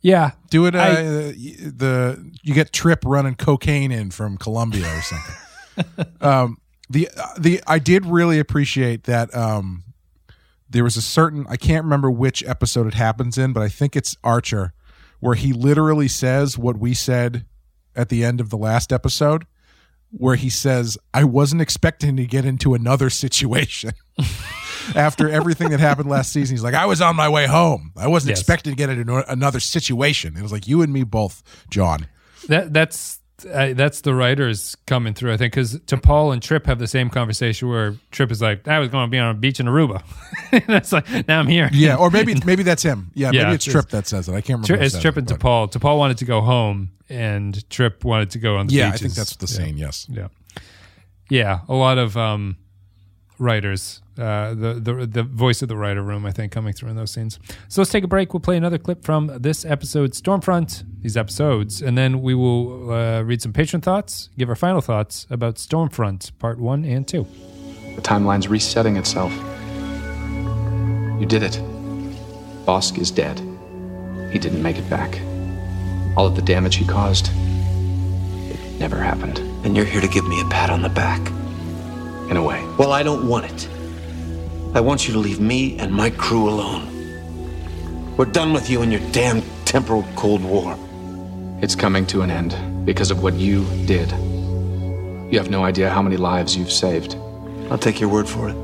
Yeah, 0.00 0.30
Do 0.48 0.64
it. 0.66 0.76
Uh, 0.76 0.78
I- 0.78 0.92
y- 1.36 1.56
the 1.58 2.30
you 2.42 2.54
get 2.54 2.72
Trip 2.72 3.00
running 3.04 3.34
cocaine 3.34 3.90
in 3.90 4.10
from 4.12 4.36
Colombia 4.38 4.86
or 4.96 5.02
something. 5.02 6.06
um, 6.20 6.58
the 6.88 7.08
the 7.38 7.60
I 7.66 7.80
did 7.80 8.06
really 8.06 8.38
appreciate 8.38 9.04
that. 9.04 9.34
Um, 9.34 9.82
there 10.70 10.84
was 10.84 10.96
a 10.96 11.02
certain 11.02 11.44
I 11.48 11.56
can't 11.56 11.84
remember 11.84 12.10
which 12.10 12.42
episode 12.44 12.86
it 12.86 12.94
happens 12.94 13.36
in, 13.36 13.52
but 13.52 13.62
I 13.62 13.68
think 13.68 13.96
it's 13.96 14.16
Archer, 14.24 14.72
where 15.18 15.34
he 15.34 15.52
literally 15.52 16.08
says 16.08 16.56
what 16.56 16.78
we 16.78 16.94
said 16.94 17.44
at 17.96 18.08
the 18.08 18.24
end 18.24 18.40
of 18.40 18.50
the 18.50 18.56
last 18.56 18.92
episode, 18.92 19.46
where 20.10 20.36
he 20.36 20.48
says, 20.48 20.96
"I 21.12 21.24
wasn't 21.24 21.60
expecting 21.62 22.16
to 22.16 22.26
get 22.26 22.44
into 22.44 22.74
another 22.74 23.10
situation." 23.10 23.92
After 24.94 25.28
everything 25.28 25.68
that 25.70 25.78
happened 25.80 26.08
last 26.08 26.32
season, 26.32 26.56
he's 26.56 26.64
like, 26.64 26.74
"I 26.74 26.86
was 26.86 27.00
on 27.00 27.14
my 27.14 27.28
way 27.28 27.46
home. 27.46 27.92
I 27.96 28.08
wasn't 28.08 28.30
Yes. 28.30 28.40
expecting 28.40 28.72
to 28.72 28.76
get 28.76 28.88
into 28.88 29.30
another 29.30 29.60
situation." 29.60 30.36
It 30.36 30.42
was 30.42 30.52
like 30.52 30.66
you 30.66 30.82
and 30.82 30.92
me 30.92 31.04
both, 31.04 31.42
John. 31.70 32.06
that 32.48 32.72
that's 32.72 33.19
I, 33.46 33.72
that's 33.72 34.00
the 34.02 34.14
writers 34.14 34.76
coming 34.86 35.14
through, 35.14 35.32
I 35.32 35.36
think, 35.36 35.52
because 35.52 35.78
T'Pol 35.80 36.32
and 36.32 36.42
Trip 36.42 36.66
have 36.66 36.78
the 36.78 36.86
same 36.86 37.10
conversation 37.10 37.68
where 37.68 37.94
Trip 38.10 38.30
is 38.30 38.40
like, 38.42 38.66
"I 38.68 38.78
was 38.78 38.88
going 38.88 39.06
to 39.06 39.10
be 39.10 39.18
on 39.18 39.30
a 39.30 39.34
beach 39.38 39.60
in 39.60 39.66
Aruba," 39.66 40.02
and 40.52 40.64
it's 40.68 40.92
like, 40.92 41.08
"Now 41.28 41.38
I'm 41.40 41.46
here." 41.46 41.68
Yeah, 41.72 41.96
or 41.96 42.10
maybe 42.10 42.34
maybe 42.44 42.62
that's 42.62 42.82
him. 42.82 43.10
Yeah, 43.14 43.30
Yeah, 43.32 43.42
maybe 43.44 43.54
it's 43.56 43.66
it's- 43.66 43.72
Trip 43.82 43.90
that 43.90 44.06
says 44.06 44.28
it. 44.28 44.32
I 44.32 44.40
can't 44.40 44.66
remember. 44.66 44.84
It's 44.84 44.98
Trip 45.00 45.16
it, 45.16 45.18
and 45.18 45.28
but- 45.28 45.38
T'Pol. 45.40 45.72
T'Pol 45.72 45.98
wanted 45.98 46.18
to 46.18 46.24
go 46.24 46.40
home, 46.40 46.90
and 47.08 47.68
Trip 47.70 48.04
wanted 48.04 48.30
to 48.30 48.38
go 48.38 48.56
on 48.56 48.66
the 48.68 48.74
Yeah, 48.74 48.88
I 48.90 48.96
think 48.96 49.14
that's 49.14 49.36
the 49.36 49.46
Yeah. 49.46 49.56
saying. 49.56 49.78
Yes. 49.78 50.06
Yeah, 50.08 50.28
yeah. 51.28 51.60
A 51.68 51.74
lot 51.74 51.98
of 51.98 52.16
um, 52.16 52.56
writers, 53.38 54.00
uh, 54.20 54.54
the 54.54 54.74
the 54.74 55.06
the 55.06 55.22
voice 55.22 55.62
of 55.62 55.68
the 55.68 55.76
writer 55.76 56.02
room, 56.02 56.26
I 56.26 56.32
think, 56.32 56.52
coming 56.52 56.72
through 56.72 56.90
in 56.90 56.96
those 56.96 57.10
scenes. 57.10 57.38
So 57.68 57.80
let's 57.80 57.90
take 57.90 58.04
a 58.04 58.08
break. 58.08 58.34
We'll 58.34 58.40
play 58.40 58.56
another 58.56 58.78
clip 58.78 59.04
from 59.04 59.30
this 59.38 59.64
episode, 59.64 60.12
Stormfront. 60.12 60.84
These 61.02 61.16
episodes, 61.16 61.80
and 61.80 61.96
then 61.96 62.20
we 62.20 62.34
will 62.34 62.92
uh, 62.92 63.22
read 63.22 63.40
some 63.40 63.54
patron 63.54 63.80
thoughts, 63.80 64.28
give 64.36 64.50
our 64.50 64.54
final 64.54 64.82
thoughts 64.82 65.26
about 65.30 65.54
Stormfront 65.54 66.30
Part 66.38 66.58
One 66.58 66.84
and 66.84 67.08
Two. 67.08 67.26
The 67.96 68.02
timeline's 68.02 68.48
resetting 68.48 68.96
itself. 68.96 69.32
You 71.18 71.26
did 71.26 71.42
it. 71.42 71.52
Vosk 72.66 72.98
is 72.98 73.10
dead. 73.10 73.40
He 74.30 74.38
didn't 74.38 74.62
make 74.62 74.76
it 74.76 74.88
back. 74.90 75.20
All 76.16 76.26
of 76.26 76.36
the 76.36 76.42
damage 76.42 76.76
he 76.76 76.84
caused, 76.84 77.30
it 78.52 78.60
never 78.78 78.96
happened. 78.96 79.38
And 79.64 79.74
you're 79.74 79.86
here 79.86 80.02
to 80.02 80.08
give 80.08 80.26
me 80.28 80.40
a 80.42 80.48
pat 80.48 80.68
on 80.68 80.82
the 80.82 80.88
back. 80.90 81.20
In 82.30 82.36
a 82.36 82.42
way. 82.42 82.62
Well, 82.78 82.92
I 82.92 83.02
don't 83.02 83.26
want 83.26 83.46
it. 83.46 83.68
I 84.72 84.78
want 84.78 85.08
you 85.08 85.12
to 85.14 85.18
leave 85.18 85.40
me 85.40 85.76
and 85.80 85.92
my 85.92 86.10
crew 86.10 86.48
alone. 86.48 86.86
We're 88.16 88.26
done 88.26 88.52
with 88.52 88.70
you 88.70 88.82
and 88.82 88.92
your 88.92 89.00
damn 89.10 89.42
temporal 89.64 90.04
Cold 90.14 90.44
War. 90.44 90.78
It's 91.60 91.74
coming 91.74 92.06
to 92.06 92.22
an 92.22 92.30
end 92.30 92.86
because 92.86 93.10
of 93.10 93.20
what 93.20 93.34
you 93.34 93.64
did. 93.86 94.12
You 95.32 95.38
have 95.38 95.50
no 95.50 95.64
idea 95.64 95.90
how 95.90 96.02
many 96.02 96.16
lives 96.16 96.56
you've 96.56 96.70
saved. 96.70 97.16
I'll 97.68 97.78
take 97.78 97.98
your 97.98 98.10
word 98.10 98.28
for 98.28 98.48
it. 98.48 98.54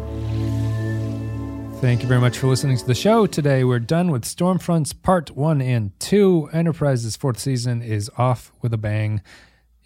Thank 1.80 2.02
you 2.02 2.08
very 2.08 2.20
much 2.20 2.38
for 2.38 2.46
listening 2.46 2.76
to 2.76 2.86
the 2.86 2.94
show. 2.94 3.26
Today 3.26 3.64
we're 3.64 3.80
done 3.80 4.12
with 4.12 4.22
Stormfronts 4.22 4.94
Part 5.02 5.32
1 5.32 5.60
and 5.60 5.98
2. 5.98 6.50
Enterprise's 6.52 7.16
fourth 7.16 7.40
season 7.40 7.82
is 7.82 8.12
off 8.16 8.52
with 8.62 8.72
a 8.72 8.78
bang. 8.78 9.22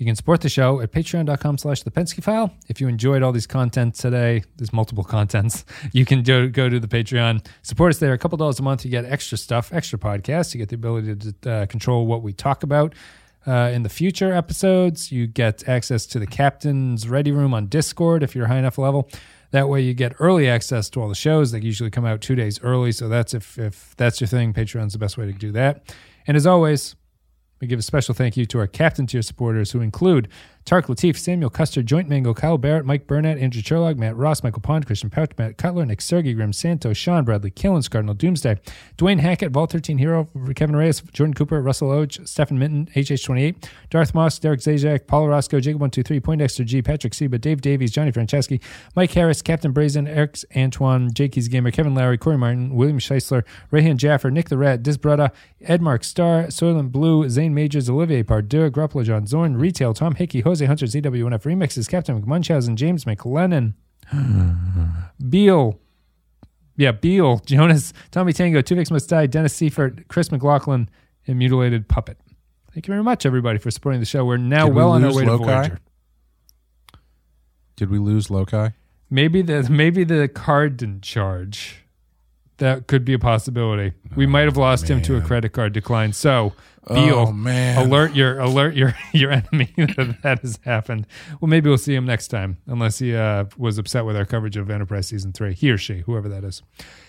You 0.01 0.07
can 0.07 0.17
support 0.17 0.41
the 0.41 0.49
show 0.49 0.81
at 0.81 0.93
patreon.com 0.93 1.59
slash 1.59 1.83
the 1.83 1.91
Pensky 1.91 2.23
file. 2.23 2.55
If 2.69 2.81
you 2.81 2.89
enjoyed 2.89 3.23
all 3.23 3.33
these 3.33 3.47
content 3.47 3.97
today, 3.97 4.43
there's 4.57 4.73
multiple 4.73 5.05
contents. 5.17 5.67
You 5.93 6.07
can 6.07 6.23
go, 6.23 6.49
go 6.49 6.71
to 6.71 6.81
the 6.81 6.89
Patreon, 6.89 7.47
support 7.61 7.91
us 7.91 7.99
there. 7.99 8.15
A 8.15 8.19
couple 8.19 8.39
dollars 8.39 8.59
a 8.59 8.63
month, 8.63 8.83
you 8.83 8.91
get 8.91 9.05
extra 9.05 9.37
stuff, 9.37 9.75
extra 9.75 9.99
podcasts. 9.99 10.55
You 10.55 10.59
get 10.59 10.71
the 10.71 10.77
ability 10.77 11.17
to 11.17 11.51
uh, 11.51 11.67
control 11.67 12.07
what 12.07 12.23
we 12.23 12.33
talk 12.33 12.63
about 12.63 12.95
uh, 13.47 13.73
in 13.75 13.83
the 13.83 13.91
future 13.91 14.33
episodes. 14.33 15.13
You 15.13 15.27
get 15.27 15.69
access 15.69 16.07
to 16.07 16.19
the 16.19 16.27
captain's 16.27 17.07
ready 17.07 17.31
room 17.31 17.53
on 17.53 17.67
Discord 17.67 18.23
if 18.23 18.35
you're 18.35 18.47
high 18.47 18.59
enough 18.59 18.79
level. 18.79 19.07
That 19.51 19.69
way, 19.69 19.83
you 19.83 19.93
get 19.93 20.15
early 20.19 20.49
access 20.49 20.89
to 20.91 21.03
all 21.03 21.11
the 21.11 21.15
shows. 21.15 21.53
They 21.53 21.61
usually 21.61 21.91
come 21.91 22.07
out 22.07 22.23
two 22.23 22.37
days 22.37 22.59
early. 22.63 22.93
So 22.93 23.11
that's 23.11 23.35
if 23.35 23.59
if 23.59 23.95
that's 23.99 24.19
your 24.19 24.29
thing. 24.29 24.55
Patreon's 24.55 24.95
the 24.95 24.99
best 24.99 25.19
way 25.19 25.27
to 25.27 25.33
do 25.33 25.53
that. 25.53 25.95
And 26.27 26.39
as 26.39 26.47
always, 26.47 26.97
we 27.61 27.67
give 27.67 27.79
a 27.79 27.83
special 27.83 28.15
thank 28.15 28.37
you 28.37 28.47
to 28.47 28.59
our 28.59 28.67
captain 28.67 29.07
tier 29.07 29.23
supporters 29.23 29.73
who 29.73 29.81
include 29.81 30.29
Tark 30.65 30.87
Latif, 30.87 31.17
Samuel 31.17 31.51
Custer, 31.51 31.83
Joint 31.83 32.09
Mango, 32.09 32.33
Kyle 32.33 32.59
Barrett, 32.59 32.85
Mike 32.85 33.07
Burnett, 33.07 33.39
Andrew 33.39 33.63
Sherlock, 33.63 33.97
Matt 33.97 34.17
Ross, 34.17 34.43
Michael 34.43 34.61
Pond, 34.61 34.87
Christian 34.87 35.11
Pouch, 35.11 35.31
Matt 35.37 35.57
Cutler, 35.57 35.85
Nick 35.85 36.01
Sergey, 36.01 36.33
Grim 36.33 36.53
Santos, 36.53 36.97
Sean 36.97 37.25
Bradley, 37.25 37.51
Killens, 37.51 37.91
Cardinal 37.91 38.15
Doomsday, 38.15 38.59
Dwayne 38.97 39.21
Hackett, 39.21 39.51
Vault 39.51 39.73
13 39.73 39.99
Hero, 39.99 40.29
Kevin 40.55 40.77
Reyes, 40.77 41.01
Jordan 41.13 41.35
Cooper, 41.35 41.61
Russell 41.61 41.91
Oge, 41.91 42.21
Stephen 42.25 42.59
Minton, 42.59 42.89
HH28, 42.95 43.69
Darth 43.91 44.15
Moss, 44.15 44.39
Derek 44.39 44.61
Zajac, 44.61 45.07
Paul 45.07 45.29
Roscoe, 45.29 45.61
Jacob123, 45.61 46.23
Poindexter 46.23 46.65
G, 46.65 46.83
Patrick 46.83 47.15
Seba, 47.15 47.39
Dave 47.39 47.61
Davies, 47.61 47.91
Johnny 47.91 48.13
Franceschi, 48.13 48.61
Mike 48.95 49.13
Harris, 49.13 49.43
Captain 49.43 49.73
Brazen, 49.73 50.07
Eric 50.07 50.37
Antoine, 50.57 51.13
Jakey's 51.13 51.49
Gamer, 51.49 51.71
Kevin 51.71 51.95
Lowry, 51.95 52.19
Corey 52.19 52.39
Martin, 52.39 52.75
William 52.75 52.99
Scheisler, 52.99 53.45
Rayhan 53.73 53.97
Jaffer, 53.97 54.31
Nick 54.31 54.49
the 54.49 54.59
Rat, 54.59 54.83
Disbrada, 54.83 55.33
Ed 55.63 55.83
Mark 55.83 56.05
Starr, 56.05 56.45
Soylent 56.45 56.93
Blue, 56.93 57.29
Zane 57.29 57.55
Majors, 57.55 57.91
Olivier 57.91 58.23
Pardue, 58.23 58.71
Gruppler, 58.71 59.05
John 59.05 59.27
Zorn, 59.27 59.57
Retail, 59.57 59.95
Tom 59.95 60.15
Hickey, 60.15 60.41
Jose 60.51 60.65
Hunter, 60.67 60.87
ZWNF 60.87 61.43
Remixes, 61.43 61.89
Captain 61.89 62.21
McMunchausen, 62.21 62.75
James 62.75 63.05
McLennan, 63.05 63.75
Beal, 65.29 65.79
yeah, 66.77 66.93
Beal, 66.93 67.39
Jonas, 67.47 67.93
Tommy 68.11 68.33
Tango, 68.33 68.61
Two 68.61 68.75
Tuvix 68.75 68.91
Must 68.91 69.09
Die, 69.09 69.27
Dennis 69.27 69.55
Seifert, 69.55 70.09
Chris 70.09 70.33
McLaughlin, 70.33 70.89
and 71.27 71.39
Mutilated 71.39 71.89
Puppet. 71.89 72.19
Thank 72.73 72.87
you 72.87 72.93
very 72.93 73.03
much, 73.05 73.25
everybody, 73.27 73.59
for 73.59 73.71
supporting 73.71 74.01
the 74.01 74.07
show. 74.07 74.25
We're 74.25 74.37
now 74.37 74.67
Did 74.67 74.75
we 74.75 74.77
well 74.77 74.91
on 74.91 75.05
our 75.05 75.15
way 75.15 75.25
to 75.25 75.33
Loci? 75.37 75.45
Voyager. 75.45 75.79
Did 77.77 77.91
we 77.91 77.99
lose 77.99 78.31
Loci? 78.31 78.71
Maybe 79.09 79.43
the 79.43 79.69
maybe 79.69 80.05
the 80.05 80.29
card 80.29 80.77
didn't 80.77 81.03
charge. 81.03 81.80
That 82.61 82.87
could 82.87 83.05
be 83.05 83.13
a 83.15 83.19
possibility. 83.19 83.93
We 84.17 84.27
might 84.27 84.43
have 84.45 84.57
lost 84.57 84.89
him 84.89 85.03
to 85.03 85.17
a 85.17 85.21
credit 85.21 85.53
card 85.53 85.73
decline. 85.73 86.13
So, 86.13 86.53
Beal, 86.89 87.27
Oh, 87.29 87.33
man. 87.33 87.79
alert 87.87 88.15
your 88.15 88.39
alert 88.39 88.75
your 88.75 88.95
your 89.13 89.31
enemy 89.33 89.73
that 89.77 90.19
that 90.23 90.39
has 90.41 90.59
happened. 90.65 91.07
Well, 91.41 91.49
maybe 91.49 91.69
we'll 91.69 91.79
see 91.79 91.95
him 91.95 92.05
next 92.07 92.29
time, 92.29 92.59
unless 92.67 92.99
he 92.99 93.15
uh, 93.17 93.45
was 93.57 93.79
upset 93.79 94.05
with 94.05 94.17
our 94.17 94.25
coverage 94.27 94.57
of 94.57 94.71
Enterprise 94.71 95.09
season 95.09 95.33
three. 95.33 95.55
He 95.55 95.71
or 95.71 95.79
she, 95.79 96.01
whoever 96.01 96.29
that 96.29 96.45
is. 96.45 96.63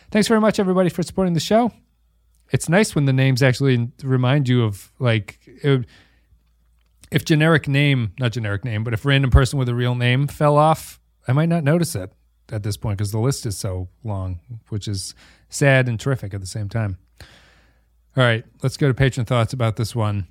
Thanks 0.10 0.28
very 0.28 0.42
much, 0.42 0.60
everybody, 0.60 0.90
for 0.90 1.04
supporting 1.04 1.34
the 1.34 1.40
show. 1.40 1.72
It's 2.52 2.68
nice 2.68 2.96
when 2.96 3.06
the 3.06 3.14
names 3.14 3.42
actually 3.44 3.92
remind 4.04 4.50
you 4.50 4.64
of 4.64 4.92
like 5.00 5.40
it 5.46 5.86
if 7.12 7.26
generic 7.26 7.68
name, 7.68 8.14
not 8.20 8.32
generic 8.32 8.64
name, 8.64 8.84
but 8.86 8.94
if 8.94 9.06
random 9.06 9.32
person 9.32 9.60
with 9.60 9.68
a 9.68 9.76
real 9.76 9.96
name 9.96 10.28
fell 10.28 10.58
off, 10.58 11.00
I 11.28 11.34
might 11.34 11.50
not 11.50 11.64
notice 11.64 11.94
it 11.96 12.14
at 12.52 12.64
this 12.64 12.78
point 12.78 12.98
because 12.98 13.12
the 13.12 13.20
list 13.20 13.46
is 13.46 13.58
so 13.58 13.90
long, 14.04 14.40
which 14.70 14.88
is 14.88 15.14
sad 15.52 15.88
and 15.88 16.00
terrific 16.00 16.34
at 16.34 16.42
the 16.42 16.48
same 16.48 16.68
time. 16.68 16.98
All 18.18 18.24
right, 18.24 18.44
let's 18.64 18.78
go 18.78 18.88
to 18.88 18.94
patron 18.94 19.26
thoughts 19.26 19.54
about 19.54 19.76
this 19.76 19.96
one, 19.96 20.28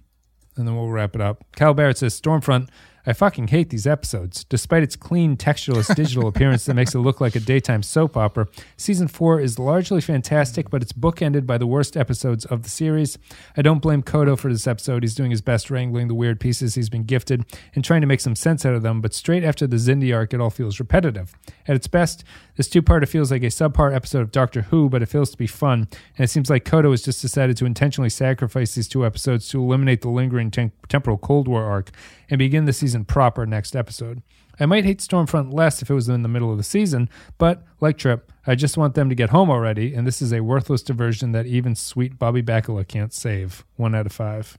and 0.57 0.67
then 0.67 0.75
we'll 0.75 0.89
wrap 0.89 1.15
it 1.15 1.21
up. 1.21 1.45
Kyle 1.53 1.73
Barrett 1.73 1.99
says 1.99 2.21
Stormfront. 2.21 2.69
I 3.07 3.13
fucking 3.13 3.49
hate 3.49 3.71
these 3.71 3.87
episodes. 3.87 4.45
Despite 4.45 4.83
its 4.83 4.97
clean, 4.97 5.37
textureless 5.37 5.95
digital 5.97 6.29
appearance 6.29 6.67
that 6.67 6.75
makes 6.75 6.95
it 6.95 6.99
look 6.99 7.21
like 7.21 7.35
a 7.35 7.41
daytime 7.41 7.83
soap 7.83 8.17
opera, 8.17 8.47
season 8.77 9.09
four 9.09 9.41
is 9.41 9.59
largely 9.59 10.01
fantastic, 10.01 10.71
but 10.71 10.83
it's 10.83 10.93
bookended 10.93 11.47
by 11.47 11.59
the 11.59 11.67
worst 11.67 11.97
episodes 11.97 12.45
of 12.45 12.63
the 12.63 12.71
series. 12.71 13.19
I 13.57 13.63
don't 13.63 13.81
blame 13.81 14.03
Coto 14.03 14.39
for 14.39 14.53
this 14.53 14.67
episode. 14.67 15.03
He's 15.03 15.15
doing 15.15 15.31
his 15.31 15.41
best 15.41 15.71
wrangling 15.71 16.09
the 16.09 16.15
weird 16.15 16.41
pieces 16.41 16.75
he's 16.75 16.91
been 16.91 17.05
gifted 17.05 17.45
and 17.75 17.85
trying 17.85 18.03
to 18.03 18.07
make 18.07 18.21
some 18.21 18.37
sense 18.37 18.67
out 18.67 18.75
of 18.75 18.83
them, 18.83 19.01
but 19.01 19.15
straight 19.15 19.45
after 19.45 19.67
the 19.67 19.77
Xindi 19.77 20.15
arc, 20.15 20.35
it 20.35 20.41
all 20.41 20.51
feels 20.51 20.79
repetitive. 20.79 21.35
At 21.67 21.77
its 21.77 21.87
best, 21.87 22.25
this 22.57 22.69
two 22.69 22.83
parter 22.83 23.09
feels 23.09 23.31
like 23.31 23.43
a 23.43 23.47
subpar 23.47 23.95
episode 23.95 24.21
of 24.21 24.33
Doctor 24.33 24.63
Who, 24.63 24.91
but 24.91 25.03
it 25.03 25.07
feels 25.07 25.31
to 25.31 25.37
be 25.39 25.47
fun, 25.47 25.89
and 26.17 26.25
it 26.25 26.29
seems 26.29 26.51
like 26.51 26.65
Coto 26.65 26.91
has 26.91 27.03
just 27.03 27.23
decided 27.23 27.57
to 27.57 27.67
intentionally 27.67 28.11
sacrifice 28.11 28.75
these 28.75 28.89
two 28.89 29.07
episodes 29.07 29.49
to 29.49 29.63
eliminate 29.63 30.03
the 30.03 30.11
lingering 30.11 30.51
tem- 30.51 30.73
temporal 30.89 31.17
Cold 31.17 31.49
War 31.49 31.65
arc 31.65 31.91
and 32.31 32.39
begin 32.39 32.65
the 32.65 32.73
season 32.73 33.05
proper 33.05 33.45
next 33.45 33.77
episode. 33.77 34.23
I 34.59 34.67
might 34.67 34.85
hate 34.85 34.99
Stormfront 34.99 35.53
less 35.53 35.83
if 35.83 35.91
it 35.91 35.95
was 35.95 36.09
in 36.09 36.23
the 36.23 36.29
middle 36.29 36.51
of 36.53 36.59
the 36.59 36.65
season, 36.65 37.09
but 37.39 37.63
like 37.81 37.99
Trip, 37.99 38.31
I 38.47 38.55
just 38.55 38.77
want 38.77 38.95
them 38.95 39.09
to 39.09 39.15
get 39.15 39.31
home 39.31 39.51
already, 39.51 39.95
and 39.95 40.07
this 40.07 40.23
is 40.23 40.33
a 40.33 40.41
worthless 40.41 40.83
diversion 40.83 41.33
that 41.33 41.47
even 41.47 41.75
sweet 41.75 42.19
Bobby 42.19 42.43
Bacala 42.43 42.87
can't 42.87 43.13
save. 43.13 43.65
One 43.77 43.95
out 43.95 44.07
of 44.07 44.13
five. 44.13 44.59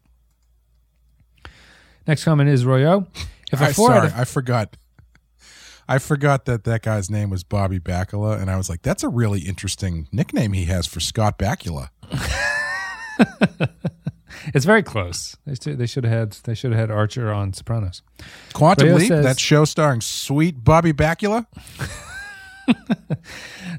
Next 2.07 2.23
comment 2.23 2.49
is 2.49 2.65
Royo. 2.65 3.07
If 3.51 3.61
a 3.61 3.65
I, 3.65 3.73
four 3.73 3.89
sorry, 3.89 4.07
of 4.07 4.17
I 4.17 4.23
forgot. 4.23 4.77
I 5.87 5.97
forgot 5.97 6.45
that 6.45 6.63
that 6.63 6.83
guy's 6.83 7.09
name 7.09 7.29
was 7.29 7.43
Bobby 7.43 7.79
Bacula, 7.79 8.39
and 8.39 8.49
I 8.49 8.55
was 8.55 8.69
like, 8.69 8.81
"That's 8.81 9.03
a 9.03 9.09
really 9.09 9.41
interesting 9.41 10.07
nickname 10.11 10.53
he 10.53 10.65
has 10.65 10.87
for 10.87 10.99
Scott 10.99 11.37
Bakula." 11.37 11.89
it's 14.47 14.65
very 14.65 14.83
close. 14.83 15.35
They 15.45 15.55
should, 15.55 15.77
they 15.77 15.85
should 15.85 16.03
have 16.03 16.13
had 16.13 16.31
they 16.43 16.53
should 16.55 16.71
have 16.71 16.79
had 16.79 16.91
Archer 16.91 17.31
on 17.31 17.53
Sopranos. 17.53 18.01
Quantum 18.53 18.87
Rayo 18.87 18.97
Leap, 18.97 19.07
says- 19.07 19.25
that 19.25 19.39
show 19.39 19.65
starring 19.65 20.01
sweet 20.01 20.63
Bobby 20.63 20.93
Bacula. 20.93 21.45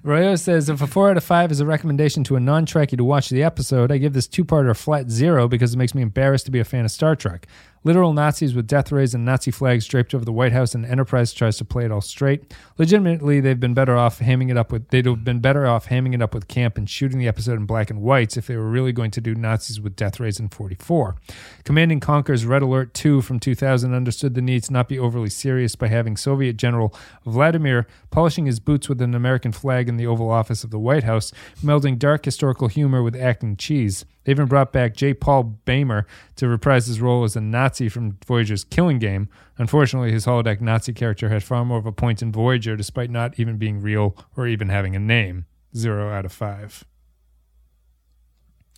Royo 0.05 0.39
says 0.39 0.69
if 0.69 0.83
a 0.83 0.87
four 0.87 1.11
out 1.11 1.17
of 1.17 1.25
five 1.25 1.51
is 1.53 1.61
a 1.61 1.67
recommendation 1.67 2.25
to 2.25 2.37
a 2.37 2.41
non-Trekkie 2.41 2.97
to 2.97 3.05
watch 3.05 3.29
the 3.29 3.43
episode, 3.43 3.93
I 3.93 3.99
give 3.99 4.13
this 4.13 4.27
two-parter 4.27 4.71
a 4.71 4.75
flat 4.75 5.11
zero 5.11 5.49
because 5.49 5.75
it 5.75 5.79
makes 5.79 5.95
me 5.95 6.03
embarrassed 6.03 6.47
to 6.47 6.51
be 6.53 6.59
a 6.59 6.65
fan 6.65 6.85
of 6.85 6.91
Star 6.91 7.15
Trek. 7.17 7.47
Literal 7.85 8.13
Nazis 8.13 8.55
with 8.55 8.69
death 8.69 8.93
rays 8.93 9.13
and 9.13 9.25
Nazi 9.25 9.51
flags 9.51 9.87
draped 9.87 10.15
over 10.15 10.25
the 10.25 10.33
White 10.33 10.53
House, 10.53 10.75
and 10.75 10.87
Enterprise 10.87 11.33
tries 11.33 11.57
to 11.57 11.65
play 11.65 11.85
it 11.85 11.91
all 11.91 12.01
straight. 12.01 12.55
Legitimately, 12.79 13.41
they've 13.41 13.59
been 13.59 13.75
better 13.75 13.97
off 13.97 14.21
hamming 14.21 14.51
it 14.51 14.57
up 14.57 14.71
with. 14.71 14.89
They'd 14.89 15.07
have 15.07 15.25
been 15.25 15.41
better 15.41 15.67
off 15.67 15.89
hamming 15.89 16.15
it 16.15 16.23
up 16.23 16.33
with 16.33 16.47
camp 16.47 16.79
and 16.79 16.89
shooting 16.89 17.19
the 17.19 17.27
episode 17.27 17.59
in 17.59 17.67
black 17.67 17.91
and 17.91 18.01
whites 18.01 18.37
if 18.37 18.47
they 18.47 18.57
were 18.57 18.69
really 18.69 18.93
going 18.93 19.11
to 19.13 19.21
do 19.21 19.35
Nazis 19.35 19.81
with 19.81 19.97
death 19.97 20.21
rays 20.21 20.39
in 20.39 20.49
'44. 20.49 21.17
Command 21.65 21.91
and 21.91 22.01
Conquer's 22.01 22.47
Red 22.47 22.63
Alert 22.63 22.95
2 22.95 23.21
from 23.23 23.41
2000 23.41 23.93
understood 23.93 24.35
the 24.35 24.43
need 24.43 24.63
to 24.65 24.73
not 24.73 24.89
be 24.89 24.99
overly 24.99 25.31
serious 25.31 25.75
by 25.75 25.89
having 25.89 26.17
Soviet 26.17 26.57
General 26.57 26.95
Vladimir 27.27 27.87
polishing 28.11 28.47
his 28.47 28.61
boots 28.61 28.89
with 28.89 29.03
an 29.03 29.15
American 29.15 29.51
flag 29.51 29.89
in 29.89 29.97
the 29.97 30.07
Oval 30.07 30.31
Office 30.31 30.63
of 30.63 30.71
the 30.71 30.79
White 30.79 31.05
House, 31.05 31.33
melding 31.63 31.99
dark 31.99 32.25
historical 32.25 32.69
humor 32.69 33.03
with 33.03 33.17
acting 33.17 33.57
cheese. 33.57 34.05
They 34.25 34.33
even 34.33 34.47
brought 34.47 34.73
back 34.73 34.95
J. 34.95 35.15
Paul 35.15 35.59
Boehmer 35.65 36.07
to 36.37 36.49
reprise 36.49 36.87
his 36.87 37.01
role 37.01 37.25
as 37.25 37.37
a 37.37 37.41
Nazi 37.41 37.89
from 37.89 38.19
Voyager's 38.27 38.65
Killing 38.65 38.99
Game. 38.99 39.29
Unfortunately, 39.59 40.13
his 40.13 40.27
holodeck 40.27 40.61
Nazi 40.61 40.93
character 40.93 41.29
had 41.29 41.43
far 41.43 41.65
more 41.65 41.79
of 41.79 41.87
a 41.87 41.93
point 41.93 42.23
in 42.23 42.33
Voyager, 42.33 42.77
despite 42.77 43.11
not 43.11 43.39
even 43.39 43.59
being 43.59 43.81
real 43.81 44.17
or 44.37 44.47
even 44.47 44.69
having 44.69 44.95
a 44.95 45.01
name. 45.01 45.47
Zero 45.77 46.13
out 46.13 46.25
of 46.25 46.33
five. 46.33 46.85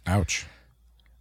Ouch. 0.07 0.47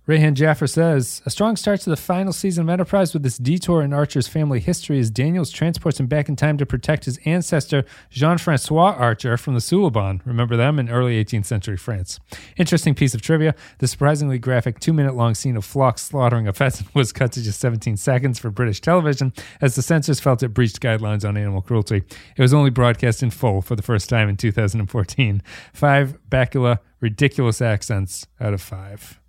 Rayhan 0.05 0.33
Jaffer 0.33 0.67
says 0.67 1.21
a 1.25 1.29
strong 1.29 1.55
start 1.55 1.79
to 1.79 1.89
the 1.89 1.95
final 1.95 2.33
season 2.33 2.63
of 2.63 2.69
Enterprise 2.69 3.13
with 3.13 3.23
this 3.23 3.37
detour 3.37 3.81
in 3.81 3.93
Archer's 3.93 4.27
family 4.27 4.59
history 4.59 4.99
as 4.99 5.09
Daniels 5.09 5.49
transports 5.49 5.97
him 5.97 6.07
back 6.07 6.27
in 6.27 6.35
time 6.35 6.57
to 6.57 6.65
protect 6.65 7.05
his 7.05 7.19
ancestor 7.23 7.85
Jean 8.09 8.37
Francois 8.37 8.95
Archer 8.97 9.37
from 9.37 9.53
the 9.53 9.61
Suliban. 9.61 10.19
Remember 10.25 10.57
them 10.57 10.77
in 10.77 10.89
early 10.89 11.23
18th 11.23 11.45
century 11.45 11.77
France. 11.77 12.19
Interesting 12.57 12.95
piece 12.95 13.13
of 13.13 13.21
trivia 13.21 13.55
the 13.77 13.87
surprisingly 13.87 14.37
graphic 14.37 14.81
two 14.81 14.91
minute 14.91 15.15
long 15.15 15.35
scene 15.35 15.55
of 15.55 15.63
Phlox 15.63 16.01
slaughtering 16.01 16.49
a 16.49 16.53
pheasant 16.53 16.93
was 16.93 17.13
cut 17.13 17.31
to 17.31 17.41
just 17.41 17.61
17 17.61 17.95
seconds 17.95 18.37
for 18.37 18.49
British 18.49 18.81
television 18.81 19.31
as 19.61 19.75
the 19.75 19.81
censors 19.81 20.19
felt 20.19 20.43
it 20.43 20.49
breached 20.49 20.81
guidelines 20.81 21.25
on 21.25 21.37
animal 21.37 21.61
cruelty. 21.61 22.03
It 22.35 22.41
was 22.41 22.53
only 22.53 22.71
broadcast 22.71 23.23
in 23.23 23.29
full 23.29 23.61
for 23.61 23.77
the 23.77 23.81
first 23.81 24.09
time 24.09 24.27
in 24.27 24.35
2014. 24.35 25.41
Five 25.71 26.17
Bakula 26.29 26.79
ridiculous 26.99 27.61
accents 27.61 28.27
out 28.41 28.53
of 28.53 28.61
five 28.61 29.21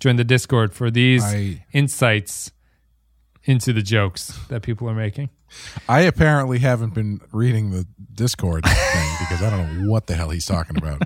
join 0.00 0.16
the 0.16 0.24
Discord 0.24 0.72
for 0.74 0.90
these 0.90 1.24
I- 1.24 1.64
insights 1.72 2.52
into 3.44 3.72
the 3.72 3.82
jokes 3.82 4.38
that 4.48 4.62
people 4.62 4.88
are 4.88 4.94
making. 4.94 5.30
I 5.88 6.00
apparently 6.00 6.58
haven't 6.58 6.92
been 6.92 7.20
reading 7.32 7.70
the 7.70 7.86
Discord 8.12 8.64
thing 8.64 9.10
because 9.20 9.42
I 9.42 9.48
don't 9.48 9.78
know 9.84 9.90
what 9.90 10.06
the 10.06 10.14
hell 10.14 10.28
he's 10.28 10.44
talking 10.44 10.76
about. 10.76 11.02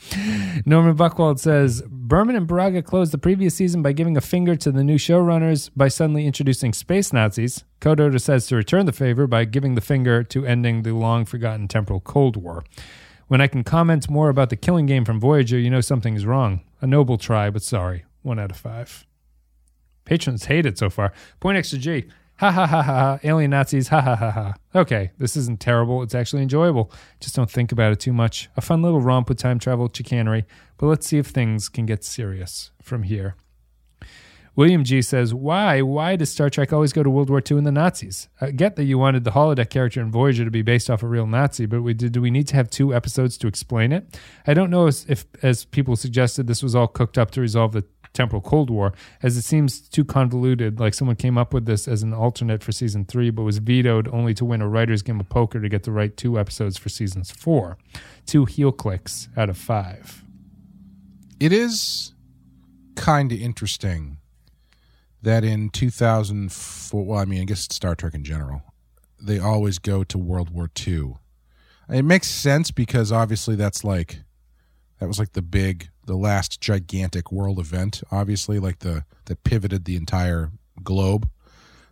Norman 0.66 0.96
Buckwald 0.96 1.40
says 1.40 1.82
Berman 1.88 2.36
and 2.36 2.46
Braga 2.46 2.82
closed 2.82 3.12
the 3.12 3.18
previous 3.18 3.56
season 3.56 3.82
by 3.82 3.92
giving 3.92 4.16
a 4.16 4.20
finger 4.20 4.54
to 4.54 4.70
the 4.70 4.84
new 4.84 4.98
showrunners 4.98 5.70
by 5.74 5.88
suddenly 5.88 6.26
introducing 6.26 6.72
space 6.72 7.12
Nazis. 7.12 7.64
Kododa 7.80 8.20
says 8.20 8.46
to 8.46 8.56
return 8.56 8.86
the 8.86 8.92
favor 8.92 9.26
by 9.26 9.44
giving 9.44 9.74
the 9.74 9.80
finger 9.80 10.22
to 10.24 10.46
ending 10.46 10.82
the 10.82 10.92
long 10.94 11.24
forgotten 11.24 11.66
temporal 11.66 12.00
Cold 12.00 12.36
War. 12.36 12.62
When 13.26 13.40
I 13.40 13.46
can 13.48 13.64
comment 13.64 14.10
more 14.10 14.28
about 14.28 14.50
the 14.50 14.56
killing 14.56 14.86
game 14.86 15.04
from 15.04 15.18
Voyager, 15.18 15.58
you 15.58 15.70
know 15.70 15.80
something 15.80 16.14
is 16.14 16.26
wrong. 16.26 16.60
A 16.80 16.86
noble 16.86 17.18
try, 17.18 17.50
but 17.50 17.62
sorry. 17.62 18.04
One 18.22 18.38
out 18.38 18.50
of 18.50 18.56
five. 18.56 19.06
Patrons 20.04 20.46
hate 20.46 20.66
it 20.66 20.78
so 20.78 20.90
far. 20.90 21.12
Point 21.40 21.58
extra 21.58 21.78
G. 21.78 22.06
Ha 22.38 22.50
ha 22.50 22.66
ha 22.66 22.82
ha 22.82 22.92
ha. 22.94 23.18
Alien 23.22 23.50
Nazis. 23.50 23.88
Ha 23.88 24.00
ha 24.00 24.16
ha 24.16 24.30
ha. 24.30 24.54
Okay, 24.74 25.12
this 25.18 25.36
isn't 25.36 25.60
terrible. 25.60 26.02
It's 26.02 26.14
actually 26.14 26.42
enjoyable. 26.42 26.90
Just 27.20 27.36
don't 27.36 27.50
think 27.50 27.70
about 27.70 27.92
it 27.92 28.00
too 28.00 28.12
much. 28.12 28.48
A 28.56 28.60
fun 28.60 28.82
little 28.82 29.00
romp 29.00 29.28
with 29.28 29.38
time 29.38 29.58
travel 29.58 29.88
chicanery. 29.92 30.44
But 30.76 30.86
let's 30.86 31.06
see 31.06 31.18
if 31.18 31.28
things 31.28 31.68
can 31.68 31.86
get 31.86 32.02
serious 32.02 32.72
from 32.82 33.04
here. 33.04 33.36
William 34.54 34.84
G 34.84 35.00
says, 35.00 35.32
Why? 35.32 35.80
Why 35.80 36.16
does 36.16 36.30
Star 36.30 36.50
Trek 36.50 36.72
always 36.72 36.92
go 36.92 37.02
to 37.02 37.08
World 37.08 37.30
War 37.30 37.40
II 37.48 37.58
and 37.58 37.66
the 37.66 37.72
Nazis? 37.72 38.28
I 38.40 38.50
get 38.50 38.76
that 38.76 38.84
you 38.84 38.98
wanted 38.98 39.24
the 39.24 39.30
holodeck 39.30 39.70
character 39.70 40.00
in 40.00 40.10
Voyager 40.10 40.44
to 40.44 40.50
be 40.50 40.62
based 40.62 40.90
off 40.90 41.02
a 41.02 41.06
real 41.06 41.26
Nazi, 41.26 41.64
but 41.64 41.82
we, 41.82 41.94
did, 41.94 42.12
do 42.12 42.20
we 42.20 42.30
need 42.30 42.48
to 42.48 42.56
have 42.56 42.68
two 42.68 42.94
episodes 42.94 43.38
to 43.38 43.46
explain 43.46 43.92
it? 43.92 44.18
I 44.46 44.52
don't 44.52 44.68
know 44.68 44.88
if, 44.88 45.08
if, 45.08 45.26
as 45.42 45.64
people 45.64 45.96
suggested, 45.96 46.48
this 46.48 46.62
was 46.62 46.74
all 46.74 46.86
cooked 46.86 47.16
up 47.16 47.30
to 47.30 47.40
resolve 47.40 47.72
the 47.72 47.84
temporal 48.12 48.42
Cold 48.42 48.70
War, 48.70 48.92
as 49.22 49.36
it 49.36 49.42
seems 49.42 49.80
too 49.80 50.04
convoluted. 50.04 50.78
Like 50.80 50.94
someone 50.94 51.16
came 51.16 51.38
up 51.38 51.52
with 51.52 51.66
this 51.66 51.88
as 51.88 52.02
an 52.02 52.12
alternate 52.12 52.62
for 52.62 52.72
season 52.72 53.04
three, 53.04 53.30
but 53.30 53.42
was 53.42 53.58
vetoed 53.58 54.08
only 54.08 54.34
to 54.34 54.44
win 54.44 54.62
a 54.62 54.68
writer's 54.68 55.02
game 55.02 55.20
of 55.20 55.28
poker 55.28 55.60
to 55.60 55.68
get 55.68 55.84
the 55.84 55.92
right 55.92 56.16
two 56.16 56.38
episodes 56.38 56.76
for 56.76 56.88
seasons 56.88 57.30
four. 57.30 57.78
Two 58.26 58.44
heel 58.44 58.72
clicks 58.72 59.28
out 59.36 59.48
of 59.48 59.56
five. 59.56 60.24
It 61.40 61.52
is 61.52 62.14
kind 62.94 63.32
of 63.32 63.40
interesting 63.40 64.18
that 65.22 65.44
in 65.44 65.70
2004, 65.70 67.04
well, 67.04 67.18
I 67.18 67.24
mean, 67.24 67.40
I 67.40 67.44
guess 67.44 67.66
it's 67.66 67.76
Star 67.76 67.94
Trek 67.94 68.14
in 68.14 68.24
general, 68.24 68.62
they 69.20 69.38
always 69.38 69.78
go 69.78 70.02
to 70.04 70.18
World 70.18 70.50
War 70.50 70.68
II. 70.86 71.14
It 71.88 72.02
makes 72.02 72.28
sense 72.28 72.70
because 72.70 73.12
obviously 73.12 73.54
that's 73.54 73.84
like, 73.84 74.22
that 74.98 75.06
was 75.06 75.18
like 75.18 75.32
the 75.32 75.42
big, 75.42 75.90
the 76.06 76.16
last 76.16 76.60
gigantic 76.60 77.30
world 77.30 77.58
event, 77.58 78.02
obviously, 78.10 78.58
like 78.58 78.80
the, 78.80 79.04
that 79.26 79.44
pivoted 79.44 79.84
the 79.84 79.96
entire 79.96 80.50
globe. 80.82 81.28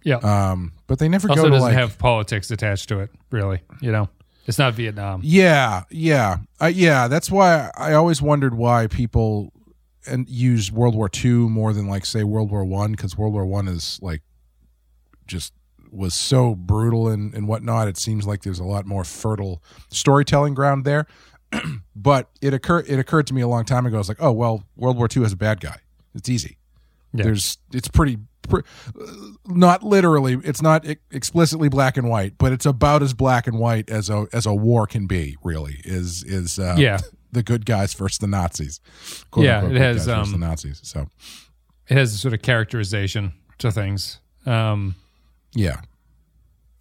Yeah. 0.03 0.17
Um, 0.17 0.73
but 0.87 0.99
they 0.99 1.09
never 1.09 1.29
also 1.29 1.43
go 1.43 1.49
to 1.49 1.55
doesn't 1.55 1.69
like, 1.69 1.75
have 1.75 1.99
politics 1.99 2.51
attached 2.51 2.89
to 2.89 3.01
it, 3.01 3.11
really. 3.31 3.61
You 3.81 3.93
know, 3.93 4.09
it's 4.47 4.59
not 4.59 4.75
Vietnam. 4.75 5.21
Yeah, 5.23 5.85
yeah, 5.91 6.39
uh, 6.61 6.67
yeah. 6.67 7.09
That's 7.09 7.31
why 7.31 7.71
I 7.77 7.93
always 7.93 8.23
wondered 8.23 8.55
why 8.55 8.87
people 8.87 9.53
and 10.07 10.29
use 10.29 10.73
World 10.73 10.95
War 10.95 11.11
II 11.13 11.33
more 11.33 11.73
than 11.73 11.87
like 11.87 12.07
say 12.07 12.25
World 12.25 12.51
War 12.51 12.65
One 12.65 12.93
because 12.93 13.17
World 13.17 13.35
War 13.35 13.45
One 13.45 13.69
is 13.69 13.99
like 14.03 14.23
just 15.27 15.53
was 15.93 16.15
so 16.15 16.55
brutal 16.55 17.09
and 17.09 17.35
and 17.35 17.47
whatnot. 17.47 17.89
It 17.89 17.99
seems 17.99 18.27
like 18.27 18.43
there's 18.43 18.59
a 18.59 18.65
lot 18.65 18.87
more 18.87 19.05
fertile 19.05 19.63
storytelling 19.91 20.55
ground 20.55 20.85
there. 20.85 21.07
but 21.97 22.31
it 22.41 22.55
occurred 22.55 22.87
it 22.89 22.99
occurred 22.99 23.27
to 23.29 23.35
me 23.35 23.41
a 23.41 23.49
long 23.49 23.65
time 23.65 23.87
ago. 23.87 23.97
I 23.97 23.99
was 23.99 24.09
like, 24.09 24.23
oh 24.23 24.33
well, 24.33 24.65
World 24.77 24.97
War 24.97 25.09
II 25.15 25.23
has 25.23 25.33
a 25.33 25.37
bad 25.37 25.61
guy. 25.61 25.77
It's 26.15 26.29
easy. 26.29 26.59
Yeah. 27.13 27.25
There's 27.25 27.59
it's 27.73 27.89
pretty. 27.89 28.19
Pre- 28.49 28.63
not 29.47 29.83
literally, 29.85 30.39
it's 30.43 30.63
not 30.63 30.85
explicitly 31.11 31.69
black 31.69 31.97
and 31.97 32.09
white, 32.09 32.35
but 32.39 32.53
it's 32.53 32.67
about 32.67 33.03
as 33.03 33.13
black 33.15 33.47
and 33.47 33.59
white 33.59 33.89
as 33.91 34.11
a 34.11 34.27
as 34.33 34.45
a 34.47 34.55
war 34.55 34.87
can 34.87 35.07
be. 35.07 35.37
Really, 35.45 35.81
is 35.85 36.25
is 36.25 36.59
uh, 36.59 36.75
Yeah. 36.79 36.99
the 37.33 37.43
good 37.45 37.65
guys 37.65 37.93
versus 37.95 38.19
the 38.19 38.27
Nazis. 38.27 38.81
Quote, 39.31 39.45
Yeah, 39.45 39.59
unquote, 39.59 39.77
it 39.77 39.81
has, 39.81 40.09
um, 40.09 40.33
the 40.33 40.39
Nazis. 40.39 40.81
So 40.83 41.07
It 41.89 41.97
has 41.97 42.13
a 42.13 42.17
sort 42.17 42.35
of 42.35 42.43
characterization 42.43 43.35
to 43.59 43.71
things. 43.71 44.19
Um, 44.47 44.97
yeah, 45.55 45.83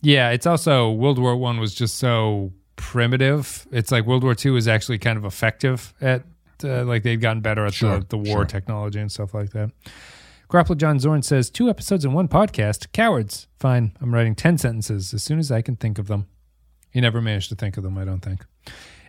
yeah, 0.01 0.29
it's 0.31 0.47
also 0.47 0.89
World 0.91 1.19
War 1.19 1.35
One 1.35 1.59
was 1.59 1.75
just 1.75 1.97
so 1.97 2.51
primitive. 2.79 3.67
It's 3.71 3.91
like 3.91 4.05
World 4.05 4.23
War 4.23 4.33
Two 4.33 4.55
is 4.55 4.67
actually 4.67 4.97
kind 4.97 5.17
of 5.17 5.25
effective 5.25 5.93
at 6.01 6.23
uh, 6.63 6.83
like 6.85 7.03
they'd 7.03 7.21
gotten 7.21 7.41
better 7.41 7.65
at 7.65 7.73
Sure, 7.73 7.99
the, 7.99 8.05
the 8.07 8.17
war 8.17 8.37
sure. 8.39 8.45
technology 8.45 8.99
and 8.99 9.11
stuff 9.11 9.33
like 9.33 9.51
that. 9.51 9.71
Grapple 10.47 10.73
John 10.75 10.99
Zorn 10.99 11.21
says 11.21 11.49
two 11.51 11.69
episodes 11.69 12.03
in 12.05 12.13
one 12.13 12.27
podcast. 12.27 12.91
Cowards. 12.91 13.47
Fine. 13.59 13.95
I'm 14.01 14.13
writing 14.13 14.33
ten 14.33 14.57
sentences 14.57 15.13
as 15.13 15.21
soon 15.21 15.37
as 15.39 15.51
I 15.51 15.61
can 15.61 15.75
think 15.75 15.99
of 15.99 16.07
them. 16.07 16.27
He 16.91 17.01
never 17.01 17.21
managed 17.21 17.49
to 17.49 17.55
think 17.55 17.77
of 17.77 17.83
them, 17.83 17.97
I 17.97 18.05
don't 18.05 18.21
think. 18.21 18.45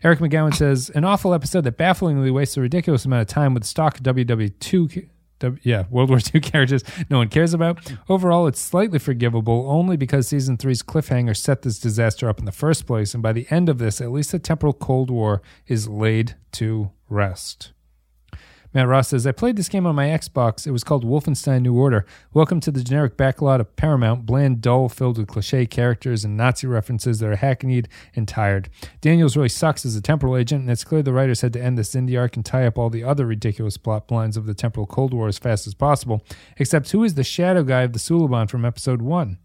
Eric 0.02 0.18
McGowan 0.18 0.54
says 0.54 0.90
an 0.90 1.04
awful 1.04 1.32
episode 1.32 1.62
that 1.64 1.76
bafflingly 1.78 2.30
wastes 2.30 2.56
a 2.56 2.60
ridiculous 2.60 3.04
amount 3.04 3.22
of 3.22 3.28
time 3.28 3.54
with 3.54 3.64
stock 3.64 3.98
WW2. 4.00 4.92
ca- 4.92 5.08
Yeah, 5.62 5.84
World 5.90 6.10
War 6.10 6.18
II 6.34 6.40
characters 6.40 6.82
no 7.08 7.18
one 7.18 7.28
cares 7.28 7.54
about. 7.54 7.92
Overall, 8.08 8.46
it's 8.46 8.60
slightly 8.60 8.98
forgivable 8.98 9.66
only 9.68 9.96
because 9.96 10.28
season 10.28 10.56
three's 10.56 10.82
cliffhanger 10.82 11.36
set 11.36 11.62
this 11.62 11.78
disaster 11.78 12.28
up 12.28 12.38
in 12.38 12.44
the 12.44 12.52
first 12.52 12.86
place, 12.86 13.14
and 13.14 13.22
by 13.22 13.32
the 13.32 13.46
end 13.50 13.68
of 13.68 13.78
this, 13.78 14.00
at 14.00 14.10
least 14.10 14.32
the 14.32 14.38
temporal 14.38 14.72
Cold 14.72 15.10
War 15.10 15.42
is 15.66 15.88
laid 15.88 16.34
to 16.52 16.90
rest. 17.08 17.72
Matt 18.72 18.86
Ross 18.86 19.08
says, 19.08 19.26
I 19.26 19.32
played 19.32 19.56
this 19.56 19.68
game 19.68 19.84
on 19.84 19.96
my 19.96 20.06
Xbox. 20.06 20.64
It 20.64 20.70
was 20.70 20.84
called 20.84 21.04
Wolfenstein 21.04 21.62
New 21.62 21.74
Order. 21.74 22.06
Welcome 22.32 22.60
to 22.60 22.70
the 22.70 22.84
generic 22.84 23.16
backlot 23.16 23.58
of 23.58 23.74
Paramount, 23.74 24.26
bland, 24.26 24.60
dull, 24.60 24.88
filled 24.88 25.18
with 25.18 25.26
cliche 25.26 25.66
characters 25.66 26.24
and 26.24 26.36
Nazi 26.36 26.68
references 26.68 27.18
that 27.18 27.28
are 27.28 27.34
hackneyed 27.34 27.88
and 28.14 28.28
tired. 28.28 28.68
Daniels 29.00 29.36
really 29.36 29.48
sucks 29.48 29.84
as 29.84 29.96
a 29.96 30.00
temporal 30.00 30.36
agent, 30.36 30.60
and 30.60 30.70
it's 30.70 30.84
clear 30.84 31.02
the 31.02 31.12
writers 31.12 31.40
had 31.40 31.52
to 31.54 31.60
end 31.60 31.76
this 31.76 31.96
indie 31.96 32.16
arc 32.16 32.36
and 32.36 32.46
tie 32.46 32.64
up 32.64 32.78
all 32.78 32.90
the 32.90 33.02
other 33.02 33.26
ridiculous 33.26 33.76
plot 33.76 34.08
lines 34.08 34.36
of 34.36 34.46
the 34.46 34.54
temporal 34.54 34.86
Cold 34.86 35.12
War 35.12 35.26
as 35.26 35.36
fast 35.36 35.66
as 35.66 35.74
possible. 35.74 36.24
Except 36.56 36.88
who 36.92 37.02
is 37.02 37.14
the 37.14 37.24
shadow 37.24 37.64
guy 37.64 37.82
of 37.82 37.92
the 37.92 37.98
Suliban 37.98 38.48
from 38.48 38.64
episode 38.64 39.02
1? 39.02 39.36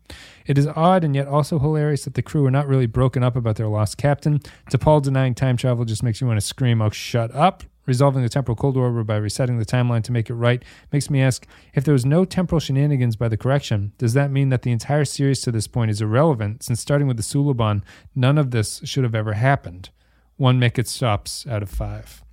It 0.46 0.60
is 0.60 0.68
odd 0.68 1.04
and 1.04 1.16
yet 1.16 1.28
also 1.28 1.58
hilarious 1.58 2.04
that 2.04 2.14
the 2.14 2.22
crew 2.22 2.46
are 2.46 2.52
not 2.52 2.68
really 2.68 2.86
broken 2.86 3.24
up 3.24 3.36
about 3.36 3.56
their 3.56 3.70
lost 3.70 3.98
captain. 3.98 4.38
T'Pol 4.70 5.02
denying 5.02 5.34
time 5.34 5.58
travel 5.58 5.84
just 5.84 6.04
makes 6.04 6.22
you 6.22 6.28
want 6.28 6.40
to 6.40 6.46
scream, 6.46 6.80
oh, 6.80 6.92
shut 6.92 7.34
up. 7.34 7.64
Resolving 7.86 8.24
the 8.24 8.30
temporal 8.30 8.56
Cold 8.56 8.76
War 8.76 9.04
by 9.04 9.18
resetting 9.18 9.60
the 9.60 9.66
timeline 9.66 10.04
to 10.04 10.12
make 10.12 10.30
it 10.30 10.34
right 10.34 10.64
makes 10.92 11.10
me 11.10 11.22
ask 11.22 11.46
if 11.74 11.84
there 11.84 11.94
was 11.94 12.06
no 12.06 12.26
temporal 12.26 12.60
shenanigans 12.60 13.16
by 13.16 13.28
the 13.28 13.38
correction, 13.38 13.94
does 13.98 14.14
that 14.14 14.32
mean 14.32 14.50
that 14.50 14.64
the 14.64 14.72
entire 14.72 15.06
series 15.06 15.42
to 15.42 15.52
this 15.52 15.68
point 15.68 15.92
is 15.92 16.02
irrelevant 16.02 16.64
since 16.64 16.82
starting 16.82 17.08
with 17.08 17.18
the 17.18 17.24
Suliban, 17.24 17.84
none 18.16 18.38
of 18.38 18.52
this 18.52 18.82
should 18.84 19.04
have 19.04 19.16
ever 19.16 19.34
happened? 19.34 19.90
One 20.38 20.60
make 20.60 20.80
it 20.80 20.88
stops 20.88 21.46
out 21.48 21.64
of 21.64 21.70
five. 21.70 22.24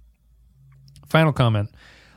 Final 1.06 1.32
comment. 1.32 1.70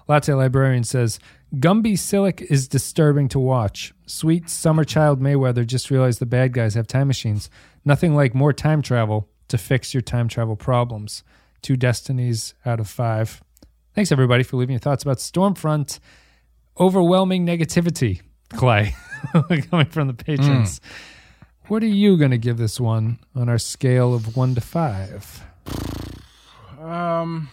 Latte 0.08 0.34
Librarian 0.34 0.84
says 0.84 1.20
Gumby 1.56 1.94
Silik 1.94 2.42
is 2.44 2.68
disturbing 2.68 3.28
to 3.30 3.40
watch. 3.40 3.94
Sweet 4.06 4.50
summer 4.50 4.84
child 4.84 5.22
Mayweather 5.22 5.66
just 5.66 5.92
realized 5.92 6.20
the 6.20 6.26
bad 6.26 6.54
guys 6.54 6.76
have 6.76 6.88
time 6.88 7.08
machines. 7.08 7.50
Nothing 7.84 8.16
like 8.16 8.34
more 8.34 8.54
time 8.54 8.82
travel 8.82 9.30
to 9.48 9.58
fix 9.58 9.94
your 9.94 10.02
time 10.02 10.28
travel 10.28 10.56
problems. 10.56 11.24
Two 11.66 11.76
destinies 11.76 12.54
out 12.64 12.80
of 12.80 12.88
five. 12.88 13.42
Thanks 13.96 14.12
everybody 14.12 14.44
for 14.44 14.56
leaving 14.58 14.74
your 14.74 14.80
thoughts 14.80 15.02
about 15.02 15.18
Stormfront. 15.18 15.98
Overwhelming 16.80 17.44
negativity, 17.44 18.22
Clay, 18.50 18.94
coming 19.72 19.88
from 19.88 20.06
the 20.06 20.14
patrons. 20.14 20.80
What 21.68 21.82
are 21.82 21.88
you 21.88 22.18
going 22.18 22.30
to 22.30 22.38
give 22.38 22.58
this 22.58 22.80
one 22.80 23.18
on 23.34 23.50
our 23.50 23.58
scale 23.58 24.14
of 24.14 24.38
one 24.38 24.54
to 24.54 24.62
five? 24.62 25.44
um, 26.80 27.50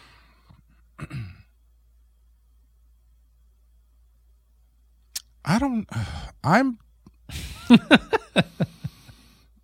I 5.42 5.58
don't. 5.58 5.88
I'm. 6.44 6.78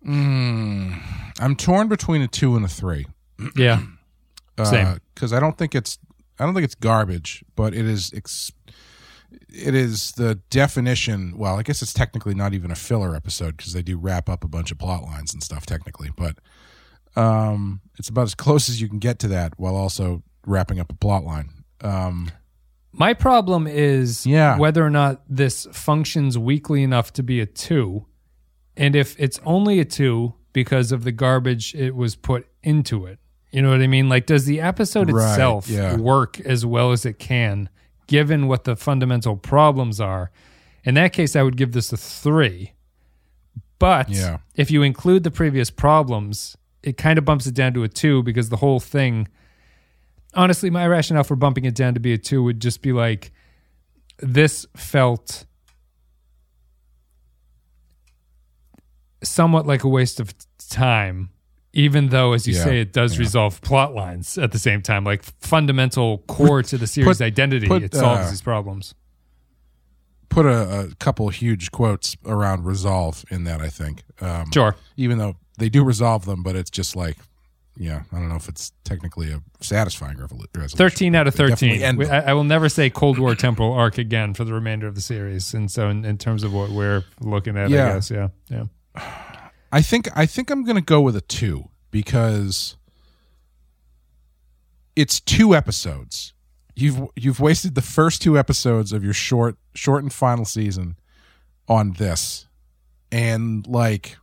Mm, 0.03 0.99
I'm 1.39 1.55
torn 1.55 1.87
between 1.87 2.23
a 2.23 2.27
two 2.27 2.55
and 2.55 2.65
a 2.65 2.67
three. 2.67 3.05
Yeah. 3.55 3.83
Same. 4.65 4.99
because 5.13 5.33
I 5.33 5.39
don't 5.39 5.57
think 5.57 5.75
it's 5.75 5.97
I 6.39 6.45
don't 6.45 6.53
think 6.53 6.63
it's 6.65 6.75
garbage, 6.75 7.43
but 7.55 7.73
it 7.73 7.85
is 7.85 8.11
ex- 8.15 8.51
it 9.49 9.75
is 9.75 10.13
the 10.13 10.35
definition. 10.49 11.37
Well, 11.37 11.57
I 11.59 11.63
guess 11.63 11.81
it's 11.81 11.93
technically 11.93 12.33
not 12.33 12.53
even 12.53 12.71
a 12.71 12.75
filler 12.75 13.15
episode 13.15 13.57
because 13.57 13.73
they 13.73 13.81
do 13.83 13.97
wrap 13.97 14.29
up 14.29 14.43
a 14.43 14.47
bunch 14.47 14.71
of 14.71 14.77
plot 14.79 15.03
lines 15.03 15.33
and 15.33 15.43
stuff 15.43 15.65
technically, 15.65 16.09
but 16.15 16.37
um, 17.15 17.81
it's 17.97 18.09
about 18.09 18.23
as 18.23 18.35
close 18.35 18.69
as 18.69 18.79
you 18.81 18.87
can 18.87 18.99
get 18.99 19.19
to 19.19 19.27
that 19.29 19.53
while 19.57 19.75
also 19.75 20.23
wrapping 20.45 20.79
up 20.79 20.91
a 20.91 20.95
plot 20.95 21.23
line. 21.23 21.49
Um, 21.81 22.31
My 22.91 23.13
problem 23.13 23.67
is 23.67 24.25
Yeah. 24.25 24.57
whether 24.57 24.83
or 24.85 24.89
not 24.89 25.21
this 25.29 25.67
functions 25.71 26.37
weakly 26.37 26.81
enough 26.83 27.13
to 27.13 27.23
be 27.23 27.39
a 27.39 27.45
two. 27.45 28.05
And 28.77 28.95
if 28.95 29.15
it's 29.19 29.39
only 29.45 29.79
a 29.79 29.85
two 29.85 30.35
because 30.53 30.91
of 30.91 31.03
the 31.03 31.11
garbage 31.11 31.75
it 31.75 31.95
was 31.95 32.15
put 32.15 32.47
into 32.63 33.05
it. 33.05 33.19
You 33.51 33.61
know 33.63 33.69
what 33.71 33.81
I 33.81 33.87
mean? 33.87 34.09
Like, 34.09 34.25
does 34.25 34.45
the 34.45 34.61
episode 34.61 35.11
Right, 35.11 35.31
itself 35.31 35.67
yeah. 35.69 35.95
work 35.97 36.39
as 36.41 36.65
well 36.65 36.91
as 36.91 37.05
it 37.05 37.17
can, 37.17 37.69
given 38.07 38.47
what 38.47 38.63
the 38.63 38.75
fundamental 38.75 39.35
problems 39.37 39.99
are? 39.99 40.31
In 40.83 40.93
that 40.95 41.13
case, 41.13 41.35
I 41.35 41.41
would 41.43 41.57
give 41.57 41.71
this 41.71 41.91
a 41.91 41.97
three. 41.97 42.73
But 43.79 44.09
Yeah. 44.09 44.37
if 44.55 44.69
you 44.69 44.83
include 44.83 45.23
the 45.23 45.31
previous 45.31 45.69
problems, 45.71 46.57
it 46.83 46.95
kind 46.97 47.17
of 47.17 47.25
bumps 47.25 47.47
it 47.47 47.53
down 47.55 47.73
to 47.73 47.83
a 47.83 47.87
two 47.87 48.21
because 48.23 48.49
the 48.49 48.57
whole 48.57 48.79
thing 48.79 49.27
honestly, 50.35 50.69
my 50.69 50.85
rationale 50.87 51.23
for 51.23 51.35
bumping 51.35 51.65
it 51.65 51.73
down 51.73 51.95
to 51.95 51.99
be 51.99 52.13
a 52.13 52.17
two 52.17 52.43
would 52.43 52.59
just 52.59 52.83
be 52.83 52.91
like 52.93 53.31
this 54.19 54.65
felt 54.77 55.45
somewhat 59.23 59.65
like 59.65 59.83
a 59.83 59.87
waste 59.87 60.19
of 60.19 60.33
time, 60.69 61.29
even 61.73 62.09
though, 62.09 62.33
as 62.33 62.47
you 62.47 62.55
Yeah, 62.55 62.63
say, 62.63 62.81
it 62.81 62.93
does 62.93 63.13
yeah. 63.13 63.19
resolve 63.19 63.61
plot 63.61 63.93
lines 63.93 64.37
at 64.37 64.51
the 64.51 64.59
same 64.59 64.81
time, 64.81 65.03
like 65.03 65.23
fundamental 65.41 66.19
core 66.27 66.63
to 66.63 66.77
the 66.77 66.87
series 66.87 67.17
put- 67.19 67.23
identity. 67.25 67.67
put, 67.67 67.83
it 67.83 67.93
solves 67.93 68.27
uh, 68.27 68.29
these 68.29 68.41
problems. 68.41 68.95
put 70.29 70.45
a, 70.45 70.79
a 70.91 70.95
couple 70.99 71.29
huge 71.29 71.71
quotes 71.71 72.15
around 72.25 72.65
resolve 72.65 73.23
in 73.31 73.43
that. 73.45 73.61
I 73.61 73.69
think, 73.69 74.03
um, 74.21 74.51
Sure. 74.53 74.75
even 74.97 75.17
though 75.17 75.35
they 75.57 75.69
do 75.69 75.83
resolve 75.83 76.25
them, 76.25 76.43
but 76.43 76.55
it's 76.55 76.69
just 76.69 76.95
like. 76.95 77.17
Yeah, 77.81 78.01
I 78.11 78.17
don't 78.17 78.27
know 78.27 78.35
if 78.35 78.49
it's 78.49 78.73
technically 78.83 79.31
a 79.31 79.41
satisfying 79.61 80.17
resolution. 80.17 80.67
13 80.77 81.15
out 81.15 81.27
of 81.27 81.35
13. 81.35 81.81
end 81.81 81.97
We- 81.97 82.07
I, 82.09 82.31
I 82.31 82.33
will 82.33 82.43
never 82.43 82.67
say 82.67 82.89
Cold 82.89 83.17
War 83.17 83.35
temporal 83.35 83.71
arc 83.71 83.97
again 83.97 84.33
for 84.33 84.43
the 84.43 84.51
remainder 84.51 84.85
of 84.85 84.95
the 84.95 85.01
series. 85.01 85.53
And 85.53 85.71
so, 85.71 85.87
in, 85.87 86.03
in 86.03 86.17
terms 86.17 86.43
of 86.43 86.51
what 86.51 86.71
we're 86.71 87.05
looking 87.21 87.55
at, 87.57 87.69
Yeah. 87.69 87.91
I 87.91 87.93
guess, 87.93 88.11
yeah. 88.11 88.27
Yeah. 88.49 88.65
I 89.71 89.81
think 89.81 90.09
I 90.15 90.25
think 90.25 90.49
I'm 90.49 90.63
going 90.63 90.75
to 90.75 90.81
go 90.81 91.01
with 91.01 91.15
a 91.15 91.21
two 91.21 91.69
because 91.91 92.75
it's 94.95 95.19
two 95.19 95.55
episodes. 95.55 96.33
You've 96.75 97.09
you've 97.15 97.39
wasted 97.39 97.75
the 97.75 97.81
first 97.81 98.21
two 98.21 98.37
episodes 98.37 98.93
of 98.93 99.03
your 99.03 99.13
short 99.13 99.57
short 99.75 100.03
and 100.03 100.11
final 100.11 100.45
season 100.45 100.97
on 101.67 101.93
this, 101.93 102.47
and 103.11 103.67
like, 103.67 104.17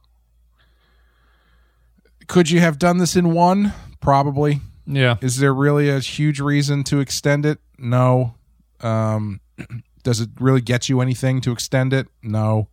could 2.27 2.51
you 2.51 2.61
have 2.61 2.79
done 2.79 2.99
this 2.99 3.15
in 3.15 3.33
one? 3.33 3.73
Probably. 4.01 4.61
Yeah. 4.87 5.17
Is 5.21 5.39
there 5.39 5.53
really 5.53 5.91
a 5.91 5.99
huge 5.99 6.41
reason 6.41 6.85
to 6.85 7.01
extend 7.01 7.45
it? 7.45 7.59
No. 7.79 8.35
Um, 8.81 9.41
does 10.03 10.21
it 10.21 10.31
really 10.39 10.61
get 10.61 10.89
you 10.89 11.01
anything 11.01 11.41
to 11.43 11.53
extend 11.53 11.93
it? 11.93 12.09
No. 12.23 12.69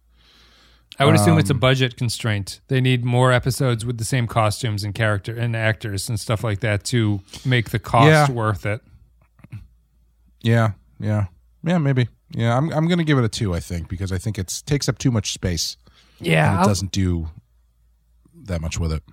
I 1.00 1.06
would 1.06 1.16
assume 1.16 1.38
it's 1.40 1.50
Um, 1.50 1.58
a 1.58 1.60
budget 1.60 1.98
constraint. 1.98 2.62
They 2.68 2.80
need 2.82 3.04
more 3.04 3.32
episodes 3.32 3.84
with 3.86 3.98
the 3.98 4.06
same 4.06 4.28
costumes 4.28 4.84
and 4.84 4.94
character 4.94 5.36
and 5.36 5.56
actors 5.56 6.08
and 6.10 6.20
stuff 6.20 6.44
like 6.44 6.60
that 6.60 6.84
to 6.86 7.22
make 7.44 7.72
the 7.72 7.80
cost 7.80 8.08
Yeah. 8.08 8.32
worth 8.32 8.66
it. 8.66 8.82
Yeah, 10.42 10.72
yeah, 11.00 11.26
yeah. 11.64 11.78
Maybe. 11.78 12.08
Yeah, 12.32 12.58
I'm. 12.58 12.72
I'm 12.72 12.88
gonna 12.88 13.04
give 13.04 13.18
it 13.18 13.24
a 13.24 13.30
two. 13.30 13.54
I 13.54 13.60
think 13.60 13.88
because 13.88 14.12
I 14.12 14.18
think 14.18 14.38
it's 14.40 14.62
takes 14.62 14.90
up 14.90 14.98
too 14.98 15.12
much 15.12 15.34
space 15.34 15.78
Yeah, 16.20 16.48
and 16.50 16.56
it 16.56 16.62
I'll, 16.62 16.68
doesn't 16.68 16.92
do 16.92 17.30
that 18.46 18.60
much 18.62 18.80
with 18.80 18.92
it. 18.92 19.04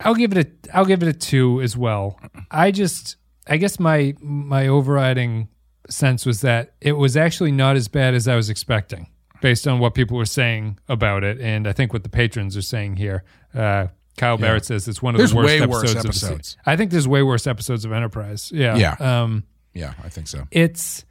I'll 0.00 0.14
give 0.14 0.36
it 0.36 0.38
a 0.46 0.76
I'll 0.76 0.86
give 0.86 1.02
it 1.02 1.08
a 1.08 1.12
two 1.12 1.60
as 1.62 1.76
well. 1.76 2.18
I 2.50 2.70
just 2.70 3.16
I 3.46 3.56
guess 3.58 3.78
my 3.78 4.14
my 4.20 4.66
overriding 4.66 5.48
sense 5.88 6.24
was 6.26 6.40
that 6.40 6.74
it 6.80 6.92
was 6.92 7.16
actually 7.16 7.52
not 7.52 7.76
as 7.76 7.88
bad 7.88 8.14
as 8.14 8.26
I 8.26 8.34
was 8.34 8.48
expecting, 8.48 9.08
based 9.40 9.66
on 9.66 9.78
what 9.78 9.94
people 9.94 10.16
were 10.16 10.24
saying 10.24 10.78
about 10.88 11.24
it, 11.24 11.40
and 11.40 11.66
I 11.66 11.72
think 11.72 11.92
what 11.92 12.02
the 12.02 12.08
patrons 12.08 12.56
are 12.56 12.62
saying 12.62 12.96
here. 12.96 13.24
Uh, 13.54 13.88
Kyle 14.16 14.36
Barrett 14.36 14.66
says 14.66 14.86
it's 14.86 15.00
one 15.00 15.14
of 15.14 15.18
There's 15.18 15.30
the 15.30 15.36
worst 15.36 15.62
episodes, 15.62 16.06
worse 16.06 16.22
of 16.22 16.38
the. 16.38 16.56
I 16.66 16.76
think 16.76 16.90
there's 16.90 17.08
way 17.08 17.22
worse 17.22 17.46
episodes 17.46 17.84
of 17.84 17.92
Enterprise. 17.92 18.52
Yeah, 18.52 18.76
Yeah. 18.76 19.22
Um, 19.22 19.44
Yeah, 19.72 19.94
I 20.04 20.08
think 20.08 20.28
so. 20.28 20.46
it's 20.50 21.04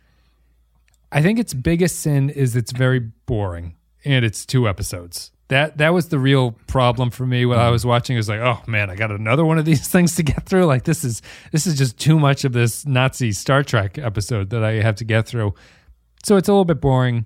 I 1.12 1.22
think 1.22 1.40
its 1.40 1.54
biggest 1.54 2.00
sin 2.00 2.30
is 2.30 2.56
it's 2.56 2.72
very 2.72 3.00
boring 3.00 3.76
and 4.06 4.24
it's 4.24 4.46
two 4.46 4.68
episodes. 4.68 5.32
That 5.48 5.80
that 5.80 5.94
was 5.96 6.10
the 6.10 6.20
real 6.20 6.52
problem 6.68 7.10
for 7.10 7.26
me 7.26 7.48
when 7.48 7.58
I 7.58 7.70
was 7.70 7.84
watching. 7.84 8.16
It 8.16 8.20
was 8.20 8.30
like, 8.30 8.40
oh 8.40 8.62
man, 8.68 8.92
I 8.92 8.96
got 8.96 9.10
another 9.10 9.44
one 9.44 9.58
of 9.58 9.66
these 9.66 9.88
things 9.92 10.16
to 10.18 10.24
get 10.24 10.46
through. 10.46 10.66
Like 10.66 10.84
this 10.84 11.04
is 11.04 11.24
this 11.52 11.66
is 11.66 11.76
just 11.76 11.98
too 11.98 12.20
much 12.20 12.46
of 12.46 12.54
this 12.54 12.86
Nazi 12.86 13.32
Star 13.32 13.64
Trek 13.64 13.98
episode 13.98 14.52
that 14.52 14.64
I 14.64 14.74
have 14.74 14.96
to 14.98 15.06
get 15.06 15.28
through. 15.28 15.56
So 16.24 16.36
it's 16.36 16.48
a 16.48 16.52
little 16.52 16.66
bit 16.66 16.80
boring. 16.80 17.26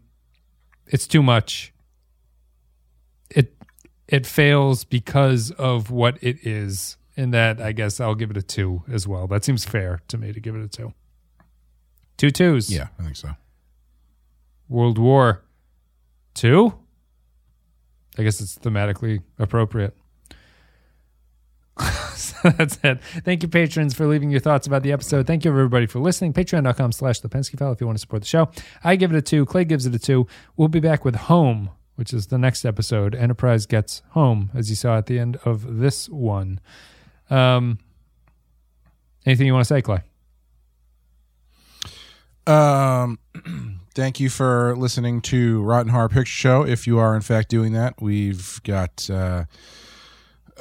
It's 0.88 1.07
too 1.07 1.23
much. 1.23 1.73
It 3.29 3.55
it 4.07 4.25
fails 4.25 4.84
because 4.84 5.51
of 5.51 5.91
what 5.91 6.17
it 6.21 6.45
is. 6.45 6.97
And 7.15 7.31
that 7.34 7.61
I 7.61 7.73
guess 7.73 7.99
I'll 7.99 8.15
give 8.15 8.31
it 8.31 8.38
a 8.38 8.41
two 8.41 8.84
as 8.91 9.07
well. 9.07 9.27
That 9.27 9.43
seems 9.43 9.65
fair 9.65 10.01
to 10.07 10.17
me 10.17 10.34
to 10.34 10.39
give 10.39 10.55
it 10.55 10.63
a 10.63 10.67
two. 10.67 10.93
Two 12.17 12.31
twos. 12.31 12.71
Yeah, 12.71 12.88
I 12.99 13.03
think 13.03 13.15
so. 13.15 13.29
World 14.67 14.97
War 14.97 15.43
Two. 16.34 16.73
I 18.17 18.23
guess 18.23 18.41
it's 18.41 18.57
thematically 18.57 19.21
appropriate. 19.39 19.95
so 22.15 22.49
that's 22.49 22.80
it. 22.84 23.01
Thank 23.26 23.41
you, 23.43 23.49
patrons, 23.49 23.93
for 23.93 24.05
leaving 24.05 24.30
your 24.30 24.39
thoughts 24.39 24.67
about 24.67 24.84
the 24.84 24.91
episode. 24.91 25.26
Thank 25.26 25.43
you, 25.43 25.51
everybody, 25.51 25.86
for 25.88 25.99
listening. 25.99 26.34
Patreon.com 26.34 26.91
slash 26.91 27.19
the 27.19 27.30
Pensky 27.30 27.57
File 27.57 27.71
if 27.71 27.82
you 27.82 27.88
want 27.88 27.97
to 27.97 28.01
support 28.01 28.21
the 28.21 28.28
show. 28.28 28.49
I 28.84 28.95
give 28.95 29.11
it 29.11 29.17
a 29.17 29.21
two. 29.21 29.45
Clay 29.45 29.65
gives 29.65 29.86
it 29.86 29.95
a 29.95 29.99
two. 29.99 30.28
We'll 30.55 30.67
be 30.67 30.80
back 30.80 31.03
with 31.03 31.15
Home, 31.15 31.71
which 31.95 32.13
is 32.13 32.28
the 32.28 32.38
next 32.38 32.63
episode. 32.63 33.15
Enterprise 33.15 33.65
gets 33.65 34.03
home, 34.09 34.51
as 34.53 34.69
you 34.69 34.76
saw 34.76 34.97
at 34.97 35.07
the 35.07 35.17
end 35.17 35.38
of 35.45 35.78
this 35.78 36.07
one. 36.09 36.59
Um, 37.30 37.80
anything 39.26 39.47
you 39.47 39.53
want 39.53 39.65
to 39.65 39.74
say, 39.74 39.82
Clay? 39.82 40.01
Um, 42.45 43.18
thank 43.95 44.19
you 44.19 44.30
for 44.30 44.76
listening 44.76 45.22
to 45.22 45.64
Rotten 45.64 45.91
Horror 45.91 46.10
Picture 46.10 46.26
Show. 46.26 46.65
If 46.65 46.85
you 46.85 46.99
are 46.99 47.15
in 47.15 47.22
fact 47.22 47.49
doing 47.49 47.73
that, 47.73 48.02
we've 48.02 48.61
got 48.64 49.10
uh, 49.10 49.45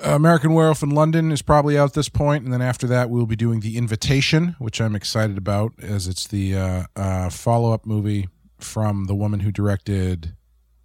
American 0.03 0.55
Werewolf 0.55 0.83
in 0.83 0.91
London 0.91 1.33
is 1.33 1.43
probably 1.43 1.79
out 1.79 1.91
at 1.91 1.95
this 1.95 2.09
point, 2.09 2.45
and 2.45 2.53
then 2.53 2.63
after 2.63 2.87
that, 2.87 3.11
we'll 3.11 3.27
be 3.27 3.37
doing 3.37 3.61
The 3.61 3.77
Invitation, 3.77 4.57
which 4.59 4.81
I'm 4.81 4.95
excited 4.95 5.37
about, 5.37 5.73
as 5.81 6.09
it's 6.09 6.27
the 6.27 6.57
uh, 6.57 6.83
uh, 6.97 7.31
follow 7.31 7.73
up 7.73 7.85
movie 7.87 8.29
from 8.59 9.05
the 9.05 9.15
woman 9.15 9.41
who 9.41 9.53
directed 9.53 10.35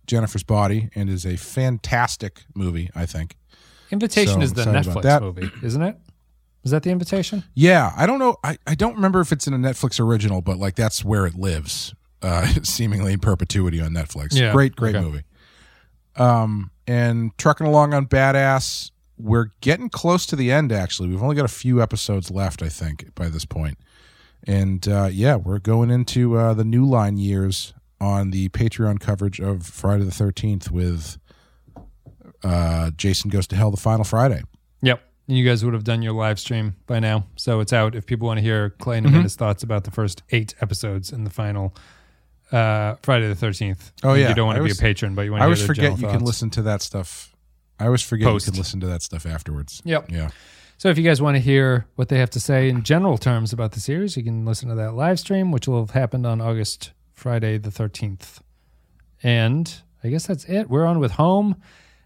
Jennifer's 0.05 0.43
Body, 0.43 0.89
and 0.95 1.09
is 1.09 1.25
a 1.25 1.37
fantastic 1.37 2.43
movie. 2.55 2.89
I 2.95 3.05
think. 3.05 3.35
Invitation 3.91 4.35
So 4.35 4.41
is 4.41 4.53
the 4.53 4.65
Netflix 4.65 5.01
that. 5.03 5.21
movie, 5.21 5.49
isn't 5.63 5.81
it? 5.81 5.97
Is 6.63 6.71
that 6.71 6.83
the 6.83 6.89
invitation? 6.89 7.43
Yeah, 7.53 7.93
I 7.95 8.05
don't 8.05 8.19
know. 8.19 8.35
I, 8.43 8.57
I 8.67 8.75
don't 8.75 8.95
remember 8.95 9.21
if 9.21 9.31
it's 9.31 9.47
in 9.47 9.53
a 9.53 9.57
Netflix 9.57 9.99
original, 9.99 10.41
but 10.41 10.57
like 10.57 10.75
that's 10.75 11.05
where 11.05 11.25
it 11.25 11.35
lives, 11.35 11.93
uh, 12.21 12.45
seemingly 12.63 13.13
in 13.13 13.19
perpetuity 13.19 13.79
on 13.79 13.91
Netflix. 13.91 14.37
Yeah, 14.37 14.51
great, 14.51 14.75
great 14.75 14.95
okay. 14.95 15.05
movie. 15.05 15.23
Um, 16.17 16.71
and 16.85 17.37
trucking 17.37 17.67
along 17.67 17.93
on 17.93 18.07
Badass, 18.07 18.91
we're 19.17 19.51
getting 19.61 19.89
close 19.89 20.25
to 20.27 20.35
the 20.35 20.51
end. 20.51 20.71
Actually, 20.71 21.09
we've 21.09 21.23
only 21.23 21.35
got 21.35 21.45
a 21.45 21.49
few 21.49 21.81
episodes 21.81 22.29
left, 22.31 22.61
I 22.61 22.69
think, 22.69 23.13
by 23.15 23.29
this 23.29 23.45
point. 23.45 23.77
And 24.45 24.87
uh, 24.87 25.09
yeah, 25.11 25.35
we're 25.35 25.59
going 25.59 25.89
into 25.89 26.37
uh, 26.37 26.53
the 26.53 26.63
new 26.63 26.85
line 26.85 27.17
years 27.17 27.73
on 27.99 28.29
the 28.31 28.49
Patreon 28.49 28.99
coverage 28.99 29.39
of 29.39 29.65
Friday 29.65 30.03
the 30.03 30.11
Thirteenth 30.11 30.69
with 30.71 31.17
uh, 32.43 32.91
Jason 32.91 33.29
Goes 33.29 33.47
to 33.47 33.55
Hell 33.55 33.71
the 33.71 33.77
final 33.77 34.03
Friday. 34.05 34.43
Yep. 34.81 35.01
And 35.27 35.37
you 35.37 35.43
guys 35.43 35.65
would 35.65 35.73
have 35.73 35.83
done 35.83 36.01
your 36.01 36.13
live 36.13 36.39
stream 36.39 36.75
by 36.85 36.99
now. 36.99 37.25
So 37.35 37.59
it's 37.59 37.73
out 37.73 37.95
if 37.95 38.05
people 38.05 38.27
want 38.27 38.37
to 38.37 38.41
hear 38.43 38.69
Clay 38.69 38.97
and 38.97 39.05
Mm-hmm. 39.05 39.15
Amanda's 39.15 39.35
thoughts 39.35 39.63
about 39.63 39.83
the 39.83 39.91
first 39.91 40.23
eight 40.29 40.53
episodes 40.61 41.11
in 41.11 41.23
the 41.23 41.29
final 41.29 41.75
uh, 42.51 42.95
Friday 43.01 43.27
the 43.27 43.45
13th. 43.45 43.91
Oh, 44.03 44.13
yeah. 44.13 44.29
You 44.29 44.35
don't 44.35 44.47
want 44.47 44.57
I 44.57 44.61
to 44.61 44.65
be 44.65 44.71
a 44.71 44.75
patron, 44.75 45.15
but 45.15 45.23
you 45.23 45.31
want 45.31 45.41
I 45.41 45.45
always 45.45 45.65
forget 45.65 45.91
you 45.91 45.97
general 45.97 46.13
can 46.13 46.25
listen 46.25 46.49
to 46.51 46.61
that 46.61 46.81
stuff. 46.81 47.35
I 47.79 47.85
always 47.85 48.01
forget 48.01 48.27
Post. 48.27 48.47
you 48.47 48.51
can 48.53 48.59
listen 48.59 48.79
to 48.81 48.87
that 48.87 49.01
stuff 49.01 49.25
afterwards. 49.25 49.81
Yep. 49.85 50.11
Yeah. 50.11 50.29
So 50.77 50.89
if 50.89 50.97
you 50.97 51.03
guys 51.03 51.21
want 51.21 51.35
to 51.35 51.41
hear 51.41 51.85
what 51.95 52.09
they 52.09 52.19
have 52.19 52.29
to 52.31 52.39
say 52.39 52.69
in 52.69 52.83
general 52.83 53.17
terms 53.17 53.51
about 53.51 53.71
the 53.71 53.79
series, 53.79 54.15
you 54.15 54.23
can 54.23 54.45
listen 54.45 54.69
to 54.69 54.75
that 54.75 54.93
live 54.93 55.19
stream, 55.19 55.51
which 55.51 55.67
will 55.67 55.79
have 55.79 55.91
happened 55.91 56.25
on 56.25 56.39
August 56.39 56.91
Friday 57.13 57.57
the 57.57 57.69
13th. 57.69 58.39
And 59.23 59.81
I 60.03 60.09
guess 60.09 60.27
that's 60.27 60.45
it. 60.45 60.69
We're 60.69 60.85
on 60.85 60.99
with 60.99 61.13
home. 61.13 61.55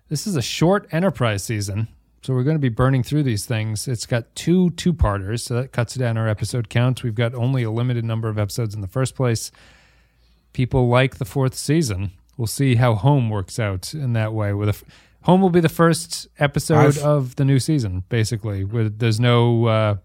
This 0.07 0.25
is 0.25 0.35
a 0.35 0.41
short 0.41 0.87
enterprise 0.91 1.43
season. 1.43 1.89
So 2.23 2.33
we're 2.33 2.43
going 2.43 2.55
to 2.55 2.61
be 2.61 2.69
burning 2.69 3.01
through 3.03 3.23
these 3.23 3.45
things. 3.45 3.87
It's 3.87 4.05
got 4.05 4.35
two 4.35 4.69
two 4.71 4.93
parters, 4.93 5.43
so 5.43 5.55
that 5.55 5.71
cuts 5.71 5.95
down 5.95 6.17
our 6.17 6.27
episode 6.27 6.69
count. 6.69 7.03
We've 7.03 7.15
got 7.15 7.33
only 7.33 7.63
a 7.63 7.71
limited 7.71 8.05
number 8.05 8.29
of 8.29 8.37
episodes 8.37 8.75
in 8.75 8.81
the 8.81 8.87
first 8.87 9.15
place. 9.15 9.51
People 10.53 10.87
like 10.87 11.17
the 11.17 11.25
fourth 11.25 11.55
season. 11.55 12.11
We'll 12.37 12.45
see 12.47 12.75
how 12.75 12.93
home 12.93 13.29
works 13.31 13.57
out 13.59 13.93
in 13.95 14.13
that 14.13 14.33
way. 14.33 14.53
With 14.53 14.69
a 14.69 14.75
home 15.23 15.41
will 15.41 15.49
be 15.49 15.59
the 15.59 15.69
first 15.69 16.27
episode 16.39 16.77
I've- 16.97 16.99
of 17.01 17.35
the 17.35 17.45
new 17.45 17.59
season, 17.59 18.03
basically. 18.09 18.63
With 18.63 18.99
there's 18.99 19.19
no, 19.19 19.65
uh, 19.65 19.95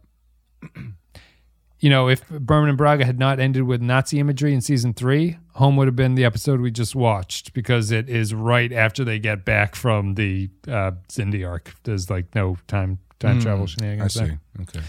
you 1.78 1.90
know, 1.90 2.08
if 2.08 2.26
Berman 2.28 2.70
and 2.70 2.78
Braga 2.78 3.04
had 3.04 3.18
not 3.18 3.38
ended 3.38 3.64
with 3.64 3.82
Nazi 3.82 4.18
imagery 4.18 4.54
in 4.54 4.60
season 4.60 4.94
three, 4.94 5.36
home 5.54 5.76
would 5.76 5.86
have 5.88 5.96
been 5.96 6.14
the 6.14 6.24
episode 6.24 6.60
we 6.60 6.70
just 6.70 6.94
watched 6.94 7.52
because 7.52 7.90
it 7.90 8.08
is 8.08 8.32
right 8.34 8.72
after 8.72 9.04
they 9.04 9.18
get 9.18 9.44
back 9.44 9.74
from 9.74 10.14
the 10.14 10.48
uh, 10.66 10.92
Xindi 11.08 11.46
arc. 11.46 11.74
There's 11.84 12.08
like 12.10 12.34
no 12.34 12.56
time 12.66 12.98
time 13.18 13.40
travel 13.40 13.66
shenanigans. 13.66 14.16
I 14.16 14.20
see. 14.20 14.26
there. 14.26 14.40
Okay. 14.62 14.80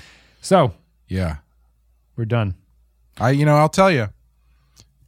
So 0.42 0.74
Yeah. 1.08 1.38
we're 2.16 2.26
done. 2.26 2.56
I 3.20 3.32
you 3.32 3.46
know, 3.46 3.56
I'll 3.58 3.70
tell 3.70 3.92
you. 3.92 4.10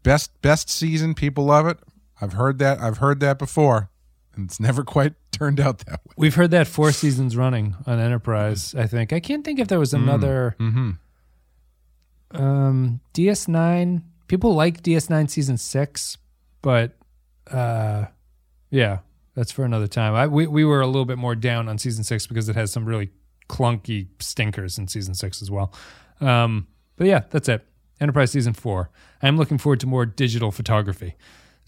Best 0.03 0.31
best 0.41 0.69
season, 0.69 1.13
people 1.13 1.45
love 1.45 1.67
it. 1.67 1.77
I've 2.21 2.33
heard 2.33 2.57
that 2.59 2.79
I've 2.81 2.97
heard 2.97 3.19
that 3.21 3.37
before. 3.39 3.89
And 4.39 4.49
it's 4.49 4.59
never 4.59 4.83
quite 4.85 5.13
turned 5.31 5.59
out 5.59 5.79
that 5.79 5.99
way. 6.05 6.13
We've 6.17 6.35
heard 6.35 6.51
that 6.51 6.65
four 6.67 6.91
seasons 6.93 7.35
running 7.35 7.75
on 7.85 7.99
Enterprise. 7.99 8.73
I 8.73 8.87
think 8.87 9.11
I 9.11 9.19
can't 9.19 9.43
think 9.43 9.59
if 9.59 9.67
there 9.67 9.79
was 9.79 9.93
another 9.93 10.55
Mm-hmm. 10.59 10.91
um, 12.41 13.01
DS9. 13.13 14.03
People 14.27 14.53
like 14.53 14.83
DS9 14.83 15.29
season 15.29 15.57
six, 15.57 16.17
but 16.61 16.95
uh, 17.49 18.05
yeah, 18.69 18.99
that's 19.33 19.51
for 19.51 19.65
another 19.65 19.87
time. 19.87 20.13
I 20.13 20.27
we 20.27 20.45
we 20.45 20.63
were 20.63 20.81
a 20.81 20.85
little 20.85 21.05
bit 21.05 21.17
more 21.17 21.33
down 21.35 21.67
on 21.67 21.79
season 21.79 22.03
six 22.03 22.27
because 22.27 22.47
it 22.47 22.55
has 22.55 22.71
some 22.71 22.85
really 22.85 23.09
clunky 23.49 24.07
stinkers 24.19 24.77
in 24.77 24.87
season 24.87 25.15
six 25.15 25.41
as 25.41 25.49
well. 25.49 25.73
Um, 26.21 26.67
but 26.95 27.07
yeah, 27.07 27.23
that's 27.31 27.49
it. 27.49 27.65
Enterprise 27.99 28.31
season 28.31 28.53
four. 28.53 28.91
I'm 29.23 29.35
looking 29.35 29.57
forward 29.57 29.79
to 29.79 29.87
more 29.87 30.05
digital 30.05 30.51
photography. 30.51 31.15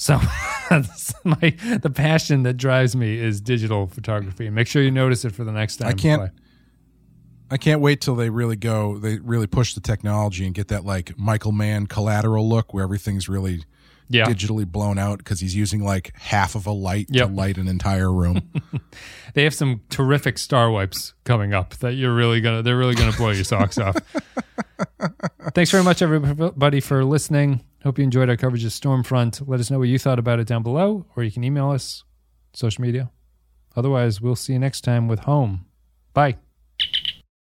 So 0.01 0.19
that's 0.67 1.13
my 1.23 1.55
the 1.79 1.91
passion 1.93 2.41
that 2.41 2.55
drives 2.57 2.95
me 2.95 3.19
is 3.19 3.39
digital 3.39 3.85
photography. 3.85 4.49
Make 4.49 4.65
sure 4.65 4.81
you 4.81 4.89
notice 4.89 5.25
it 5.25 5.31
for 5.31 5.43
the 5.43 5.51
next 5.51 5.77
time. 5.77 5.89
I 5.89 5.93
can't-. 5.93 6.31
I 7.51 7.57
can't 7.57 7.81
wait 7.81 8.01
till 8.01 8.15
they 8.15 8.29
really 8.31 8.55
go 8.55 8.97
they 8.97 9.17
really 9.19 9.45
push 9.45 9.75
the 9.75 9.79
technology 9.81 10.43
and 10.45 10.55
get 10.55 10.69
that 10.69 10.85
like 10.85 11.15
Michael 11.19 11.51
Mann 11.51 11.85
collateral 11.85 12.49
look 12.49 12.73
where 12.73 12.83
everything's 12.83 13.29
really 13.29 13.63
Yeah. 14.09 14.25
digitally 14.25 14.65
blown 14.65 14.97
out 14.97 15.19
because 15.19 15.39
he's 15.39 15.53
using 15.55 15.83
like 15.83 16.13
half 16.15 16.55
of 16.55 16.65
a 16.65 16.71
light 16.71 17.05
Yep. 17.11 17.27
to 17.27 17.33
light 17.35 17.57
an 17.59 17.67
entire 17.67 18.11
room. 18.11 18.41
They 19.35 19.43
have 19.43 19.53
some 19.53 19.81
terrific 19.89 20.37
star 20.39 20.71
wipes 20.71 21.13
coming 21.25 21.53
up 21.53 21.75
that 21.75 21.93
you're 21.93 22.13
really 22.15 22.41
gonna 22.41 22.63
they're 22.63 22.77
really 22.77 22.95
gonna 22.95 23.15
blow 23.15 23.29
your 23.29 23.43
socks 23.43 23.77
off. 23.77 23.95
Thanks 25.53 25.69
very 25.71 25.83
much 25.83 26.01
everybody 26.01 26.79
for 26.79 27.05
listening. 27.05 27.63
Hope 27.83 27.97
you 27.97 28.03
enjoyed 28.03 28.29
our 28.29 28.37
coverage 28.37 28.63
of 28.63 28.71
Stormfront. 28.71 29.47
Let 29.47 29.59
us 29.59 29.71
know 29.71 29.79
what 29.79 29.87
you 29.87 29.97
thought 29.97 30.19
about 30.19 30.39
it 30.39 30.47
down 30.47 30.61
below, 30.61 31.07
or 31.15 31.23
you 31.23 31.31
can 31.31 31.43
email 31.43 31.71
us, 31.71 32.03
social 32.53 32.81
media. 32.81 33.09
Otherwise, 33.75 34.21
we'll 34.21 34.35
see 34.35 34.53
you 34.53 34.59
next 34.59 34.81
time 34.81 35.07
with 35.07 35.21
Home. 35.21 35.65
Bye. 36.13 36.37